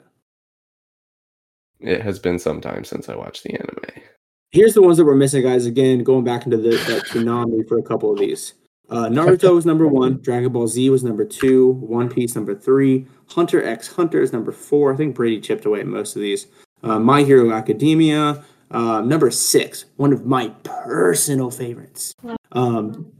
It 1.79 2.01
has 2.01 2.19
been 2.19 2.39
some 2.39 2.59
time 2.59 2.83
since 2.83 3.07
I 3.07 3.15
watched 3.15 3.43
the 3.43 3.53
anime. 3.53 4.03
Here's 4.51 4.73
the 4.73 4.81
ones 4.81 4.97
that 4.97 5.05
we're 5.05 5.15
missing, 5.15 5.43
guys. 5.43 5.65
Again, 5.65 6.03
going 6.03 6.25
back 6.25 6.45
into 6.45 6.57
the, 6.57 6.71
that 6.71 7.05
Toonami 7.05 7.67
for 7.67 7.77
a 7.77 7.83
couple 7.83 8.11
of 8.11 8.19
these. 8.19 8.53
Uh, 8.89 9.07
Naruto 9.07 9.53
was 9.53 9.65
number 9.65 9.87
one. 9.87 10.17
Dragon 10.21 10.51
Ball 10.51 10.67
Z 10.67 10.89
was 10.89 11.03
number 11.03 11.23
two. 11.23 11.73
One 11.73 12.09
Piece 12.09 12.35
number 12.35 12.55
three. 12.55 13.05
Hunter 13.27 13.63
x 13.63 13.87
Hunter 13.87 14.21
is 14.21 14.33
number 14.33 14.51
four. 14.51 14.93
I 14.93 14.97
think 14.97 15.15
Brady 15.15 15.39
chipped 15.39 15.65
away 15.65 15.81
at 15.81 15.87
most 15.87 16.15
of 16.15 16.21
these. 16.21 16.47
Uh, 16.81 16.99
My 16.99 17.23
Hero 17.23 17.51
Academia, 17.51 18.43
uh, 18.71 19.01
number 19.01 19.31
six. 19.31 19.85
One 19.97 20.13
of 20.13 20.25
my 20.25 20.49
personal 20.63 21.51
favorites. 21.51 22.13
Um, 22.51 23.11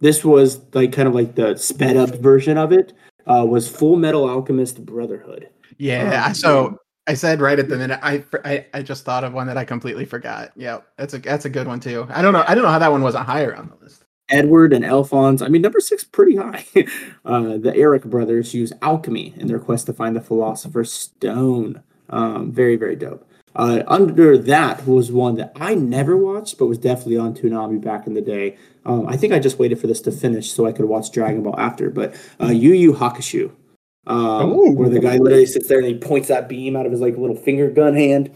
this 0.00 0.24
was 0.24 0.60
like 0.74 0.92
kind 0.92 1.08
of 1.08 1.14
like 1.14 1.34
the 1.34 1.56
sped 1.56 1.96
up 1.96 2.10
version 2.16 2.58
of 2.58 2.72
it. 2.72 2.92
Uh, 3.26 3.46
was 3.48 3.68
Full 3.68 3.96
Metal 3.96 4.28
Alchemist 4.28 4.84
Brotherhood. 4.84 5.48
Yeah. 5.78 6.26
Um, 6.26 6.34
so 6.34 6.78
I 7.06 7.14
said 7.14 7.40
right 7.40 7.58
at 7.58 7.68
the 7.68 7.76
minute. 7.76 8.00
I, 8.02 8.24
I 8.44 8.66
I 8.74 8.82
just 8.82 9.04
thought 9.04 9.24
of 9.24 9.32
one 9.32 9.46
that 9.46 9.56
I 9.56 9.64
completely 9.64 10.04
forgot. 10.04 10.52
Yeah, 10.56 10.80
that's 10.96 11.14
a 11.14 11.18
that's 11.18 11.44
a 11.44 11.50
good 11.50 11.66
one 11.66 11.80
too. 11.80 12.06
I 12.10 12.22
don't 12.22 12.32
know. 12.32 12.44
I 12.46 12.54
don't 12.54 12.64
know 12.64 12.70
how 12.70 12.78
that 12.78 12.92
one 12.92 13.02
wasn't 13.02 13.26
higher 13.26 13.54
on 13.54 13.68
the 13.68 13.84
list. 13.84 14.04
Edward 14.28 14.72
and 14.72 14.84
Alphonse. 14.84 15.42
I 15.42 15.48
mean, 15.48 15.62
number 15.62 15.80
six, 15.80 16.04
pretty 16.04 16.36
high. 16.36 16.64
uh, 17.24 17.58
the 17.58 17.72
Elric 17.76 18.04
brothers 18.04 18.54
use 18.54 18.72
alchemy 18.80 19.34
in 19.36 19.46
their 19.46 19.58
quest 19.58 19.86
to 19.86 19.92
find 19.92 20.16
the 20.16 20.20
Philosopher's 20.20 20.92
Stone. 20.92 21.82
Um, 22.08 22.50
very, 22.50 22.76
very 22.76 22.96
dope. 22.96 23.28
Uh, 23.54 23.82
under 23.86 24.38
that 24.38 24.86
was 24.86 25.12
one 25.12 25.34
that 25.36 25.52
I 25.56 25.74
never 25.74 26.16
watched, 26.16 26.58
but 26.58 26.66
was 26.66 26.78
definitely 26.78 27.18
on 27.18 27.34
Toonami 27.34 27.80
back 27.80 28.06
in 28.06 28.14
the 28.14 28.22
day. 28.22 28.56
Um, 28.84 29.06
I 29.06 29.16
think 29.16 29.32
I 29.32 29.38
just 29.38 29.58
waited 29.58 29.78
for 29.78 29.86
this 29.86 30.00
to 30.02 30.12
finish 30.12 30.50
so 30.50 30.66
I 30.66 30.72
could 30.72 30.86
watch 30.86 31.12
Dragon 31.12 31.42
Ball 31.42 31.58
after. 31.58 31.90
But 31.90 32.14
uh, 32.40 32.46
Yu 32.46 32.72
Yu 32.72 32.92
Hakusho, 32.94 33.52
um, 34.06 34.52
Ooh. 34.52 34.72
where 34.72 34.88
the 34.88 35.00
guy 35.00 35.18
literally 35.18 35.46
sits 35.46 35.68
there 35.68 35.78
and 35.78 35.86
he 35.86 35.98
points 35.98 36.28
that 36.28 36.48
beam 36.48 36.76
out 36.76 36.86
of 36.86 36.92
his 36.92 37.00
like 37.00 37.16
little 37.16 37.36
finger 37.36 37.70
gun 37.70 37.94
hand. 37.94 38.30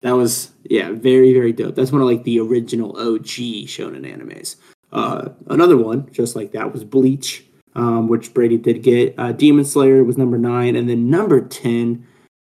That 0.00 0.12
was 0.12 0.52
yeah, 0.64 0.90
very 0.90 1.32
very 1.32 1.52
dope. 1.52 1.74
That's 1.74 1.92
one 1.92 2.00
of 2.00 2.08
like 2.08 2.24
the 2.24 2.40
original 2.40 2.96
OG 2.96 3.26
shonen 3.68 4.06
animes. 4.06 4.56
Uh, 4.90 5.30
another 5.48 5.76
one 5.76 6.10
just 6.12 6.34
like 6.34 6.52
that 6.52 6.72
was 6.72 6.84
Bleach, 6.84 7.44
um, 7.74 8.08
which 8.08 8.34
Brady 8.34 8.58
did 8.58 8.82
get. 8.82 9.14
Uh, 9.18 9.32
Demon 9.32 9.64
Slayer 9.64 10.02
was 10.02 10.18
number 10.18 10.38
nine, 10.38 10.76
and 10.76 10.88
then 10.88 11.08
number 11.08 11.40
ten, 11.40 12.06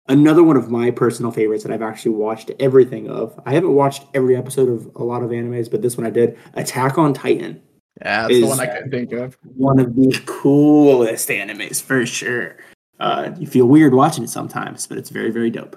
another 0.09 0.43
one 0.43 0.57
of 0.57 0.71
my 0.71 0.91
personal 0.91 1.31
favorites 1.33 1.63
that 1.65 1.73
I've 1.73 1.83
actually 1.83 2.13
watched 2.13 2.51
everything 2.61 3.09
of. 3.09 3.39
I 3.47 3.53
haven't 3.55 3.75
watched 3.75 4.05
every 4.15 4.37
episode 4.37 4.69
of 4.69 4.91
a 4.97 5.05
lot 5.05 5.23
of 5.23 5.31
animes, 5.31 5.71
but 5.71 5.83
this 5.83 5.97
one 5.97 6.07
I 6.07 6.11
did. 6.11 6.37
Attack 6.55 6.99
on 6.99 7.15
Titan, 7.15 7.61
Yeah, 8.01 8.23
that's 8.29 8.35
the 8.41 8.47
one 8.47 8.61
I 8.61 8.67
couldn't 8.67 8.91
think 8.91 9.13
of. 9.13 9.37
one 9.57 9.79
of 9.79 9.95
the 9.95 10.21
coolest 10.27 11.29
animes 11.29 11.81
for 11.83 12.05
sure. 12.07 12.57
Uh, 13.01 13.33
you 13.39 13.47
feel 13.47 13.67
weird 13.67 13.93
watching 13.95 14.25
it 14.25 14.31
sometimes, 14.31 14.87
but 14.87 14.99
it's 14.99 15.11
very 15.11 15.31
very 15.31 15.51
dope. 15.51 15.77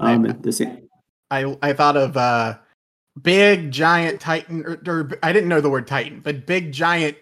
Um, 0.00 0.26
I- 0.26 0.32
the 0.32 0.52
same. 0.52 0.88
I 1.30 1.56
I 1.62 1.72
thought 1.72 1.96
of 1.96 2.16
uh 2.16 2.56
big 3.22 3.70
giant 3.72 4.20
titan 4.20 4.64
or, 4.64 4.80
or 4.86 5.10
I 5.22 5.32
didn't 5.32 5.48
know 5.48 5.60
the 5.60 5.70
word 5.70 5.86
titan, 5.86 6.20
but 6.20 6.46
big 6.46 6.72
giant 6.72 7.16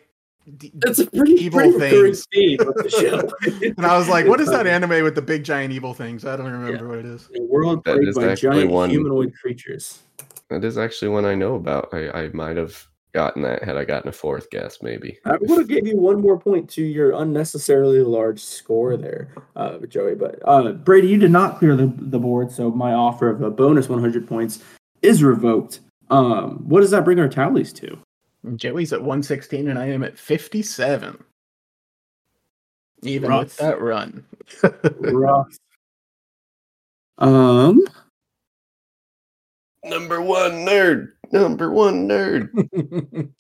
d- 0.57 0.73
That's 0.75 0.99
a 0.99 1.07
pretty 1.07 1.33
Evil 1.33 1.61
pretty 1.61 1.73
recurring 1.75 2.15
things. 2.15 2.27
the 2.33 2.91
show. 2.91 3.71
and 3.77 3.87
I 3.87 3.99
was 3.99 4.09
like, 4.09 4.27
what 4.27 4.41
is 4.41 4.49
that 4.51 4.67
anime 4.77 5.03
with 5.03 5.15
the 5.15 5.23
big 5.23 5.45
giant 5.45 5.73
evil 5.73 5.95
things? 5.95 6.25
I 6.25 6.37
don't 6.37 6.51
remember 6.51 6.89
what 6.89 6.99
it 6.99 7.07
is. 7.07 7.29
A 7.37 7.43
world 7.43 7.85
That 7.85 7.97
plagued 7.97 8.15
by 8.15 8.29
actually 8.31 8.57
giant 8.59 8.71
one- 8.71 8.91
humanoid 8.91 9.33
creatures. 9.41 10.03
That 10.51 10.65
is 10.65 10.79
actually 10.79 11.09
one 11.09 11.25
I 11.25 11.35
know 11.35 11.57
about. 11.57 11.89
I, 11.93 12.09
I 12.11 12.29
might 12.29 12.57
have 12.57 12.87
gotten 13.13 13.43
that 13.43 13.65
had 13.65 13.77
I 13.77 13.85
gotten 13.85 14.11
a 14.11 14.13
fourth 14.13 14.49
guess, 14.51 14.83
maybe. 14.83 15.19
I 15.25 15.39
would 15.41 15.59
have 15.59 15.69
gave 15.69 15.87
you 15.87 15.97
one 15.97 16.21
more 16.21 16.39
point 16.39 16.69
to 16.71 16.83
your 16.85 17.13
unnecessarily 17.13 18.01
large 18.01 18.41
score 18.41 18.97
there, 18.97 19.29
uh, 19.57 19.79
Joey. 19.89 20.15
But 20.15 20.39
uh, 20.45 20.73
Brady, 20.73 21.09
you 21.09 21.17
did 21.19 21.31
not 21.31 21.59
clear 21.59 21.75
the, 21.75 21.93
the 21.97 22.19
board, 22.19 22.53
so 22.53 22.71
my 22.71 22.93
offer 22.93 23.29
of 23.31 23.43
a 23.43 23.51
bonus 23.51 23.89
100 23.89 24.29
points 24.29 24.63
is 25.03 25.23
revoked. 25.23 25.81
Um, 26.11 26.59
what 26.69 26.83
does 26.83 26.91
that 26.93 27.05
bring 27.05 27.19
our 27.19 27.29
tallies 27.29 27.73
to? 27.75 27.99
Joey's 28.55 28.93
at 28.93 29.01
116 29.01 29.69
and 29.69 29.79
I 29.79 29.87
am 29.87 30.05
at 30.05 30.19
57. 30.19 31.23
Even 33.03 33.31
Rough. 33.31 33.41
with 33.41 33.57
that 33.59 33.81
run. 33.81 34.25
Rough. 35.01 35.57
Um, 37.19 37.83
Number 39.83 40.21
one 40.21 40.67
nerd. 40.67 41.13
Number 41.33 41.71
one 41.71 42.07
nerd. 42.07 42.51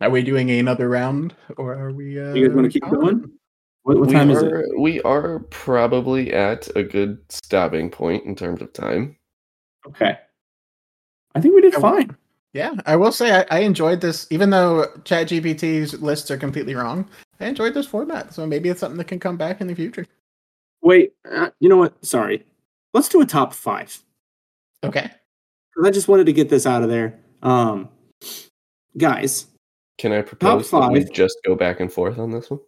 are 0.00 0.10
we 0.10 0.22
doing 0.22 0.48
another 0.52 0.88
round 0.88 1.34
or 1.56 1.74
are 1.74 1.90
we 1.90 2.20
uh 2.20 2.34
you 2.34 2.46
guys 2.46 2.54
want 2.54 2.70
to 2.70 2.80
keep 2.80 2.84
on? 2.84 2.94
going? 2.94 3.32
What, 3.82 3.98
what 3.98 4.08
we 4.08 4.14
time 4.14 4.30
is 4.30 4.42
are, 4.42 4.60
it? 4.60 4.78
We 4.78 5.00
are 5.02 5.40
probably 5.50 6.32
at 6.32 6.68
a 6.76 6.84
good 6.84 7.18
stopping 7.30 7.90
point 7.90 8.24
in 8.26 8.36
terms 8.36 8.62
of 8.62 8.72
time. 8.72 9.16
Okay. 9.86 10.16
I 11.34 11.40
think 11.40 11.54
we 11.54 11.62
did 11.62 11.74
fine. 11.74 12.16
Yeah, 12.54 12.72
I 12.86 12.96
will 12.96 13.12
say 13.12 13.40
I, 13.40 13.46
I 13.50 13.58
enjoyed 13.60 14.00
this, 14.00 14.26
even 14.30 14.50
though 14.50 14.86
ChatGPT's 15.04 16.00
lists 16.00 16.30
are 16.30 16.36
completely 16.38 16.74
wrong. 16.74 17.06
I 17.40 17.46
enjoyed 17.46 17.74
this 17.74 17.86
format, 17.86 18.32
so 18.34 18.46
maybe 18.46 18.68
it's 18.68 18.80
something 18.80 18.96
that 18.98 19.04
can 19.06 19.20
come 19.20 19.36
back 19.36 19.60
in 19.60 19.66
the 19.66 19.74
future. 19.74 20.06
Wait, 20.82 21.12
uh, 21.30 21.50
you 21.60 21.68
know 21.68 21.76
what? 21.76 22.02
Sorry. 22.04 22.44
Let's 22.94 23.08
do 23.08 23.20
a 23.20 23.26
top 23.26 23.52
five. 23.52 23.96
Okay. 24.82 25.10
'Cause 25.74 25.86
I 25.86 25.90
just 25.90 26.08
wanted 26.08 26.26
to 26.26 26.32
get 26.32 26.48
this 26.48 26.66
out 26.66 26.82
of 26.82 26.88
there. 26.88 27.18
Um, 27.42 27.88
guys, 28.96 29.46
Can 29.98 30.12
I 30.12 30.22
propose 30.22 30.70
that 30.70 30.90
we 30.90 31.04
just 31.04 31.38
go 31.44 31.54
back 31.54 31.80
and 31.80 31.92
forth 31.92 32.18
on 32.18 32.30
this 32.30 32.50
one? 32.50 32.60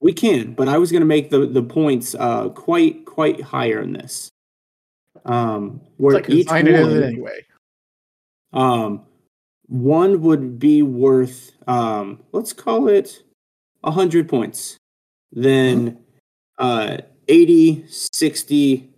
we 0.00 0.12
can, 0.12 0.54
but 0.54 0.68
I 0.68 0.78
was 0.78 0.92
going 0.92 1.00
to 1.00 1.06
make 1.06 1.28
the 1.30 1.44
the 1.46 1.62
points 1.62 2.14
uh 2.14 2.50
quite 2.50 3.04
quite 3.04 3.40
higher 3.40 3.80
in 3.80 3.92
this. 3.94 4.30
Um, 5.24 5.80
It's 5.84 5.92
where 5.98 6.14
like 6.14 6.30
each 6.30 6.46
design 6.46 6.68
it 6.68 6.74
is 6.74 6.86
one, 6.86 7.02
anyway. 7.02 7.44
Um, 8.52 9.02
one 9.66 10.20
would 10.22 10.58
be 10.58 10.82
worth 10.82 11.52
um, 11.66 12.22
let's 12.32 12.52
call 12.52 12.88
it 12.88 13.22
a 13.84 13.90
hundred 13.90 14.28
points. 14.28 14.76
Then, 15.32 15.98
uh, 16.56 16.98
80, 17.28 17.84
60, 17.86 18.90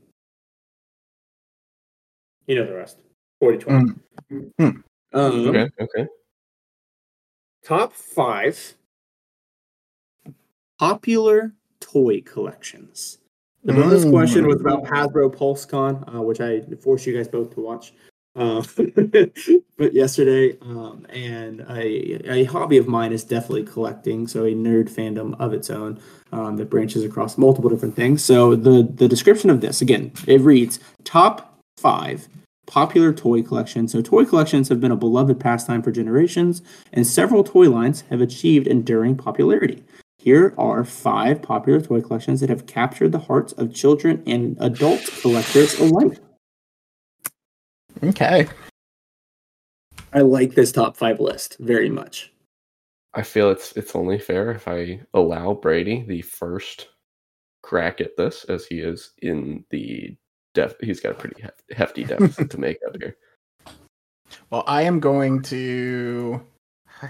you 2.47 2.55
know 2.55 2.67
the 2.67 2.75
rest. 2.75 2.99
40, 3.41 3.59
20. 3.59 3.93
Mm. 4.31 4.53
Um, 4.61 4.83
Okay, 5.13 5.69
okay. 5.81 6.07
Top 7.65 7.93
five 7.93 8.75
popular 10.79 11.53
toy 11.81 12.21
collections. 12.23 13.19
The 13.65 13.73
bonus 13.73 14.05
Mm. 14.05 14.11
question 14.11 14.47
was 14.47 14.61
about 14.61 14.85
Hasbro 14.85 15.35
PulseCon, 15.35 16.15
uh, 16.15 16.23
which 16.23 16.41
I 16.41 16.61
forced 16.81 17.07
you 17.07 17.15
guys 17.17 17.29
both 17.29 17.53
to 17.55 17.61
watch. 17.61 17.93
Uh, 18.37 18.63
but 19.77 19.93
yesterday, 19.93 20.57
um, 20.61 21.05
and 21.11 21.61
a, 21.69 22.31
a 22.31 22.45
hobby 22.45 22.77
of 22.77 22.87
mine 22.87 23.13
is 23.13 23.25
definitely 23.25 23.65
collecting, 23.65 24.29
so 24.29 24.45
a 24.45 24.53
nerd 24.53 24.89
fandom 24.89 25.39
of 25.41 25.53
its 25.53 25.69
own 25.69 26.01
um, 26.33 26.57
that 26.57 26.71
branches 26.71 27.05
across 27.05 27.37
multiple 27.37 27.69
different 27.69 27.97
things. 27.97 28.25
So 28.25 28.55
the 28.55 28.83
the 28.83 29.09
description 29.09 29.51
of 29.51 29.61
this 29.61 29.83
again, 29.83 30.13
it 30.27 30.41
reads 30.41 30.79
top 31.05 31.59
five 31.77 32.29
popular 32.67 33.13
toy 33.13 33.43
collections. 33.43 33.91
So 33.91 34.01
toy 34.01 34.25
collections 34.25 34.69
have 34.69 34.81
been 34.81 34.93
a 34.93 34.97
beloved 34.97 35.41
pastime 35.41 35.83
for 35.83 35.91
generations, 35.91 36.63
and 36.93 37.05
several 37.05 37.43
toy 37.43 37.69
lines 37.69 38.03
have 38.11 38.21
achieved 38.21 38.69
enduring 38.69 39.17
popularity. 39.17 39.83
Here 40.19 40.55
are 40.57 40.85
five 40.85 41.43
popular 41.43 41.81
toy 41.81 42.01
collections 42.01 42.41
that 42.41 42.51
have 42.51 42.67
captured 42.67 43.11
the 43.11 43.19
hearts 43.19 43.53
of 43.55 43.75
children 43.75 44.23
and 44.25 44.57
adult 44.61 45.01
collectors 45.21 45.81
alike. 45.81 46.19
Okay. 48.03 48.49
I 50.13 50.21
like 50.21 50.55
this 50.55 50.73
top 50.73 50.97
five 50.97 51.21
list 51.21 51.57
very 51.61 51.91
much. 51.91 52.33
I 53.15 53.23
feel 53.23 53.51
it's 53.51 53.73
it's 53.73 53.95
only 53.95 54.19
fair 54.19 54.51
if 54.53 54.69
I 54.69 55.01
allow 55.15 55.55
Brady 55.55 56.05
the 56.07 56.23
first 56.23 56.89
crack 57.63 58.01
at 58.01 58.17
this, 58.17 58.45
as 58.45 58.67
he 58.67 58.81
is 58.81 59.13
in 59.23 59.65
the 59.71 60.17
def. 60.55 60.75
He's 60.81 61.01
got 61.01 61.13
a 61.13 61.15
pretty 61.15 61.43
hefty 61.73 62.05
deficit 62.05 62.51
to 62.51 62.59
make 62.59 62.79
up 62.87 62.97
here. 63.01 63.17
Well, 64.49 64.63
I 64.69 64.83
am 64.83 65.01
going 65.01 65.43
to. 65.43 66.41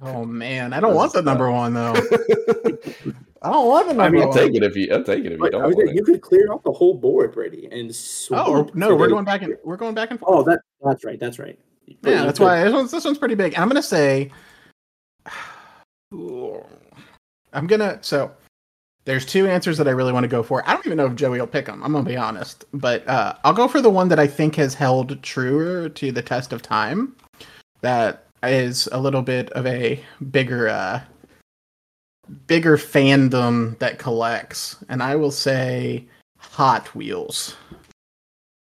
Oh 0.00 0.24
man, 0.24 0.72
I 0.72 0.78
don't 0.78 0.94
want 0.94 1.12
the 1.12 1.22
number 1.22 1.50
one 1.50 1.74
though. 1.74 1.94
I 3.42 3.52
don't 3.52 3.66
want 3.68 3.86
the 3.88 3.94
number 3.94 4.04
I 4.04 4.10
mean, 4.10 4.22
I'll 4.22 4.28
one. 4.28 4.36
take 4.38 4.54
it 4.54 4.62
if 4.62 4.74
you. 4.76 4.88
I'll 4.92 5.04
take 5.04 5.24
it 5.24 5.32
if 5.32 5.38
you 5.40 5.50
don't 5.50 5.62
I 5.62 5.66
was 5.66 5.76
want 5.76 5.86
like, 5.88 5.94
it. 5.94 5.98
you 5.98 6.04
could 6.04 6.20
clear 6.20 6.52
out 6.52 6.64
the 6.64 6.72
whole 6.72 6.94
board, 6.94 7.32
Brady, 7.32 7.68
and 7.70 7.96
Oh 8.32 8.68
no, 8.74 8.96
we're 8.96 9.08
going 9.08 9.24
back 9.24 9.42
and 9.42 9.56
we're 9.64 9.76
going 9.76 9.94
back 9.94 10.10
and 10.10 10.18
forth. 10.18 10.32
Oh, 10.34 10.42
that 10.42 10.60
that's 10.84 11.04
right. 11.04 11.18
That's 11.20 11.38
right. 11.38 11.58
But 12.02 12.10
yeah, 12.10 12.24
that's 12.24 12.38
could- 12.38 12.44
why 12.44 12.64
this 12.64 12.72
one's, 12.72 12.90
this 12.90 13.04
one's 13.04 13.18
pretty 13.18 13.34
big. 13.34 13.54
I'm 13.58 13.68
gonna 13.68 13.82
say. 13.82 14.30
I'm 16.12 17.66
gonna 17.66 17.98
so. 18.02 18.30
There's 19.04 19.24
two 19.24 19.46
answers 19.46 19.78
that 19.78 19.88
I 19.88 19.92
really 19.92 20.12
want 20.12 20.24
to 20.24 20.28
go 20.28 20.42
for. 20.42 20.68
I 20.68 20.74
don't 20.74 20.84
even 20.84 20.98
know 20.98 21.06
if 21.06 21.14
Joey 21.14 21.40
will 21.40 21.46
pick 21.46 21.64
them. 21.64 21.82
I'm 21.82 21.92
gonna 21.92 22.04
be 22.04 22.16
honest, 22.16 22.66
but 22.74 23.08
uh, 23.08 23.34
I'll 23.44 23.54
go 23.54 23.66
for 23.66 23.80
the 23.80 23.88
one 23.88 24.08
that 24.08 24.18
I 24.18 24.26
think 24.26 24.54
has 24.56 24.74
held 24.74 25.22
truer 25.22 25.88
to 25.88 26.12
the 26.12 26.20
test 26.22 26.52
of 26.52 26.60
time. 26.60 27.16
That 27.80 28.24
is 28.42 28.86
a 28.92 29.00
little 29.00 29.22
bit 29.22 29.50
of 29.52 29.66
a 29.66 30.02
bigger, 30.30 30.68
uh, 30.68 31.00
bigger 32.46 32.76
fandom 32.76 33.78
that 33.78 33.98
collects, 33.98 34.76
and 34.88 35.02
I 35.02 35.16
will 35.16 35.30
say 35.30 36.06
Hot 36.38 36.94
Wheels. 36.94 37.56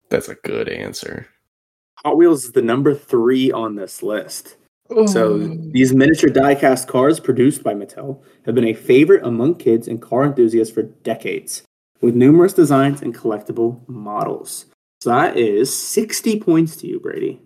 That's 0.09 0.29
a 0.29 0.35
good 0.37 0.69
answer. 0.69 1.27
Hot 2.05 2.17
Wheels 2.17 2.45
is 2.45 2.53
the 2.53 2.63
number 2.63 2.95
three 2.95 3.51
on 3.53 3.77
this 3.77 4.03
list. 4.03 4.57
So 5.07 5.39
these 5.39 5.95
miniature 5.95 6.29
die-cast 6.29 6.87
cars 6.87 7.19
produced 7.19 7.63
by 7.63 7.73
Mattel 7.73 8.21
have 8.45 8.55
been 8.55 8.67
a 8.67 8.75
favorite 8.75 9.25
among 9.25 9.55
kids 9.55 9.89
and 9.89 10.03
car 10.03 10.25
enthusiasts 10.25 10.75
for 10.75 10.83
decades, 10.83 11.63
with 12.03 12.15
numerous 12.15 12.53
designs 12.53 13.01
and 13.01 13.15
collectible 13.15 13.89
models. 13.89 14.67
So 15.01 15.09
that 15.09 15.39
is 15.39 15.75
60 15.75 16.41
points 16.41 16.77
to 16.77 16.87
you, 16.87 17.01
Brady. 17.01 17.41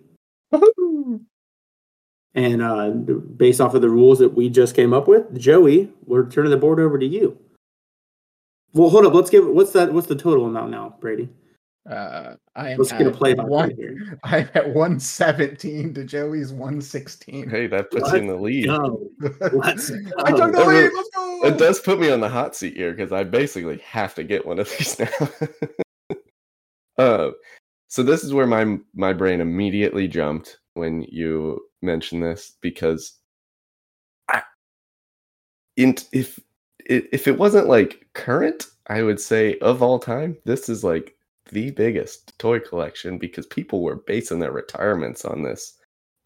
And 2.37 2.61
uh, 2.61 2.91
based 2.91 3.59
off 3.59 3.73
of 3.73 3.81
the 3.81 3.89
rules 3.89 4.19
that 4.19 4.35
we 4.35 4.47
just 4.47 4.75
came 4.75 4.93
up 4.93 5.07
with, 5.07 5.37
Joey, 5.37 5.91
we're 6.05 6.29
turning 6.29 6.51
the 6.51 6.57
board 6.57 6.79
over 6.79 6.99
to 6.99 7.05
you. 7.05 7.35
Well, 8.73 8.91
hold 8.91 9.07
up. 9.07 9.13
Let's 9.15 9.31
give. 9.31 9.47
What's 9.47 9.71
that? 9.71 9.91
What's 9.91 10.05
the 10.05 10.15
total 10.15 10.45
amount 10.45 10.69
now, 10.69 10.95
Brady? 11.01 11.29
Uh, 11.89 12.35
I 12.55 12.71
am 12.71 12.77
Let's 12.77 12.91
get 12.91 13.07
a 13.07 13.11
play 13.11 13.33
by 13.33 13.43
one. 13.43 13.71
here. 13.75 14.19
I'm 14.23 14.47
at 14.53 14.71
one 14.71 14.99
seventeen 14.99 15.95
to 15.95 16.03
Joey's 16.03 16.53
one 16.53 16.79
sixteen. 16.79 17.49
Hey, 17.49 17.65
that 17.65 17.89
puts 17.89 18.11
you 18.11 18.19
in 18.19 18.27
the 18.27 18.35
lead. 18.35 18.67
Go. 18.67 19.09
Let's 19.53 19.91
I 20.19 20.31
took 20.31 20.51
the 20.51 20.63
lead. 20.63 20.91
Let's 20.93 21.09
go. 21.15 21.41
It 21.43 21.57
does 21.57 21.79
put 21.79 21.99
me 21.99 22.11
on 22.11 22.19
the 22.19 22.29
hot 22.29 22.55
seat 22.55 22.75
here 22.75 22.91
because 22.91 23.11
I 23.11 23.23
basically 23.23 23.79
have 23.79 24.13
to 24.13 24.23
get 24.23 24.45
one 24.45 24.59
of 24.59 24.69
these 24.77 24.99
now. 24.99 26.17
uh, 26.99 27.31
so 27.87 28.03
this 28.03 28.23
is 28.23 28.31
where 28.31 28.45
my 28.45 28.77
my 28.93 29.13
brain 29.13 29.41
immediately 29.41 30.07
jumped 30.07 30.59
when 30.75 31.01
you 31.03 31.66
mentioned 31.81 32.23
this 32.23 32.55
because 32.61 33.13
I, 34.29 34.41
in, 35.75 35.95
if 36.11 36.39
i- 36.89 37.07
if 37.11 37.27
it 37.27 37.37
wasn't 37.37 37.67
like 37.67 38.07
current, 38.13 38.67
I 38.87 39.03
would 39.03 39.19
say 39.19 39.57
of 39.59 39.81
all 39.81 39.99
time, 39.99 40.37
this 40.45 40.69
is 40.69 40.83
like 40.83 41.15
the 41.51 41.71
biggest 41.71 42.37
toy 42.39 42.59
collection 42.59 43.17
because 43.17 43.45
people 43.47 43.81
were 43.81 43.97
basing 44.07 44.39
their 44.39 44.51
retirements 44.51 45.23
on 45.25 45.43
this. 45.43 45.77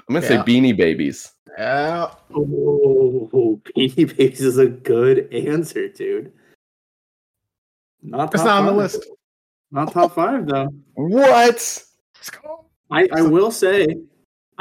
I'm 0.08 0.16
gonna 0.16 0.26
Yeah. 0.26 0.44
say 0.44 0.52
Beanie 0.52 0.76
Babies. 0.78 1.32
Yeah. 1.58 2.14
Oh, 2.34 3.62
Beanie 3.66 3.96
Babies 4.18 4.42
is 4.42 4.58
a 4.58 4.68
good 4.68 5.32
answer, 5.34 5.88
dude. 5.90 6.34
Not 8.02 8.34
It's 8.34 8.44
not 8.44 8.60
on 8.60 8.66
the 8.66 8.72
five. 8.72 8.78
list. 8.78 9.06
Not 9.72 9.94
top 9.94 10.16
five 10.16 10.48
though. 10.48 10.70
What? 10.96 11.46
Let's 11.46 11.84
go. 12.42 12.66
I, 12.90 13.08
I 13.14 13.22
will 13.22 13.52
say, 13.52 13.88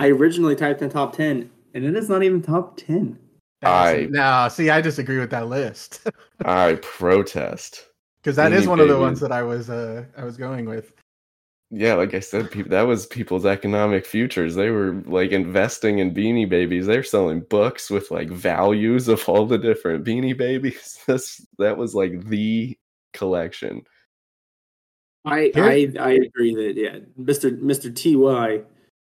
I 0.00 0.08
originally 0.08 0.56
typed 0.56 0.80
in 0.80 0.88
top 0.88 1.14
ten, 1.14 1.50
and 1.74 1.84
it 1.84 1.94
is 1.94 2.08
not 2.08 2.22
even 2.22 2.40
top 2.40 2.78
ten. 2.78 3.18
I- 3.62 4.08
no, 4.10 4.48
see, 4.50 4.70
I 4.70 4.80
disagree 4.80 5.18
with 5.18 5.30
that 5.30 5.48
list 5.48 6.08
I 6.46 6.78
protest. 6.80 7.88
because 8.22 8.34
that 8.36 8.54
is 8.54 8.64
Beanie 8.64 8.68
one 8.68 8.80
of 8.80 8.88
the 8.88 8.98
ones 8.98 9.20
that 9.20 9.32
I 9.32 9.42
was 9.42 9.68
uh 9.68 10.04
I 10.16 10.24
was 10.24 10.38
going 10.38 10.64
with. 10.64 10.94
Yeah, 11.70 11.94
like 11.94 12.14
I 12.14 12.20
said, 12.20 12.50
people 12.50 12.70
that 12.70 12.82
was 12.82 13.06
people's 13.06 13.44
economic 13.44 14.06
futures. 14.06 14.54
They 14.54 14.70
were 14.70 14.94
like 15.04 15.32
investing 15.32 15.98
in 15.98 16.14
beanie 16.14 16.48
babies. 16.48 16.86
They're 16.86 17.02
selling 17.02 17.40
books 17.40 17.90
with 17.90 18.10
like 18.10 18.30
values 18.30 19.06
of 19.08 19.28
all 19.28 19.44
the 19.44 19.58
different 19.58 20.04
beanie 20.04 20.36
babies. 20.36 20.98
That's 21.06 21.46
that 21.58 21.76
was 21.76 21.94
like 21.94 22.24
the 22.24 22.76
collection. 23.12 23.82
I 25.26 25.52
I, 25.54 25.92
I 26.00 26.10
agree 26.12 26.54
that 26.54 26.72
yeah, 26.76 27.00
Mr. 27.22 27.60
Mr. 27.60 27.92
Ty, 27.94 28.64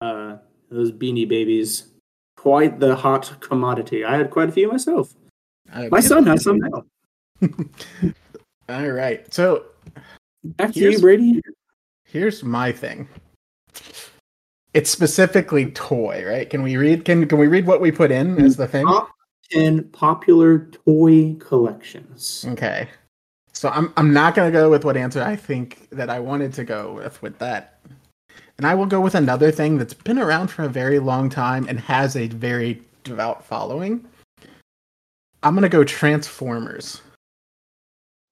uh, 0.06 0.36
those 0.74 0.92
Beanie 0.92 1.28
Babies, 1.28 1.88
quite 2.36 2.80
the 2.80 2.94
hot 2.94 3.34
commodity. 3.40 4.05
I 4.05 4.16
had 4.16 4.30
quite 4.30 4.48
a 4.48 4.52
few 4.52 4.68
myself. 4.70 5.14
My 5.90 6.01
son 6.01 6.26
has 6.26 6.44
some 6.44 6.59
now. 6.59 6.84
All 8.68 8.90
right, 8.90 9.32
so 9.32 9.64
Back 10.44 10.72
to 10.74 10.78
Here's- 10.80 10.94
you, 10.96 11.01
Brady. 11.01 11.40
here's 12.05 12.42
my 12.44 12.70
thing. 12.72 13.09
It's 14.74 14.90
specifically 14.90 15.70
toy, 15.70 16.24
right? 16.26 16.48
Can 16.51 16.62
we 16.62 16.76
read? 16.76 17.05
Can 17.05 17.26
can 17.28 17.38
we 17.38 17.46
read 17.46 17.66
what 17.66 17.80
we 17.80 17.92
put 17.92 18.10
in 18.10 18.44
as 18.44 18.56
the 18.56 18.66
thing? 18.66 18.84
Top 18.86 19.09
ten 19.51 19.84
popular 19.84 20.66
toy 20.84 21.34
collections. 21.38 22.44
Okay. 22.48 22.88
So 23.52 23.68
I'm 23.68 23.92
I'm 23.96 24.12
not 24.12 24.34
gonna 24.34 24.51
go 24.51 24.68
with 24.68 24.84
what 24.84 24.96
answer 24.96 25.22
I 25.22 25.36
think 25.36 25.88
that 25.90 26.10
I 26.10 26.18
wanted 26.18 26.52
to 26.55 26.64
go 26.64 26.92
with 26.94 27.22
with 27.22 27.38
that. 27.38 27.78
And 28.59 28.66
I 28.66 28.74
will 28.74 28.86
go 28.86 29.01
with 29.01 29.14
another 29.14 29.51
thing 29.51 29.78
that's 29.78 29.94
been 29.94 30.18
around 30.18 30.48
for 30.48 30.62
a 30.62 30.68
very 30.68 30.98
long 30.98 31.28
time 31.28 31.66
and 31.68 31.81
has 31.81 32.16
a 32.16 32.28
very 32.28 32.81
devout 33.02 33.44
following. 33.44 34.05
I'm 35.43 35.55
gonna 35.55 35.68
go 35.68 35.85
Transformers. 35.85 37.02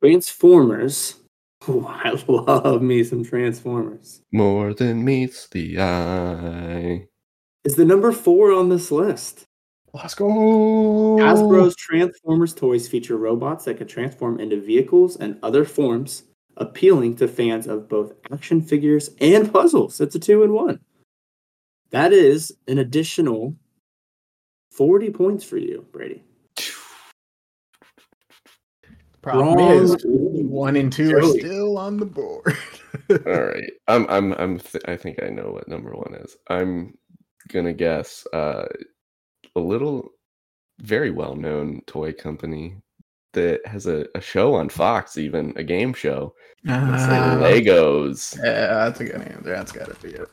Transformers. 0.03 1.17
Oh, 1.69 1.87
I 1.87 2.11
love 2.27 2.83
me 2.83 3.05
some 3.05 3.23
Transformers. 3.23 4.21
More 4.33 4.75
than 4.75 5.05
meets 5.05 5.47
the 5.47 5.79
eye. 5.81 7.07
Is 7.63 7.77
the 7.77 7.85
number 7.85 8.11
four 8.11 8.51
on 8.51 8.69
this 8.69 8.91
list? 8.91 9.45
Let's 9.95 10.17
go. 10.17 10.27
Hasbro's 11.21 11.77
Transformers 11.77 12.53
toys 12.53 12.89
feature 12.89 13.17
robots 13.17 13.67
that 13.67 13.77
can 13.77 13.87
transform 13.87 14.41
into 14.41 14.61
vehicles 14.61 15.15
and 15.15 15.39
other 15.45 15.65
forms, 15.65 16.25
appealing 16.57 17.17
to 17.17 17.29
fans 17.29 17.67
of 17.67 17.89
both 17.89 18.13
action 18.33 18.61
figures 18.61 19.11
and 19.21 19.53
puzzles. 19.53 20.01
It's 20.01 20.15
a 20.15 20.19
two 20.19 20.43
in 20.43 20.53
one. 20.53 20.81
That 21.91 22.13
is 22.13 22.57
an 22.69 22.79
additional 22.79 23.55
40 24.71 25.11
points 25.11 25.45
for 25.45 25.59
you, 25.59 25.87
Brady. 25.93 26.23
Problem 29.21 29.55
Wrong. 29.57 29.71
is, 29.71 29.97
one 30.05 30.77
and 30.77 30.93
two 30.93 31.17
are 31.17 31.23
still 31.23 31.79
on 31.79 31.97
the 31.97 32.07
board. 32.07 32.57
All 33.11 33.43
right. 33.43 33.71
I'm 33.87 34.07
I'm 34.09 34.33
I'm 34.33 34.59
th- 34.59 34.83
I 34.89 34.97
think 34.97 35.23
I 35.23 35.29
know 35.29 35.51
what 35.53 35.69
number 35.69 35.93
1 35.93 36.15
is. 36.17 36.37
I'm 36.49 36.99
going 37.49 37.67
to 37.67 37.73
guess 37.73 38.27
uh 38.33 38.67
a 39.55 39.61
little 39.61 40.11
very 40.81 41.11
well-known 41.11 41.83
toy 41.87 42.13
company 42.13 42.77
that 43.33 43.67
has 43.67 43.87
a, 43.87 44.07
a 44.15 44.21
show 44.21 44.55
on 44.55 44.69
Fox 44.69 45.17
even, 45.19 45.53
a 45.57 45.63
game 45.65 45.93
show. 45.95 46.35
Let's 46.65 47.05
say 47.05 47.17
Uh, 47.19 47.37
Legos. 47.39 48.37
yeah, 48.37 48.67
that's 48.85 49.01
a 49.01 49.05
good 49.05 49.21
answer. 49.21 49.51
That's 49.51 49.73
gotta 49.73 49.95
be 50.01 50.11
it. 50.11 50.29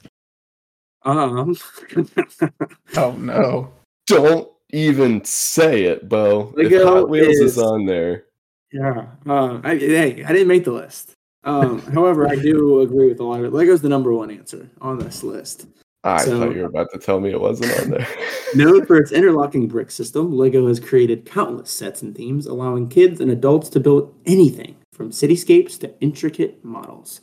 Um, 1.04 1.56
Oh 2.98 3.12
no. 3.14 3.72
Don't 4.08 4.50
even 4.72 5.24
say 5.24 5.84
it, 5.86 6.08
Bo. 6.10 6.54
If 6.58 6.72
Lego 6.72 6.86
Hot 6.86 7.10
Wheels 7.10 7.28
is, 7.38 7.40
is- 7.40 7.58
on 7.58 7.86
there. 7.86 8.26
yeah. 8.72 9.08
Uh, 9.26 9.60
I, 9.64 9.76
hey, 9.78 10.24
I 10.24 10.32
didn't 10.34 10.48
make 10.48 10.66
the 10.66 10.72
list. 10.72 11.14
Um, 11.46 11.80
however, 11.94 12.28
I 12.28 12.36
do 12.36 12.82
agree 12.82 13.08
with 13.08 13.20
a 13.22 13.24
lot 13.24 13.40
of 13.40 13.46
it. 13.46 13.54
Lego's 13.54 13.82
the 13.82 13.88
number 13.90 14.12
one 14.14 14.30
answer 14.30 14.70
on 14.82 15.00
this 15.00 15.24
list. 15.24 15.68
I 16.04 16.24
So- 16.24 16.40
thought 16.40 16.56
you 16.56 16.62
were 16.62 16.68
about 16.68 16.92
to 16.94 17.00
tell 17.00 17.20
me 17.20 17.32
it 17.32 17.42
wasn't 17.42 17.78
on 17.82 17.90
there. 17.90 18.08
Known 18.56 18.86
for 18.86 18.98
its 18.98 19.12
interlocking 19.12 19.68
brick 19.68 19.92
system, 19.92 20.32
LEGO 20.38 20.68
has 20.68 20.80
created 20.80 21.26
countless 21.26 21.70
sets 21.70 22.02
and 22.02 22.16
themes, 22.16 22.46
allowing 22.46 22.88
kids 22.88 23.20
and 23.20 23.30
adults 23.32 23.70
to 23.70 23.80
build 23.80 24.16
anything 24.26 24.76
from 24.94 25.12
cityscapes 25.12 25.78
to 25.80 25.94
intricate 26.00 26.64
models. 26.64 27.22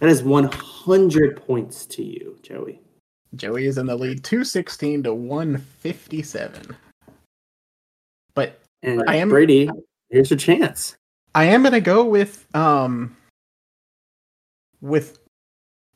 That 0.00 0.08
is 0.08 0.22
100 0.22 1.36
points 1.46 1.86
to 1.86 2.02
you, 2.02 2.36
Joey. 2.42 2.80
Joey 3.36 3.66
is 3.66 3.76
in 3.78 3.86
the 3.86 3.94
lead, 3.96 4.24
two 4.24 4.44
sixteen 4.44 5.02
to 5.02 5.12
one 5.12 5.58
fifty 5.58 6.22
seven. 6.22 6.74
But 8.34 8.58
And 8.82 9.02
I 9.06 9.16
am- 9.16 9.28
Brady, 9.28 9.68
here's 10.10 10.30
your 10.30 10.38
chance. 10.38 10.96
I 11.34 11.44
am 11.44 11.62
gonna 11.62 11.80
go 11.80 12.04
with 12.04 12.46
um 12.56 13.14
with 14.80 15.12
it- 15.14 15.25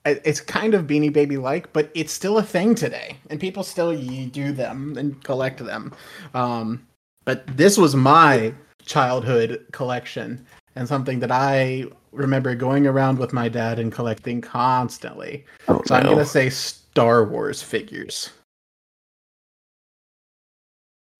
it's 0.05 0.40
kind 0.40 0.74
of 0.74 0.86
Beanie 0.86 1.12
Baby 1.12 1.36
like, 1.36 1.72
but 1.72 1.90
it's 1.94 2.12
still 2.12 2.39
a 2.39 2.43
thing 2.43 2.74
today, 2.74 3.16
and 3.28 3.39
people 3.39 3.62
still 3.62 3.97
do 4.28 4.52
them 4.52 4.97
and 4.97 5.22
collect 5.24 5.64
them. 5.64 5.93
Um, 6.35 6.86
but 7.24 7.47
this 7.56 7.77
was 7.77 7.94
my 7.94 8.55
childhood 8.85 9.66
collection 9.72 10.47
and 10.77 10.89
something 10.89 11.20
that 11.20 11.31
I 11.31 11.85
remember 12.12 12.55
going 12.55 12.86
around 12.86 13.18
with 13.18 13.32
my 13.32 13.48
dad 13.48 13.78
and 13.78 13.93
collecting 13.93 14.40
constantly. 14.40 15.44
Oh, 15.68 15.82
So 15.85 15.94
I'm 15.94 16.05
gonna 16.05 16.24
say 16.24 16.51
Star 16.51 17.24
Wars 17.24 17.62
figures. 17.62 18.31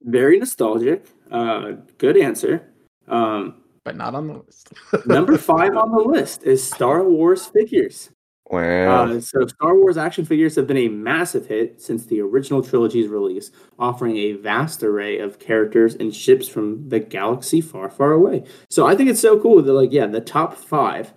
Very 0.03 0.39
nostalgic. 0.39 1.05
Uh, 1.31 1.73
good 1.99 2.17
answer. 2.17 2.73
Um, 3.07 3.63
but 3.85 3.97
not 3.97 4.15
on 4.15 4.29
the 4.29 4.35
list. 4.35 4.73
number 5.07 5.37
five 5.37 5.77
on 5.77 5.93
the 5.93 6.01
list 6.01 6.43
is 6.45 6.63
Star 6.63 7.05
Wars 7.05 7.47
figures. 7.47 8.11
Wow. 8.51 9.05
Uh, 9.05 9.21
so 9.21 9.47
Star 9.47 9.77
Wars 9.77 9.97
action 9.97 10.25
figures 10.25 10.57
have 10.57 10.67
been 10.67 10.77
a 10.77 10.89
massive 10.89 11.47
hit 11.47 11.81
since 11.81 12.07
the 12.07 12.21
original 12.21 12.63
trilogy's 12.63 13.07
release, 13.07 13.53
offering 13.79 14.17
a 14.17 14.33
vast 14.33 14.83
array 14.83 15.21
of 15.21 15.39
characters 15.39 15.95
and 15.95 16.13
ships 16.13 16.49
from 16.49 16.89
the 16.89 16.99
galaxy 16.99 17.61
far, 17.61 17.89
far 17.89 18.11
away. 18.11 18.43
So 18.69 18.89
I 18.89 18.97
think 18.97 19.09
it's 19.09 19.21
so 19.21 19.39
cool 19.39 19.63
that, 19.63 19.73
like, 19.73 19.93
yeah, 19.93 20.07
the 20.07 20.21
top 20.21 20.57
five, 20.57 21.15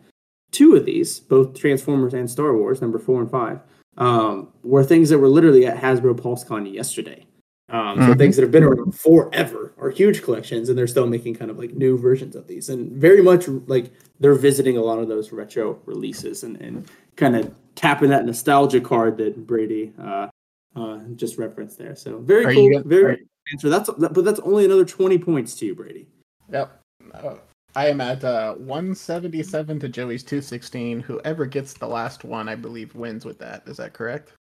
two 0.51 0.75
of 0.75 0.85
these, 0.85 1.19
both 1.21 1.59
Transformers 1.59 2.13
and 2.13 2.29
Star 2.29 2.55
Wars, 2.55 2.81
number 2.81 2.99
four 2.99 3.19
and 3.19 3.31
five, 3.31 3.61
um, 3.97 4.49
were 4.61 4.83
things 4.83 5.09
that 5.09 5.17
were 5.17 5.27
literally 5.27 5.65
at 5.65 5.77
Hasbro 5.77 6.19
PulseCon 6.19 6.71
yesterday. 6.71 7.25
Um, 7.69 7.97
so 7.97 8.13
Mhm. 8.13 8.17
things 8.17 8.35
that 8.35 8.41
have 8.43 8.51
been 8.51 8.63
around 8.63 8.93
forever 8.93 9.73
are 9.77 9.89
huge 9.89 10.21
collections, 10.21 10.69
and 10.69 10.77
they're 10.77 10.85
still 10.87 11.07
making 11.07 11.35
kind 11.35 11.49
of 11.49 11.57
like 11.57 11.73
new 11.73 11.97
versions 11.97 12.35
of 12.35 12.45
these, 12.47 12.69
and 12.69 12.91
very 12.91 13.21
much 13.21 13.47
like 13.67 13.91
they're 14.19 14.35
visiting 14.35 14.77
a 14.77 14.81
lot 14.81 14.99
of 14.99 15.07
those 15.07 15.31
retro 15.31 15.79
releases 15.85 16.43
and, 16.43 16.57
and 16.61 16.89
kind 17.15 17.35
of 17.35 17.53
tapping 17.75 18.09
that 18.09 18.25
nostalgia 18.25 18.81
card 18.81 19.17
that 19.17 19.47
Brady 19.47 19.93
uh, 19.99 20.27
uh, 20.75 20.99
just 21.15 21.37
referenced 21.37 21.77
there. 21.77 21.95
So 21.95 22.17
very 22.19 22.45
Are 22.45 22.53
cool. 22.53 22.71
gonna- 22.71 22.83
very 22.83 23.13
are- 23.13 23.19
answer. 23.53 23.69
That's 23.69 23.89
but 23.89 24.23
that's 24.25 24.39
only 24.41 24.65
another 24.65 24.85
twenty 24.85 25.17
points 25.17 25.55
to 25.55 25.65
you, 25.65 25.73
Brady. 25.75 26.07
Yep. 26.51 26.79
Uh, 27.13 27.35
I 27.75 27.87
am 27.87 28.01
at 28.01 28.23
uh, 28.23 28.53
177 28.55 29.79
to 29.79 29.89
Joey's 29.89 30.21
216. 30.23 30.99
Whoever 30.99 31.45
gets 31.47 31.73
the 31.73 31.87
last 31.87 32.23
one, 32.23 32.47
I 32.47 32.53
believe, 32.55 32.93
wins 32.93 33.25
with 33.25 33.39
that. 33.39 33.63
Is 33.67 33.77
that 33.77 33.93
correct? 33.93 34.33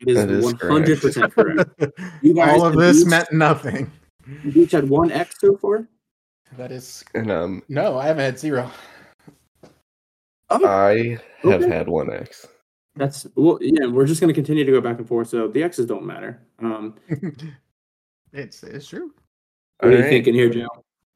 It 0.00 0.08
is 0.08 0.16
That 0.16 0.30
is 0.30 0.44
one 0.44 0.56
hundred 0.56 1.00
percent 1.00 1.32
correct. 1.34 1.70
You 2.22 2.34
guys 2.34 2.60
All 2.60 2.66
of 2.66 2.76
this 2.76 3.02
each- 3.02 3.06
meant 3.08 3.32
nothing. 3.32 3.90
You 4.42 4.62
each 4.62 4.72
had 4.72 4.88
one 4.88 5.10
X 5.12 5.36
so 5.40 5.56
far. 5.56 5.86
That 6.56 6.72
is 6.72 7.04
And 7.14 7.30
um, 7.30 7.62
no, 7.68 7.98
I 7.98 8.06
haven't 8.06 8.24
had 8.24 8.38
zero. 8.38 8.70
Oh, 10.50 10.66
I 10.66 11.18
have 11.42 11.62
Okay. 11.62 11.68
had 11.68 11.88
one 11.88 12.12
X. 12.12 12.46
that's 12.96 13.26
well. 13.34 13.58
Yeah, 13.60 13.86
we're 13.86 14.06
just 14.06 14.20
gonna 14.20 14.32
continue 14.34 14.64
to 14.64 14.72
go 14.72 14.80
back 14.80 14.98
and 14.98 15.08
forth. 15.08 15.28
So 15.28 15.48
the 15.48 15.62
X's 15.62 15.86
don't 15.86 16.04
matter. 16.04 16.40
Um, 16.60 16.94
it's 18.32 18.62
it's 18.62 18.86
true. 18.88 19.12
what 19.78 19.88
are 19.88 19.90
you 19.92 19.96
Alright. 19.98 20.10
thinking 20.10 20.34
here, 20.34 20.50
Joe? 20.50 20.68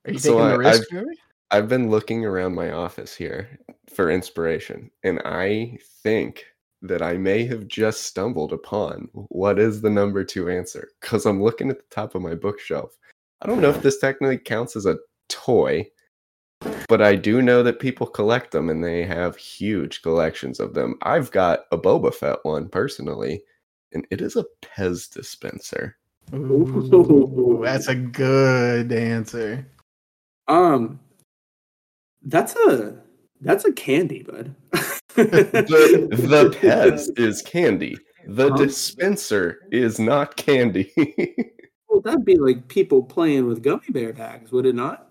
Are 0.06 0.12
you 0.12 0.18
So 0.18 0.32
taking 0.34 0.46
I- 0.46 0.50
the 0.52 0.59
risk, 0.59 0.82
I've- 0.92 1.00
Joey? 1.05 1.14
I've 1.50 1.68
been 1.68 1.88
looking 1.90 2.26
around 2.26 2.55
my 2.55 2.72
office 2.72 3.14
here 3.16 3.48
for 3.94 4.10
inspiration, 4.10 4.90
and 5.02 5.18
I 5.24 5.78
think 6.02 6.44
that 6.82 7.02
I 7.02 7.16
may 7.16 7.44
have 7.46 7.66
just 7.66 8.05
stumbled 8.05 8.52
upon 8.52 9.09
what 9.12 9.59
is 9.59 9.80
the 9.80 9.90
number 9.90 10.24
two 10.24 10.48
answer 10.48 10.88
because 11.00 11.26
I'm 11.26 11.42
looking 11.42 11.70
at 11.70 11.78
the 11.78 11.94
top 11.94 12.14
of 12.14 12.22
my 12.22 12.34
bookshelf. 12.34 12.96
I 13.42 13.46
don't 13.46 13.60
know 13.60 13.70
if 13.70 13.82
this 13.82 13.98
technically 13.98 14.38
counts 14.38 14.76
as 14.76 14.86
a 14.86 14.98
toy, 15.28 15.88
but 16.88 17.02
I 17.02 17.14
do 17.14 17.42
know 17.42 17.62
that 17.62 17.80
people 17.80 18.06
collect 18.06 18.52
them 18.52 18.68
and 18.68 18.82
they 18.82 19.05
have 19.05 19.36
huge 19.36 20.02
collections 20.02 20.60
of 20.60 20.74
them. 20.74 20.96
I've 21.02 21.30
got 21.30 21.60
a 21.72 21.78
Boba 21.78 22.14
Fett 22.14 22.38
one 22.42 22.68
personally, 22.68 23.42
and 23.92 24.06
it 24.10 24.20
is 24.20 24.36
a 24.36 24.44
Pez 24.62 25.12
dispenser. 25.12 25.96
Ooh, 26.34 27.60
that's 27.62 27.88
a 27.88 27.94
good 27.94 28.92
answer. 28.92 29.66
Um, 30.46 31.00
that's 32.22 32.55
a 32.56 33.00
that's 33.40 33.64
a 33.64 33.72
candy, 33.72 34.22
bud. 34.22 34.55
the 35.24 36.09
the 36.11 36.51
Pez 36.61 37.19
is 37.19 37.43
candy. 37.43 37.97
The 38.27 38.51
dispenser 38.51 39.61
is 39.70 39.99
not 39.99 40.36
candy. 40.36 40.93
Well, 41.90 42.03
that'd 42.03 42.24
be 42.24 42.36
like 42.36 42.69
people 42.69 43.03
playing 43.03 43.47
with 43.47 43.62
gummy 43.62 43.89
bear 43.89 44.12
bags, 44.12 44.53
would 44.53 44.66
it 44.66 44.74
not? 44.74 45.11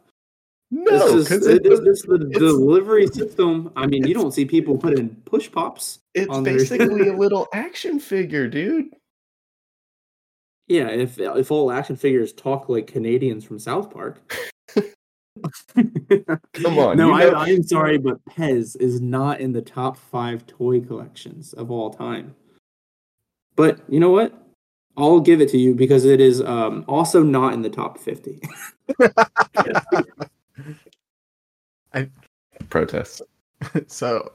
no, 0.70 1.18
This 1.18 1.32
is, 1.32 1.48
it, 1.48 1.64
this, 1.64 1.80
this 1.80 2.02
the 2.04 2.30
delivery 2.34 3.08
system. 3.08 3.72
I 3.76 3.88
mean, 3.88 4.06
you 4.08 4.14
don't 4.14 4.32
see 4.32 4.46
people 4.46 4.78
putting 4.78 5.10
push 5.26 5.52
pops. 5.52 6.00
it's 6.14 6.40
basically 6.42 7.08
a 7.08 7.14
little 7.18 7.48
action 7.52 8.00
figure, 8.00 8.48
dude. 8.48 8.86
Yeah, 10.68 10.90
if 10.90 11.20
if 11.20 11.52
all 11.52 11.72
action 11.72 11.96
figures 11.96 12.32
talk 12.32 12.70
like 12.70 12.88
Canadians 12.88 13.44
from 13.44 13.58
South 13.58 13.90
Park. 13.90 14.22
Come 16.53 16.80
on, 16.80 16.97
No, 16.97 17.07
you 17.07 17.14
I, 17.14 17.23
know- 17.26 17.34
I 17.35 17.45
am 17.49 17.64
sorry, 17.64 17.97
but 17.97 18.23
Pez 18.26 18.76
is 18.80 18.99
not 19.01 19.39
in 19.39 19.53
the 19.53 19.61
top 19.61 19.97
five 19.97 20.45
toy 20.47 20.81
collections 20.81 21.53
of 21.53 21.72
all 21.72 21.89
time. 21.91 22.35
But 23.55 23.80
you 23.89 23.99
know 23.99 24.11
what? 24.11 24.34
I'll 24.97 25.19
give 25.19 25.41
it 25.41 25.49
to 25.49 25.57
you 25.57 25.73
because 25.76 26.05
it 26.05 26.19
is 26.19 26.41
um, 26.41 26.84
also 26.88 27.22
not 27.23 27.53
in 27.53 27.61
the 27.61 27.69
top 27.69 27.99
fifty. 27.99 28.39
Protest. 32.69 33.22
So 33.88 34.31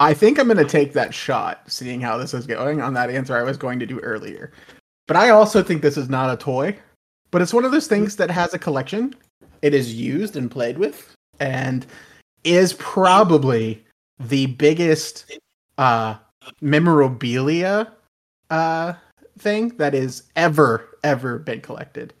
I 0.00 0.14
think 0.14 0.38
I'm 0.38 0.46
going 0.46 0.56
to 0.56 0.64
take 0.64 0.94
that 0.94 1.12
shot, 1.12 1.60
seeing 1.70 2.00
how 2.00 2.16
this 2.16 2.32
is 2.32 2.46
going 2.46 2.80
on 2.80 2.94
that 2.94 3.10
answer 3.10 3.36
I 3.36 3.42
was 3.42 3.58
going 3.58 3.78
to 3.80 3.86
do 3.86 3.98
earlier. 4.00 4.50
But 5.06 5.18
I 5.18 5.28
also 5.30 5.62
think 5.62 5.82
this 5.82 5.98
is 5.98 6.08
not 6.08 6.32
a 6.32 6.42
toy, 6.42 6.74
but 7.30 7.42
it's 7.42 7.52
one 7.52 7.66
of 7.66 7.70
those 7.72 7.86
things 7.86 8.16
that 8.16 8.30
has 8.30 8.54
a 8.54 8.58
collection. 8.58 9.14
It 9.62 9.74
is 9.74 9.94
used 9.94 10.36
and 10.36 10.50
played 10.50 10.78
with, 10.78 11.14
and 11.40 11.86
is 12.44 12.72
probably 12.74 13.84
the 14.18 14.46
biggest 14.46 15.38
uh, 15.78 16.16
memorabilia 16.60 17.92
uh, 18.50 18.94
thing 19.38 19.68
that 19.76 19.94
is 19.94 20.24
ever, 20.36 20.98
ever 21.02 21.38
been 21.38 21.60
collected. 21.60 22.14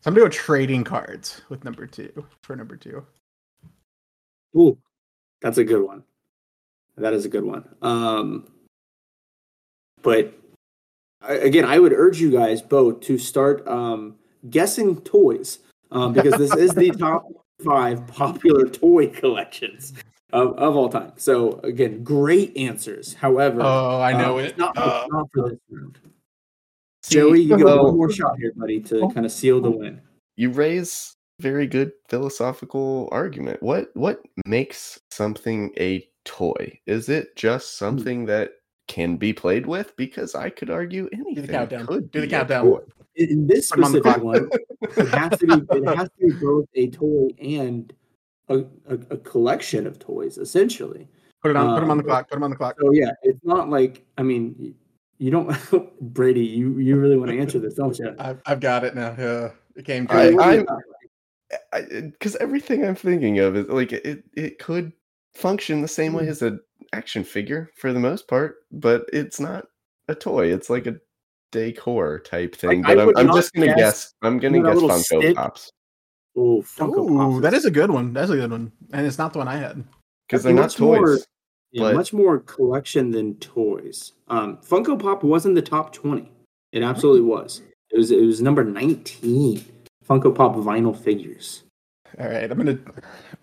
So 0.00 0.08
I'm 0.08 0.14
gonna 0.14 0.26
go 0.26 0.30
trading 0.30 0.84
cards 0.84 1.42
with 1.48 1.64
number 1.64 1.86
two 1.86 2.26
for 2.42 2.56
number 2.56 2.76
two. 2.76 3.04
Ooh, 4.56 4.78
that's 5.40 5.58
a 5.58 5.64
good 5.64 5.82
one. 5.82 6.04
That 6.96 7.12
is 7.12 7.24
a 7.24 7.28
good 7.28 7.44
one. 7.44 7.68
Um, 7.82 8.46
but 10.02 10.34
again, 11.22 11.64
I 11.64 11.78
would 11.78 11.92
urge 11.92 12.20
you 12.20 12.30
guys 12.30 12.62
both 12.62 13.00
to 13.02 13.18
start 13.18 13.66
um, 13.68 14.16
guessing 14.48 15.00
toys 15.02 15.60
um, 15.92 16.12
because 16.12 16.34
this 16.38 16.54
is 16.54 16.74
the 16.74 16.90
top 16.90 17.26
five 17.64 18.06
popular 18.06 18.66
toy 18.68 19.08
collections 19.08 19.92
of, 20.32 20.56
of 20.58 20.76
all 20.76 20.88
time. 20.88 21.12
So 21.16 21.60
again, 21.64 22.02
great 22.02 22.56
answers. 22.56 23.14
However, 23.14 23.60
Oh, 23.62 24.00
I 24.00 24.12
know 24.12 24.38
um, 24.38 24.44
it. 24.44 24.58
Not, 24.58 24.76
Uh, 24.78 25.06
not 25.10 25.28
for 25.34 25.50
this 25.50 25.58
round. 25.70 25.98
see, 27.02 27.14
Joey, 27.16 27.40
you 27.42 27.56
get 27.56 27.64
well- 27.64 27.84
one 27.84 27.96
more 27.96 28.10
shot 28.10 28.38
here, 28.38 28.52
buddy, 28.56 28.80
to 28.80 29.08
kind 29.12 29.26
of 29.26 29.32
seal 29.32 29.60
the 29.60 29.70
win. 29.70 30.00
You 30.36 30.50
raise 30.50 31.14
very 31.40 31.66
good 31.66 31.92
philosophical 32.08 33.08
argument. 33.12 33.62
What 33.62 33.90
what 33.94 34.22
makes 34.46 35.00
something 35.10 35.72
a 35.78 36.06
toy? 36.24 36.78
Is 36.86 37.08
it 37.08 37.34
just 37.36 37.78
Hmm. 37.78 37.84
something 37.84 38.26
that 38.26 38.52
can 38.90 39.16
be 39.16 39.32
played 39.32 39.66
with? 39.66 39.94
Because 39.96 40.34
I 40.34 40.50
could 40.50 40.68
argue 40.68 41.08
anything 41.12 41.46
countdown. 41.46 41.86
could 41.86 42.10
Do 42.10 42.20
the 42.22 42.26
countdown. 42.26 42.80
In, 43.14 43.28
in 43.30 43.46
this 43.46 43.70
Put 43.70 43.78
'em 43.78 43.84
on 43.84 43.92
the 43.92 43.98
specific 44.00 44.22
one, 44.24 44.50
it 44.82 45.08
has 45.08 45.38
to 45.38 45.46
be 45.46 45.76
it 45.78 45.96
has 45.96 46.08
to 46.08 46.26
be 46.26 46.32
both 46.44 46.66
a 46.74 46.90
toy 46.90 47.28
and 47.40 47.92
a, 48.48 48.58
a, 48.88 48.94
a 49.10 49.16
collection 49.18 49.86
of 49.86 49.98
toys 50.00 50.38
essentially 50.38 51.06
Put 51.42 51.52
it 51.52 51.56
on. 51.56 51.74
put 51.76 51.84
him 51.84 51.90
on 51.90 51.98
the 51.98 52.02
Um, 52.02 52.08
clock. 52.08 52.28
Put 52.28 52.36
him 52.36 52.42
on 52.42 52.50
the 52.50 52.56
clock. 52.56 52.76
so 52.80 52.90
yeah 52.92 53.12
it's 53.22 53.38
not 53.44 53.70
like 53.70 54.04
i 54.18 54.22
mean 54.22 54.74
you 55.18 55.30
don't 55.30 55.48
brady 56.14 56.44
you 56.44 56.78
you 56.78 56.96
really 56.96 57.16
want 57.16 57.30
to 57.30 57.38
answer 57.38 57.58
this 57.60 57.74
don't 57.74 57.96
you 57.98 58.14
I've, 58.18 58.40
I've 58.46 58.60
got 58.60 58.82
it 58.84 58.94
now. 58.96 59.14
Yeah, 59.18 59.50
it 59.76 59.84
came 59.84 60.06
to 60.08 60.12
I- 60.14 60.30
What 60.32 60.44
do 60.50 60.50
you 60.52 60.56
I'm- 60.58 60.64
got? 60.66 60.82
because 62.12 62.36
everything 62.36 62.84
I'm 62.84 62.94
thinking 62.94 63.38
of 63.40 63.56
is 63.56 63.66
like 63.68 63.92
it, 63.92 64.24
it 64.34 64.58
could 64.58 64.92
function 65.34 65.80
the 65.82 65.88
same 65.88 66.12
Hmm. 66.12 66.18
way 66.18 66.28
as 66.28 66.42
an 66.42 66.60
action 66.92 67.24
figure 67.24 67.70
for 67.76 67.92
the 67.92 68.00
most 68.00 68.26
part, 68.28 68.56
but 68.72 69.04
it's 69.12 69.40
not 69.40 69.66
a 70.08 70.14
toy. 70.14 70.52
It's 70.52 70.70
like 70.70 70.86
a 70.86 70.96
decor 71.52 72.20
type 72.20 72.54
thing. 72.54 72.84
I 72.84 72.94
but 72.94 73.18
I'm, 73.18 73.28
I'm 73.30 73.34
just 73.36 73.52
gonna 73.54 73.66
guess- 73.68 73.76
guess. 73.76 74.14
I'm 74.22 74.38
gonna 74.38 74.58
you 74.58 74.62
know 74.62 74.68
that 74.70 74.74
guess 74.74 74.82
little 74.82 74.96
Funko 74.98 75.22
stick? 75.22 75.36
Pops 75.36 75.70
oh 76.36 76.62
Funko 76.62 77.10
Ooh, 77.10 77.16
Pops 77.32 77.42
that 77.42 77.54
is 77.54 77.64
a 77.64 77.70
good 77.70 77.90
one. 77.90 78.12
That's 78.12 78.30
a 78.30 78.36
good 78.36 78.50
one, 78.50 78.72
and 78.92 79.06
it's 79.06 79.18
not 79.18 79.32
the 79.32 79.38
one 79.38 79.48
I 79.48 79.56
had. 79.56 79.82
because 80.28 80.42
they're 80.44 80.52
not 80.52 80.62
much 80.62 80.78
more- 80.80 80.96
toys. 81.16 81.26
yeah, 81.72 81.82
but- 81.82 81.94
much 81.96 82.12
more 82.12 82.38
collection 82.40 83.10
than 83.10 83.34
toys 83.36 84.12
um 84.28 84.58
funko 84.58 84.98
pop 85.00 85.22
was 85.24 85.46
in 85.46 85.54
the 85.54 85.62
top 85.62 85.92
20 85.92 86.28
it 86.72 86.82
absolutely 86.82 87.20
was 87.20 87.62
it 87.90 87.96
was 87.98 88.10
it 88.10 88.20
was 88.24 88.40
number 88.42 88.62
19 88.64 89.64
funko 90.08 90.34
pop 90.34 90.54
vinyl 90.56 90.96
figures 90.96 91.62
All 92.18 92.26
right, 92.28 92.50
I'm 92.50 92.58
gonna 92.58 92.78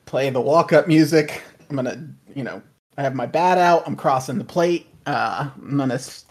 play 0.06 0.30
the 0.30 0.42
walk-up 0.42 0.88
music. 0.90 1.42
I'm 1.70 1.76
gonna, 1.78 2.08
you 2.36 2.44
know, 2.44 2.62
I 2.98 3.04
have 3.04 3.16
my 3.16 3.26
bat 3.26 3.58
out. 3.58 3.84
I'm 3.86 3.96
crossing 3.96 4.38
the 4.38 4.44
plate. 4.44 4.88
Uh, 5.06 5.50
I'm 5.62 5.78
gonna 5.78 5.94
s- 5.96 6.26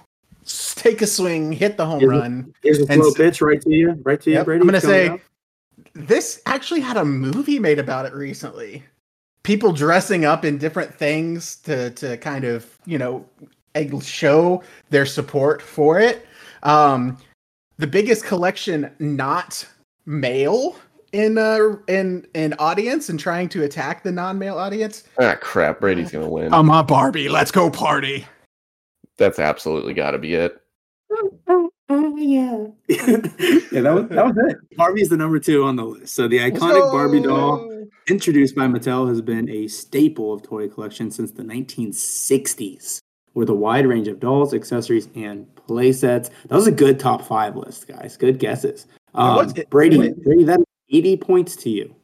s- 0.45 0.75
take 0.77 1.01
a 1.01 1.07
swing, 1.07 1.53
hit 1.53 1.77
the 1.77 1.87
home 1.87 2.03
it- 2.03 2.07
run. 2.07 2.53
here's 2.63 2.79
a 2.81 2.87
slow 2.87 3.09
s- 3.09 3.15
pitch 3.15 3.41
right 3.41 3.61
to 3.63 3.71
you 3.71 3.99
right 4.05 4.21
to 4.21 4.31
you 4.31 4.37
Yep, 4.37 4.45
brady 4.45 4.61
I'm 4.61 4.67
gonna 4.67 4.81
say 4.81 5.21
this 5.95 6.43
actually 6.47 6.81
had 6.81 6.97
a 6.97 7.05
movie 7.05 7.59
made 7.59 7.79
about 7.79 8.05
it 8.07 8.13
recently. 8.13 8.83
People 9.45 9.73
dressing 9.73 10.25
up 10.25 10.45
in 10.45 10.59
different 10.59 10.93
things 10.95 11.57
to 11.63 11.91
to 11.93 12.17
kind 12.19 12.45
of 12.45 12.67
you 12.85 12.99
know 12.99 13.25
show 14.03 14.63
their 14.91 15.07
support 15.07 15.63
for 15.63 16.01
it. 16.01 16.27
Um, 16.63 17.17
the 17.79 17.87
biggest 17.87 18.25
collection 18.25 18.91
not 18.99 19.67
male 20.07 20.77
in 21.13 21.39
uh 21.39 21.77
in 21.89 22.27
in 22.35 22.55
audience 22.59 23.09
and 23.09 23.19
trying 23.19 23.49
to 23.51 23.65
attack 23.65 24.03
the 24.03 24.13
non-male 24.13 24.59
audience. 24.59 25.05
Ah, 25.21 25.37
crap! 25.41 25.81
Brady's 25.81 26.11
gonna 26.11 26.29
win. 26.29 26.53
I'm 26.53 26.71
a 26.71 26.83
Barbie. 26.83 27.29
Let's 27.29 27.51
go 27.51 27.71
party. 27.71 28.27
That's 29.19 29.39
absolutely 29.39 29.95
got 29.95 30.11
to 30.11 30.19
be 30.19 30.35
it. 30.35 30.61
Oh 31.11 31.71
yeah. 32.17 32.67
yeah, 32.89 33.81
that 33.81 33.95
was 33.95 34.09
that 34.09 34.27
was 34.27 34.35
it. 34.49 34.57
Barbie's 34.77 35.09
the 35.09 35.17
number 35.17 35.39
two 35.39 35.65
on 35.65 35.77
the 35.77 35.85
list. 35.85 36.15
So 36.15 36.27
the 36.29 36.39
iconic 36.39 36.91
Barbie 36.91 37.23
doll, 37.23 37.87
introduced 38.09 38.57
by 38.57 38.67
Mattel, 38.67 39.09
has 39.09 39.21
been 39.23 39.49
a 39.49 39.69
staple 39.69 40.33
of 40.33 40.43
toy 40.43 40.69
collections 40.69 41.15
since 41.15 41.31
the 41.31 41.45
1960s, 41.45 42.99
with 43.35 43.49
a 43.49 43.55
wide 43.55 43.87
range 43.87 44.09
of 44.09 44.19
dolls, 44.19 44.53
accessories, 44.53 45.09
and 45.15 45.47
play 45.55 45.93
sets. 45.93 46.29
That 46.49 46.57
was 46.57 46.67
a 46.67 46.73
good 46.73 46.99
top 46.99 47.23
five 47.23 47.55
list, 47.57 47.87
guys. 47.87 48.17
Good 48.17 48.39
guesses. 48.41 48.87
Um, 49.15 49.37
was 49.37 49.53
Brady, 49.71 50.01
it- 50.01 50.23
Brady, 50.25 50.45
that's 50.45 50.63
80 50.89 51.17
points 51.19 51.57
to 51.57 51.71
you. 51.71 51.95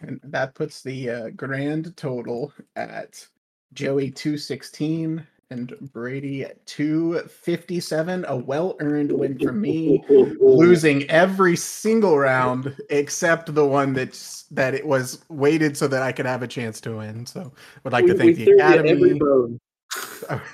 And 0.00 0.20
that 0.24 0.54
puts 0.54 0.82
the 0.82 1.10
uh, 1.10 1.30
grand 1.30 1.96
total 1.96 2.52
at 2.76 3.26
Joey 3.72 4.10
216 4.10 5.26
and 5.50 5.74
Brady 5.92 6.44
at 6.44 6.64
257. 6.66 8.24
A 8.28 8.36
well 8.36 8.76
earned 8.80 9.12
win 9.12 9.38
for 9.38 9.52
me, 9.52 10.04
losing 10.08 11.08
every 11.10 11.56
single 11.56 12.18
round 12.18 12.76
except 12.90 13.54
the 13.54 13.66
one 13.66 13.92
that's 13.92 14.42
that 14.50 14.74
it 14.74 14.86
was 14.86 15.24
weighted 15.28 15.76
so 15.76 15.86
that 15.88 16.02
I 16.02 16.12
could 16.12 16.26
have 16.26 16.42
a 16.42 16.48
chance 16.48 16.80
to 16.82 16.96
win. 16.96 17.26
So 17.26 17.52
would 17.82 17.92
like 17.92 18.06
to 18.06 18.14
thank 18.14 18.36
the 18.36 18.50
Academy. 18.52 19.20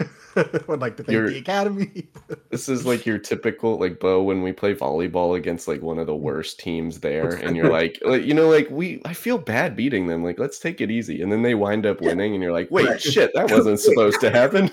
would 0.69 0.81
like 0.81 0.97
to 0.97 1.03
thank 1.03 1.15
You're, 1.15 1.31
the 1.31 1.39
Academy. 1.39 2.09
this 2.51 2.69
is 2.69 2.87
like 2.87 3.07
your 3.07 3.19
typical 3.19 3.79
like 3.79 4.01
Bo 4.01 4.23
when 4.23 4.43
we 4.43 4.53
play 4.53 4.75
volleyball 4.75 5.37
against 5.37 5.67
like 5.69 5.83
one 5.83 5.99
of 5.99 6.07
the 6.07 6.15
worst 6.15 6.61
teams 6.61 7.01
there, 7.01 7.31
and 7.31 7.57
you're 7.57 7.71
like, 7.71 7.99
like 8.05 8.25
you 8.25 8.35
know, 8.35 8.49
like 8.49 8.69
we 8.71 9.01
I 9.05 9.15
feel 9.15 9.39
bad 9.39 9.77
beating 9.77 10.07
them. 10.07 10.23
Like 10.25 10.39
let's 10.39 10.59
take 10.59 10.81
it 10.81 10.91
easy, 10.91 11.23
and 11.23 11.33
then 11.33 11.43
they 11.43 11.55
wind 11.55 11.87
up 11.87 12.01
winning, 12.01 12.35
and 12.35 12.43
you're 12.43 12.53
like, 12.53 12.71
wait, 12.71 12.87
right. 12.87 13.01
shit, 13.01 13.33
that 13.35 13.51
wasn't 13.51 13.81
supposed 13.81 14.21
to 14.21 14.31
happen. 14.31 14.71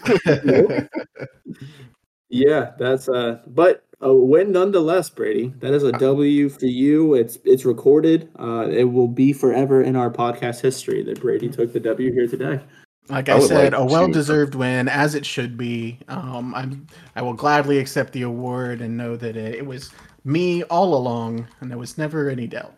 yeah, 2.29 2.71
that's 2.77 3.09
uh, 3.09 3.39
but 3.47 3.83
a 3.99 4.13
win 4.13 4.51
nonetheless, 4.51 5.09
Brady. 5.09 5.53
That 5.59 5.73
is 5.73 5.83
a 5.83 5.95
uh, 5.95 6.49
for 6.49 6.65
you. 6.65 7.13
It's 7.15 7.37
it's 7.43 7.65
recorded. 7.65 8.29
Uh, 8.39 8.67
it 8.69 8.85
will 8.85 9.07
be 9.07 9.33
forever 9.33 9.81
in 9.81 9.95
our 9.95 10.11
podcast 10.11 10.61
history 10.61 11.03
that 11.03 11.21
Brady 11.21 11.49
took 11.49 11.73
the 11.73 11.79
W 11.79 12.13
here 12.13 12.27
today. 12.27 12.61
Like 13.09 13.29
I, 13.29 13.37
I 13.37 13.39
said, 13.39 13.73
like 13.73 13.81
a 13.81 13.85
well-deserved 13.85 14.55
win, 14.55 14.89
as 14.89 15.15
it 15.15 15.25
should 15.25 15.57
be. 15.57 15.99
Um, 16.07 16.53
I'm 16.53 16.87
I 17.15 17.21
will 17.21 17.33
gladly 17.33 17.79
accept 17.79 18.13
the 18.13 18.23
award 18.23 18.81
and 18.81 18.97
know 18.97 19.15
that 19.15 19.37
it, 19.37 19.55
it 19.55 19.65
was 19.65 19.91
me 20.25 20.63
all 20.63 20.93
along, 20.95 21.47
and 21.61 21.71
there 21.71 21.77
was 21.77 21.97
never 21.97 22.29
any 22.29 22.47
doubt. 22.47 22.73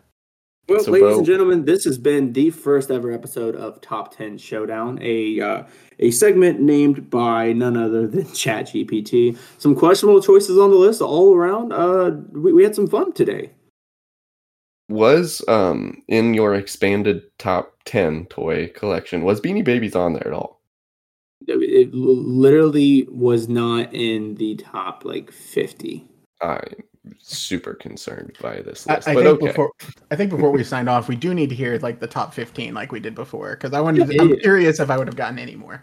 Well, 0.68 0.84
so, 0.84 0.92
ladies 0.92 1.16
and 1.16 1.26
gentlemen, 1.26 1.64
this 1.64 1.82
has 1.82 1.98
been 1.98 2.32
the 2.32 2.50
first 2.50 2.92
ever 2.92 3.10
episode 3.10 3.56
of 3.56 3.80
Top 3.80 4.16
Ten 4.16 4.38
Showdown, 4.38 5.00
a 5.02 5.40
uh, 5.40 5.64
a 5.98 6.12
segment 6.12 6.60
named 6.60 7.10
by 7.10 7.52
none 7.52 7.76
other 7.76 8.06
than 8.06 8.22
ChatGPT. 8.26 9.36
Some 9.58 9.74
questionable 9.74 10.22
choices 10.22 10.58
on 10.58 10.70
the 10.70 10.76
list 10.76 11.00
all 11.00 11.34
around. 11.34 11.72
Uh, 11.72 12.12
we, 12.32 12.52
we 12.52 12.62
had 12.62 12.76
some 12.76 12.86
fun 12.86 13.12
today 13.12 13.50
was 14.90 15.42
um 15.48 16.02
in 16.08 16.34
your 16.34 16.54
expanded 16.54 17.22
top 17.38 17.74
10 17.84 18.26
toy 18.26 18.68
collection 18.74 19.22
was 19.22 19.40
beanie 19.40 19.64
babies 19.64 19.96
on 19.96 20.12
there 20.12 20.26
at 20.26 20.32
all? 20.32 20.60
It 21.46 21.94
literally 21.94 23.08
was 23.10 23.48
not 23.48 23.94
in 23.94 24.34
the 24.34 24.56
top 24.56 25.04
like 25.04 25.30
50 25.32 26.06
i'm 26.42 26.64
super 27.18 27.74
concerned 27.74 28.36
by 28.42 28.56
this 28.56 28.86
list 28.86 29.08
I, 29.08 29.12
I 29.12 29.14
but 29.14 29.24
think 29.24 29.34
okay. 29.36 29.46
before 29.46 29.72
i 30.10 30.16
think 30.16 30.30
before 30.30 30.50
we 30.50 30.62
signed 30.64 30.88
off 30.88 31.08
we 31.08 31.16
do 31.16 31.32
need 31.32 31.48
to 31.48 31.54
hear 31.54 31.78
like 31.78 32.00
the 32.00 32.06
top 32.06 32.34
15 32.34 32.74
like 32.74 32.92
we 32.92 33.00
did 33.00 33.14
before 33.14 33.52
because 33.52 33.72
i 33.72 33.80
wanted 33.80 34.06
to, 34.10 34.20
i'm 34.20 34.38
curious 34.40 34.80
if 34.80 34.90
i 34.90 34.98
would 34.98 35.06
have 35.06 35.16
gotten 35.16 35.38
any 35.38 35.56
more. 35.56 35.82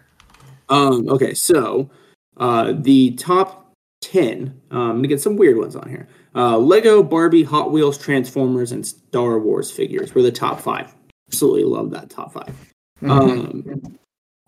Um 0.69 1.07
okay 1.09 1.34
so 1.34 1.89
uh 2.38 2.73
the 2.75 3.11
top 3.15 3.73
10 4.01 4.61
um, 4.71 4.79
i'm 4.79 4.95
gonna 4.97 5.07
get 5.07 5.21
some 5.21 5.38
weird 5.38 5.57
ones 5.57 5.75
on 5.75 5.89
here 5.89 6.07
uh, 6.38 6.57
Lego, 6.57 7.01
Barbie, 7.01 7.43
Hot 7.43 7.72
Wheels, 7.72 7.97
Transformers, 7.97 8.72
and 8.72 8.85
Star 8.85 9.39
Wars 9.39 9.72
figures 9.72 10.14
were 10.14 10.22
the 10.22 10.31
top 10.31 10.61
five. 10.61 10.93
Absolutely 11.30 11.65
love 11.65 11.91
that 11.91 12.09
top 12.09 12.31
5 12.31 12.45
mm-hmm. 13.01 13.11
um, 13.11 13.97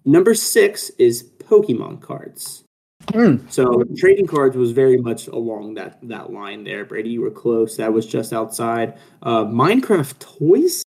number 0.06 0.34
six 0.34 0.90
is 0.92 1.30
Pokemon 1.40 2.02
cards. 2.02 2.64
Mm. 3.08 3.52
So 3.52 3.84
trading 3.98 4.28
cards 4.28 4.56
was 4.56 4.72
very 4.72 4.98
much 4.98 5.28
along 5.28 5.74
that 5.76 6.00
that 6.04 6.32
line 6.32 6.64
there. 6.64 6.86
Brady, 6.86 7.10
you 7.10 7.22
were 7.22 7.32
close. 7.32 7.78
That 7.78 7.92
was 7.92 8.06
just 8.06 8.34
outside. 8.34 8.98
Uh, 9.24 9.46
Minecraft 9.46 10.20
toys. 10.20 10.84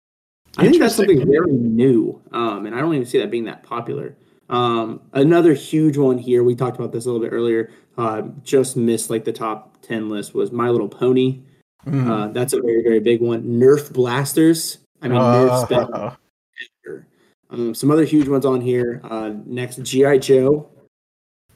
I 0.59 0.69
think 0.69 0.81
that's 0.81 0.97
something 0.97 1.25
very 1.27 1.53
new, 1.53 2.21
um, 2.33 2.67
and 2.67 2.75
I 2.75 2.81
don't 2.81 2.95
even 2.95 3.07
see 3.07 3.19
that 3.21 3.31
being 3.31 3.45
that 3.45 3.63
popular. 3.63 4.17
Um, 4.49 5.01
another 5.13 5.55
huge 5.55 5.97
one 5.97 6.19
here. 6.19 6.43
We 6.43 6.57
talked 6.57 6.77
about 6.77 6.91
this 6.93 7.07
a 7.07 7.09
little 7.11 7.25
bit 7.25 7.33
earlier. 7.33 7.71
Uh, 7.97 8.23
just 8.43 8.77
missed 8.77 9.09
like 9.09 9.25
the 9.25 9.33
top 9.33 9.70
ten 9.91 10.09
list 10.09 10.35
was 10.35 10.53
My 10.53 10.69
Little 10.69 10.89
Pony. 10.89 11.41
Mm. 11.87 12.09
Uh, 12.09 12.33
that's 12.33 12.53
a 12.53 12.61
very 12.61 12.83
very 12.83 13.01
big 13.01 13.21
one. 13.21 13.43
Nerf 13.43 13.93
blasters. 13.93 14.79
I 15.03 15.09
mean, 15.09 15.19
uh, 15.19 15.67
Nerf 15.69 16.17
um, 17.51 17.75
some 17.75 17.91
other 17.91 18.05
huge 18.05 18.29
ones 18.29 18.45
on 18.45 18.61
here. 18.61 19.01
Uh, 19.05 19.33
next, 19.47 19.83
GI 19.83 20.19
Joe. 20.19 20.71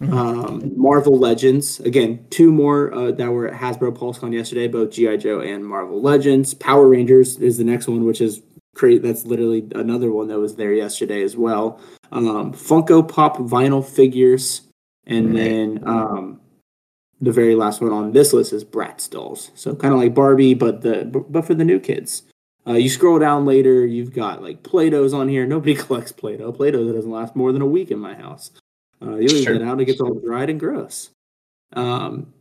Mm-hmm. 0.01 0.13
Um, 0.13 0.73
Marvel 0.77 1.19
Legends. 1.19 1.79
Again, 1.81 2.27
two 2.31 2.51
more 2.51 2.93
uh, 2.93 3.13
that 3.13 3.31
were 3.31 3.49
at 3.49 3.61
Hasbro 3.61 3.97
PulseCon 3.97 4.35
yesterday, 4.35 4.67
both 4.67 4.91
GI 4.91 5.19
Joe 5.19 5.41
and 5.41 5.65
Marvel 5.65 6.03
Legends. 6.03 6.53
Power 6.53 6.89
Rangers 6.89 7.37
is 7.37 7.59
the 7.59 7.65
next 7.65 7.87
one, 7.87 8.05
which 8.05 8.21
is 8.21 8.43
great. 8.75 9.03
That's 9.03 9.25
literally 9.25 9.69
another 9.77 10.11
one 10.11 10.27
that 10.29 10.39
was 10.41 10.57
there 10.57 10.73
yesterday 10.73 11.23
as 11.23 11.37
well 11.37 11.81
um, 12.15 12.53
Funko 12.53 13.07
Pop 13.07 13.39
vinyl 13.39 13.85
figures, 13.85 14.63
and 15.07 15.37
then 15.37 15.83
um, 15.87 16.34
the 17.25 17.33
very 17.33 17.55
last 17.55 17.81
one 17.81 17.93
on 17.93 18.13
this 18.13 18.33
list 18.33 18.53
is 18.53 18.65
Bratz 18.65 19.09
dolls. 19.11 19.51
So 19.55 19.75
kind 19.75 19.95
of 19.95 20.01
like 20.01 20.15
Barbie, 20.15 20.55
but 20.55 20.83
the 20.83 21.05
but 21.05 21.47
for 21.47 21.55
the 21.55 21.65
new 21.65 21.81
kids. 21.81 22.23
Uh, 22.67 22.73
you 22.73 22.89
scroll 22.89 23.19
down 23.19 23.45
later, 23.45 23.85
you've 23.85 24.15
got 24.15 24.43
like 24.43 24.63
Play-Dohs 24.63 25.13
on 25.13 25.29
here. 25.29 25.47
Nobody 25.47 25.75
collects 25.75 26.13
Play-Doh. 26.13 26.53
Play-Doh 26.53 26.93
doesn't 26.93 27.11
last 27.11 27.37
more 27.37 27.53
than 27.53 27.61
a 27.61 27.67
week 27.67 27.91
in 27.91 27.99
my 27.99 28.15
house. 28.15 28.51
Uh, 29.03 29.17
you 29.17 29.29
leave 29.29 29.45
sure. 29.45 29.55
it 29.55 29.63
out, 29.63 29.73
and 29.73 29.83
it 29.83 29.85
gets 29.85 30.01
all 30.01 30.15
dried 30.15 30.49
and 30.49 30.59
gross. 30.59 31.11
Um, 31.75 32.33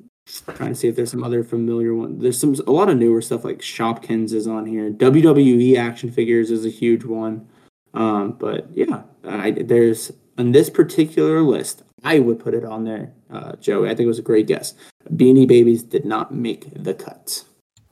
trying 0.55 0.69
to 0.69 0.75
see 0.75 0.87
if 0.87 0.95
there's 0.95 1.11
some 1.11 1.23
other 1.23 1.43
familiar 1.43 1.93
one. 1.93 2.19
There's 2.19 2.39
some 2.39 2.55
a 2.65 2.71
lot 2.71 2.89
of 2.89 2.97
newer 2.97 3.21
stuff 3.21 3.43
like 3.43 3.59
Shopkins 3.59 4.31
is 4.31 4.47
on 4.47 4.65
here. 4.65 4.89
WWE 4.89 5.77
action 5.77 6.11
figures 6.11 6.51
is 6.51 6.65
a 6.65 6.69
huge 6.69 7.03
one. 7.03 7.47
Um, 7.93 8.33
but 8.33 8.67
yeah, 8.73 9.03
I, 9.25 9.51
there's 9.51 10.11
on 10.37 10.51
this 10.51 10.69
particular 10.69 11.41
list, 11.41 11.83
I 12.03 12.19
would 12.19 12.39
put 12.39 12.53
it 12.53 12.65
on 12.65 12.83
there, 12.83 13.13
uh, 13.31 13.55
Joey. 13.57 13.87
I 13.87 13.95
think 13.95 14.05
it 14.05 14.07
was 14.07 14.19
a 14.19 14.23
great 14.23 14.47
guess. 14.47 14.73
Beanie 15.15 15.47
Babies 15.47 15.83
did 15.83 16.05
not 16.05 16.33
make 16.33 16.67
the 16.83 16.93
cut. 16.93 17.43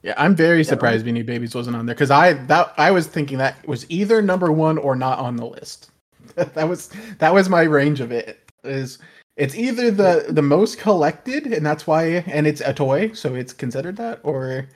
Yeah, 0.04 0.16
I'm 0.18 0.36
very 0.36 0.64
surprised 0.64 1.06
Beanie 1.06 1.26
Babies 1.26 1.54
wasn't 1.54 1.76
on 1.76 1.86
there 1.86 1.96
because 1.96 2.12
I 2.12 2.34
that 2.34 2.74
I 2.78 2.92
was 2.92 3.08
thinking 3.08 3.38
that 3.38 3.66
was 3.68 3.86
either 3.90 4.22
number 4.22 4.52
one 4.52 4.78
or 4.78 4.96
not 4.96 5.20
on 5.20 5.36
the 5.36 5.46
list. 5.46 5.92
that 6.36 6.68
was 6.68 6.90
that 7.20 7.34
was 7.34 7.50
my 7.50 7.62
range 7.64 8.00
of 8.00 8.12
it. 8.12 8.40
Is 8.64 8.98
it's 9.38 9.56
either 9.56 9.92
the 9.92 10.26
the 10.30 10.42
most 10.42 10.80
collected 10.80 11.48
and 11.48 11.66
that's 11.66 11.86
why 11.86 12.06
and 12.28 12.48
it's 12.48 12.62
a 12.62 12.74
toy 12.74 13.12
so 13.14 13.34
it's 13.34 13.54
considered 13.54 13.96
that 13.98 14.20
or 14.24 14.68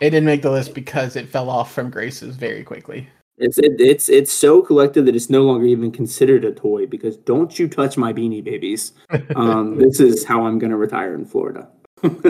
it 0.00 0.10
didn't 0.10 0.26
make 0.26 0.42
the 0.42 0.50
list 0.50 0.74
because 0.74 1.16
it 1.16 1.28
fell 1.28 1.48
off 1.48 1.72
from 1.72 1.90
Grace's 1.90 2.36
very 2.36 2.62
quickly. 2.62 3.08
It's 3.38 3.58
it, 3.58 3.80
it's 3.80 4.08
it's 4.08 4.32
so 4.32 4.62
collected 4.62 5.04
that 5.04 5.14
it's 5.14 5.28
no 5.28 5.42
longer 5.42 5.66
even 5.66 5.92
considered 5.92 6.44
a 6.44 6.52
toy 6.52 6.86
because 6.86 7.18
don't 7.18 7.58
you 7.58 7.68
touch 7.68 7.96
my 7.96 8.12
beanie 8.12 8.42
babies. 8.42 8.92
Um, 9.36 9.76
this 9.76 10.00
is 10.00 10.24
how 10.24 10.46
I'm 10.46 10.58
going 10.58 10.70
to 10.70 10.76
retire 10.76 11.14
in 11.14 11.26
Florida. 11.26 11.68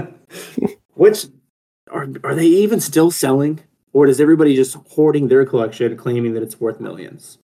Which 0.95 1.27
are 1.91 2.09
are 2.24 2.35
they 2.35 2.47
even 2.47 2.81
still 2.81 3.11
selling, 3.11 3.61
or 3.93 4.09
is 4.09 4.20
everybody 4.20 4.57
just 4.57 4.77
hoarding 4.89 5.28
their 5.28 5.45
collection, 5.45 5.97
claiming 5.97 6.35
that 6.35 6.43
it's 6.43 6.61
worth 6.61 6.81
millions? 6.81 7.39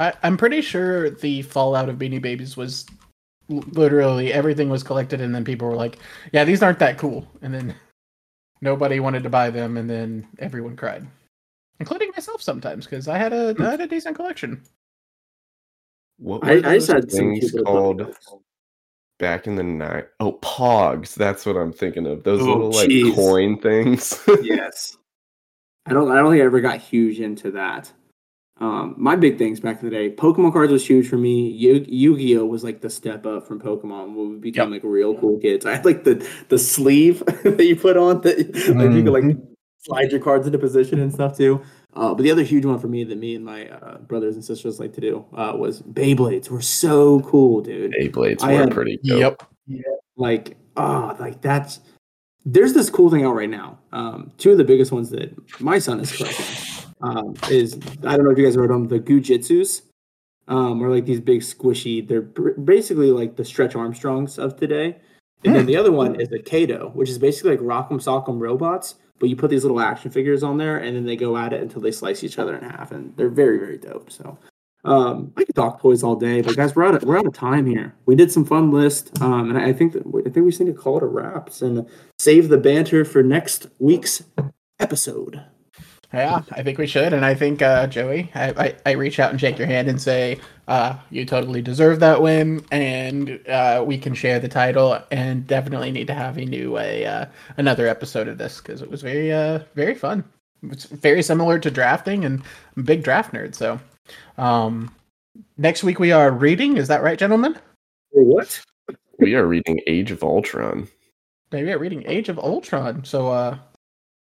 I, 0.00 0.12
I'm 0.22 0.36
pretty 0.36 0.60
sure 0.60 1.10
the 1.10 1.42
fallout 1.42 1.88
of 1.88 1.96
Beanie 1.96 2.22
Babies 2.22 2.56
was 2.56 2.86
literally 3.48 4.32
everything 4.32 4.68
was 4.68 4.84
collected, 4.84 5.20
and 5.20 5.34
then 5.34 5.44
people 5.44 5.66
were 5.68 5.74
like, 5.74 5.98
"Yeah, 6.32 6.44
these 6.44 6.62
aren't 6.62 6.78
that 6.78 6.98
cool," 6.98 7.26
and 7.42 7.52
then 7.52 7.74
nobody 8.60 9.00
wanted 9.00 9.24
to 9.24 9.30
buy 9.30 9.50
them, 9.50 9.76
and 9.76 9.90
then 9.90 10.28
everyone 10.38 10.76
cried 10.76 11.06
including 11.80 12.10
myself 12.10 12.42
sometimes 12.42 12.84
because 12.84 13.08
I 13.08 13.18
had 13.18 13.32
a 13.32 13.54
I 13.58 13.70
had 13.70 13.80
a 13.80 13.86
decent 13.86 14.16
collection. 14.16 14.62
What 16.18 16.42
were 16.42 16.48
I, 16.48 16.52
I 16.54 16.74
just 16.74 16.90
had 16.90 17.10
things 17.10 17.54
called 17.64 18.14
back 19.18 19.46
in 19.46 19.56
the 19.56 19.62
night? 19.62 20.06
Oh, 20.18 20.32
Pogs. 20.42 21.14
That's 21.14 21.46
what 21.46 21.56
I'm 21.56 21.72
thinking 21.72 22.06
of. 22.06 22.24
Those 22.24 22.42
oh, 22.42 22.46
little 22.46 22.72
geez. 22.72 23.06
like 23.06 23.14
coin 23.14 23.60
things. 23.60 24.18
yes. 24.42 24.96
I 25.86 25.92
don't. 25.92 26.10
I 26.10 26.16
don't 26.16 26.32
think 26.32 26.42
I 26.42 26.46
ever 26.46 26.60
got 26.60 26.80
huge 26.80 27.20
into 27.20 27.52
that. 27.52 27.92
Um, 28.60 28.96
my 28.98 29.14
big 29.14 29.38
things 29.38 29.60
back 29.60 29.80
in 29.80 29.88
the 29.88 29.94
day, 29.94 30.10
Pokemon 30.10 30.52
cards 30.52 30.72
was 30.72 30.84
huge 30.84 31.08
for 31.08 31.16
me. 31.16 31.48
Yu- 31.48 31.86
Yu-Gi-Oh 31.86 32.44
was 32.44 32.64
like 32.64 32.80
the 32.80 32.90
step 32.90 33.24
up 33.24 33.46
from 33.46 33.60
Pokemon 33.60 34.16
when 34.16 34.30
we 34.30 34.38
became 34.38 34.72
yep. 34.72 34.82
like 34.82 34.90
real 34.90 35.16
cool 35.16 35.38
kids. 35.38 35.64
I 35.64 35.76
had 35.76 35.84
like 35.84 36.02
the 36.02 36.28
the 36.48 36.58
sleeve 36.58 37.22
that 37.44 37.64
you 37.64 37.76
put 37.76 37.96
on 37.96 38.22
that 38.22 38.36
mm-hmm. 38.36 38.80
like, 38.80 38.90
you 38.90 39.04
could 39.04 39.12
like 39.12 39.22
mm-hmm 39.22 39.47
slide 39.78 40.10
your 40.10 40.20
cards 40.20 40.46
into 40.46 40.58
position 40.58 41.00
and 41.00 41.12
stuff 41.12 41.36
too. 41.36 41.62
Uh, 41.94 42.14
but 42.14 42.22
the 42.22 42.30
other 42.30 42.42
huge 42.42 42.64
one 42.64 42.78
for 42.78 42.88
me 42.88 43.02
that 43.04 43.18
me 43.18 43.34
and 43.34 43.44
my 43.44 43.68
uh, 43.68 43.98
brothers 43.98 44.34
and 44.34 44.44
sisters 44.44 44.78
like 44.78 44.92
to 44.92 45.00
do 45.00 45.24
uh, 45.34 45.52
was 45.56 45.82
Beyblades. 45.82 46.50
Were 46.50 46.60
so 46.60 47.20
cool, 47.20 47.60
dude. 47.60 47.92
Beyblades 47.92 48.42
I 48.42 48.52
were 48.52 48.58
had, 48.60 48.70
pretty. 48.70 48.98
Dope. 49.02 49.18
Yep. 49.18 49.42
Yeah. 49.66 49.82
Like 50.16 50.56
ah, 50.76 51.16
oh, 51.18 51.22
like 51.22 51.40
that's. 51.40 51.80
There's 52.44 52.72
this 52.72 52.88
cool 52.88 53.10
thing 53.10 53.24
out 53.24 53.34
right 53.34 53.50
now. 53.50 53.78
Um, 53.92 54.32
two 54.38 54.52
of 54.52 54.58
the 54.58 54.64
biggest 54.64 54.90
ones 54.90 55.10
that 55.10 55.34
my 55.60 55.78
son 55.78 56.00
is 56.00 56.16
collecting 56.16 56.46
um, 57.02 57.34
is 57.50 57.74
I 58.04 58.16
don't 58.16 58.24
know 58.24 58.30
if 58.30 58.38
you 58.38 58.44
guys 58.44 58.54
heard 58.54 58.70
of 58.70 58.70
them, 58.70 58.88
the 58.88 58.98
Goo 58.98 59.20
Jit 59.20 59.44
Zus. 59.44 59.82
Um, 60.46 60.82
or 60.82 60.88
like 60.88 61.04
these 61.04 61.20
big 61.20 61.42
squishy. 61.42 62.06
They're 62.06 62.22
basically 62.22 63.10
like 63.10 63.36
the 63.36 63.44
Stretch 63.44 63.74
Armstrongs 63.74 64.38
of 64.38 64.56
today. 64.56 64.96
And 65.44 65.54
then 65.54 65.62
hmm. 65.62 65.66
the 65.66 65.76
other 65.76 65.92
one 65.92 66.18
is 66.18 66.28
the 66.30 66.38
Kato, 66.38 66.90
which 66.94 67.10
is 67.10 67.18
basically 67.18 67.50
like 67.50 67.60
Rock'em 67.60 68.02
Sock'em 68.02 68.40
robots, 68.40 68.94
but 69.18 69.28
you 69.28 69.36
put 69.36 69.50
these 69.50 69.64
little 69.64 69.80
action 69.80 70.10
figures 70.10 70.42
on 70.42 70.56
there 70.58 70.78
and 70.78 70.96
then 70.96 71.04
they 71.04 71.16
go 71.16 71.36
at 71.36 71.52
it 71.52 71.60
until 71.60 71.80
they 71.80 71.90
slice 71.90 72.22
each 72.24 72.38
other 72.38 72.56
in 72.56 72.62
half 72.62 72.92
and 72.92 73.16
they're 73.16 73.28
very 73.28 73.58
very 73.58 73.78
dope 73.78 74.10
so 74.10 74.38
Um, 74.84 75.32
I 75.36 75.44
could 75.44 75.56
talk 75.56 75.80
toys 75.82 76.02
all 76.04 76.14
day, 76.16 76.40
but 76.40 76.56
guys, 76.56 76.74
we're 76.74 76.86
out 76.86 76.94
of 76.94 77.02
we're 77.02 77.18
out 77.18 77.26
of 77.26 77.34
time 77.34 77.66
here. 77.66 77.94
We 78.06 78.14
did 78.14 78.30
some 78.30 78.44
fun 78.44 78.70
list, 78.70 79.20
um, 79.20 79.50
and 79.50 79.58
I 79.58 79.72
think 79.72 79.92
that 79.92 80.06
I 80.06 80.30
think 80.30 80.36
we 80.44 80.50
just 80.50 80.60
need 80.60 80.72
to 80.72 80.80
call 80.82 80.96
it 80.98 81.02
a 81.02 81.06
wraps 81.06 81.60
and 81.62 81.86
save 82.18 82.48
the 82.48 82.56
banter 82.58 83.04
for 83.04 83.22
next 83.22 83.66
week's 83.80 84.22
episode. 84.78 85.42
Yeah, 86.12 86.40
I 86.52 86.62
think 86.62 86.78
we 86.78 86.86
should, 86.86 87.12
and 87.12 87.22
I 87.22 87.34
think 87.34 87.60
uh, 87.60 87.86
Joey, 87.86 88.30
I, 88.34 88.48
I, 88.50 88.76
I 88.86 88.90
reach 88.92 89.20
out 89.20 89.30
and 89.30 89.38
shake 89.38 89.58
your 89.58 89.66
hand 89.66 89.88
and 89.88 90.00
say, 90.00 90.40
uh, 90.66 90.96
you 91.10 91.26
totally 91.26 91.60
deserve 91.60 92.00
that 92.00 92.22
win, 92.22 92.64
and 92.70 93.38
uh, 93.46 93.84
we 93.86 93.98
can 93.98 94.14
share 94.14 94.38
the 94.38 94.48
title, 94.48 94.98
and 95.10 95.46
definitely 95.46 95.90
need 95.90 96.06
to 96.06 96.14
have 96.14 96.38
a 96.38 96.46
new 96.46 96.78
a 96.78 97.04
uh, 97.04 97.26
another 97.58 97.86
episode 97.86 98.26
of 98.26 98.38
this 98.38 98.58
because 98.58 98.80
it 98.80 98.90
was 98.90 99.02
very 99.02 99.32
uh 99.32 99.60
very 99.74 99.94
fun. 99.94 100.24
It's 100.62 100.86
very 100.86 101.22
similar 101.22 101.58
to 101.58 101.70
drafting, 101.70 102.24
and 102.24 102.42
I'm 102.74 102.82
a 102.82 102.86
big 102.86 103.02
draft 103.02 103.34
nerd. 103.34 103.54
So, 103.54 103.78
um, 104.38 104.94
next 105.58 105.84
week 105.84 105.98
we 105.98 106.12
are 106.12 106.30
reading. 106.30 106.78
Is 106.78 106.88
that 106.88 107.02
right, 107.02 107.18
gentlemen? 107.18 107.56
What? 108.12 108.60
We 109.18 109.34
are 109.34 109.46
reading 109.46 109.80
Age 109.86 110.10
of 110.10 110.22
Ultron. 110.22 110.88
Maybe 111.52 111.68
we're 111.68 111.78
reading 111.78 112.04
Age 112.06 112.28
of 112.28 112.38
Ultron. 112.38 113.04
So, 113.04 113.28
uh, 113.28 113.58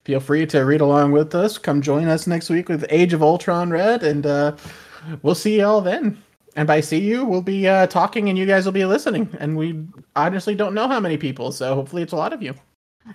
feel 0.03 0.19
free 0.19 0.45
to 0.47 0.61
read 0.61 0.81
along 0.81 1.11
with 1.11 1.33
us. 1.35 1.57
Come 1.57 1.81
join 1.81 2.07
us 2.07 2.27
next 2.27 2.49
week 2.49 2.69
with 2.69 2.85
Age 2.89 3.13
of 3.13 3.21
Ultron 3.21 3.69
read, 3.69 4.03
and 4.03 4.25
uh, 4.25 4.55
we'll 5.21 5.35
see 5.35 5.59
y'all 5.59 5.81
then. 5.81 6.21
And 6.55 6.67
by 6.67 6.81
see 6.81 6.99
you, 6.99 7.23
we'll 7.23 7.41
be 7.41 7.67
uh, 7.67 7.87
talking, 7.87 8.27
and 8.27 8.37
you 8.37 8.45
guys 8.45 8.65
will 8.65 8.73
be 8.73 8.85
listening. 8.85 9.29
And 9.39 9.55
we 9.55 9.85
honestly 10.15 10.55
don't 10.55 10.73
know 10.73 10.87
how 10.87 10.99
many 10.99 11.17
people, 11.17 11.51
so 11.51 11.75
hopefully 11.75 12.03
it's 12.03 12.13
a 12.13 12.17
lot 12.17 12.33
of 12.33 12.41
you. 12.41 12.53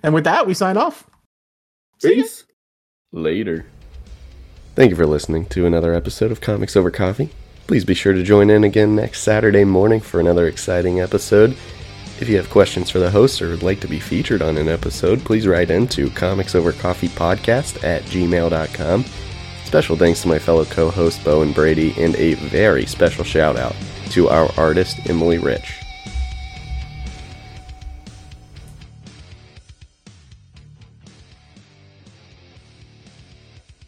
And 0.02 0.14
with 0.14 0.24
that, 0.24 0.46
we 0.46 0.54
sign 0.54 0.76
off. 0.76 1.08
Peace. 2.02 2.44
Later. 3.12 3.66
Thank 4.74 4.90
you 4.90 4.96
for 4.96 5.06
listening 5.06 5.46
to 5.46 5.66
another 5.66 5.94
episode 5.94 6.30
of 6.30 6.40
Comics 6.40 6.76
Over 6.76 6.90
Coffee. 6.90 7.30
Please 7.66 7.84
be 7.84 7.94
sure 7.94 8.12
to 8.12 8.22
join 8.22 8.48
in 8.48 8.62
again 8.62 8.94
next 8.94 9.22
Saturday 9.22 9.64
morning 9.64 10.00
for 10.00 10.20
another 10.20 10.46
exciting 10.46 11.00
episode. 11.00 11.56
If 12.18 12.30
you 12.30 12.36
have 12.36 12.48
questions 12.48 12.88
for 12.88 12.98
the 12.98 13.10
host 13.10 13.42
or 13.42 13.50
would 13.50 13.62
like 13.62 13.80
to 13.80 13.88
be 13.88 14.00
featured 14.00 14.40
on 14.40 14.56
an 14.56 14.68
episode, 14.68 15.22
please 15.22 15.46
write 15.46 15.70
into 15.70 16.08
comicsovercoffeepodcast 16.08 17.84
at 17.84 18.02
gmail.com. 18.04 19.04
Special 19.64 19.96
thanks 19.96 20.22
to 20.22 20.28
my 20.28 20.38
fellow 20.38 20.64
co 20.64 20.90
hosts 20.90 21.22
Bo 21.22 21.42
and 21.42 21.54
Brady, 21.54 21.92
and 22.02 22.16
a 22.16 22.34
very 22.34 22.86
special 22.86 23.22
shout 23.22 23.56
out 23.56 23.76
to 24.10 24.28
our 24.30 24.48
artist 24.56 25.10
Emily 25.10 25.36
Rich. 25.36 25.82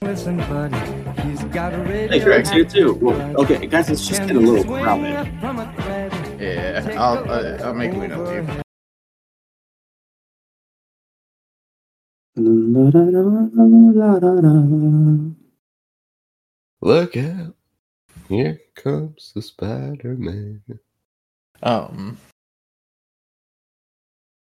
Listen, 0.02 0.36
buddy, 0.36 1.22
he's 1.22 1.44
got 1.44 1.72
a 1.72 1.78
radio. 1.78 2.08
Hey, 2.08 2.20
Greg's 2.20 2.50
here 2.50 2.64
too. 2.64 2.94
Well, 2.94 3.40
okay, 3.40 3.66
guys, 3.66 3.88
it's 3.88 4.06
just 4.06 4.20
getting 4.20 4.36
a 4.36 4.40
little 4.40 4.64
crowded. 4.64 5.97
Yeah, 6.38 6.94
I'll, 6.96 7.30
uh, 7.30 7.58
I'll 7.64 7.74
make 7.74 7.92
Luna 7.92 8.22
leave. 8.22 8.62
Look 16.80 17.16
out! 17.16 17.56
Here 18.28 18.60
comes 18.76 19.32
the 19.34 19.42
Spider 19.42 20.14
Man. 20.16 20.62
Um, 21.62 22.18